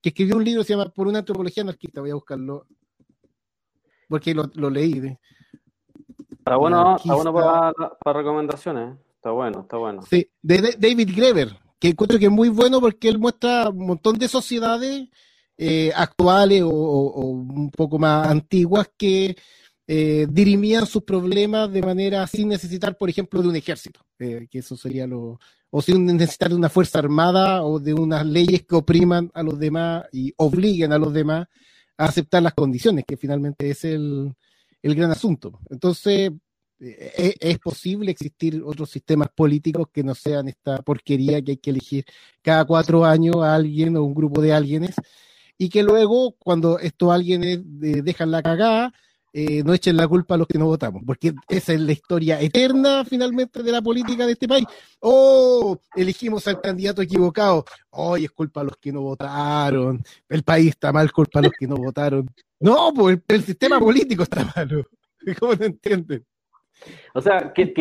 que, 0.00 0.10
escribió 0.10 0.36
un 0.36 0.44
libro, 0.44 0.62
se 0.62 0.74
llama 0.74 0.90
Por 0.90 1.08
una 1.08 1.18
antropología 1.18 1.64
anarquista. 1.64 2.00
Voy 2.00 2.10
a 2.10 2.14
buscarlo. 2.14 2.68
Porque 4.08 4.34
lo, 4.34 4.48
lo 4.54 4.70
leí. 4.70 4.92
¿eh? 4.98 5.18
Está 6.38 6.56
bueno, 6.56 6.96
está 6.96 7.14
bueno 7.14 7.34
para, 7.34 7.72
para, 7.72 8.18
recomendaciones. 8.18 8.96
Está 9.16 9.30
bueno, 9.30 9.60
está 9.60 9.76
bueno. 9.76 10.02
Sí, 10.08 10.30
de, 10.40 10.76
David 10.78 11.10
Greber, 11.14 11.56
que 11.78 11.88
encuentro 11.88 12.18
que 12.18 12.26
es 12.26 12.30
muy 12.30 12.48
bueno 12.48 12.80
porque 12.80 13.08
él 13.08 13.18
muestra 13.18 13.68
un 13.68 13.86
montón 13.86 14.18
de 14.18 14.28
sociedades 14.28 15.08
eh, 15.56 15.92
actuales 15.94 16.62
o, 16.62 16.68
un 16.70 17.70
poco 17.70 17.98
más 17.98 18.28
antiguas 18.28 18.90
que 18.96 19.36
eh, 19.86 20.26
dirimían 20.30 20.86
sus 20.86 21.02
problemas 21.02 21.70
de 21.72 21.82
manera 21.82 22.26
sin 22.26 22.48
necesitar, 22.48 22.96
por 22.96 23.10
ejemplo, 23.10 23.42
de 23.42 23.48
un 23.48 23.56
ejército, 23.56 24.00
eh, 24.18 24.46
que 24.50 24.60
eso 24.60 24.76
sería 24.76 25.06
lo, 25.06 25.40
o 25.70 25.82
sin 25.82 26.06
necesitar 26.06 26.50
de 26.50 26.54
una 26.54 26.68
fuerza 26.68 26.98
armada 26.98 27.64
o 27.64 27.78
de 27.78 27.94
unas 27.94 28.24
leyes 28.24 28.64
que 28.66 28.76
opriman 28.76 29.30
a 29.34 29.42
los 29.42 29.58
demás 29.58 30.04
y 30.12 30.32
obliguen 30.36 30.92
a 30.92 30.98
los 30.98 31.12
demás 31.12 31.48
a 31.96 32.04
aceptar 32.04 32.42
las 32.42 32.54
condiciones, 32.54 33.04
que 33.04 33.16
finalmente 33.16 33.70
es 33.70 33.84
el, 33.84 34.34
el 34.82 34.94
gran 34.94 35.10
asunto. 35.10 35.60
Entonces, 35.70 36.32
eh, 36.80 37.12
¿es, 37.16 37.34
¿es, 37.40 37.58
posible 37.58 38.10
existir 38.10 38.62
otros 38.64 38.90
sistemas 38.90 39.28
políticos 39.34 39.88
que 39.92 40.02
no 40.02 40.14
sean 40.14 40.48
esta 40.48 40.78
porquería 40.82 41.42
que 41.42 41.52
hay 41.52 41.56
que 41.56 41.70
elegir 41.70 42.04
cada 42.42 42.64
cuatro 42.64 43.04
años 43.04 43.36
a 43.36 43.54
alguien 43.54 43.96
o 43.96 44.04
un 44.04 44.14
grupo 44.14 44.40
de 44.40 44.52
alguienes 44.52 44.94
y 45.58 45.68
que 45.68 45.82
luego, 45.82 46.36
cuando 46.38 46.78
estos 46.78 47.12
alguienes 47.12 47.58
eh, 47.82 48.02
dejan 48.02 48.30
la 48.30 48.42
cagada, 48.42 48.94
eh, 49.32 49.62
no 49.62 49.74
echen 49.74 49.96
la 49.96 50.08
culpa 50.08 50.34
a 50.34 50.38
los 50.38 50.46
que 50.46 50.58
no 50.58 50.66
votamos, 50.66 51.02
porque 51.06 51.34
esa 51.48 51.72
es 51.72 51.80
la 51.80 51.92
historia 51.92 52.40
eterna 52.40 53.04
finalmente 53.04 53.62
de 53.62 53.72
la 53.72 53.82
política 53.82 54.26
de 54.26 54.32
este 54.32 54.48
país. 54.48 54.66
Oh, 55.00 55.78
elegimos 55.94 56.46
al 56.48 56.60
candidato 56.60 57.02
equivocado. 57.02 57.64
Hoy 57.90 58.24
es 58.24 58.30
culpa 58.30 58.62
a 58.62 58.64
los 58.64 58.76
que 58.78 58.92
no 58.92 59.02
votaron. 59.02 60.02
El 60.28 60.42
país 60.42 60.70
está 60.70 60.92
mal, 60.92 61.12
culpa 61.12 61.40
a 61.40 61.42
los 61.42 61.52
que 61.52 61.66
no 61.66 61.76
votaron. 61.76 62.28
No, 62.60 62.92
pues 62.94 63.18
el, 63.28 63.42
sistema 63.42 63.78
político 63.78 64.22
está 64.22 64.50
malo. 64.56 64.84
¿Cómo 65.38 65.54
no 65.54 65.64
entienden? 65.64 66.24
O 67.14 67.20
sea, 67.20 67.52
que, 67.52 67.74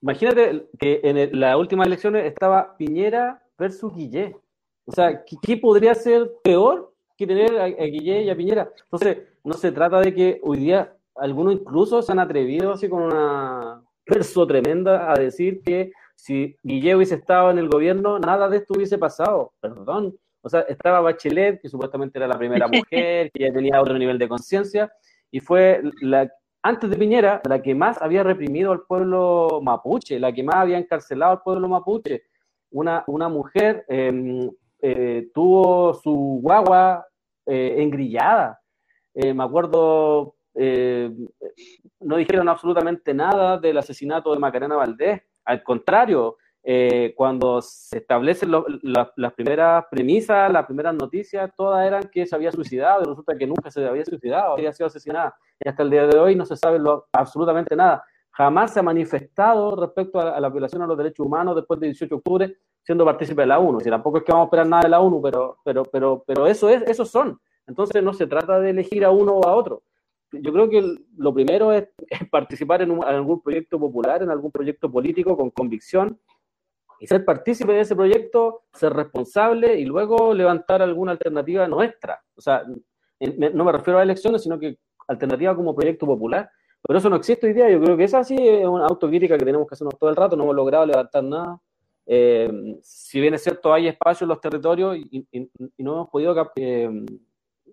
imagínate 0.00 0.68
que 0.78 1.00
en 1.02 1.38
las 1.38 1.56
últimas 1.56 1.86
elecciones 1.86 2.24
estaba 2.26 2.76
Piñera 2.76 3.42
versus 3.58 3.94
Guillé. 3.94 4.36
O 4.84 4.92
sea, 4.92 5.24
¿qué, 5.24 5.56
podría 5.56 5.94
ser 5.94 6.30
peor 6.42 6.94
que 7.16 7.26
tener 7.26 7.58
a, 7.58 7.64
a 7.64 7.86
Guillé 7.86 8.22
y 8.22 8.30
a 8.30 8.36
Piñera? 8.36 8.70
Entonces, 8.84 9.18
no 9.44 9.54
se 9.54 9.72
trata 9.72 10.00
de 10.00 10.14
que 10.14 10.40
hoy 10.42 10.58
día 10.58 10.96
algunos 11.14 11.54
incluso 11.54 12.02
se 12.02 12.12
han 12.12 12.18
atrevido 12.18 12.72
así 12.72 12.88
con 12.88 13.02
una 13.02 13.82
verso 14.06 14.46
tremenda 14.46 15.10
a 15.10 15.14
decir 15.16 15.62
que 15.62 15.92
si 16.14 16.56
Guille 16.62 16.96
hubiese 16.96 17.16
estado 17.16 17.50
en 17.50 17.58
el 17.58 17.68
gobierno, 17.68 18.18
nada 18.18 18.48
de 18.48 18.58
esto 18.58 18.74
hubiese 18.74 18.98
pasado. 18.98 19.52
Perdón. 19.60 20.16
O 20.40 20.48
sea, 20.48 20.60
estaba 20.60 21.00
Bachelet, 21.00 21.60
que 21.60 21.68
supuestamente 21.68 22.18
era 22.18 22.28
la 22.28 22.38
primera 22.38 22.68
mujer, 22.68 23.30
que 23.32 23.44
ya 23.44 23.52
tenía 23.52 23.80
otro 23.80 23.98
nivel 23.98 24.18
de 24.18 24.28
conciencia, 24.28 24.92
y 25.30 25.40
fue 25.40 25.82
la, 26.00 26.30
antes 26.62 26.88
de 26.88 26.96
Piñera, 26.96 27.42
la 27.48 27.60
que 27.60 27.74
más 27.74 28.00
había 28.00 28.22
reprimido 28.22 28.72
al 28.72 28.82
pueblo 28.82 29.60
mapuche, 29.62 30.18
la 30.18 30.32
que 30.32 30.42
más 30.42 30.56
había 30.56 30.78
encarcelado 30.78 31.32
al 31.32 31.42
pueblo 31.42 31.68
mapuche. 31.68 32.22
Una, 32.70 33.04
una 33.06 33.28
mujer 33.28 33.84
em, 33.88 34.50
eh, 34.80 35.30
tuvo 35.34 35.94
su 35.94 36.40
guagua 36.42 37.06
eh, 37.46 37.76
engrillada 37.78 38.60
eh, 39.18 39.32
me 39.32 39.44
acuerdo, 39.44 40.36
eh, 40.54 41.10
no 42.00 42.16
dijeron 42.16 42.50
absolutamente 42.50 43.14
nada 43.14 43.56
del 43.56 43.78
asesinato 43.78 44.30
de 44.34 44.38
Macarena 44.38 44.76
Valdés. 44.76 45.22
Al 45.46 45.62
contrario, 45.62 46.36
eh, 46.62 47.14
cuando 47.16 47.62
se 47.62 47.98
establecen 47.98 48.50
las 48.82 49.32
primeras 49.32 49.86
premisas, 49.90 50.52
las 50.52 50.66
primeras 50.66 50.94
noticias, 50.94 51.50
todas 51.56 51.86
eran 51.86 52.10
que 52.12 52.26
se 52.26 52.34
había 52.34 52.52
suicidado 52.52 53.02
y 53.02 53.06
resulta 53.06 53.38
que 53.38 53.46
nunca 53.46 53.70
se 53.70 53.86
había 53.86 54.04
suicidado, 54.04 54.52
había 54.52 54.72
sido 54.74 54.88
asesinada. 54.88 55.34
Y 55.64 55.66
hasta 55.66 55.82
el 55.82 55.90
día 55.90 56.06
de 56.06 56.18
hoy 56.18 56.36
no 56.36 56.44
se 56.44 56.56
sabe 56.56 56.78
absolutamente 57.12 57.74
nada. 57.74 58.04
Jamás 58.32 58.74
se 58.74 58.80
ha 58.80 58.82
manifestado 58.82 59.76
respecto 59.76 60.20
a, 60.20 60.38
la 60.38 60.50
violación 60.50 60.82
a 60.82 60.86
los 60.86 60.98
derechos 60.98 61.24
humanos 61.24 61.56
después 61.56 61.80
del 61.80 61.92
18 61.92 62.14
de 62.14 62.18
octubre 62.18 62.56
siendo 62.86 63.04
partícipe 63.04 63.42
de 63.42 63.48
la 63.48 63.58
ONU. 63.58 63.80
Si 63.80 63.90
tampoco 63.90 64.18
es 64.18 64.24
que 64.24 64.30
vamos 64.30 64.44
a 64.44 64.46
esperar 64.46 64.68
nada 64.68 64.82
de 64.84 64.88
la 64.88 65.00
ONU, 65.00 65.20
pero, 65.20 65.58
pero, 65.64 65.82
pero, 65.84 66.22
pero 66.24 66.46
eso 66.46 66.68
es, 66.68 66.82
esos 66.82 67.10
son. 67.10 67.38
Entonces 67.66 68.00
no 68.00 68.14
se 68.14 68.28
trata 68.28 68.60
de 68.60 68.70
elegir 68.70 69.04
a 69.04 69.10
uno 69.10 69.32
o 69.32 69.46
a 69.46 69.54
otro. 69.56 69.82
Yo 70.30 70.52
creo 70.52 70.70
que 70.70 70.96
lo 71.16 71.34
primero 71.34 71.72
es, 71.72 71.88
participar 72.30 72.82
en, 72.82 73.02
algún 73.02 73.42
proyecto 73.42 73.80
popular, 73.80 74.22
en 74.22 74.30
algún 74.30 74.52
proyecto 74.52 74.90
político 74.90 75.36
con 75.36 75.50
convicción 75.50 76.20
y 77.00 77.08
ser 77.08 77.24
partícipe 77.24 77.72
de 77.72 77.80
ese 77.80 77.96
proyecto, 77.96 78.62
ser 78.72 78.92
responsable 78.92 79.78
y 79.80 79.84
luego 79.84 80.32
levantar 80.32 80.80
alguna 80.80 81.10
alternativa 81.10 81.66
nuestra. 81.66 82.22
O 82.36 82.40
sea, 82.40 82.62
no 83.52 83.64
me 83.64 83.72
refiero 83.72 83.98
a 83.98 84.04
elecciones, 84.04 84.44
sino 84.44 84.60
que 84.60 84.78
alternativa 85.08 85.56
como 85.56 85.74
proyecto 85.74 86.06
popular. 86.06 86.48
Pero 86.82 87.00
eso 87.00 87.10
no 87.10 87.16
existe 87.16 87.48
hoy 87.48 87.52
día. 87.52 87.68
Yo 87.68 87.80
creo 87.80 87.96
que 87.96 88.04
esa 88.04 88.22
sí 88.22 88.36
es 88.38 88.64
una 88.64 88.86
autocrítica 88.86 89.36
que 89.36 89.44
tenemos 89.44 89.66
que 89.66 89.74
hacernos 89.74 89.98
todo 89.98 90.08
el 90.08 90.14
rato. 90.14 90.36
No 90.36 90.44
hemos 90.44 90.54
logrado 90.54 90.86
levantar 90.86 91.24
nada. 91.24 91.60
Eh, 92.06 92.78
si 92.82 93.20
bien 93.20 93.34
es 93.34 93.42
cierto, 93.42 93.74
hay 93.74 93.88
espacio 93.88 94.24
en 94.24 94.28
los 94.28 94.40
territorios 94.40 94.96
y, 94.96 95.26
no 95.78 95.94
hemos 95.94 96.08
podido 96.08 96.52
eh, 96.54 96.88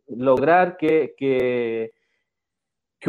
lograr 0.08 0.76
que, 0.76 1.14
que, 1.16 1.92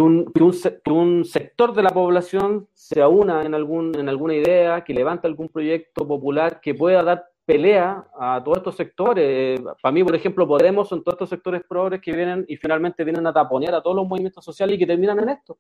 un, 0.01 0.30
que, 0.32 0.90
un, 0.92 1.24
sector 1.24 1.72
de 1.72 1.82
la 1.82 1.90
población 1.90 2.68
se 2.74 3.05
una 3.06 3.42
en, 3.42 3.55
algún, 3.55 3.98
en 3.98 4.09
alguna 4.09 4.34
idea, 4.34 4.84
que 4.84 4.92
levante 4.92 5.26
algún 5.26 5.48
proyecto 5.48 6.06
popular 6.06 6.60
que 6.60 6.74
pueda 6.74 7.02
dar 7.02 7.24
pelea 7.46 8.06
a 8.18 8.42
todos 8.44 8.59
estos 8.59 8.76
sectores. 8.76 9.60
Para 9.82 9.92
mí, 9.92 10.05
por 10.05 10.14
ejemplo, 10.14 10.46
Podemos 10.46 10.88
son 10.88 11.02
todos 11.02 11.14
estos 11.14 11.30
sectores 11.30 11.62
progres 11.66 12.01
que 12.01 12.12
vienen 12.12 12.44
y 12.48 12.56
finalmente 12.56 13.02
vienen 13.05 13.26
a 13.26 13.32
taponear 13.32 13.74
a 13.74 13.82
todos 13.82 13.96
los 13.96 14.06
movimientos 14.06 14.44
sociales 14.44 14.76
y 14.76 14.78
que 14.78 14.86
terminan 14.86 15.18
en 15.20 15.30
esto. 15.30 15.59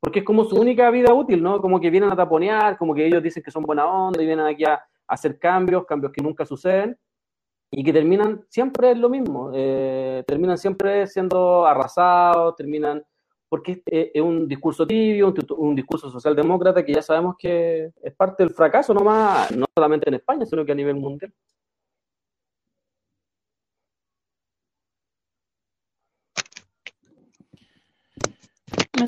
Porque 0.00 0.18
es 0.20 0.24
como 0.24 0.44
su 0.44 0.56
única 0.56 0.90
vida 0.90 1.14
útil, 1.14 1.42
¿no? 1.42 1.60
Como 1.60 1.80
que 1.80 1.90
vienen 1.90 2.10
a 2.10 2.16
taponear, 2.16 2.76
como 2.76 2.94
que 2.94 3.06
ellos 3.06 3.22
dicen 3.22 3.42
que 3.42 3.50
son 3.50 3.62
buena 3.62 3.86
onda 3.86 4.22
y 4.22 4.26
vienen 4.26 4.46
aquí 4.46 4.64
a, 4.64 4.80
hacer 5.08 5.38
cambios, 5.38 5.84
cambios 5.86 6.12
que 6.12 6.22
nunca 6.22 6.44
suceden 6.44 6.98
y 7.70 7.82
que 7.84 7.92
terminan 7.92 8.44
siempre 8.48 8.94
lo 8.94 9.08
mismo, 9.08 9.50
eh, 9.54 10.24
terminan 10.26 10.58
siempre 10.58 11.06
siendo 11.06 11.66
arrasados, 11.66 12.54
terminan 12.56 13.02
porque 13.48 13.82
es, 13.86 14.20
un 14.20 14.48
discurso 14.48 14.86
tibio, 14.86 15.32
un, 15.56 15.74
discurso 15.74 16.10
socialdemócrata 16.10 16.84
que 16.84 16.94
ya 16.94 17.02
sabemos 17.02 17.36
que 17.38 17.90
es 18.02 18.14
parte 18.14 18.42
del 18.42 18.52
fracaso, 18.52 18.92
no, 18.92 19.00
más, 19.00 19.50
no 19.52 19.66
solamente 19.74 20.08
en 20.08 20.14
España, 20.14 20.44
sino 20.46 20.64
que 20.64 20.72
a 20.72 20.74
nivel 20.74 20.96
mundial. 20.96 21.32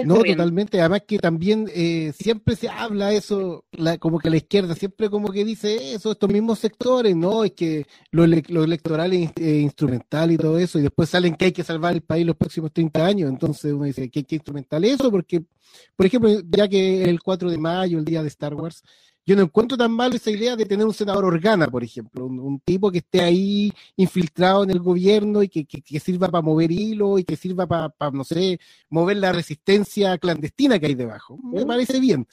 No, 0.05 0.23
totalmente. 0.23 0.81
Además 0.81 1.03
que 1.07 1.19
también 1.19 1.69
eh, 1.75 2.13
siempre 2.19 2.57
se 2.57 2.69
habla 2.69 3.13
eso, 3.13 3.65
como 3.99 4.19
que 4.19 4.31
la 4.31 4.37
izquierda 4.37 4.75
siempre 4.75 5.11
como 5.11 5.29
que 5.29 5.45
dice 5.45 5.95
eso, 5.95 6.13
estos 6.13 6.31
mismos 6.31 6.59
sectores, 6.59 7.15
no, 7.17 7.45
es 7.45 7.53
que 7.53 7.87
lo, 8.11 8.25
electoral 8.25 9.13
es 9.13 9.33
instrumental 9.39 10.31
y 10.33 10.37
todo 10.37 10.59
eso, 10.59 10.79
y 10.79 10.83
después 10.83 11.09
salen 11.09 11.35
que 11.37 11.47
hay 11.47 11.53
que 11.53 11.65
salvar 11.65 11.95
el 11.95 12.03
país 12.03 12.27
los 12.27 12.37
próximos 12.37 12.73
30 12.73 13.05
años, 13.05 13.31
entonces 13.31 13.73
uno 13.73 13.85
dice 13.85 14.11
que 14.11 14.21
hay 14.21 14.25
que 14.25 14.37
instrumental 14.37 14.85
eso, 14.85 15.11
porque, 15.11 15.43
por 15.97 16.07
ejemplo, 16.07 16.31
ya 16.49 16.69
que 16.69 17.05
el 17.05 17.21
4 17.21 17.51
de 17.51 17.59
mayo, 17.59 17.99
el 17.99 18.05
día 18.05 18.23
de 18.23 18.29
Star 18.29 18.55
Wars, 18.55 18.83
yo 19.29 19.37
no 19.37 19.43
encuentro 19.43 19.77
tan 19.77 19.93
mal 19.93 20.15
esa 20.15 20.31
idea 20.31 20.57
de 20.57 20.65
tener 20.65 20.87
un 20.87 20.95
senador 20.95 21.27
organa, 21.27 21.67
por 21.67 21.85
ejemplo, 21.85 22.25
un, 22.25 22.61
tipo 22.61 22.91
que 22.91 22.99
esté 22.99 23.21
ahí 23.21 23.71
infiltrado 23.95 24.65
en 24.65 24.71
el 24.71 24.79
gobierno 24.79 25.43
y 25.43 25.51
que, 25.51 26.01
sirva 26.01 26.29
para 26.29 26.41
mover 26.41 26.73
hilo 26.73 27.19
y 27.19 27.25
que 27.25 27.37
sirva 27.37 27.67
para, 27.67 27.93
no 28.11 28.25
sé, 28.25 28.59
mover 28.89 29.19
la 29.19 29.31
resistencia 29.31 30.17
clandestina 30.17 30.79
que 30.79 30.87
hay 30.87 30.95
debajo. 30.95 31.39
Me 31.43 31.67
parece 31.67 32.01
bien. 32.01 32.27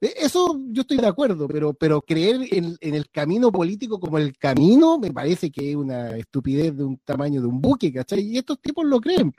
E, 0.00 0.14
eso 0.20 0.58
yo 0.70 0.80
estoy 0.80 0.96
de 0.96 1.06
acuerdo, 1.06 1.46
pero, 1.46 1.74
pero 1.74 2.00
creer 2.00 2.48
en, 2.50 2.78
el 2.80 3.10
camino 3.10 3.52
político 3.52 4.00
como 4.00 4.16
el 4.16 4.34
camino 4.38 4.98
me 4.98 5.12
parece 5.12 5.50
que 5.50 5.72
es 5.72 5.76
una 5.76 6.16
estupidez 6.16 6.74
de 6.74 6.84
un 6.84 6.96
tamaño 7.04 7.42
de 7.42 7.46
un 7.46 7.60
buque, 7.60 7.92
¿cachai? 7.92 8.22
Y 8.22 8.38
estos 8.38 8.58
tipos 8.58 8.86
lo 8.86 9.02
creen. 9.02 9.34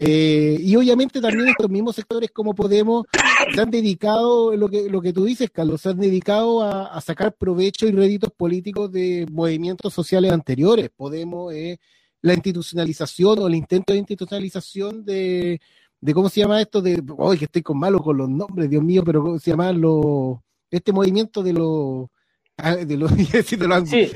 Eh, 0.00 0.58
y 0.60 0.76
obviamente 0.76 1.20
también 1.20 1.48
estos 1.48 1.68
mismos 1.68 1.96
sectores 1.96 2.30
como 2.30 2.54
Podemos 2.54 3.06
se 3.52 3.60
han 3.60 3.70
dedicado, 3.70 4.54
lo 4.56 4.68
que, 4.68 4.88
lo 4.88 5.00
que 5.00 5.12
tú 5.12 5.24
dices, 5.24 5.50
Carlos, 5.50 5.80
se 5.80 5.88
han 5.88 5.98
dedicado 5.98 6.62
a, 6.62 7.00
sacar 7.00 7.34
provecho 7.34 7.86
y 7.86 7.92
réditos 7.92 8.30
políticos 8.32 8.92
de 8.92 9.26
movimientos 9.30 9.92
sociales 9.92 10.32
anteriores. 10.32 10.90
Podemos, 10.94 11.52
eh, 11.52 11.78
la 12.22 12.34
institucionalización 12.34 13.38
o 13.38 13.46
el 13.46 13.54
intento 13.54 13.92
de 13.92 13.98
institucionalización 14.00 15.04
de, 15.04 15.60
de 16.00 16.14
¿cómo 16.14 16.28
se 16.28 16.40
llama 16.40 16.60
esto? 16.60 16.80
De, 16.80 17.02
hoy 17.16 17.38
que 17.38 17.44
estoy 17.46 17.62
con 17.62 17.78
malo 17.78 18.00
con 18.00 18.16
los 18.16 18.28
nombres, 18.28 18.70
Dios 18.70 18.82
mío, 18.82 19.02
pero 19.04 19.22
¿cómo 19.22 19.38
se 19.38 19.50
llama? 19.50 19.72
Lo, 19.72 20.42
este 20.70 20.92
movimiento 20.92 21.42
de 21.42 21.52
los, 21.52 22.08
ah, 22.56 22.76
de 22.76 22.96
los, 22.96 23.16
de 23.16 23.68
los 23.68 23.88
sí. 23.88 24.10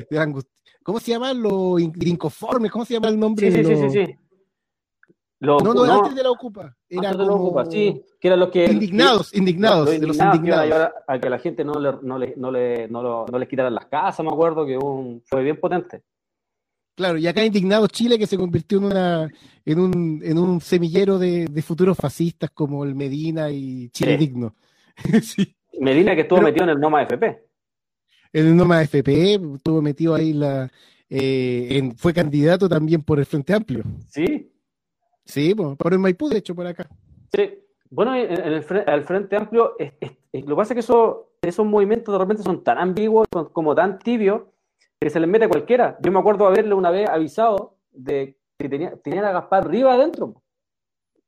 ¿cómo 0.83 1.01
se 1.01 1.13
llama? 1.13 1.33
Los 1.33 1.81
inconformes, 1.81 2.71
¿cómo 2.71 2.85
se 2.85 2.95
llama 2.95 3.09
el 3.09 3.19
nombre? 3.19 3.51
Sí, 3.51 3.65
sí, 3.65 3.77
sí, 3.77 3.91
sí, 3.91 4.17
no, 5.43 5.59
no, 5.59 5.83
antes 5.85 6.15
de 6.15 6.23
la 6.23 6.31
Ocupa. 6.31 6.77
Era 6.89 7.11
antes 7.11 7.19
de 7.19 7.27
la 7.27 7.33
Ocupa, 7.33 7.65
sí. 7.67 8.05
Que 8.21 8.29
era 8.29 8.37
lo 8.37 8.51
que. 8.51 8.65
Indignados, 8.65 9.35
indignados, 9.35 9.91
de 9.91 10.07
los 10.07 10.17
indignados. 10.17 10.91
a 11.07 11.19
que 11.19 11.29
la 11.29 11.39
gente 11.39 11.65
no 11.65 11.75
le, 11.81 11.93
no 12.03 12.19
le, 12.19 12.35
no 12.37 12.51
le, 12.51 12.89
no 12.89 13.27
les 13.39 13.49
quitaran 13.49 13.75
las 13.75 13.87
casas, 13.87 14.25
me 14.25 14.33
acuerdo, 14.33 14.65
que 14.65 14.79
un, 14.79 15.23
fue 15.27 15.43
bien 15.43 15.59
potente. 15.59 16.03
Claro, 16.95 17.19
y 17.19 17.27
acá 17.27 17.45
indignados 17.45 17.89
Chile 17.89 18.19
que 18.19 18.27
se 18.27 18.37
convirtió 18.37 18.79
en 18.79 18.85
una 18.85 19.31
en 19.65 19.79
un, 19.79 20.21
en 20.23 20.39
un 20.39 20.61
semillero 20.61 21.19
de, 21.19 21.47
de 21.47 21.63
futuros 21.63 21.97
fascistas 21.97 22.51
como 22.51 22.85
el 22.85 22.95
Medina 22.95 23.51
y 23.51 23.89
Chile 23.91 24.17
Digno. 24.17 24.55
sí. 25.23 25.57
Medina 25.81 26.15
que 26.15 26.23
estuvo 26.23 26.41
metido 26.41 26.65
en 26.65 26.71
el 26.71 26.81
Noma 26.81 27.03
FP. 27.03 27.45
En 28.35 28.47
el 28.47 28.57
Noma 28.57 28.83
FP, 28.83 29.35
estuvo 29.57 29.83
metido 29.83 30.15
ahí 30.15 30.35
la 30.35 30.71
eh, 31.15 31.77
en, 31.77 31.97
fue 31.97 32.15
candidato 32.15 32.69
también 32.69 33.03
por 33.03 33.19
el 33.19 33.27
Frente 33.27 33.53
Amplio. 33.53 33.83
Sí, 34.09 34.52
Sí, 35.25 35.55
por 35.55 35.93
el 35.93 35.99
Maipú, 35.99 36.29
de 36.29 36.39
hecho, 36.39 36.55
por 36.55 36.67
acá. 36.67 36.89
Sí, 37.35 37.59
bueno, 37.91 38.15
en, 38.15 38.31
el, 38.31 38.63
Frente 38.63 39.37
Amplio, 39.37 39.75
lo 39.79 40.47
que 40.47 40.55
pasa 40.57 40.73
es 40.73 40.77
que 40.77 40.81
eso, 40.81 41.33
esos 41.43 41.67
movimientos 41.67 42.13
de 42.13 42.19
repente 42.19 42.43
son 42.43 42.65
tan 42.65 42.79
ambiguos, 42.79 43.27
son 43.33 43.51
como 43.51 43.75
tan 43.75 43.99
tibios, 43.99 44.43
que 45.01 45.11
se 45.11 45.21
les 45.21 45.29
mete 45.29 45.45
a 45.45 45.49
cualquiera. 45.49 45.99
Yo 46.01 46.13
me 46.13 46.19
acuerdo 46.19 46.47
haberle 46.47 46.75
una 46.75 46.91
vez 46.91 47.09
avisado 47.09 47.77
de 47.91 48.39
que 48.59 48.69
tenía, 48.69 48.97
tenían 48.97 49.25
a 49.25 49.33
Gaspar 49.33 49.69
Riva 49.69 49.95
adentro. 49.95 50.43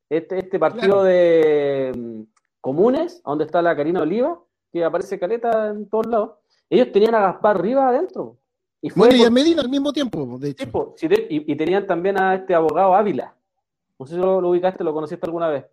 Este, 0.09 0.39
este 0.39 0.59
partido 0.59 1.03
de 1.03 1.91
mm, 1.95 2.21
comunes, 2.61 3.21
donde 3.23 3.45
está 3.45 3.61
la 3.61 3.75
Karina 3.75 4.01
Oliva, 4.01 4.39
que 4.71 4.83
aparece 4.83 5.19
caleta 5.19 5.69
en 5.69 5.89
todos 5.89 6.07
lados, 6.07 6.31
ellos 6.69 6.91
tenían 6.91 7.15
a 7.15 7.19
Gaspar 7.19 7.61
Riva 7.61 7.89
adentro. 7.89 8.37
Y 8.81 8.89
fue 8.89 9.07
bueno, 9.07 9.23
y 9.23 9.25
a 9.25 9.29
Medina 9.29 9.61
al 9.61 9.69
mismo 9.69 9.91
tiempo, 9.91 10.37
de 10.39 10.49
hecho. 10.49 10.95
y, 11.29 11.55
tenían 11.55 11.87
también 11.87 12.19
a 12.19 12.35
este 12.35 12.53
abogado 12.53 12.95
Ávila, 12.95 13.34
no 13.99 14.05
sé 14.05 14.15
si 14.15 14.19
lo, 14.19 14.37
ubicaste, 14.49 14.83
lo 14.83 14.93
conociste 14.93 15.25
alguna 15.25 15.49
vez, 15.49 15.65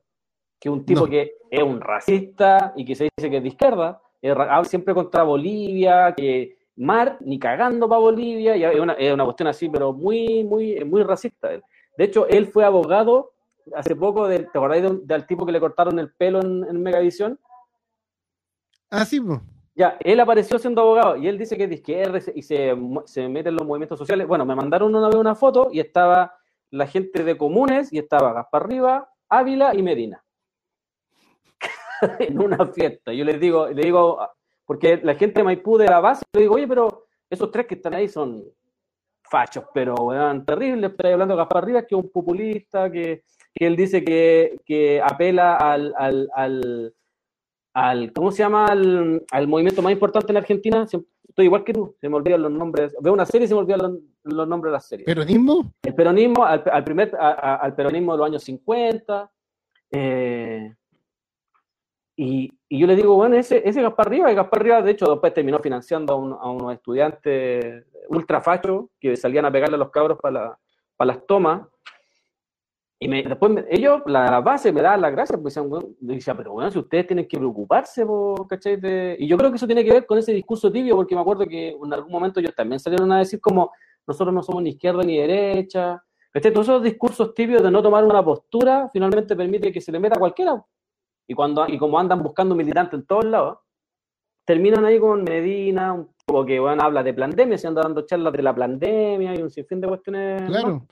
que 0.60 0.70
un 0.70 0.84
tipo 0.84 1.06
que 1.06 1.34
es 1.50 1.62
un 1.62 1.80
racista 1.80 2.72
y 2.76 2.84
que 2.84 2.94
se 2.94 3.08
dice 3.16 3.30
que 3.30 3.38
es 3.38 3.42
de 3.42 3.48
izquierda, 3.48 4.00
habla 4.22 4.64
siempre 4.64 4.94
contra 4.94 5.22
Bolivia, 5.22 6.14
que 6.16 6.56
mar 6.76 7.18
ni 7.20 7.38
cagando 7.38 7.88
para 7.88 8.00
Bolivia, 8.00 8.56
y 8.56 8.64
es 8.64 8.78
una, 8.78 8.92
es 8.94 9.12
una 9.12 9.24
cuestión 9.24 9.48
así, 9.48 9.68
pero 9.68 9.92
muy, 9.92 10.44
muy, 10.44 10.84
muy 10.84 11.02
racista. 11.02 11.48
De 11.48 12.04
hecho, 12.04 12.26
él 12.28 12.46
fue 12.46 12.64
abogado 12.64 13.32
hace 13.74 13.94
poco, 13.96 14.26
de, 14.28 14.40
¿te 14.40 14.58
acordáis 14.58 14.84
del, 15.04 15.26
tipo 15.26 15.44
que 15.44 15.52
le 15.52 15.60
cortaron 15.60 15.98
el 15.98 16.12
pelo 16.12 16.40
en, 16.40 16.64
en 16.64 16.82
Megavisión? 16.82 17.38
Ah, 18.90 19.04
sí, 19.04 19.20
pues. 19.20 19.40
Ya, 19.74 19.96
él 20.00 20.20
apareció 20.20 20.58
siendo 20.58 20.82
abogado 20.82 21.16
y 21.16 21.26
él 21.28 21.38
dice 21.38 21.56
que 21.56 21.64
es 21.64 21.68
de 21.70 21.76
izquierda 21.76 22.18
y 22.34 22.42
se, 22.42 22.76
se 23.06 23.28
mete 23.28 23.48
en 23.48 23.56
los 23.56 23.66
movimientos 23.66 23.98
sociales. 23.98 24.26
Bueno, 24.26 24.44
me 24.44 24.54
mandaron 24.54 24.94
una 24.94 25.08
vez 25.08 25.16
una 25.16 25.34
foto 25.34 25.70
y 25.72 25.80
estaba 25.80 26.34
la 26.72 26.86
gente 26.86 27.22
de 27.22 27.36
comunes 27.36 27.92
y 27.92 27.98
estaba 27.98 28.32
Gaspar 28.32 28.68
Riva, 28.68 29.08
Ávila 29.28 29.74
y 29.74 29.82
Medina. 29.82 30.24
en 32.18 32.40
una 32.40 32.66
fiesta. 32.66 33.12
Yo 33.12 33.24
les 33.24 33.38
digo, 33.40 33.68
le 33.68 33.82
digo, 33.82 34.18
porque 34.66 34.98
la 35.02 35.14
gente 35.14 35.40
de 35.40 35.44
Maipú 35.44 35.78
de 35.78 35.86
la 35.86 36.00
base, 36.00 36.24
le 36.32 36.42
digo, 36.42 36.54
oye, 36.54 36.66
pero 36.66 37.06
esos 37.30 37.50
tres 37.50 37.66
que 37.66 37.74
están 37.74 37.94
ahí 37.94 38.08
son 38.08 38.44
fachos, 39.22 39.64
pero 39.72 39.94
weón, 39.94 40.44
terribles. 40.44 40.92
Pero 40.96 41.12
hablando 41.12 41.34
de 41.34 41.38
Gaspar 41.38 41.64
Rivas, 41.64 41.84
que 41.88 41.94
es 41.94 42.02
un 42.02 42.10
populista, 42.10 42.90
que, 42.90 43.22
él 43.54 43.76
dice 43.76 44.02
que, 44.02 45.00
apela 45.04 45.56
al, 45.56 45.94
al, 45.96 46.94
al, 47.74 48.12
¿cómo 48.12 48.32
se 48.32 48.42
llama? 48.42 48.66
Al, 48.66 49.24
al, 49.30 49.48
movimiento 49.48 49.82
más 49.82 49.92
importante 49.92 50.32
en 50.32 50.38
Argentina. 50.38 50.86
Estoy 51.32 51.46
igual 51.46 51.64
que 51.64 51.72
tú, 51.72 51.96
se 51.98 52.10
me 52.10 52.16
olvidan 52.16 52.42
los 52.42 52.52
nombres. 52.52 52.94
Veo 53.00 53.14
una 53.14 53.24
serie 53.24 53.46
y 53.46 53.48
se 53.48 53.54
me 53.54 53.60
olvidan 53.60 53.98
los, 54.22 54.46
nombres 54.46 54.68
de 54.68 54.72
las 54.72 54.86
series. 54.86 55.06
¿Peronismo? 55.06 55.72
El 55.82 55.94
peronismo, 55.94 56.44
al, 56.44 56.84
primer, 56.84 57.16
al 57.18 57.74
peronismo 57.74 58.12
de 58.12 58.18
los 58.18 58.26
años 58.26 58.44
50. 58.44 59.30
Eh, 59.92 60.74
y, 62.16 62.52
yo 62.68 62.86
le 62.86 62.96
digo, 62.96 63.14
bueno, 63.14 63.36
ese, 63.36 63.66
ese 63.66 63.80
Gaspar 63.80 64.10
Rivas, 64.10 64.30
y 64.30 64.34
Gaspar 64.34 64.62
Rivas, 64.62 64.84
de 64.84 64.90
hecho, 64.90 65.06
después 65.06 65.32
terminó 65.32 65.58
financiando 65.58 66.12
a, 66.12 66.50
unos 66.50 66.74
estudiantes 66.74 67.86
ultrafachos 68.08 68.90
que 69.00 69.16
salían 69.16 69.46
a 69.46 69.50
pegarle 69.50 69.76
a 69.76 69.78
los 69.78 69.90
cabros 69.90 70.18
para, 70.20 70.58
para 70.98 71.14
las 71.14 71.26
tomas. 71.26 71.62
Y 73.02 73.08
me, 73.08 73.20
después 73.24 73.64
ellos, 73.68 74.00
la, 74.06 74.38
base, 74.38 74.72
me 74.72 74.80
daban 74.80 75.00
las 75.00 75.10
gracias, 75.10 75.36
porque 75.36 75.52
decían, 75.98 76.36
pero 76.36 76.52
bueno, 76.52 76.70
si 76.70 76.78
ustedes 76.78 77.04
tienen 77.04 77.26
que 77.26 77.36
preocuparse, 77.36 78.06
¿cachai? 78.48 78.78
y 79.18 79.26
yo 79.26 79.36
creo 79.36 79.50
que 79.50 79.56
eso 79.56 79.66
tiene 79.66 79.84
que 79.84 79.92
ver 79.92 80.06
con 80.06 80.18
ese 80.18 80.32
discurso 80.32 80.70
tibio, 80.70 80.94
porque 80.94 81.16
me 81.16 81.20
acuerdo 81.20 81.44
que 81.44 81.70
en 81.70 81.92
algún 81.92 82.12
momento 82.12 82.38
ellos 82.38 82.54
también 82.54 82.78
salieron 82.78 83.10
a 83.10 83.18
decir 83.18 83.40
como, 83.40 83.72
nosotros 84.06 84.32
no 84.32 84.40
somos 84.40 84.62
ni 84.62 84.70
izquierda 84.70 85.02
ni 85.02 85.18
derecha. 85.18 86.00
¿cachai? 86.32 86.52
Todos 86.52 86.68
esos 86.68 86.82
discursos 86.84 87.34
tibios 87.34 87.60
de 87.60 87.72
no 87.72 87.82
tomar 87.82 88.04
una 88.04 88.24
postura, 88.24 88.88
finalmente 88.92 89.34
permite 89.34 89.72
que 89.72 89.80
se 89.80 89.90
le 89.90 89.98
meta 89.98 90.14
a 90.14 90.20
cualquiera. 90.20 90.64
Y, 91.26 91.34
cuando, 91.34 91.66
y 91.66 91.78
como 91.78 91.98
andan 91.98 92.22
buscando 92.22 92.54
militantes 92.54 93.00
en 93.00 93.04
todos 93.04 93.24
lados, 93.24 93.58
terminan 94.44 94.84
ahí 94.84 95.00
con 95.00 95.24
Medina, 95.24 95.92
un 95.92 96.46
que 96.46 96.60
bueno, 96.60 96.80
habla 96.84 97.02
de 97.02 97.14
pandemia, 97.14 97.58
se 97.58 97.66
anda 97.66 97.82
dando 97.82 98.06
charlas 98.06 98.32
de 98.32 98.42
la 98.42 98.54
pandemia 98.54 99.34
y 99.34 99.42
un 99.42 99.50
sinfín 99.50 99.80
de 99.80 99.88
cuestiones. 99.88 100.42
Claro. 100.42 100.86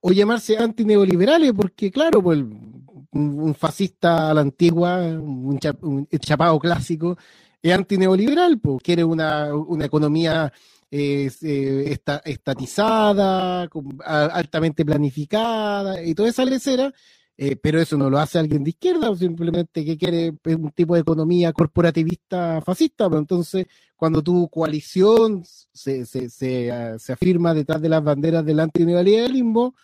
O 0.00 0.12
llamarse 0.12 0.56
antineoliberales, 0.56 1.52
porque 1.52 1.90
claro, 1.90 2.22
pues 2.22 2.38
un, 2.40 3.54
fascista 3.54 4.30
a 4.30 4.34
la 4.34 4.42
antigua, 4.42 4.98
un, 4.98 5.58
cha- 5.58 5.76
un 5.82 6.06
chapado 6.20 6.58
clásico, 6.58 7.16
es 7.62 7.72
antineoliberal, 7.74 8.60
pues 8.60 8.80
quiere 8.82 9.02
una, 9.04 9.52
una 9.54 9.86
economía 9.86 10.52
eh, 10.90 11.30
eh, 11.42 11.84
esta- 11.88 12.22
estatizada, 12.24 13.68
altamente 14.06 14.84
planificada 14.84 16.02
y 16.02 16.14
toda 16.14 16.28
esa 16.28 16.44
lecera, 16.44 16.92
eh, 17.40 17.54
pero 17.56 17.80
eso 17.80 17.96
no 17.96 18.10
lo 18.10 18.18
hace 18.18 18.38
alguien 18.38 18.64
de 18.64 18.70
izquierda, 18.70 19.08
o 19.10 19.14
simplemente 19.16 19.84
que 19.84 19.96
quiere 19.96 20.32
pues, 20.32 20.56
un 20.56 20.72
tipo 20.72 20.94
de 20.94 21.00
economía 21.02 21.52
corporativista 21.52 22.60
fascista, 22.60 23.08
pero 23.08 23.20
entonces 23.20 23.64
cuando 23.96 24.22
tu 24.22 24.48
coalición 24.48 25.42
se, 25.44 26.04
se, 26.04 26.28
se, 26.28 26.70
ah, 26.72 26.98
se 26.98 27.12
afirma 27.12 27.54
detrás 27.54 27.80
de 27.80 27.88
las 27.88 28.02
banderas 28.02 28.44
del 28.44 28.60
antineoliberalismo, 28.60 29.74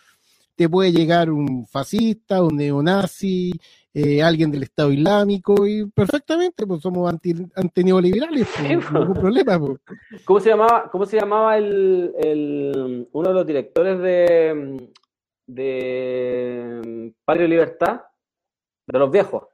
te 0.57 0.69
puede 0.69 0.93
llegar 0.93 1.31
un 1.31 1.67
fascista, 1.67 2.43
un 2.43 2.57
neonazi, 2.57 3.53
eh, 3.93 4.23
alguien 4.23 4.51
del 4.53 4.63
Estado 4.65 4.93
Islámico, 4.93 5.67
y 5.67 5.87
perfectamente, 5.87 6.65
pues 6.67 6.81
somos 6.81 7.09
anti, 7.11 7.35
antineoliberales, 7.57 8.47
pues, 8.57 8.69
Sí, 8.69 8.77
pues. 8.77 8.93
ningún 8.93 9.15
problema. 9.15 9.59
Pues. 9.59 9.79
¿Cómo 10.25 10.41
se 10.41 10.51
llamaba, 10.51 10.89
cómo 10.93 11.07
se 11.07 11.19
llamaba 11.19 11.57
el, 11.59 12.13
el- 12.23 13.09
uno 13.13 13.29
de 13.29 13.35
los 13.35 13.47
directores 13.47 13.99
de, 14.01 14.89
de 15.47 17.13
Patria 17.25 17.47
y 17.47 17.49
Libertad? 17.51 18.03
De 18.87 18.99
los 18.99 19.11
viejos. 19.11 19.45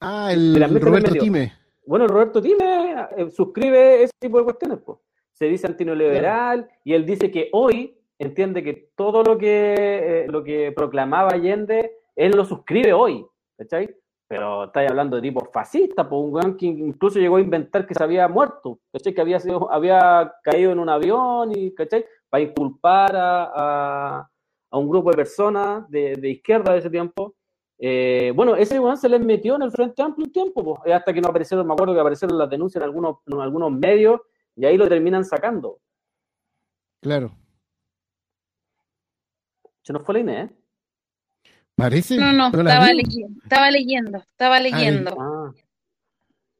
Ah, 0.00 0.32
el 0.32 0.54
Roberto. 0.80 1.12
Time. 1.14 1.52
Bueno, 1.86 2.06
Roberto 2.06 2.42
Time 2.42 3.08
eh, 3.16 3.30
suscribe 3.30 4.02
ese 4.02 4.12
tipo 4.20 4.38
de 4.38 4.44
cuestiones, 4.44 4.78
pues. 4.84 4.98
Se 5.32 5.46
dice 5.46 5.66
antineoliberal 5.66 6.68
y 6.84 6.94
él 6.94 7.04
dice 7.04 7.30
que 7.30 7.50
hoy 7.52 7.96
entiende 8.18 8.62
que 8.62 8.90
todo 8.96 9.22
lo 9.22 9.36
que, 9.36 9.74
eh, 9.78 10.26
lo 10.28 10.42
que 10.42 10.72
proclamaba 10.72 11.30
Allende, 11.32 11.98
él 12.14 12.32
lo 12.34 12.44
suscribe 12.44 12.92
hoy, 12.94 13.26
¿cachai? 13.58 13.94
Pero 14.28 14.64
estáis 14.64 14.90
hablando 14.90 15.16
de 15.16 15.22
tipo 15.22 15.44
fascista, 15.52 16.08
pues 16.08 16.20
un 16.22 16.32
weón 16.34 16.56
que 16.56 16.66
incluso 16.66 17.18
llegó 17.18 17.36
a 17.36 17.40
inventar 17.42 17.86
que 17.86 17.94
se 17.94 18.02
había 18.02 18.26
muerto, 18.28 18.80
¿cachai? 18.92 19.12
Que 19.14 19.20
había, 19.20 19.38
sido, 19.38 19.70
había 19.70 20.32
caído 20.42 20.72
en 20.72 20.78
un 20.78 20.88
avión, 20.88 21.52
y, 21.54 21.74
¿cachai? 21.74 22.04
Para 22.30 22.42
inculpar 22.42 23.14
a, 23.14 23.52
a- 23.54 24.30
a 24.70 24.78
un 24.78 24.88
grupo 24.88 25.10
de 25.10 25.16
personas 25.16 25.88
de, 25.90 26.14
de 26.16 26.30
izquierda 26.30 26.72
de 26.72 26.78
ese 26.78 26.90
tiempo. 26.90 27.34
Eh, 27.78 28.32
bueno, 28.34 28.56
ese 28.56 28.80
weón 28.80 28.96
se 28.96 29.08
les 29.08 29.20
metió 29.20 29.56
en 29.56 29.62
el 29.62 29.70
Frente 29.70 30.02
Amplio 30.02 30.26
un 30.26 30.32
tiempo, 30.32 30.64
pues, 30.64 30.80
eh, 30.86 30.94
hasta 30.94 31.12
que 31.12 31.20
no 31.20 31.28
aparecieron, 31.28 31.66
me 31.66 31.74
acuerdo 31.74 31.94
que 31.94 32.00
aparecieron 32.00 32.38
las 32.38 32.48
denuncias 32.48 32.80
en 32.80 32.84
algunos, 32.84 33.18
en 33.26 33.40
algunos 33.40 33.70
medios, 33.70 34.20
y 34.54 34.64
ahí 34.64 34.76
lo 34.76 34.88
terminan 34.88 35.24
sacando. 35.24 35.80
Claro. 37.02 37.36
Se 39.82 39.92
nos 39.92 40.02
fue 40.02 40.14
la 40.14 40.20
Inés, 40.20 40.50
¿eh? 40.50 40.54
Parece. 41.74 42.16
No, 42.16 42.32
no, 42.32 42.46
estaba 42.46 42.92
leyendo, 42.92 43.42
estaba 43.42 43.70
leyendo, 43.70 44.18
estaba 44.18 44.60
leyendo. 44.60 45.16
Ah, 45.20 45.52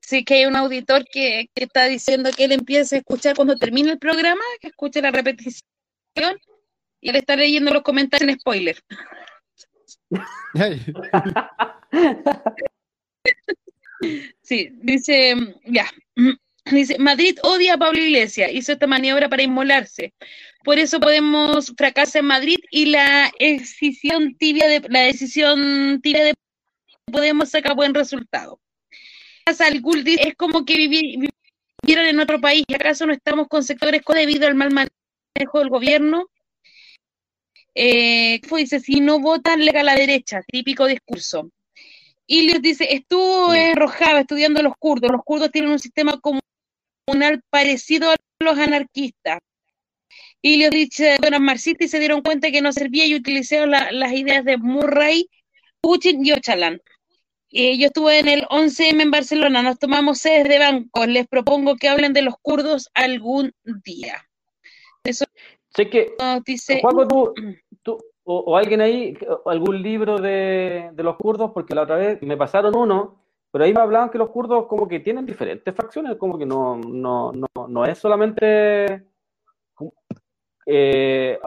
Sí, 0.06 0.24
que 0.24 0.34
hay 0.34 0.46
un 0.46 0.54
auditor 0.54 1.04
que, 1.10 1.50
que 1.52 1.64
está 1.64 1.86
diciendo 1.86 2.30
que 2.30 2.44
él 2.44 2.52
empieza 2.52 2.94
a 2.94 3.00
escuchar 3.00 3.34
cuando 3.34 3.56
termina 3.56 3.90
el 3.90 3.98
programa, 3.98 4.42
que 4.60 4.68
escuche 4.68 5.02
la 5.02 5.10
repetición, 5.10 5.64
y 7.00 7.10
él 7.10 7.16
está 7.16 7.36
leyendo 7.36 7.72
los 7.72 7.82
comentarios 7.82 8.28
en 8.30 8.38
spoiler. 8.40 8.82
Sí, 14.42 14.68
dice, 14.82 15.34
ya, 15.64 15.86
dice, 16.70 16.98
Madrid 16.98 17.38
odia 17.42 17.74
a 17.74 17.78
Pablo 17.78 17.98
Iglesias, 17.98 18.50
hizo 18.52 18.72
esta 18.72 18.86
maniobra 18.86 19.28
para 19.28 19.42
inmolarse. 19.42 20.12
Por 20.64 20.78
eso 20.78 21.00
podemos 21.00 21.72
fracasar 21.76 22.20
en 22.20 22.26
Madrid 22.26 22.58
y 22.70 22.86
la 22.86 23.32
decisión 23.40 24.36
tibia 24.36 24.68
de 24.68 24.80
la 24.88 25.00
decisión 25.00 26.00
tibia 26.02 26.24
de 26.24 26.34
Podemos 27.10 27.50
sacar 27.50 27.76
buen 27.76 27.94
resultado. 27.94 28.60
Es 30.20 30.34
como 30.34 30.64
que 30.64 30.74
vivi- 30.74 31.30
vivieran 31.82 32.06
en 32.06 32.18
otro 32.18 32.40
país. 32.40 32.64
¿Acaso 32.74 33.06
no 33.06 33.12
estamos 33.12 33.46
con 33.46 33.62
sectores 33.62 34.02
debido 34.04 34.48
al 34.48 34.56
mal 34.56 34.72
manejo 34.72 35.60
del 35.60 35.68
gobierno? 35.68 36.28
Eh, 37.78 38.40
fue, 38.48 38.60
dice, 38.62 38.80
si 38.80 39.00
no 39.00 39.20
votan, 39.20 39.62
lega 39.64 39.80
a 39.82 39.84
la 39.84 39.94
derecha, 39.94 40.40
típico 40.46 40.86
discurso. 40.86 41.50
Ilios 42.26 42.62
dice, 42.62 42.88
estuvo 42.94 43.54
en 43.54 43.76
Rojava 43.76 44.20
estudiando 44.20 44.60
a 44.60 44.62
los 44.62 44.74
kurdos. 44.78 45.12
Los 45.12 45.22
kurdos 45.24 45.50
tienen 45.52 45.70
un 45.70 45.78
sistema 45.78 46.18
comunal 46.20 47.42
parecido 47.50 48.10
a 48.10 48.16
los 48.40 48.58
anarquistas. 48.58 49.40
Ilios 50.42 50.70
dice, 50.70 51.16
bueno, 51.20 51.40
marxistas 51.40 51.86
y 51.86 51.88
se 51.88 51.98
dieron 51.98 52.22
cuenta 52.22 52.50
que 52.50 52.62
no 52.62 52.72
servía 52.72 53.06
y 53.06 53.14
utilizaron 53.14 53.70
la- 53.70 53.92
las 53.92 54.12
ideas 54.12 54.44
de 54.44 54.56
Murray, 54.56 55.28
Putin 55.80 56.24
y 56.24 56.32
Ocalan. 56.32 56.80
Eh, 57.50 57.78
yo 57.78 57.88
estuve 57.88 58.18
en 58.18 58.28
el 58.28 58.46
11M 58.50 59.02
en 59.02 59.10
Barcelona, 59.10 59.62
nos 59.62 59.78
tomamos 59.78 60.18
sedes 60.18 60.48
de 60.48 60.58
bancos, 60.58 61.08
les 61.08 61.26
propongo 61.26 61.76
que 61.76 61.88
hablen 61.88 62.12
de 62.12 62.22
los 62.22 62.34
kurdos 62.42 62.90
algún 62.94 63.52
día. 63.84 64.26
Eso 65.04 65.26
sé 65.76 65.88
que, 65.90 66.14
nos 66.18 66.42
dice... 66.44 66.80
Juaco, 66.80 67.06
tú, 67.06 67.34
tú- 67.82 67.98
o, 68.28 68.38
o 68.40 68.56
alguien 68.56 68.80
ahí, 68.80 69.16
algún 69.44 69.80
libro 69.80 70.18
de, 70.18 70.90
de 70.92 71.02
los 71.04 71.16
kurdos, 71.16 71.52
porque 71.52 71.76
la 71.76 71.82
otra 71.82 71.94
vez 71.96 72.20
me 72.22 72.36
pasaron 72.36 72.74
uno, 72.76 73.22
pero 73.52 73.64
ahí 73.64 73.72
me 73.72 73.80
hablaban 73.80 74.10
que 74.10 74.18
los 74.18 74.30
kurdos 74.30 74.66
como 74.66 74.88
que 74.88 74.98
tienen 74.98 75.24
diferentes 75.24 75.72
facciones, 75.72 76.16
como 76.16 76.36
que 76.36 76.44
no, 76.44 76.76
no, 76.76 77.30
no, 77.32 77.68
no 77.68 77.84
es 77.84 77.98
solamente, 77.98 79.04
como- 79.74 79.92
eh, 80.66 81.38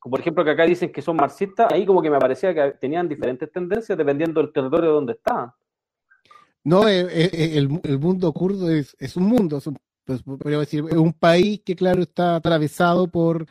por 0.00 0.20
ejemplo 0.20 0.44
que 0.44 0.50
acá 0.50 0.64
dicen 0.66 0.92
que 0.92 1.00
son 1.00 1.16
marxistas, 1.16 1.72
ahí 1.72 1.86
como 1.86 2.02
que 2.02 2.10
me 2.10 2.18
parecía 2.18 2.52
que 2.54 2.72
tenían 2.78 3.08
diferentes 3.08 3.50
tendencias 3.50 3.96
dependiendo 3.96 4.42
del 4.42 4.52
territorio 4.52 4.92
donde 4.92 5.14
estaban. 5.14 5.50
No, 6.62 6.86
eh, 6.88 7.00
eh, 7.10 7.30
eh, 7.32 7.52
el, 7.56 7.80
el 7.84 7.98
mundo 7.98 8.30
kurdo 8.34 8.68
es, 8.70 8.94
es 8.98 9.16
un 9.16 9.24
mundo, 9.24 9.56
es 9.56 9.66
un, 9.66 9.78
pues, 10.06 10.22
podríamos 10.22 10.66
decir, 10.66 10.84
es 10.88 10.96
un 10.96 11.12
país 11.12 11.60
que, 11.64 11.76
claro, 11.76 12.02
está 12.02 12.36
atravesado 12.36 13.08
por 13.08 13.46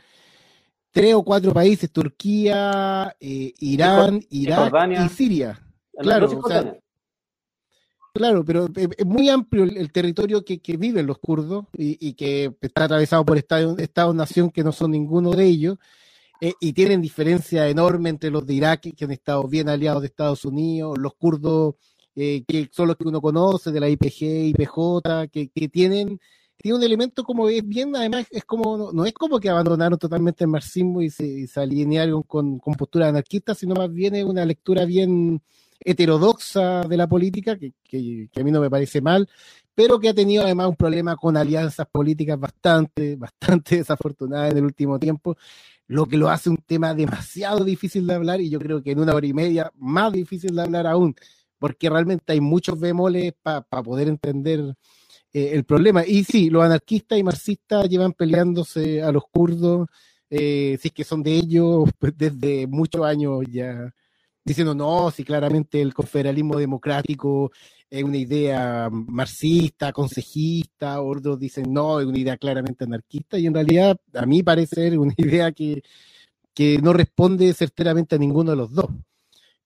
tres 0.91 1.13
o 1.13 1.23
cuatro 1.23 1.53
países, 1.53 1.91
Turquía, 1.91 3.15
eh, 3.19 3.53
Irán, 3.59 4.21
Irak 4.29 4.59
Jordania. 4.59 5.05
y 5.05 5.09
Siria. 5.09 5.61
Claro, 5.97 6.27
la 6.27 6.37
o 6.37 6.47
sea, 6.47 6.77
Claro, 8.13 8.45
pero 8.45 8.67
eh, 8.77 8.87
es 8.97 9.05
muy 9.05 9.27
amplio 9.27 9.65
el, 9.65 9.91
territorio 9.91 10.45
que, 10.45 10.59
que 10.59 10.77
viven 10.77 11.05
los 11.05 11.19
kurdos 11.19 11.65
y, 11.77 11.97
y 11.99 12.13
que 12.13 12.55
está 12.61 12.85
atravesado 12.85 13.25
por 13.25 13.37
estados, 13.37 13.77
estados-nación 13.77 14.51
que 14.51 14.63
no 14.63 14.71
son 14.71 14.91
ninguno 14.91 15.31
de 15.31 15.43
ellos 15.43 15.77
eh, 16.41 16.53
y 16.59 16.73
tienen 16.73 17.01
diferencia 17.01 17.67
enorme 17.67 18.09
entre 18.09 18.29
los 18.29 18.45
de 18.45 18.53
Irak, 18.53 18.93
que 18.95 19.05
han 19.05 19.11
estado 19.11 19.47
bien 19.47 19.67
aliados 19.67 20.01
de 20.01 20.07
Estados 20.07 20.45
Unidos, 20.45 20.97
los 20.97 21.15
kurdos 21.15 21.75
eh, 22.15 22.43
que 22.47 22.69
son 22.71 22.87
los 22.87 22.97
que 22.97 23.07
uno 23.07 23.21
conoce, 23.21 23.71
de 23.71 23.79
la 23.79 23.89
IPG, 23.89 24.49
IPJ, 24.49 25.27
que, 25.31 25.49
que 25.49 25.67
tienen, 25.69 26.19
tiene 26.65 26.79
un 26.79 26.83
elemento 26.83 27.23
como 27.23 27.47
es 27.47 27.63
bien, 27.63 27.95
además 27.95 28.25
es 28.31 28.43
como, 28.43 28.91
no, 28.91 29.05
es 29.05 29.13
como 29.13 29.39
que 29.39 29.49
abandonaron 29.49 29.99
totalmente 29.99 30.45
el 30.45 30.49
marxismo 30.49 30.99
y 30.99 31.11
se, 31.11 31.23
y 31.23 31.47
alinearon 31.57 32.23
con, 32.23 32.57
con 32.57 32.73
posturas 32.73 33.09
anarquistas, 33.09 33.59
sino 33.59 33.75
más 33.75 33.93
bien 33.93 34.15
es 34.15 34.23
una 34.23 34.43
lectura 34.43 34.83
bien 34.83 35.43
heterodoxa 35.79 36.81
de 36.81 36.97
la 36.97 37.07
política, 37.07 37.55
que 37.55 38.29
a 38.35 38.43
mí 38.43 38.49
no 38.49 38.61
me 38.61 38.71
parece 38.71 38.99
mal, 38.99 39.29
pero 39.75 39.99
que 39.99 40.09
ha 40.09 40.15
tenido 40.15 40.41
además 40.41 40.69
un 40.69 40.75
problema 40.75 41.15
con 41.15 41.37
alianzas 41.37 41.85
políticas 41.85 42.39
bastante, 42.39 43.15
bastante 43.15 43.75
desafortunadas 43.77 44.51
en 44.51 44.57
el 44.57 44.65
último 44.65 44.97
tiempo, 44.97 45.37
lo 45.85 46.07
que 46.07 46.17
lo 46.17 46.29
hace 46.29 46.49
un 46.49 46.57
tema 46.57 46.95
demasiado 46.95 47.63
difícil 47.63 48.07
de 48.07 48.15
hablar 48.15 48.41
y 48.41 48.49
yo 48.49 48.57
creo 48.57 48.81
que 48.81 48.89
en 48.89 49.01
una 49.01 49.13
hora 49.13 49.27
y 49.27 49.33
media 49.33 49.71
más 49.75 50.11
difícil 50.11 50.55
de 50.55 50.63
hablar 50.63 50.87
aún, 50.87 51.13
porque 51.59 51.91
realmente 51.91 52.33
hay 52.33 52.41
muchos 52.41 52.79
bemoles 52.79 53.33
para 53.43 53.61
pa 53.61 53.83
poder 53.83 54.07
entender 54.07 54.75
eh, 55.35 55.51
el 55.53 55.65
problema. 55.65 56.05
Y 56.05 56.23
sí, 56.23 56.49
los 56.49 56.63
anarquistas 56.63 57.19
y 57.19 57.23
marxistas 57.23 57.89
llevan 57.89 58.13
peleándose 58.13 59.01
a 59.03 59.11
los 59.11 59.23
kurdos, 59.29 59.87
eh, 60.29 60.77
si 60.81 60.87
es 60.87 60.93
que 60.93 61.03
son 61.03 61.21
de 61.23 61.33
ellos, 61.35 61.89
pues 61.99 62.17
desde 62.17 62.67
muchos 62.67 63.03
años 63.05 63.43
ya 63.51 63.93
diciendo 64.45 64.73
no, 64.75 65.11
si 65.11 65.25
claramente 65.25 65.81
el 65.81 65.93
confederalismo 65.93 66.57
democrático 66.57 67.51
es 67.89 68.03
una 68.03 68.17
idea 68.17 68.89
marxista, 68.91 69.91
consejista, 69.91 71.01
otros 71.01 71.37
dicen 71.39 71.65
no, 71.73 71.99
es 71.99 72.05
una 72.05 72.19
idea 72.19 72.37
claramente 72.37 72.85
anarquista, 72.85 73.37
y 73.37 73.47
en 73.47 73.55
realidad 73.55 73.97
a 74.13 74.25
mí 74.25 74.41
parece 74.43 74.75
ser 74.75 74.99
una 74.99 75.13
idea 75.17 75.51
que, 75.51 75.81
que 76.53 76.79
no 76.79 76.93
responde 76.93 77.53
certeramente 77.53 78.15
a 78.15 78.19
ninguno 78.19 78.51
de 78.51 78.57
los 78.57 78.73
dos. 78.73 78.87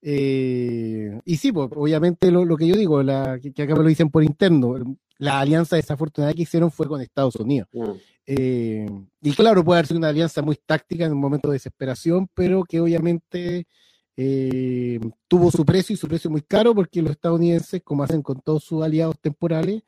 Eh, 0.02 1.20
y 1.26 1.38
sí, 1.38 1.52
pues, 1.52 1.70
obviamente 1.76 2.32
lo, 2.32 2.46
lo, 2.46 2.56
que 2.58 2.68
yo 2.68 2.76
digo, 2.76 3.04
la, 3.04 3.40
que, 3.40 3.52
que, 3.52 3.64
acá 3.64 3.76
me 3.76 3.84
lo 3.84 3.90
dicen 3.90 4.10
por 4.10 4.24
interno, 4.24 4.76
la 5.20 5.40
alianza 5.40 5.76
desafortunada 5.76 6.34
que 6.34 6.44
hicieron 6.44 6.72
fue 6.72 6.88
con 6.88 7.02
Estados 7.02 7.36
Unidos. 7.36 7.68
Mm. 7.74 7.92
Eh, 8.26 8.90
y 9.22 9.34
claro, 9.34 9.64
puede 9.64 9.80
haber 9.80 9.88
sido 9.88 9.98
una 9.98 10.10
alianza 10.10 10.42
muy 10.42 10.56
táctica 10.56 11.06
en 11.06 11.12
un 11.12 11.20
momento 11.20 11.50
de 11.50 11.56
desesperación, 11.56 12.30
pero 12.34 12.64
que 12.64 12.80
obviamente 12.80 13.68
eh, 14.16 15.00
tuvo 15.28 15.52
su 15.52 15.66
precio 15.66 15.94
y 15.94 15.98
su 15.98 16.08
precio 16.08 16.30
muy 16.30 16.42
caro 16.42 16.74
porque 16.74 17.02
los 17.02 17.12
estadounidenses, 17.12 17.82
como 17.84 18.04
hacen 18.04 18.22
con 18.22 18.40
todos 18.42 18.64
sus 18.64 18.84
aliados 18.84 19.20
temporales, 19.20 19.84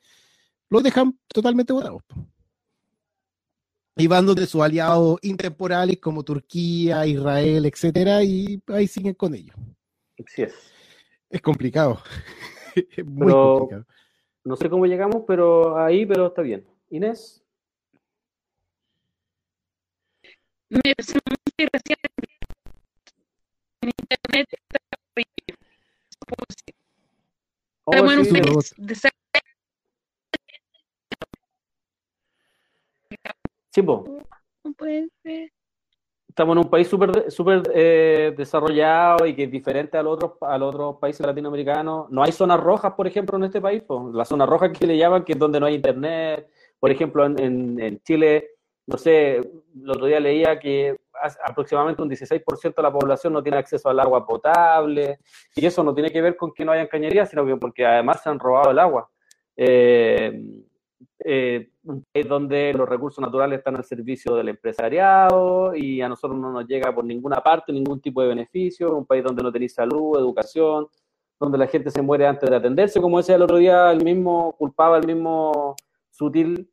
los 0.68 0.82
dejan 0.82 1.18
totalmente 1.28 1.72
votados. 1.72 2.02
Y 3.96 4.06
van 4.06 4.26
donde 4.26 4.46
sus 4.46 4.62
aliados 4.62 5.18
intemporales 5.22 5.98
como 5.98 6.22
Turquía, 6.22 7.06
Israel, 7.06 7.66
etcétera, 7.66 8.24
y 8.24 8.62
ahí 8.68 8.86
siguen 8.86 9.14
con 9.14 9.34
ellos. 9.34 9.54
Sí 10.28 10.42
es. 10.42 10.72
Es 11.30 11.40
complicado. 11.40 12.02
es 12.74 13.04
muy 13.04 13.26
Pero- 13.26 13.58
complicado. 13.58 13.86
No 14.44 14.56
sé 14.56 14.68
cómo 14.68 14.86
llegamos, 14.86 15.22
pero 15.26 15.78
ahí, 15.78 16.04
pero 16.04 16.26
está 16.26 16.42
bien. 16.42 16.66
Inés, 16.90 17.42
Me 20.72 20.80
muy 20.84 21.68
recién 21.70 21.98
en 23.82 23.90
internet 24.00 24.48
oh, 27.84 27.92
un 28.02 28.24
sí, 28.24 28.24
sí. 28.24 28.40
país 28.40 28.74
de 28.78 28.94
sí, 33.74 33.82
po. 33.82 34.24
no 34.64 34.72
puede 34.72 35.10
ser. 35.22 35.52
Estamos 36.32 36.54
en 36.56 36.64
un 36.64 36.70
país 36.70 36.88
súper 36.88 37.30
súper, 37.30 37.62
eh, 37.74 38.32
desarrollado 38.36 39.26
y 39.26 39.34
que 39.36 39.44
es 39.44 39.50
diferente 39.50 39.98
a 39.98 40.02
los 40.02 40.14
otros 40.14 40.32
a 40.40 40.56
los 40.56 40.74
otros. 40.74 40.96
No 42.10 42.22
hay 42.22 42.32
zonas 42.32 42.58
rojas, 42.58 42.94
por 42.94 43.06
ejemplo, 43.06 43.36
en 43.36 43.44
este 43.44 43.60
país. 43.60 43.82
po. 43.82 44.10
La 44.14 44.24
zona 44.24 44.46
roja 44.46 44.72
que 44.72 44.86
le 44.86 44.96
llaman, 44.96 45.24
que 45.24 45.32
es 45.34 45.38
donde 45.38 45.60
no 45.60 45.66
hay 45.66 45.74
internet. 45.74 46.48
Por 46.80 46.90
ejemplo, 46.90 47.26
en, 47.26 47.78
en- 47.80 48.00
Chile, 48.02 48.48
no 48.86 48.96
sé, 48.96 49.36
el 49.36 49.90
otro 49.90 50.06
día 50.06 50.20
leía 50.20 50.58
que 50.58 50.96
aproximadamente 51.44 52.02
un 52.02 52.08
16% 52.08 52.74
de 52.76 52.82
la 52.82 52.92
población 52.92 53.32
no 53.34 53.42
tiene 53.42 53.58
acceso 53.58 53.90
al 53.90 54.00
agua 54.00 54.26
potable. 54.26 55.18
Y 55.54 55.66
eso 55.66 55.84
no 55.84 55.92
tiene 55.94 56.10
que 56.10 56.22
ver 56.22 56.34
con 56.36 56.52
que 56.54 56.64
no 56.64 56.72
hayan 56.72 56.86
cañerías, 56.88 57.28
sino 57.28 57.44
que 57.44 57.56
porque 57.56 57.84
además 57.84 58.22
se 58.22 58.30
han 58.30 58.38
robado 58.38 58.70
el 58.70 58.78
agua. 58.78 59.08
Eh, 59.54 60.32
eh, 61.24 61.70
un 61.84 62.04
país 62.12 62.28
donde 62.28 62.72
los 62.72 62.88
recursos 62.88 63.22
naturales 63.22 63.58
están 63.58 63.76
al 63.76 63.84
servicio 63.84 64.34
del 64.34 64.48
empresariado 64.48 65.74
y 65.74 66.00
a 66.00 66.08
nosotros 66.08 66.38
no 66.38 66.50
nos 66.50 66.66
llega 66.66 66.94
por 66.94 67.04
ninguna 67.04 67.40
parte 67.42 67.72
ningún 67.72 68.00
tipo 68.00 68.22
de 68.22 68.28
beneficio, 68.28 68.96
un 68.96 69.06
país 69.06 69.22
donde 69.22 69.42
no 69.42 69.52
tenéis 69.52 69.74
salud, 69.74 70.18
educación, 70.18 70.88
donde 71.38 71.58
la 71.58 71.66
gente 71.66 71.90
se 71.90 72.02
muere 72.02 72.26
antes 72.26 72.48
de 72.48 72.56
atenderse, 72.56 73.00
como 73.00 73.18
decía 73.18 73.36
el 73.36 73.42
otro 73.42 73.56
día, 73.56 73.90
el 73.90 74.02
mismo 74.04 74.54
culpaba, 74.56 74.98
el 74.98 75.06
mismo 75.06 75.76
sutil, 76.10 76.70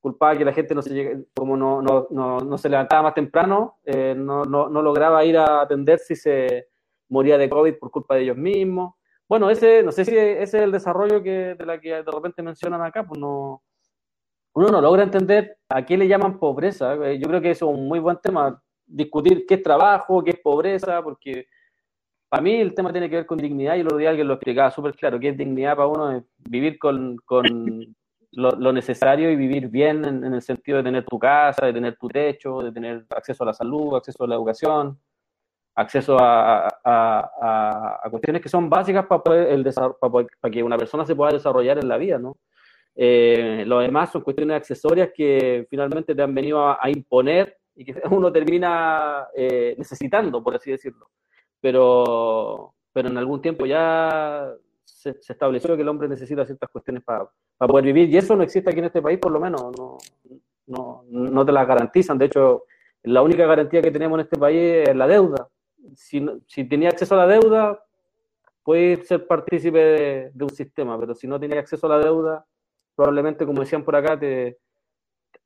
culpaba 0.00 0.36
que 0.36 0.44
la 0.44 0.52
gente 0.52 0.74
no 0.74 0.82
se 0.82 0.94
llega, 0.94 1.18
como 1.34 1.56
no, 1.56 1.82
no, 1.82 2.06
no, 2.10 2.40
no 2.40 2.58
se 2.58 2.68
levantaba 2.68 3.02
más 3.02 3.14
temprano, 3.14 3.78
eh, 3.84 4.14
no, 4.16 4.44
no, 4.44 4.68
no 4.68 4.82
lograba 4.82 5.24
ir 5.24 5.38
a 5.38 5.62
atenderse 5.62 6.14
y 6.14 6.16
se 6.16 6.68
moría 7.08 7.38
de 7.38 7.48
COVID 7.48 7.74
por 7.78 7.90
culpa 7.90 8.14
de 8.14 8.22
ellos 8.22 8.36
mismos. 8.36 8.94
Bueno, 9.28 9.50
ese, 9.50 9.82
no 9.82 9.92
sé 9.92 10.04
si 10.04 10.16
ese 10.16 10.42
es 10.42 10.54
el 10.54 10.72
desarrollo 10.72 11.22
que, 11.22 11.54
de 11.54 11.66
la 11.66 11.80
que 11.80 12.02
de 12.02 12.10
repente 12.10 12.42
mencionan 12.42 12.82
acá, 12.82 13.04
pues 13.06 13.20
no, 13.20 13.62
uno 14.58 14.68
no 14.70 14.80
logra 14.80 15.02
entender 15.02 15.58
a 15.68 15.84
qué 15.84 15.96
le 15.96 16.08
llaman 16.08 16.38
pobreza. 16.38 16.94
Eh, 17.06 17.18
Yo 17.18 17.28
creo 17.28 17.40
que 17.40 17.50
eso 17.52 17.70
es 17.70 17.78
un 17.78 17.86
muy 17.88 17.98
buen 17.98 18.18
tema, 18.22 18.60
discutir 18.86 19.44
qué 19.46 19.54
es 19.54 19.62
trabajo, 19.62 20.22
qué 20.24 20.30
es 20.30 20.40
pobreza, 20.40 21.02
porque 21.02 21.46
para 22.28 22.42
mí 22.42 22.54
el 22.56 22.74
tema 22.74 22.92
tiene 22.92 23.08
que 23.08 23.16
ver 23.16 23.26
con 23.26 23.38
dignidad 23.38 23.76
y 23.76 23.80
el 23.80 23.86
otro 23.86 23.98
día 23.98 24.10
alguien 24.10 24.28
lo 24.28 24.34
explicaba 24.34 24.70
súper 24.70 24.94
claro, 24.94 25.18
qué 25.20 25.28
es 25.30 25.36
dignidad 25.36 25.76
para 25.76 25.88
uno 25.88 26.12
es 26.12 26.24
vivir 26.38 26.78
con, 26.78 27.16
con 27.24 27.44
lo, 28.32 28.50
lo 28.52 28.72
necesario 28.72 29.30
y 29.30 29.36
vivir 29.36 29.68
bien 29.68 30.04
en, 30.04 30.24
en 30.24 30.34
el 30.34 30.42
sentido 30.42 30.78
de 30.78 30.84
tener 30.84 31.04
tu 31.04 31.18
casa, 31.18 31.66
de 31.66 31.72
tener 31.72 31.96
tu 31.96 32.08
techo, 32.08 32.58
de 32.60 32.72
tener 32.72 33.06
acceso 33.10 33.44
a 33.44 33.46
la 33.46 33.54
salud, 33.54 33.96
acceso 33.96 34.24
a 34.24 34.28
la 34.28 34.34
educación, 34.34 34.98
acceso 35.74 36.18
a, 36.20 36.66
a- 36.66 37.30
a- 37.40 38.00
a 38.04 38.10
cuestiones 38.10 38.42
que 38.42 38.48
son 38.48 38.68
básicas 38.68 39.06
para, 39.06 39.22
poder 39.22 39.48
el 39.52 39.64
para, 39.64 39.94
para 40.40 40.52
que 40.52 40.62
una 40.62 40.76
persona 40.76 41.06
se 41.06 41.14
pueda 41.14 41.32
desarrollar 41.32 41.78
en 41.78 41.88
la 41.88 41.96
vida, 41.96 42.18
¿no? 42.18 42.36
Eh, 43.00 43.62
lo 43.64 43.78
demás 43.78 44.10
son 44.10 44.22
cuestiones 44.22 44.56
accesorias 44.56 45.10
que 45.14 45.68
finalmente 45.70 46.16
te 46.16 46.20
han 46.20 46.34
venido 46.34 46.66
a, 46.66 46.78
a 46.80 46.90
imponer 46.90 47.56
y 47.76 47.84
que 47.84 47.94
uno 48.10 48.32
termina 48.32 49.28
eh, 49.36 49.76
necesitando, 49.78 50.42
por 50.42 50.56
así 50.56 50.72
decirlo. 50.72 51.08
Pero, 51.60 52.74
pero 52.92 53.08
en 53.08 53.16
algún 53.16 53.40
tiempo 53.40 53.66
ya 53.66 54.52
se, 54.84 55.14
se 55.22 55.32
estableció 55.32 55.76
que 55.76 55.82
el 55.82 55.88
hombre 55.88 56.08
necesita 56.08 56.44
ciertas 56.44 56.68
cuestiones 56.70 57.04
para, 57.04 57.28
para 57.56 57.70
poder 57.70 57.84
vivir 57.84 58.08
y 58.10 58.16
eso 58.16 58.34
no 58.34 58.42
existe 58.42 58.68
aquí 58.68 58.80
en 58.80 58.86
este 58.86 59.00
país, 59.00 59.20
por 59.20 59.30
lo 59.30 59.38
menos. 59.38 59.62
No, 59.78 59.98
no, 60.66 61.04
no 61.08 61.46
te 61.46 61.52
las 61.52 61.68
garantizan. 61.68 62.18
De 62.18 62.24
hecho, 62.24 62.64
la 63.04 63.22
única 63.22 63.46
garantía 63.46 63.80
que 63.80 63.92
tenemos 63.92 64.18
en 64.18 64.24
este 64.24 64.38
país 64.40 64.88
es 64.88 64.96
la 64.96 65.06
deuda. 65.06 65.48
Si, 65.94 66.26
si 66.48 66.64
tenía 66.64 66.88
acceso 66.88 67.14
a 67.14 67.18
la 67.18 67.26
deuda, 67.28 67.80
puedes 68.64 69.06
ser 69.06 69.24
partícipe 69.24 69.78
de, 69.78 70.30
de 70.34 70.44
un 70.44 70.50
sistema, 70.50 70.98
pero 70.98 71.14
si 71.14 71.28
no 71.28 71.38
tenías 71.38 71.60
acceso 71.60 71.86
a 71.86 71.96
la 71.96 72.04
deuda, 72.04 72.44
probablemente, 72.98 73.46
como 73.46 73.60
decían 73.60 73.84
por 73.84 73.94
acá, 73.94 74.18
te, 74.18 74.58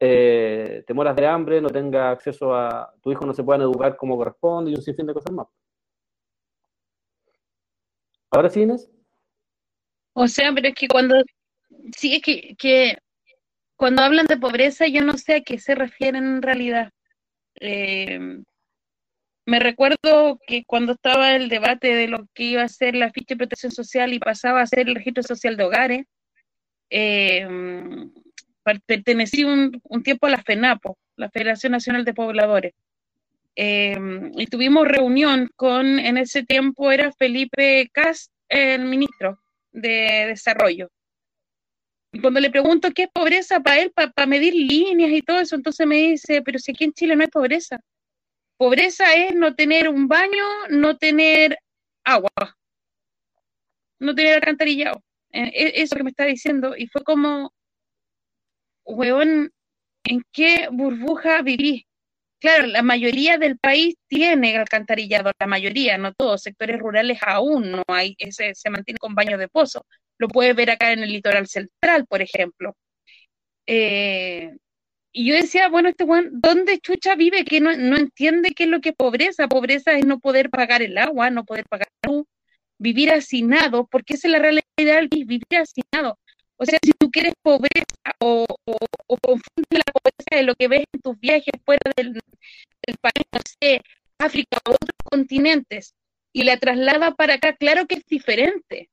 eh, 0.01 0.83
te 0.87 0.95
mueras 0.95 1.15
de 1.15 1.27
hambre, 1.27 1.61
no 1.61 1.69
tengas 1.69 2.15
acceso 2.15 2.55
a, 2.55 2.91
tu 3.03 3.13
hijo 3.13 3.27
no 3.27 3.35
se 3.35 3.45
puedan 3.45 3.61
educar 3.61 3.95
como 3.95 4.17
corresponde 4.17 4.71
y 4.71 4.75
un 4.75 4.81
sinfín 4.81 5.07
de 5.07 5.13
cosas 5.13 5.35
más. 5.35 5.47
Ahora 8.31 8.49
sí, 8.49 8.63
Inés. 8.63 8.91
O 10.15 10.27
sea, 10.29 10.51
pero 10.55 10.69
es 10.69 10.75
que 10.75 10.89
cuando, 10.89 11.17
sí, 11.95 12.23
que, 12.23 12.57
que 12.57 12.97
cuando 13.77 14.01
hablan 14.01 14.25
de 14.25 14.39
pobreza, 14.39 14.87
yo 14.87 15.03
no 15.03 15.19
sé 15.19 15.35
a 15.35 15.41
qué 15.43 15.59
se 15.59 15.75
refieren 15.75 16.25
en 16.25 16.41
realidad. 16.41 16.91
Eh, 17.61 18.19
me 19.45 19.59
recuerdo 19.59 20.39
que 20.47 20.65
cuando 20.65 20.93
estaba 20.93 21.37
el 21.37 21.51
debate 21.51 21.95
de 21.95 22.09
lo 22.09 22.27
que 22.33 22.45
iba 22.45 22.63
a 22.63 22.69
ser 22.69 22.95
la 22.95 23.11
ficha 23.11 23.35
de 23.35 23.41
protección 23.41 23.73
social 23.73 24.15
y 24.15 24.21
pasaba 24.21 24.63
a 24.63 24.67
ser 24.67 24.89
el 24.89 24.95
registro 24.95 25.23
social 25.23 25.59
de 25.59 25.65
hogares, 25.65 26.07
per- 28.63 28.81
pertenecí 28.83 29.45
un, 29.45 29.81
tiempo 30.03 30.27
a 30.27 30.31
la 30.31 30.43
FENAPO, 30.43 30.99
la 31.17 31.31
Federación 31.31 31.73
Nacional 31.73 32.05
de 32.05 32.15
Pobladores. 32.15 32.75
Eh, 33.55 33.97
y 34.37 34.47
tuvimos 34.47 34.89
reunión 34.89 35.51
con, 35.57 35.99
en 35.99 36.17
ese 36.17 36.43
tiempo 36.43 36.91
era 36.91 37.13
Felipe 37.13 37.89
Cas, 37.93 38.31
el 38.49 38.85
ministro 38.85 39.39
de 39.73 40.27
Desarrollo. 40.29 40.91
Y 42.13 42.21
cuando 42.21 42.41
le 42.41 42.51
pregunto 42.51 42.91
qué 42.95 43.05
es 43.05 43.09
pobreza 43.11 43.61
para 43.61 43.81
él, 43.81 43.91
para 43.91 44.27
medir 44.27 44.55
líneas 44.55 45.11
y 45.11 45.23
todo 45.23 45.41
eso, 45.41 45.57
entonces 45.57 45.87
me 45.87 45.97
dice, 45.97 46.43
pero 46.43 46.59
si 46.59 46.73
aquí 46.73 46.85
en 46.85 46.93
Chile 46.93 47.17
no 47.17 47.23
hay 47.23 47.29
pobreza. 47.29 47.81
Pobreza 48.59 49.15
es 49.15 49.35
no 49.35 49.55
tener 49.55 49.89
un 49.89 50.09
baño, 50.09 50.45
no 50.69 50.97
tener 50.99 51.59
agua, 52.05 52.31
no 53.99 54.15
tener 54.15 54.35
alcantarillado. 54.35 55.03
E- 55.33 55.83
Eso 55.83 55.97
que 55.97 56.05
me 56.05 56.11
está 56.11 56.25
diciendo. 56.27 56.75
Y 56.77 56.87
fue 56.89 57.03
como, 57.05 57.53
weón, 58.85 59.51
¿en 60.05 60.23
qué 60.33 60.69
burbuja 60.73 61.43
viví? 61.43 61.87
Claro, 62.41 62.67
la 62.69 62.83
mayoría 62.83 63.39
del 63.39 63.59
país 63.59 63.97
tiene 64.09 64.57
alcantarillado, 64.59 65.33
la 65.41 65.49
mayoría, 65.49 65.99
no 65.99 66.15
todos, 66.15 66.43
sectores 66.43 66.79
rurales 66.81 67.19
aún 67.27 67.73
no 67.73 67.85
hay, 67.89 68.17
ese, 68.19 68.55
se 68.55 68.71
mantiene 68.71 68.99
con 68.99 69.15
baños 69.15 69.41
de 69.41 69.49
pozo. 69.49 69.87
Lo 70.19 70.29
puedes 70.29 70.57
ver 70.57 70.71
acá 70.71 70.93
en 70.93 71.01
el 71.05 71.11
litoral 71.13 71.49
central, 71.49 72.07
por 72.09 72.23
ejemplo. 72.23 72.77
Eh, 73.67 74.53
y 75.13 75.27
yo 75.29 75.35
decía, 75.37 75.69
bueno, 75.69 75.89
este 75.91 76.05
weón, 76.05 76.31
¿dónde 76.41 76.79
chucha 76.81 77.17
vive? 77.17 77.45
Que 77.45 77.61
no, 77.61 77.77
no 77.77 77.97
entiende 77.97 78.53
qué 78.55 78.65
es 78.65 78.71
lo 78.71 78.81
que 78.81 78.91
es 78.91 78.97
pobreza. 78.97 79.49
Pobreza 79.49 79.93
es 79.95 80.07
no 80.07 80.21
poder 80.21 80.51
pagar 80.51 80.83
el 80.83 80.99
agua, 80.99 81.31
no 81.31 81.45
poder 81.45 81.67
pagar 81.69 81.89
la 82.05 82.13
luz, 82.13 82.27
vivir 82.83 83.13
hacinado, 83.13 83.87
porque 83.87 84.15
esa 84.15 84.27
es 84.27 84.33
la 84.33 84.39
realidad 84.41 85.09
vivir 85.09 85.43
hacinado. 85.51 86.19
O 86.57 86.65
sea, 86.65 86.79
si 86.83 86.93
tú 86.93 87.11
quieres 87.11 87.33
pobreza 87.41 87.85
o, 88.21 88.45
o, 88.67 88.77
o 89.07 89.17
confundes 89.19 89.71
la 89.71 89.93
pobreza 89.93 90.37
de 90.37 90.43
lo 90.43 90.55
que 90.55 90.69
ves 90.69 90.85
en 90.93 91.01
tus 91.01 91.19
viajes 91.19 91.55
fuera 91.65 91.91
del, 91.97 92.21
país, 93.01 93.27
no 93.33 93.41
sé, 93.61 93.81
África 94.19 94.59
o 94.67 94.73
otros 94.73 94.97
continentes, 95.11 95.95
y 96.33 96.43
la 96.43 96.59
traslada 96.59 97.15
para 97.15 97.35
acá, 97.35 97.55
claro 97.55 97.87
que 97.87 97.97
es 97.97 98.07
diferente. 98.07 98.91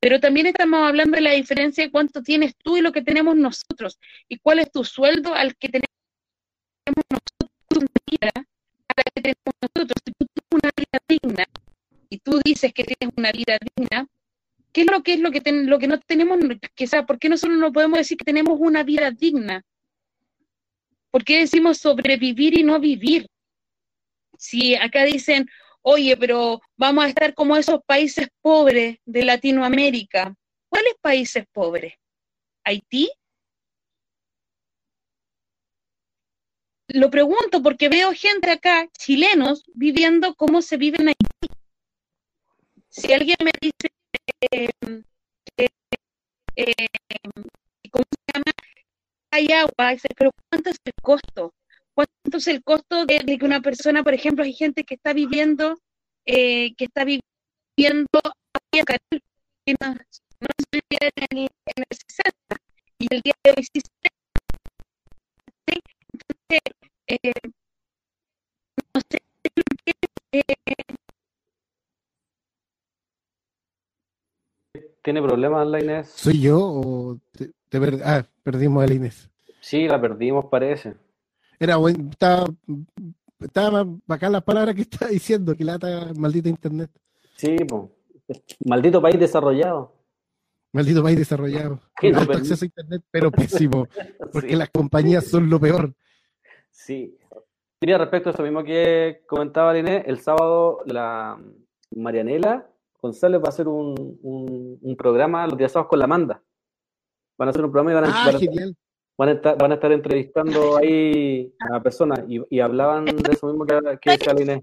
Pero 0.00 0.20
también 0.20 0.46
estamos 0.46 0.86
hablando 0.86 1.16
de 1.16 1.22
la 1.22 1.32
diferencia 1.32 1.84
de 1.84 1.90
cuánto 1.90 2.22
tienes 2.22 2.54
tú 2.56 2.76
y 2.76 2.82
lo 2.82 2.92
que 2.92 3.02
tenemos 3.02 3.34
nosotros, 3.36 3.98
y 4.28 4.38
cuál 4.38 4.60
es 4.60 4.70
tu 4.70 4.84
sueldo 4.84 5.34
al 5.34 5.56
que 5.56 5.68
tenemos 5.68 5.86
nosotros, 7.10 7.90
a 8.22 8.92
la 8.96 9.02
que 9.14 9.22
tenemos 9.22 9.54
nosotros. 9.60 10.02
Si 10.04 10.12
tú 10.12 10.26
tienes 10.32 10.50
una 10.52 10.70
vida 10.76 10.98
digna 11.08 11.46
y 12.08 12.18
tú 12.18 12.40
dices 12.44 12.72
que 12.72 12.84
tienes 12.84 13.14
una 13.16 13.32
vida 13.32 13.58
digna, 13.76 14.06
¿qué 14.72 14.82
es 14.82 14.86
lo 14.90 15.02
que 15.02 15.14
es 15.14 15.20
lo 15.20 15.30
que, 15.30 15.40
ten- 15.40 15.68
lo 15.68 15.78
que 15.78 15.88
no 15.88 15.98
tenemos? 16.00 16.38
Que, 16.74 16.86
sea, 16.86 17.06
¿Por 17.06 17.18
qué 17.18 17.28
nosotros 17.28 17.58
no 17.58 17.72
podemos 17.72 17.98
decir 17.98 18.16
que 18.18 18.24
tenemos 18.24 18.58
una 18.60 18.82
vida 18.82 19.10
digna? 19.10 19.62
¿Por 21.10 21.24
qué 21.24 21.38
decimos 21.38 21.78
sobrevivir 21.78 22.58
y 22.58 22.62
no 22.62 22.78
vivir? 22.78 23.26
Si 24.38 24.74
acá 24.74 25.04
dicen, 25.04 25.48
oye, 25.82 26.16
pero 26.16 26.60
vamos 26.76 27.04
a 27.04 27.08
estar 27.08 27.32
como 27.34 27.56
esos 27.56 27.80
países 27.86 28.28
pobres 28.42 28.98
de 29.06 29.24
Latinoamérica. 29.24 30.34
¿Cuáles 30.68 30.94
países 31.00 31.44
pobres? 31.52 31.94
¿Haití? 32.64 33.10
Lo 36.88 37.10
pregunto 37.10 37.62
porque 37.62 37.88
veo 37.88 38.12
gente 38.12 38.50
acá, 38.50 38.88
chilenos, 38.98 39.64
viviendo 39.74 40.34
cómo 40.34 40.62
se 40.62 40.76
vive 40.76 40.98
en 41.00 41.08
Haití. 41.08 41.55
Si 42.96 43.12
alguien 43.12 43.36
me 43.44 43.52
dice 43.60 43.92
eh, 44.50 44.70
que, 45.54 45.68
eh, 46.56 46.86
cómo 47.90 48.04
hay 49.30 49.52
agua, 49.52 49.94
pero 50.16 50.30
¿cuánto 50.48 50.70
es 50.70 50.78
el 50.82 50.94
costo? 51.02 51.52
¿Cuánto 51.94 52.38
es 52.38 52.46
el 52.46 52.64
costo 52.64 53.04
de, 53.04 53.18
que 53.38 53.44
una 53.44 53.60
persona, 53.60 54.02
por 54.02 54.14
ejemplo, 54.14 54.44
hay 54.44 54.54
gente 54.54 54.84
que 54.84 54.94
está 54.94 55.12
viviendo, 55.12 55.78
eh, 56.24 56.74
que 56.76 56.86
está 56.86 57.04
viviendo 57.04 58.08
no, 59.80 59.92
se 60.72 60.80
en 61.00 61.10
el, 61.30 61.38
en 61.40 61.48
el 61.76 61.86
60 61.90 62.56
y 62.98 63.14
el 63.14 63.20
día 63.20 63.34
de 63.44 63.50
hoy 63.50 63.62
sí 63.62 63.80
se 63.80 63.90
¿Soy 76.08 76.40
yo 76.40 76.58
o 76.60 77.18
te, 77.32 77.50
te 77.68 77.80
per- 77.80 78.00
ah, 78.04 78.24
perdimos 78.42 78.84
a 78.84 78.86
la 78.86 78.94
Inés? 78.94 79.30
Sí, 79.60 79.86
la 79.88 80.00
perdimos, 80.00 80.46
parece. 80.46 80.94
Era 81.58 81.76
buen, 81.76 82.10
estaba, 82.10 82.46
estaba 83.40 83.86
bacán 84.06 84.32
las 84.32 84.42
palabras 84.42 84.74
que 84.74 84.82
estaba 84.82 85.10
diciendo, 85.10 85.54
que 85.56 85.64
lata 85.64 86.12
maldita 86.16 86.48
internet. 86.48 86.90
Sí. 87.36 87.56
Maldito 88.64 89.00
país 89.00 89.18
desarrollado. 89.18 89.92
Maldito 90.72 91.02
país 91.02 91.16
desarrollado. 91.18 91.80
Con 92.00 92.08
alto 92.14 92.18
permite. 92.28 92.38
acceso 92.38 92.64
a 92.64 92.66
internet, 92.66 93.02
pero 93.10 93.30
pésimo, 93.30 93.88
porque 94.32 94.48
Sí. 94.50 94.56
las 94.56 94.70
compañías 94.70 95.24
son 95.26 95.48
lo 95.48 95.58
peor. 95.60 95.94
Sí. 96.70 97.16
Mira, 97.80 97.98
respecto 97.98 98.30
a 98.30 98.32
eso 98.32 98.42
mismo 98.42 98.62
que 98.64 99.22
comentaba 99.26 99.72
la 99.72 99.78
Inés, 99.80 100.02
el 100.06 100.18
sábado 100.20 100.80
la 100.86 101.38
Marianela 101.94 102.66
González 103.00 103.40
va 103.40 103.46
a 103.46 103.48
hacer 103.50 103.68
un, 103.68 104.18
un, 104.22 104.78
un 104.80 104.96
programa 104.96 105.46
los 105.46 105.56
días 105.56 105.72
sábados 105.72 105.90
con 105.90 105.98
la 105.98 106.06
Manda. 106.06 106.42
Van 107.38 107.48
a 107.48 107.50
hacer 107.50 107.64
un 107.64 107.70
programa 107.70 107.92
y 107.92 107.94
van 107.94 108.04
a, 108.04 108.08
Ah, 108.08 108.26
van 108.26 108.36
a- 108.36 108.72
van 109.18 109.28
a 109.28 109.32
estar, 109.32 109.56
van 109.58 109.70
a 109.72 109.74
estar 109.76 109.92
entrevistando 109.92 110.76
ahí 110.76 111.54
a 111.72 111.82
personas 111.82 112.24
y, 112.28 112.40
y 112.50 112.60
hablaban 112.60 113.04
de 113.06 113.32
eso 113.32 113.46
mismo 113.46 113.64
que, 113.66 113.98
que 114.00 114.10
decía 114.10 114.34
Inés. 114.38 114.62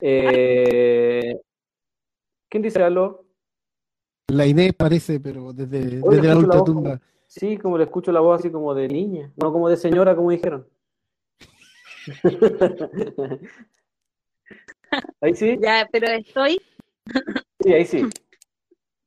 Eh, 0.00 1.34
¿quién 2.48 2.62
dice 2.62 2.82
algo? 2.82 3.26
La 4.28 4.46
Inés 4.46 4.72
parece, 4.74 5.18
pero 5.20 5.52
desde, 5.52 6.00
Oye, 6.02 6.16
desde 6.16 6.28
la 6.28 6.36
ultratumba. 6.38 7.00
Sí, 7.26 7.56
como 7.58 7.76
le 7.78 7.84
escucho 7.84 8.12
la 8.12 8.20
voz 8.20 8.40
así 8.40 8.50
como 8.50 8.74
de 8.74 8.88
niña, 8.88 9.32
no 9.36 9.52
como 9.52 9.68
de 9.68 9.76
señora, 9.76 10.14
como 10.16 10.30
dijeron. 10.30 10.68
Ahí 15.20 15.34
sí, 15.34 15.56
ya, 15.60 15.88
pero 15.92 16.06
estoy, 16.08 16.60
sí, 17.62 17.72
ahí 17.72 17.84
sí. 17.84 18.02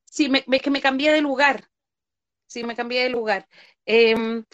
sí, 0.05 0.29
me, 0.29 0.43
me- 0.47 0.59
que 0.59 0.69
me 0.71 0.81
cambié 0.81 1.11
de 1.11 1.21
lugar, 1.21 1.65
sí, 2.47 2.63
me 2.63 2.75
cambié 2.75 3.03
de 3.03 3.09
lugar. 3.09 3.47
Em, 3.85 4.45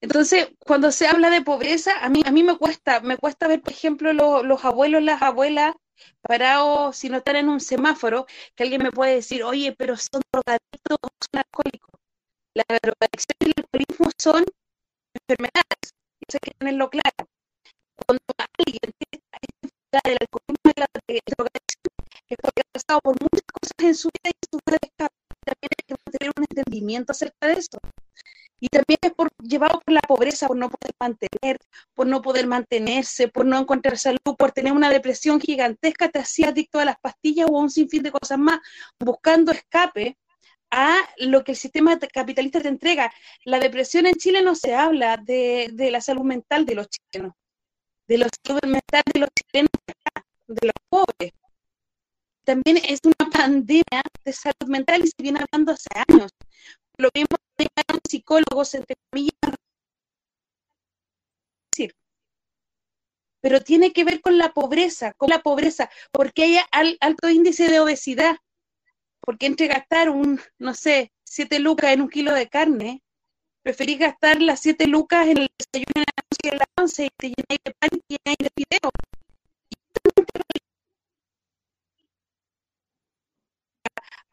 entonces, 0.00 0.48
cuando 0.60 0.92
se 0.92 1.06
habla 1.08 1.30
de 1.30 1.42
pobreza, 1.42 1.92
a 2.04 2.08
mí, 2.10 2.22
a 2.26 2.32
mí 2.32 2.42
me 2.44 2.58
cuesta, 2.58 3.00
me 3.00 3.18
cuesta 3.18 3.48
ver, 3.48 3.62
por 3.62 3.72
ejemplo, 3.72 4.12
lo- 4.12 4.42
los 4.44 4.64
abuelos, 4.64 5.02
las 5.02 5.22
abuelas 5.22 5.74
parados, 6.22 6.96
si 6.96 7.08
no 7.10 7.18
están 7.18 7.36
en 7.36 7.48
un 7.50 7.60
semáforo, 7.60 8.26
que 8.56 8.64
alguien 8.64 8.82
me 8.82 8.92
puede 8.92 9.16
decir, 9.16 9.44
oye, 9.44 9.74
pero 9.78 9.96
son 9.96 10.22
drogadictos, 10.32 10.98
o 11.02 11.08
son 11.08 11.42
alcohólicos. 11.44 12.00
La 12.54 12.64
drogadicción 12.82 13.36
y 13.40 13.46
el 13.46 13.54
alcoholismo 13.58 14.10
son 14.20 14.44
enfermedades, 15.14 15.84
eso 16.28 16.38
hay 16.42 16.50
que 16.52 16.58
tenerlo 16.58 16.90
claro. 16.90 17.26
Cuando 18.06 18.22
alguien 18.58 18.80
tiene 18.98 19.12
esta 19.12 19.38
enfermedad 19.42 20.02
del 20.04 20.18
alcoholismo 20.22 20.72
y 20.76 20.80
la 20.80 20.88
drogadicción, 21.36 21.73
porque 22.40 22.62
ha 22.62 22.72
pasado 22.72 23.00
por 23.00 23.14
muchas 23.20 23.42
cosas 23.52 23.72
en 23.78 23.94
su 23.94 24.08
vida 24.08 24.30
y 24.30 24.36
en 24.36 24.48
su 24.50 24.58
vida 24.66 24.78
de 24.80 24.88
escape. 24.88 25.14
También 25.44 25.70
hay 25.78 25.84
que 25.86 26.18
tener 26.18 26.32
un 26.36 26.44
entendimiento 26.48 27.12
acerca 27.12 27.46
de 27.48 27.52
eso. 27.54 27.78
Y 28.60 28.68
también 28.68 28.98
es 29.02 29.12
por, 29.12 29.28
llevado 29.42 29.80
por 29.84 29.92
la 29.92 30.00
pobreza, 30.00 30.46
por 30.46 30.56
no 30.56 30.70
poder 30.70 30.94
mantener, 30.98 31.58
por 31.92 32.06
no 32.06 32.22
poder 32.22 32.46
mantenerse, 32.46 33.28
por 33.28 33.44
no 33.44 33.58
encontrar 33.58 33.98
salud, 33.98 34.36
por 34.38 34.52
tener 34.52 34.72
una 34.72 34.88
depresión 34.90 35.40
gigantesca, 35.40 36.08
te 36.08 36.20
hacía 36.20 36.48
adicto 36.48 36.78
a 36.78 36.84
las 36.86 36.96
pastillas 36.98 37.48
o 37.50 37.58
a 37.58 37.60
un 37.60 37.70
sinfín 37.70 38.02
de 38.02 38.12
cosas 38.12 38.38
más, 38.38 38.60
buscando 38.98 39.52
escape 39.52 40.16
a 40.70 40.96
lo 41.18 41.44
que 41.44 41.52
el 41.52 41.58
sistema 41.58 41.98
te- 41.98 42.08
capitalista 42.08 42.60
te 42.60 42.68
entrega. 42.68 43.12
La 43.44 43.58
depresión 43.58 44.06
en 44.06 44.14
Chile 44.14 44.40
no 44.40 44.54
se 44.54 44.74
habla 44.74 45.18
de, 45.18 45.68
de 45.72 45.90
la 45.90 46.00
salud 46.00 46.24
mental 46.24 46.64
de 46.64 46.74
los 46.76 46.88
chilenos, 46.88 47.34
de 48.08 48.18
la 48.18 48.28
salud 48.46 48.60
mental 48.62 49.02
de 49.12 49.20
los 49.20 49.28
chilenos 49.34 49.70
de 50.46 50.66
los 50.66 50.74
pobres. 50.88 51.32
También 52.44 52.78
es 52.88 53.00
una 53.04 53.30
pandemia 53.32 54.02
de 54.24 54.32
salud 54.32 54.68
mental 54.68 55.02
y 55.04 55.08
se 55.08 55.22
viene 55.22 55.40
hablando 55.40 55.72
hace 55.72 55.88
años. 56.08 56.30
Lo 56.98 57.10
mismo 57.14 57.36
que 57.58 57.66
llaman 57.76 58.00
psicólogos, 58.08 58.74
entre 58.74 58.96
comillas, 59.10 59.34
pero 63.40 63.60
tiene 63.60 63.92
que 63.92 64.04
ver 64.04 64.20
con 64.20 64.38
la 64.38 64.52
pobreza, 64.52 65.12
con 65.14 65.28
la 65.28 65.42
pobreza, 65.42 65.90
porque 66.12 66.44
hay 66.44 66.56
al- 66.72 66.96
alto 67.00 67.28
índice 67.28 67.68
de 67.68 67.80
obesidad, 67.80 68.36
porque 69.20 69.46
entre 69.46 69.68
gastar 69.68 70.10
un, 70.10 70.40
no 70.58 70.74
sé, 70.74 71.12
siete 71.24 71.58
lucas 71.60 71.92
en 71.92 72.02
un 72.02 72.08
kilo 72.10 72.34
de 72.34 72.48
carne, 72.48 73.02
preferís 73.62 73.98
gastar 74.00 74.42
las 74.42 74.60
siete 74.60 74.86
lucas 74.88 75.28
en 75.28 75.38
el 75.38 75.48
desayuno, 75.58 75.92
en 75.96 76.04
la 76.04 76.24
noche 76.24 76.40
y 76.44 76.48
en 76.48 76.58
la 76.58 76.66
once 76.80 77.06
y 77.06 77.10
te 77.18 77.28
llenáis 77.28 77.60
de 77.64 77.74
pan 77.78 77.90
y 77.92 78.00
te 78.00 78.16
llenáis 78.24 78.38
de 78.40 78.50
fideo. 78.56 78.90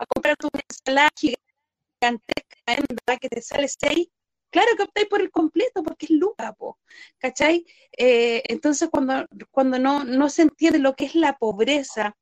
A 0.01 0.05
comprar 0.07 0.35
tu 0.37 0.49
ensalada 0.67 1.09
gigantesca, 1.15 2.57
¿verdad? 2.67 3.19
que 3.21 3.29
te 3.29 3.41
sale 3.41 3.67
seis, 3.67 4.07
claro 4.49 4.69
que 4.75 4.83
optáis 4.83 5.07
por 5.07 5.21
el 5.21 5.29
completo 5.31 5.83
porque 5.83 6.07
es 6.07 6.11
luca, 6.11 6.53
po, 6.53 6.79
¿cachai? 7.19 7.65
Eh, 7.97 8.41
entonces 8.47 8.89
cuando, 8.91 9.25
cuando 9.51 9.77
no, 9.79 10.03
no 10.03 10.29
se 10.29 10.41
entiende 10.43 10.79
lo 10.79 10.95
que 10.95 11.05
es 11.05 11.15
la 11.15 11.37
pobreza, 11.37 12.15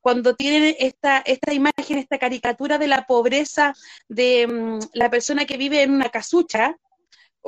cuando 0.00 0.34
tienen 0.34 0.74
esta, 0.78 1.18
esta 1.18 1.52
imagen, 1.52 1.98
esta 1.98 2.18
caricatura 2.18 2.78
de 2.78 2.88
la 2.88 3.06
pobreza 3.06 3.74
de 4.08 4.46
mm, 4.46 4.78
la 4.94 5.10
persona 5.10 5.44
que 5.44 5.58
vive 5.58 5.82
en 5.82 5.92
una 5.92 6.08
casucha, 6.08 6.76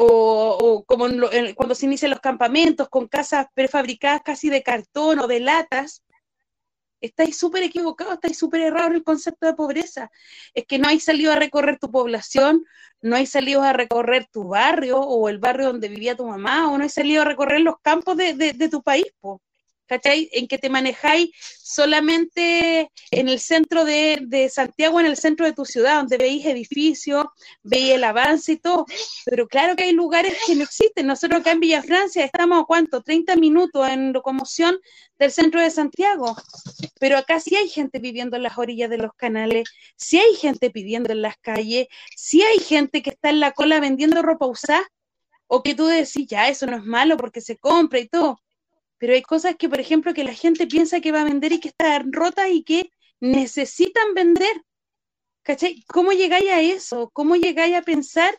o, 0.01 0.07
o 0.61 0.85
como 0.85 1.07
en 1.07 1.19
lo- 1.19 1.31
cuando 1.57 1.75
se 1.75 1.87
inician 1.87 2.11
los 2.13 2.21
campamentos 2.21 2.89
con 2.89 3.09
casas 3.09 3.47
prefabricadas 3.55 4.21
casi 4.25 4.49
de 4.51 4.63
cartón 4.63 5.19
o 5.19 5.27
de 5.27 5.41
latas, 5.41 6.05
estáis 7.01 7.37
súper 7.39 7.63
equivocados, 7.63 8.15
estáis 8.15 8.39
súper 8.39 8.61
errados 8.63 8.91
en 8.91 8.97
el 8.97 9.05
concepto 9.05 9.47
de 9.47 9.55
pobreza. 9.55 10.11
Es 10.55 10.65
que 10.67 10.79
no 10.79 10.89
hay 10.89 11.01
salido 11.01 11.33
a 11.33 11.37
recorrer 11.37 11.79
tu 11.79 11.91
población, 11.91 12.65
no 13.01 13.17
hay 13.17 13.27
salido 13.27 13.63
a 13.63 13.73
recorrer 13.73 14.27
tu 14.31 14.45
barrio 14.49 14.99
o 15.01 15.29
el 15.29 15.39
barrio 15.39 15.69
donde 15.69 15.89
vivía 15.89 16.17
tu 16.17 16.27
mamá, 16.27 16.71
o 16.71 16.77
no 16.79 16.83
hay 16.85 16.91
salido 16.91 17.23
a 17.23 17.25
recorrer 17.25 17.61
los 17.61 17.77
campos 17.81 18.17
de, 18.17 18.35
de- 18.35 18.53
de 18.53 18.69
tu 18.69 18.83
país, 18.83 19.07
po, 19.21 19.41
¿cachai? 19.89 20.29
En 20.33 20.47
que 20.47 20.59
te 20.59 20.71
manejáis 20.71 21.31
solamente 21.63 22.91
en 23.11 23.29
el 23.29 23.41
centro 23.41 23.85
de, 23.85 24.19
de 24.23 24.49
Santiago, 24.49 25.01
en 25.01 25.07
el 25.07 25.17
centro 25.17 25.47
de 25.47 25.53
tu 25.53 25.65
ciudad, 25.65 25.97
donde 25.97 26.19
veis 26.19 26.45
edificios, 26.47 27.27
veis 27.63 27.93
el 27.93 28.05
avance 28.05 28.53
y 28.53 28.57
todo. 28.59 28.87
Pero 29.25 29.49
claro 29.49 29.75
que 29.75 29.85
hay 29.85 29.93
lugares 29.93 30.37
que 30.47 30.55
no 30.55 30.65
existen. 30.65 31.07
Nosotros 31.07 31.41
acá 31.41 31.53
en 31.53 31.61
Villa 31.61 31.83
Francia 31.83 32.25
estamos, 32.25 32.63
¿a 32.63 32.65
¿cuánto? 32.65 33.03
30 33.03 33.37
minutos 33.37 33.89
en 33.89 34.13
locomoción 34.13 34.79
del 35.19 35.31
centro 35.33 35.61
de 35.61 35.71
Santiago. 35.71 36.37
Pero 37.01 37.19
acá 37.19 37.41
sí 37.41 37.57
hay 37.57 37.69
gente 37.69 37.99
viviendo 37.99 38.37
en 38.37 38.43
las 38.43 38.59
orillas 38.59 38.91
de 38.91 38.99
los 38.99 39.13
canales, 39.15 39.69
sí 39.97 40.19
hay 40.19 40.35
gente 40.37 40.71
pidiendo 40.71 41.13
en 41.13 41.23
las 41.23 41.37
calles, 41.39 41.89
sí 42.17 42.43
hay 42.43 42.59
gente 42.59 43.03
que 43.03 43.11
está 43.11 43.31
en 43.31 43.41
la 43.41 43.53
cola 43.53 43.81
vendiendo 43.81 44.23
ropa 44.23 44.47
usada, 44.47 44.87
o 45.49 45.63
que 45.63 45.75
tú 45.75 45.87
decís, 45.87 46.27
ya, 46.29 46.49
eso 46.49 46.67
no 46.67 46.77
es 46.77 46.85
malo 46.85 47.17
porque 47.17 47.41
se 47.41 47.57
compra 47.57 47.99
y 47.99 48.09
todo. 48.09 48.39
Pero 48.99 49.15
hay 49.15 49.23
cosas 49.23 49.57
que, 49.57 49.69
por 49.69 49.81
ejemplo, 49.81 50.13
que 50.15 50.25
la 50.25 50.35
gente 50.35 50.67
piensa 50.67 51.01
que 51.01 51.13
va 51.13 51.23
a 51.23 51.25
vender 51.25 51.53
y 51.53 51.61
que 51.61 51.69
están 51.69 52.13
rotas 52.13 52.49
y 52.51 52.65
que 52.65 52.91
necesitan 53.21 54.15
vender. 54.15 54.63
¿Cachai? 55.43 55.83
¿Cómo 55.87 56.13
llegáis 56.13 56.51
a 56.51 56.61
eso? 56.61 57.11
¿Cómo 57.13 57.37
llegáis 57.37 57.75
a 57.77 57.83
pensar 57.83 58.39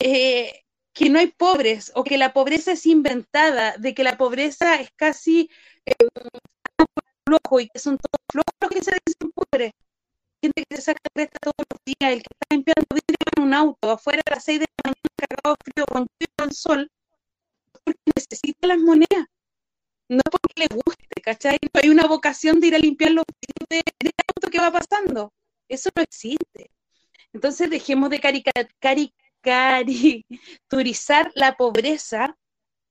eh, 0.00 0.62
que 0.92 1.08
no 1.08 1.18
hay 1.18 1.28
pobres 1.28 1.92
o 1.94 2.04
que 2.04 2.18
la 2.18 2.32
pobreza 2.32 2.72
es 2.72 2.84
inventada, 2.86 3.76
de 3.78 3.94
que 3.94 4.04
la 4.04 4.18
pobreza 4.18 4.80
es 4.80 4.90
casi 4.96 5.48
eh, 5.86 5.94
flojo 7.26 7.60
y 7.60 7.68
que 7.68 7.78
son 7.78 7.96
todos 7.96 8.20
flojos 8.30 8.54
los 8.60 8.70
que 8.70 8.82
se 8.82 8.98
dicen 9.06 9.32
pobres? 9.32 9.72
Gente 10.42 10.64
que 10.68 10.76
se 10.76 10.82
saca 10.82 11.00
cresta 11.14 11.38
todos 11.40 11.66
los 11.70 11.80
días, 11.86 12.12
el 12.12 12.22
que 12.22 12.28
está 12.32 12.46
limpiando 12.54 12.86
vidrio 12.90 13.26
en 13.36 13.42
un 13.44 13.54
auto 13.54 13.90
afuera 13.92 14.22
a 14.26 14.34
las 14.34 14.44
6 14.44 14.60
de 14.60 14.66
la 14.84 14.90
mañana 14.90 15.02
cargado 15.16 15.56
frío 15.64 15.86
con 15.86 16.02
lluvia 16.02 16.34
con 16.36 16.52
sol, 16.52 16.90
porque 17.84 18.00
necesita 18.16 18.66
las 18.66 18.78
monedas 18.78 19.26
no 20.12 20.22
porque 20.30 20.62
le 20.62 20.66
guste, 20.68 21.20
¿cachai? 21.22 21.58
No 21.62 21.80
hay 21.82 21.88
una 21.90 22.06
vocación 22.06 22.60
de 22.60 22.66
ir 22.68 22.74
a 22.74 22.78
limpiar 22.78 23.12
los 23.12 23.24
vidrios 23.40 23.84
de, 24.00 24.10
auto 24.28 24.50
que 24.50 24.58
va 24.60 24.70
pasando. 24.70 25.32
Eso 25.68 25.90
no 25.94 26.02
existe. 26.02 26.70
Entonces 27.32 27.70
dejemos 27.70 28.10
de 28.10 28.20
carica- 28.20 28.68
cari- 28.80 29.14
caricaturizar 29.40 31.32
la 31.34 31.56
pobreza 31.56 32.36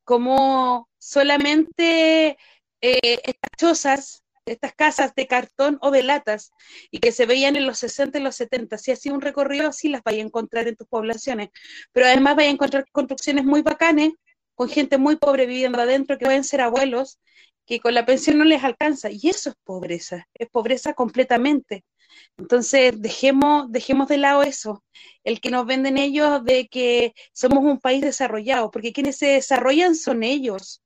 como 0.03 0.89
solamente 0.97 2.37
eh, 2.81 3.19
estas 3.23 3.51
chozas 3.57 4.23
estas 4.45 4.73
casas 4.73 5.13
de 5.15 5.27
cartón 5.27 5.77
o 5.81 5.91
de 5.91 6.03
latas, 6.03 6.51
y 6.89 6.99
que 6.99 7.11
se 7.11 7.25
veían 7.25 7.55
en 7.55 7.65
los 7.67 7.79
60 7.79 8.19
y 8.19 8.23
los 8.23 8.35
70. 8.35 8.77
Si 8.77 8.91
hacía 8.91 9.13
un 9.13 9.21
recorrido 9.21 9.69
así, 9.69 9.89
las 9.89 10.03
vaya 10.03 10.21
a 10.23 10.25
encontrar 10.25 10.67
en 10.67 10.75
tus 10.75 10.87
poblaciones. 10.87 11.49
Pero 11.91 12.07
además 12.07 12.35
vaya 12.35 12.49
a 12.49 12.53
encontrar 12.53 12.85
construcciones 12.91 13.45
muy 13.45 13.61
bacanes, 13.61 14.13
con 14.55 14.69
gente 14.69 14.97
muy 14.97 15.15
pobre 15.15 15.45
viviendo 15.45 15.79
adentro, 15.81 16.17
que 16.17 16.25
pueden 16.25 16.43
ser 16.43 16.61
abuelos, 16.61 17.19
que 17.65 17.79
con 17.79 17.93
la 17.93 18.05
pensión 18.05 18.37
no 18.37 18.45
les 18.45 18.63
alcanza. 18.63 19.09
Y 19.11 19.29
eso 19.29 19.51
es 19.51 19.55
pobreza, 19.63 20.27
es 20.33 20.49
pobreza 20.49 20.93
completamente. 20.93 21.85
Entonces, 22.37 23.01
dejemos, 23.01 23.71
dejemos 23.71 24.07
de 24.07 24.17
lado 24.17 24.43
eso, 24.43 24.83
el 25.23 25.39
que 25.41 25.51
nos 25.51 25.65
venden 25.65 25.97
ellos 25.97 26.43
de 26.43 26.67
que 26.67 27.13
somos 27.33 27.63
un 27.63 27.79
país 27.79 28.01
desarrollado, 28.01 28.71
porque 28.71 28.93
quienes 28.93 29.17
se 29.17 29.27
desarrollan 29.27 29.95
son 29.95 30.23
ellos, 30.23 30.81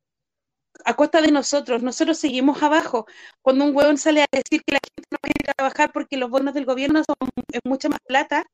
a 0.84 0.96
costa 0.96 1.22
de 1.22 1.32
nosotros, 1.32 1.84
nosotros 1.84 2.18
seguimos 2.18 2.62
abajo. 2.62 3.06
Cuando 3.42 3.66
un 3.66 3.76
hueón 3.76 3.98
sale 3.98 4.22
a 4.22 4.28
decir 4.32 4.62
que 4.66 4.74
la 4.74 4.80
gente 4.84 5.08
no 5.12 5.18
quiere 5.22 5.54
trabajar 5.56 5.92
porque 5.94 6.18
los 6.18 6.30
bonos 6.30 6.54
del 6.54 6.66
gobierno 6.66 7.04
son 7.04 7.16
es 7.52 7.62
mucha 7.64 7.90
más 7.90 8.00
plata 8.06 8.46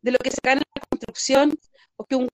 de 0.00 0.10
lo 0.12 0.18
que 0.18 0.30
se 0.30 0.38
gana 0.42 0.60
en 0.60 0.80
la 0.80 0.86
construcción, 0.90 1.58
o 1.96 2.04
que 2.04 2.16
un 2.16 2.28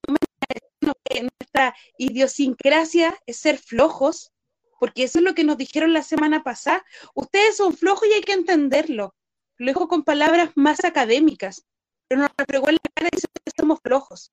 que 1.05 1.23
nuestra 1.23 1.75
idiosincrasia 1.99 3.19
es 3.27 3.39
ser 3.39 3.59
flojos, 3.59 4.33
porque 4.79 5.05
eso 5.05 5.19
es 5.19 5.25
lo 5.25 5.35
que 5.35 5.45
nos 5.45 5.57
dijeron 5.57 5.93
la 5.93 6.03
semana 6.03 6.43
pasada. 6.43 6.85
Ustedes 7.15 7.57
son 7.57 7.77
flojos 7.77 8.09
y 8.09 8.15
hay 8.15 8.21
que 8.23 8.33
entenderlo. 8.33 9.15
Lo 9.57 9.67
dijo 9.67 9.89
con 9.89 10.05
palabras 10.05 10.51
más 10.55 10.85
académicas, 10.85 11.67
pero 12.07 12.23
nos 12.23 12.31
fregó 12.47 12.69
en 12.69 12.77
la 12.77 12.91
cara 12.95 13.09
y 13.13 13.17
que 13.17 13.53
somos 13.57 13.81
flojos. 13.83 14.33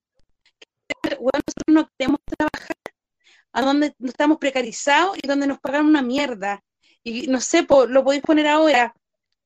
Bueno, 1.04 1.42
nosotros 1.48 1.68
no 1.68 1.90
queremos 1.98 2.20
trabajar 2.26 2.76
a 3.54 3.62
donde 3.62 3.96
estamos 4.04 4.38
precarizados 4.38 5.18
y 5.22 5.28
donde 5.28 5.48
nos 5.48 5.60
pagan 5.60 5.86
una 5.86 6.02
mierda. 6.02 6.64
Y 7.04 7.28
no 7.28 7.40
sé, 7.40 7.66
lo 7.90 8.04
podéis 8.04 8.24
poner 8.24 8.48
ahora. 8.48 8.94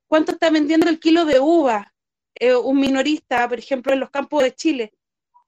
¿Cuánto 0.08 0.32
está 0.34 0.50
vendiendo 0.50 0.90
el 0.90 1.00
kilo 1.00 1.26
de 1.26 1.40
uva? 1.40 1.94
Eh, 2.36 2.56
un 2.56 2.80
minorista, 2.80 3.48
por 3.48 3.60
ejemplo, 3.60 3.94
en 3.94 4.00
los 4.00 4.10
campos 4.10 4.44
de 4.44 4.56
Chile. 4.56 4.94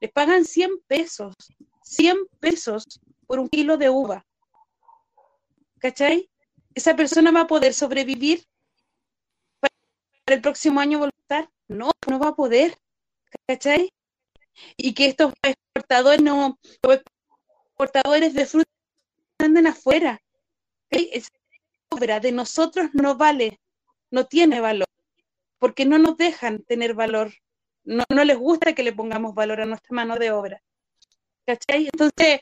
Les 0.01 0.11
pagan 0.11 0.43
100 0.43 0.81
pesos. 0.87 1.35
100 1.83 2.17
pesos 2.39 2.83
por 3.27 3.39
un 3.39 3.47
kilo 3.47 3.77
de 3.77 3.89
uva. 3.89 4.25
¿Cachai? 5.79 6.29
¿Esa 6.75 6.95
persona 6.95 7.31
va 7.31 7.41
a 7.41 7.47
poder 7.47 7.73
sobrevivir 7.73 8.43
el 10.25 10.41
próximo 10.41 10.79
año 10.79 10.99
volver? 10.99 11.49
No, 11.67 11.91
no 12.09 12.19
va 12.19 12.29
a 12.29 12.35
poder. 12.35 12.77
¿Cachai? 13.47 13.89
Y 14.75 14.93
que 14.93 15.05
estos 15.05 15.33
exportadores 15.43 16.21
no, 16.21 16.59
exportadores 17.81 18.33
de 18.33 18.45
fruta 18.45 18.69
anden 19.39 19.67
afuera. 19.67 20.21
Esa 20.89 21.29
obra 21.89 22.19
de 22.19 22.31
nosotros 22.31 22.89
no 22.93 23.15
vale, 23.15 23.59
no 24.09 24.25
tiene 24.25 24.59
valor, 24.59 24.87
porque 25.57 25.85
no 25.85 25.97
nos 25.97 26.17
dejan 26.17 26.63
tener 26.63 26.93
valor. 26.93 27.33
No, 27.83 28.03
no 28.09 28.23
les 28.23 28.37
gusta 28.37 28.73
que 28.73 28.83
le 28.83 28.93
pongamos 28.93 29.33
valor 29.33 29.61
a 29.61 29.65
nuestra 29.65 29.95
mano 29.95 30.15
de 30.17 30.31
obra. 30.31 30.61
¿Cachai? 31.45 31.89
Entonces, 31.91 32.41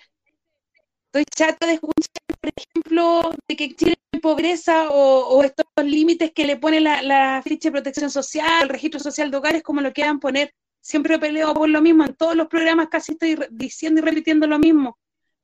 estoy 1.05 1.25
chata 1.25 1.65
de 1.67 1.73
escuchar, 1.73 2.23
por 2.39 2.51
ejemplo, 2.55 3.31
de 3.47 3.55
que 3.55 3.75
Chile 3.75 3.95
pobreza 4.21 4.89
o, 4.91 5.43
estos 5.43 5.65
límites 5.83 6.31
que 6.33 6.45
le 6.45 6.57
pone 6.57 6.79
la, 6.81 7.41
ficha 7.43 7.69
de 7.69 7.73
protección 7.73 8.11
social, 8.11 8.63
el 8.63 8.69
registro 8.69 8.99
social 8.99 9.31
de 9.31 9.37
hogares, 9.37 9.63
como 9.63 9.81
lo 9.81 9.93
quieran 9.93 10.19
poner. 10.19 10.53
Siempre 10.81 11.19
peleo 11.19 11.53
por 11.53 11.69
lo 11.69 11.81
mismo, 11.81 12.05
en 12.05 12.15
todos 12.15 12.35
los 12.35 12.47
programas 12.47 12.87
casi 12.89 13.13
estoy 13.13 13.37
diciendo 13.51 14.01
y 14.01 14.03
repitiendo 14.03 14.47
lo 14.47 14.59
mismo. 14.59 14.97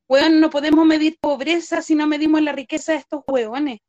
Weón, 0.07 0.39
no 0.39 0.49
podemos 0.49 0.85
medir 0.85 1.17
pobreza 1.19 1.81
si 1.81 1.95
no 1.95 2.07
medimos 2.07 2.41
la 2.41 2.51
riqueza 2.51 2.93
de 2.93 2.99
estos 2.99 3.23
hueones. 3.27 3.79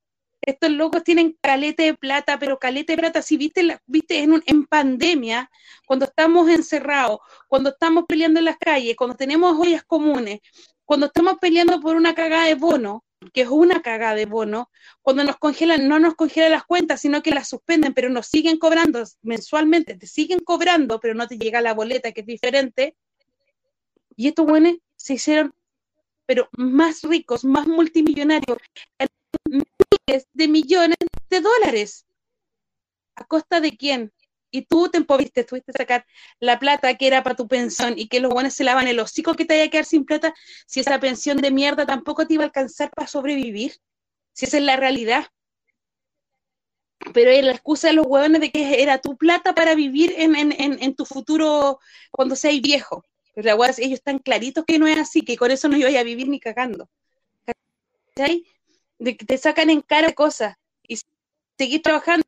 Estos 0.46 0.70
locos 0.70 1.02
tienen 1.02 1.36
calete 1.40 1.82
de 1.82 1.94
plata, 1.94 2.38
pero 2.38 2.58
calete 2.58 2.92
de 2.92 2.98
plata, 2.98 3.20
si 3.20 3.36
viste, 3.36 3.80
viste 3.86 4.20
en, 4.20 4.42
en 4.46 4.64
pandemia, 4.64 5.50
cuando 5.86 6.06
estamos 6.06 6.48
encerrados, 6.48 7.18
cuando 7.48 7.70
estamos 7.70 8.04
peleando 8.08 8.38
en 8.38 8.46
las 8.46 8.56
calles, 8.56 8.96
cuando 8.96 9.16
tenemos 9.16 9.58
ollas 9.58 9.82
comunes, 9.84 10.40
cuando 10.84 11.06
estamos 11.06 11.38
peleando 11.40 11.80
por 11.80 11.96
una 11.96 12.14
cagada 12.14 12.44
de 12.46 12.54
bono, 12.54 13.04
que 13.32 13.42
es 13.42 13.48
una 13.48 13.82
cagada 13.82 14.14
de 14.14 14.26
bono, 14.26 14.70
cuando 15.02 15.24
nos 15.24 15.36
congelan, 15.36 15.88
no 15.88 15.98
nos 15.98 16.14
congelan 16.14 16.52
las 16.52 16.64
cuentas, 16.64 17.00
sino 17.00 17.22
que 17.22 17.32
las 17.32 17.48
suspenden, 17.48 17.92
pero 17.92 18.08
nos 18.08 18.26
siguen 18.26 18.58
cobrando 18.58 19.02
mensualmente, 19.22 19.96
te 19.96 20.06
siguen 20.06 20.40
cobrando, 20.40 21.00
pero 21.00 21.14
no 21.14 21.26
te 21.26 21.38
llega 21.38 21.60
la 21.60 21.74
boleta, 21.74 22.12
que 22.12 22.20
es 22.20 22.26
diferente. 22.26 22.96
Y 24.16 24.28
estos 24.28 24.46
buenos 24.46 24.76
se 24.94 25.14
hicieron, 25.14 25.54
pero 26.24 26.48
más 26.52 27.02
ricos, 27.02 27.44
más 27.44 27.66
multimillonarios, 27.66 28.58
miles 29.90 30.26
de 30.32 30.48
millones 30.48 30.98
de 31.30 31.40
dólares. 31.40 32.06
¿A 33.14 33.24
costa 33.24 33.60
de 33.60 33.76
quién? 33.76 34.12
y 34.56 34.62
tú 34.62 34.88
te 34.88 34.98
empobriste, 34.98 35.44
tuviste 35.44 35.72
sacar 35.72 36.06
la 36.40 36.58
plata 36.58 36.94
que 36.94 37.06
era 37.06 37.22
para 37.22 37.36
tu 37.36 37.46
pensión 37.48 37.94
y 37.96 38.08
que 38.08 38.20
los 38.20 38.32
buenos 38.32 38.54
se 38.54 38.64
lavan 38.64 38.88
el 38.88 38.98
hocico 39.00 39.34
que 39.34 39.44
te 39.44 39.54
vaya 39.54 39.66
a 39.66 39.70
quedar 39.70 39.84
sin 39.84 40.04
plata, 40.04 40.34
si 40.66 40.80
esa 40.80 40.98
pensión 40.98 41.38
de 41.38 41.50
mierda 41.50 41.86
tampoco 41.86 42.26
te 42.26 42.34
iba 42.34 42.44
a 42.44 42.46
alcanzar 42.46 42.90
para 42.90 43.08
sobrevivir, 43.08 43.76
si 44.32 44.46
esa 44.46 44.58
es 44.58 44.62
la 44.62 44.76
realidad. 44.76 45.26
Pero 47.12 47.30
la 47.30 47.52
excusa 47.52 47.88
de 47.88 47.94
los 47.94 48.06
huevones 48.06 48.40
de 48.40 48.50
que 48.50 48.82
era 48.82 48.98
tu 48.98 49.16
plata 49.16 49.54
para 49.54 49.74
vivir 49.74 50.14
en, 50.16 50.34
en, 50.34 50.52
en, 50.58 50.94
tu 50.94 51.04
futuro 51.04 51.78
cuando 52.10 52.34
seas 52.34 52.60
viejo. 52.60 53.04
Pero 53.34 53.56
la 53.56 53.66
ellos 53.66 53.98
están 53.98 54.18
claritos 54.18 54.64
que 54.66 54.78
no 54.78 54.86
es 54.86 54.98
así, 54.98 55.22
que 55.22 55.36
con 55.36 55.50
eso 55.50 55.68
no 55.68 55.76
iba 55.76 55.88
a 55.88 56.02
vivir 56.02 56.28
ni 56.28 56.40
cagando. 56.40 56.88
De 58.98 59.16
que 59.16 59.26
te 59.26 59.38
sacan 59.38 59.70
en 59.70 59.82
cara 59.82 60.12
cosas 60.12 60.56
y 60.86 60.98
seguir 61.58 61.82
trabajando 61.82 62.24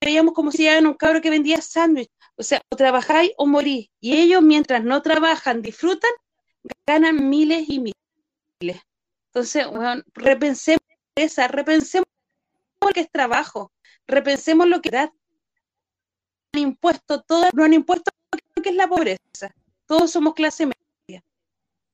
veíamos 0.00 0.34
como 0.34 0.50
si 0.50 0.66
eran 0.66 0.86
un 0.86 0.94
cabro 0.94 1.20
que 1.20 1.30
vendía 1.30 1.60
sándwich. 1.60 2.10
O 2.36 2.42
sea, 2.42 2.62
o 2.70 2.76
trabajáis 2.76 3.32
o 3.36 3.46
morís. 3.46 3.88
Y 4.00 4.16
ellos, 4.16 4.42
mientras 4.42 4.82
no 4.82 5.02
trabajan, 5.02 5.62
disfrutan, 5.62 6.10
ganan 6.86 7.28
miles 7.28 7.68
y 7.68 7.80
miles. 8.60 8.82
Entonces, 9.26 9.68
bueno, 9.68 10.02
repensemos 10.14 10.80
esa, 11.14 11.48
repensemos 11.48 12.08
lo 12.80 12.88
que 12.88 13.00
es 13.00 13.10
trabajo, 13.10 13.72
repensemos 14.06 14.66
lo 14.66 14.80
que. 14.80 14.96
Han 14.96 15.10
impuesto 16.54 17.22
todo, 17.22 17.48
no 17.52 17.64
han 17.64 17.74
impuesto 17.74 18.10
lo 18.56 18.62
que 18.62 18.70
es 18.70 18.74
la 18.74 18.88
pobreza. 18.88 19.54
Todos 19.86 20.10
somos 20.10 20.34
clase 20.34 20.66
media. 20.66 21.22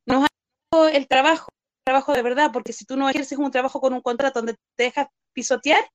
Nos 0.07 0.23
han 0.23 0.95
el 0.95 1.09
trabajo, 1.09 1.49
trabajo 1.87 2.13
de 2.13 2.23
verdad, 2.23 2.51
porque 2.53 2.73
si 2.73 2.85
tú 2.85 2.97
no 2.97 3.09
ejerces 3.09 3.39
un 3.39 3.51
trabajo 3.51 3.81
con 3.81 3.93
un 3.95 4.01
contrato 4.01 4.41
donde 4.41 4.57
te 4.75 4.85
dejas 4.85 5.07
pisotear, 5.33 5.89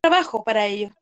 trabajo 0.00 0.42
para 0.42 0.66
ellos. 0.66 0.92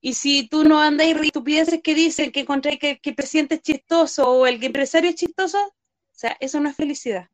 Y 0.00 0.14
si 0.14 0.48
tú 0.48 0.62
no 0.62 0.80
andas 0.80 1.08
y 1.08 1.30
tú 1.30 1.42
que 1.42 1.94
dicen 1.94 2.30
que 2.30 2.40
encontré 2.40 2.78
que, 2.78 3.00
el 3.02 3.14
presidente 3.16 3.56
es 3.56 3.62
chistoso 3.62 4.30
o 4.30 4.46
el 4.46 4.62
empresario 4.62 5.10
es 5.10 5.16
chistoso, 5.16 5.58
o 5.58 5.72
sea, 6.12 6.36
eso 6.38 6.60
no 6.60 6.68
es 6.68 6.76
felicidad. 6.76 7.28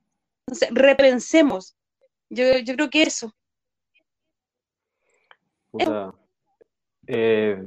Entonces, 0.46 0.70
repensemos. 0.72 1.76
Yo, 2.30 2.58
yo 2.64 2.74
creo 2.74 2.88
que 2.88 3.02
eso. 3.02 3.34
Eh, 7.06 7.62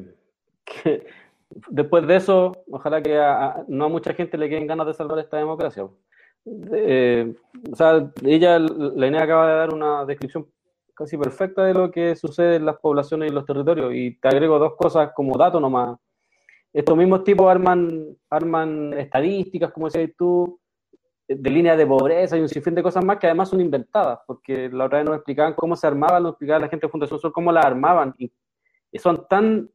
después 1.70 2.08
de 2.08 2.16
eso, 2.16 2.54
ojalá 2.72 3.04
que 3.04 3.14
no 3.68 3.86
a 3.86 3.90
mucha 3.90 4.16
gente 4.16 4.36
le 4.36 4.50
queden 4.50 4.66
ganas 4.66 4.88
de 4.88 4.96
salvar 4.96 5.20
esta 5.20 5.38
democracia. 5.38 5.88
Eh, 6.46 7.34
o 7.72 7.76
sea, 7.76 8.12
ella, 8.24 8.60
la 8.60 9.08
INE 9.08 9.18
acaba 9.18 9.48
de 9.50 9.56
dar 9.56 9.74
una 9.74 10.06
descripción 10.06 10.48
casi 10.94 11.18
perfecta 11.18 11.66
de 11.66 11.74
lo 11.74 11.92
que 11.92 12.16
sucede 12.16 12.56
en 12.56 12.66
las 12.66 12.78
poblaciones 12.78 13.30
y 13.30 13.34
los 13.34 13.46
territorios. 13.46 13.94
Y 13.94 14.18
te 14.20 14.28
agrego 14.28 14.60
dos 14.60 14.76
cosas 14.76 15.12
como 15.14 15.38
dato 15.38 15.60
nomás. 15.60 15.98
Estos 16.72 16.98
mismos 16.98 17.24
tipos 17.24 17.50
arman, 17.50 18.18
arman 18.30 18.94
estadísticas, 18.94 19.72
como 19.72 19.88
decías 19.88 20.12
tú, 20.18 20.60
de 21.28 21.50
líneas 21.50 21.78
de 21.78 21.88
pobreza 21.88 22.38
y 22.38 22.42
un 22.42 22.50
sinfín 22.50 22.76
de 22.76 22.84
cosas 22.84 23.04
más 23.04 23.18
que 23.18 23.28
además 23.28 23.50
son 23.50 23.62
inventadas, 23.62 24.20
porque 24.28 24.70
la 24.70 24.86
otra 24.86 25.00
vez 25.00 25.06
nos 25.06 25.16
explicaban 25.16 25.54
cómo 25.54 25.76
se 25.76 25.88
armaban, 25.88 26.22
nos 26.22 26.34
explicaba 26.34 26.60
la 26.60 26.68
gente 26.68 26.86
de 26.86 26.92
Fundación 26.92 27.20
Sol 27.20 27.34
cómo 27.34 27.52
las 27.52 27.66
armaban. 27.66 28.14
Y 28.18 28.30
son 29.00 29.28
tan, 29.28 29.70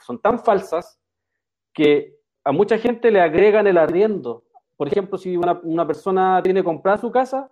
son 0.00 0.20
tan 0.20 0.38
falsas 0.38 1.00
que 1.74 2.16
a 2.44 2.52
mucha 2.52 2.78
gente 2.78 3.10
le 3.10 3.20
agregan 3.20 3.66
el 3.66 3.76
arriendo. 3.76 4.44
Por 4.76 4.88
ejemplo, 4.88 5.16
si 5.18 5.36
una, 5.36 5.86
persona 5.86 6.40
tiene 6.42 6.62
comprada 6.62 6.98
su 6.98 7.10
casa, 7.10 7.50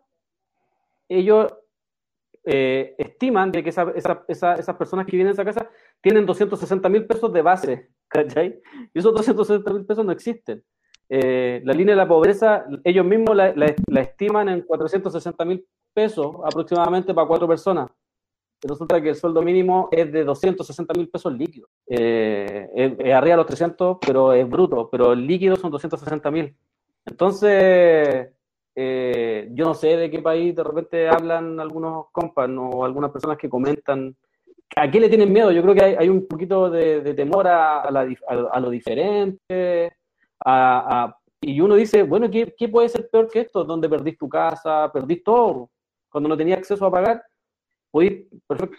ellos 1.09 1.53
eh, 2.45 2.95
estiman 2.99 3.51
de 3.51 3.63
que 3.63 3.71
esa, 3.71 3.93
esa, 3.95 4.55
esas 4.55 4.77
personas 4.77 5.07
que 5.07 5.17
vienen 5.17 5.31
a 5.31 5.33
esa 5.33 5.45
casa 5.45 5.69
tienen 6.01 6.27
260 6.27 6.89
mil 6.89 7.07
pesos 7.07 7.33
de 7.33 7.43
base, 7.43 7.91
¿cachai? 8.09 8.61
Y 8.93 8.99
esos 8.99 9.15
260 9.15 9.73
mil 9.73 9.87
pesos 9.87 10.05
no 10.05 10.13
existen. 10.13 10.63
Eh, 11.09 11.61
la 11.65 11.73
línea 11.73 11.95
de 11.95 12.01
la 12.01 12.09
pobreza, 12.09 12.65
ellos 12.83 13.05
mismos 13.05 13.37
la, 13.37 14.01
estiman 14.01 14.49
en 14.49 14.63
460 14.63 15.45
mil 15.45 15.67
pesos 15.93 16.37
aproximadamente 16.45 17.15
para 17.15 17.27
cuatro 17.27 17.47
personas. 17.47 17.91
Resulta 18.63 19.01
que 19.01 19.11
el 19.11 19.15
sueldo 19.15 19.43
mínimo 19.43 19.89
es 19.93 20.11
de 20.11 20.25
260 20.25 20.95
mil 20.95 21.09
pesos 21.11 21.33
líquidos. 21.33 21.69
Eh, 21.87 22.69
es, 22.75 23.13
arriba 23.13 23.35
de 23.35 23.37
los 23.37 23.47
300, 23.47 23.99
pero 24.05 24.33
es 24.33 24.49
bruto, 24.49 24.89
pero 24.91 25.15
líquido 25.15 25.57
son 25.57 25.71
260 25.71 26.31
mil. 26.31 26.57
Entonces, 27.07 28.29
eh, 28.75 29.49
yo 29.53 29.65
no 29.65 29.75
sé 29.75 29.97
de 29.97 30.11
qué 30.11 30.21
país 30.21 30.55
de 30.55 30.65
repente 30.65 31.09
hablan 31.09 31.61
algunos 31.61 32.07
compas 32.11 32.51
o 32.57 32.85
algunas 32.85 33.11
personas 33.11 33.39
que 33.39 33.49
comentan. 33.49 34.17
¿A 34.77 34.91
qué 34.91 34.99
le 34.99 35.09
tienen 35.09 35.33
miedo? 35.33 35.53
Yo 35.53 35.63
creo 35.63 35.75
que 35.75 35.85
hay, 35.85 36.09
un 36.09 36.27
poquito 36.27 36.69
de, 36.71 37.15
temor 37.15 37.47
a, 37.47 37.89
lo 38.61 38.71
diferente. 38.71 39.93
y 41.41 41.61
uno 41.61 41.75
dice, 41.77 42.03
bueno, 42.03 42.31
¿qué, 42.31 42.55
¿qué, 42.57 42.69
puede 42.69 42.89
ser 42.89 43.09
peor 43.11 43.29
que 43.29 43.41
esto? 43.41 43.65
Donde 43.65 43.89
perdís 43.89 44.19
tu 44.19 44.29
casa, 44.29 44.91
perdís 44.93 45.23
todo. 45.23 45.71
Cuando 46.11 46.29
no 46.29 46.37
tenías 46.37 46.59
acceso 46.59 46.87
a 46.87 46.91
pagar, 46.91 47.23
podéis 47.95 48.27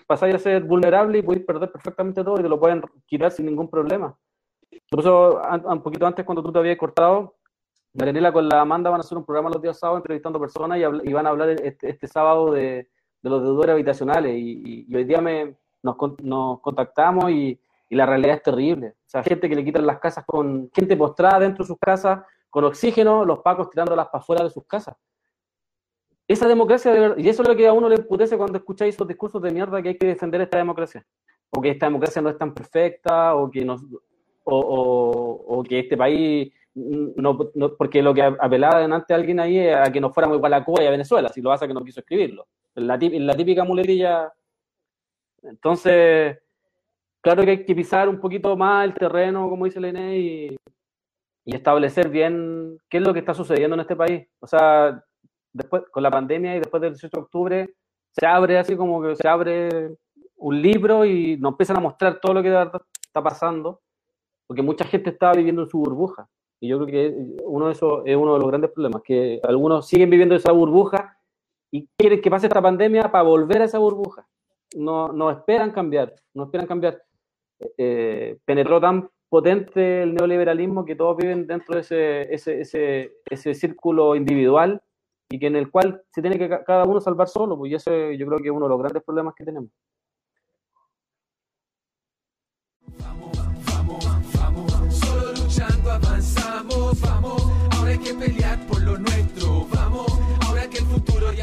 pasar 0.06 0.36
a 0.36 0.40
ser 0.40 0.64
vulnerable 0.64 1.20
y 1.20 1.22
podéis 1.22 1.46
perder 1.46 1.72
perfectamente 1.72 2.22
todo 2.22 2.38
y 2.38 2.44
te 2.44 2.50
lo 2.50 2.60
pueden 2.60 2.82
quitar 3.06 3.32
sin 3.32 3.46
ningún 3.46 3.70
problema. 3.70 4.14
Por 4.90 5.00
eso, 5.00 5.42
un 5.66 5.82
poquito 5.82 6.06
antes, 6.06 6.26
cuando 6.26 6.44
tú 6.44 6.52
te 6.52 6.60
habías 6.60 6.78
cortado, 6.78 7.36
Marianela 7.96 8.34
con 8.34 8.48
la 8.50 8.62
Amanda 8.62 8.90
van 8.90 9.00
a 9.00 9.04
hacer 9.04 9.18
un 9.18 9.26
programa 9.26 9.50
los 9.50 9.62
días 9.62 9.80
sábados 9.80 10.00
entrevistando 10.00 10.40
personas 10.40 10.78
y, 10.78 11.14
van 11.14 11.26
a 11.26 11.30
hablar 11.30 11.50
este, 11.50 11.90
este 11.90 12.08
sábado 12.08 12.52
de, 12.52 12.90
los 13.22 13.42
deudores 13.42 13.74
habitacionales. 13.74 14.36
Y, 14.38 14.94
hoy 14.94 15.06
día 15.06 15.22
me, 15.22 15.56
nos, 15.82 15.96
contactamos 16.62 17.32
y, 17.32 17.60
la 17.90 18.06
realidad 18.06 18.36
es 18.36 18.44
terrible. 18.44 18.88
O 18.90 19.10
sea, 19.10 19.24
gente 19.24 19.48
que 19.48 19.56
le 19.56 19.64
quitan 19.64 19.86
las 19.86 20.00
casas 20.00 20.26
con 20.26 20.70
gente 20.74 20.98
postrada 20.98 21.40
dentro 21.40 21.64
de 21.64 21.68
sus 21.68 21.78
casas, 21.80 22.26
con 22.50 22.66
oxígeno, 22.66 23.24
los 23.24 23.40
pacos 23.40 23.70
tirándolas 23.70 24.08
para 24.08 24.22
afuera 24.22 24.44
de 24.44 24.50
sus 24.50 24.66
casas. 24.66 24.98
Esa 26.28 26.46
democracia, 26.50 27.16
y 27.16 27.30
eso 27.30 27.44
es 27.44 27.48
lo 27.48 27.56
que 27.56 27.68
a 27.68 27.72
uno 27.72 27.88
le 27.88 27.96
emputece 27.96 28.36
cuando 28.36 28.58
escucháis 28.58 28.96
esos 28.96 29.08
discursos 29.08 29.42
de 29.42 29.52
mierda 29.52 29.82
que 29.82 29.90
hay 29.90 29.98
que 29.98 30.08
defender 30.08 30.42
esta 30.42 30.58
democracia. 30.58 31.06
O 31.52 31.62
que 31.62 31.70
esta 31.70 31.86
democracia 31.86 32.22
no 32.22 32.30
es 32.30 32.38
tan 32.38 32.54
perfecta, 32.54 33.36
o 33.36 33.50
que, 33.50 33.64
nos, 33.64 33.82
o 34.44 35.64
que 35.66 35.80
este 35.80 35.96
país 35.96 36.52
no, 36.76 37.38
porque 37.78 38.04
lo 38.04 38.14
que 38.14 38.22
apelaba 38.22 38.82
delante 38.82 39.14
alguien 39.14 39.40
ahí 39.40 39.58
es 39.58 39.76
a 39.76 39.92
que 39.92 40.02
no 40.02 40.12
fuéramos 40.12 40.38
igual 40.38 40.54
a 40.54 40.64
Cuba 40.64 40.84
y 40.84 40.88
a 40.88 40.92
Venezuela, 40.92 41.30
si 41.30 41.42
lo 41.42 41.50
pasa 41.50 41.68
que 41.68 41.74
no 41.74 41.84
quiso 41.84 42.02
escribirlo. 42.02 42.48
La, 42.76 42.98
la 42.98 43.34
típica 43.36 43.64
muletilla. 43.64 44.32
Entonces, 45.42 46.38
claro 47.22 47.44
que 47.44 47.52
hay 47.52 47.66
que 47.66 47.76
pisar 47.76 48.10
un 48.10 48.20
poquito 48.20 48.58
más 48.58 48.86
el 48.86 48.94
terreno, 48.94 49.50
como 49.50 49.66
dice 49.66 49.80
Lené, 49.80 50.18
y, 50.18 50.58
y 51.46 51.56
establecer 51.56 52.10
bien 52.10 52.78
qué 52.90 52.98
es 52.98 53.04
lo 53.04 53.14
que 53.14 53.20
está 53.20 53.34
sucediendo 53.34 53.76
en 53.76 53.82
este 53.82 53.96
país. 53.96 54.28
O 54.40 54.48
sea, 54.48 55.02
después 55.54 55.84
con 55.92 56.04
la 56.04 56.12
pandemia 56.12 56.56
y 56.56 56.60
después 56.60 56.82
del 56.82 56.94
18 56.94 57.16
de 57.16 57.24
octubre, 57.24 57.76
se 58.12 58.26
abre 58.26 58.58
así 58.58 58.76
como 58.76 59.02
que 59.02 59.16
se 59.16 59.28
abre 59.28 59.96
un 60.38 60.62
libro 60.62 61.06
y 61.06 61.38
nos 61.38 61.54
empiezan 61.54 61.78
a 61.78 61.82
mostrar 61.82 62.20
todo 62.20 62.34
lo 62.34 62.44
que 62.44 62.50
está 62.50 63.24
pasando, 63.24 63.82
porque 64.48 64.62
mucha 64.62 64.86
gente 64.86 65.12
estaba 65.12 65.34
viviendo 65.34 65.62
en 65.62 65.70
su 65.70 65.78
burbuja. 65.78 66.28
Y 66.60 66.70
yo 66.70 66.78
creo 66.78 66.88
que 66.88 67.36
uno 67.44 67.68
de 67.68 67.74
esos 67.74 68.02
es 68.06 68.16
uno 68.16 68.34
de 68.34 68.40
los 68.40 68.48
grandes 68.48 68.72
problemas, 68.72 69.02
que 69.04 69.40
algunos 69.44 69.88
siguen 69.88 70.10
viviendo 70.10 70.36
esa 70.36 70.52
burbuja 70.52 71.18
y 71.72 71.88
quieren 71.98 72.22
que 72.22 72.30
pase 72.30 72.48
esta 72.48 72.62
pandemia 72.62 73.12
para 73.12 73.24
volver 73.24 73.62
a 73.62 73.66
esa 73.66 73.80
burbuja. 73.80 74.28
No, 74.76 75.10
no 75.10 75.30
esperan 75.32 75.72
cambiar, 75.72 76.14
no 76.34 76.46
esperan 76.46 76.68
cambiar. 76.68 77.02
Eh, 77.78 78.38
penetró 78.46 78.80
tan 78.80 79.10
potente 79.30 80.04
el 80.04 80.14
neoliberalismo 80.14 80.86
que 80.86 80.96
todos 80.96 81.18
viven 81.18 81.48
dentro 81.48 81.76
de 81.76 81.82
ese, 81.82 82.34
ese, 82.34 82.62
ese, 82.62 83.12
ese 83.30 83.54
círculo 83.54 84.16
individual 84.16 84.82
y 85.30 85.40
que 85.40 85.48
en 85.48 85.56
el 85.56 85.72
cual 85.72 86.04
se 86.12 86.22
tiene 86.22 86.38
que 86.38 86.48
cada 86.64 86.86
uno 86.86 87.02
salvar 87.02 87.28
solo, 87.28 87.58
pues 87.58 87.72
y 87.72 88.18
yo 88.18 88.28
creo 88.28 88.40
que 88.40 88.48
es 88.48 88.52
uno 88.52 88.66
de 88.66 88.70
los 88.70 88.80
grandes 88.80 89.04
problemas 89.04 89.34
que 89.36 89.44
tenemos. 89.44 89.70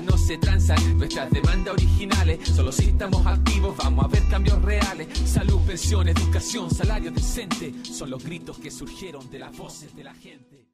no 0.00 0.16
se 0.16 0.38
transan 0.38 0.98
nuestras 0.98 1.30
demandas 1.30 1.74
originales, 1.74 2.48
solo 2.48 2.72
si 2.72 2.84
estamos 2.84 3.26
activos 3.26 3.76
vamos 3.76 4.04
a 4.04 4.08
ver 4.08 4.22
cambios 4.28 4.60
reales. 4.62 5.08
Salud, 5.24 5.60
pensión, 5.66 6.08
educación, 6.08 6.70
salario 6.70 7.10
decente 7.10 7.74
son 7.84 8.10
los 8.10 8.22
gritos 8.22 8.58
que 8.58 8.70
surgieron 8.70 9.28
de 9.30 9.38
las 9.38 9.56
voces 9.56 9.94
de 9.94 10.04
la 10.04 10.14
gente. 10.14 10.67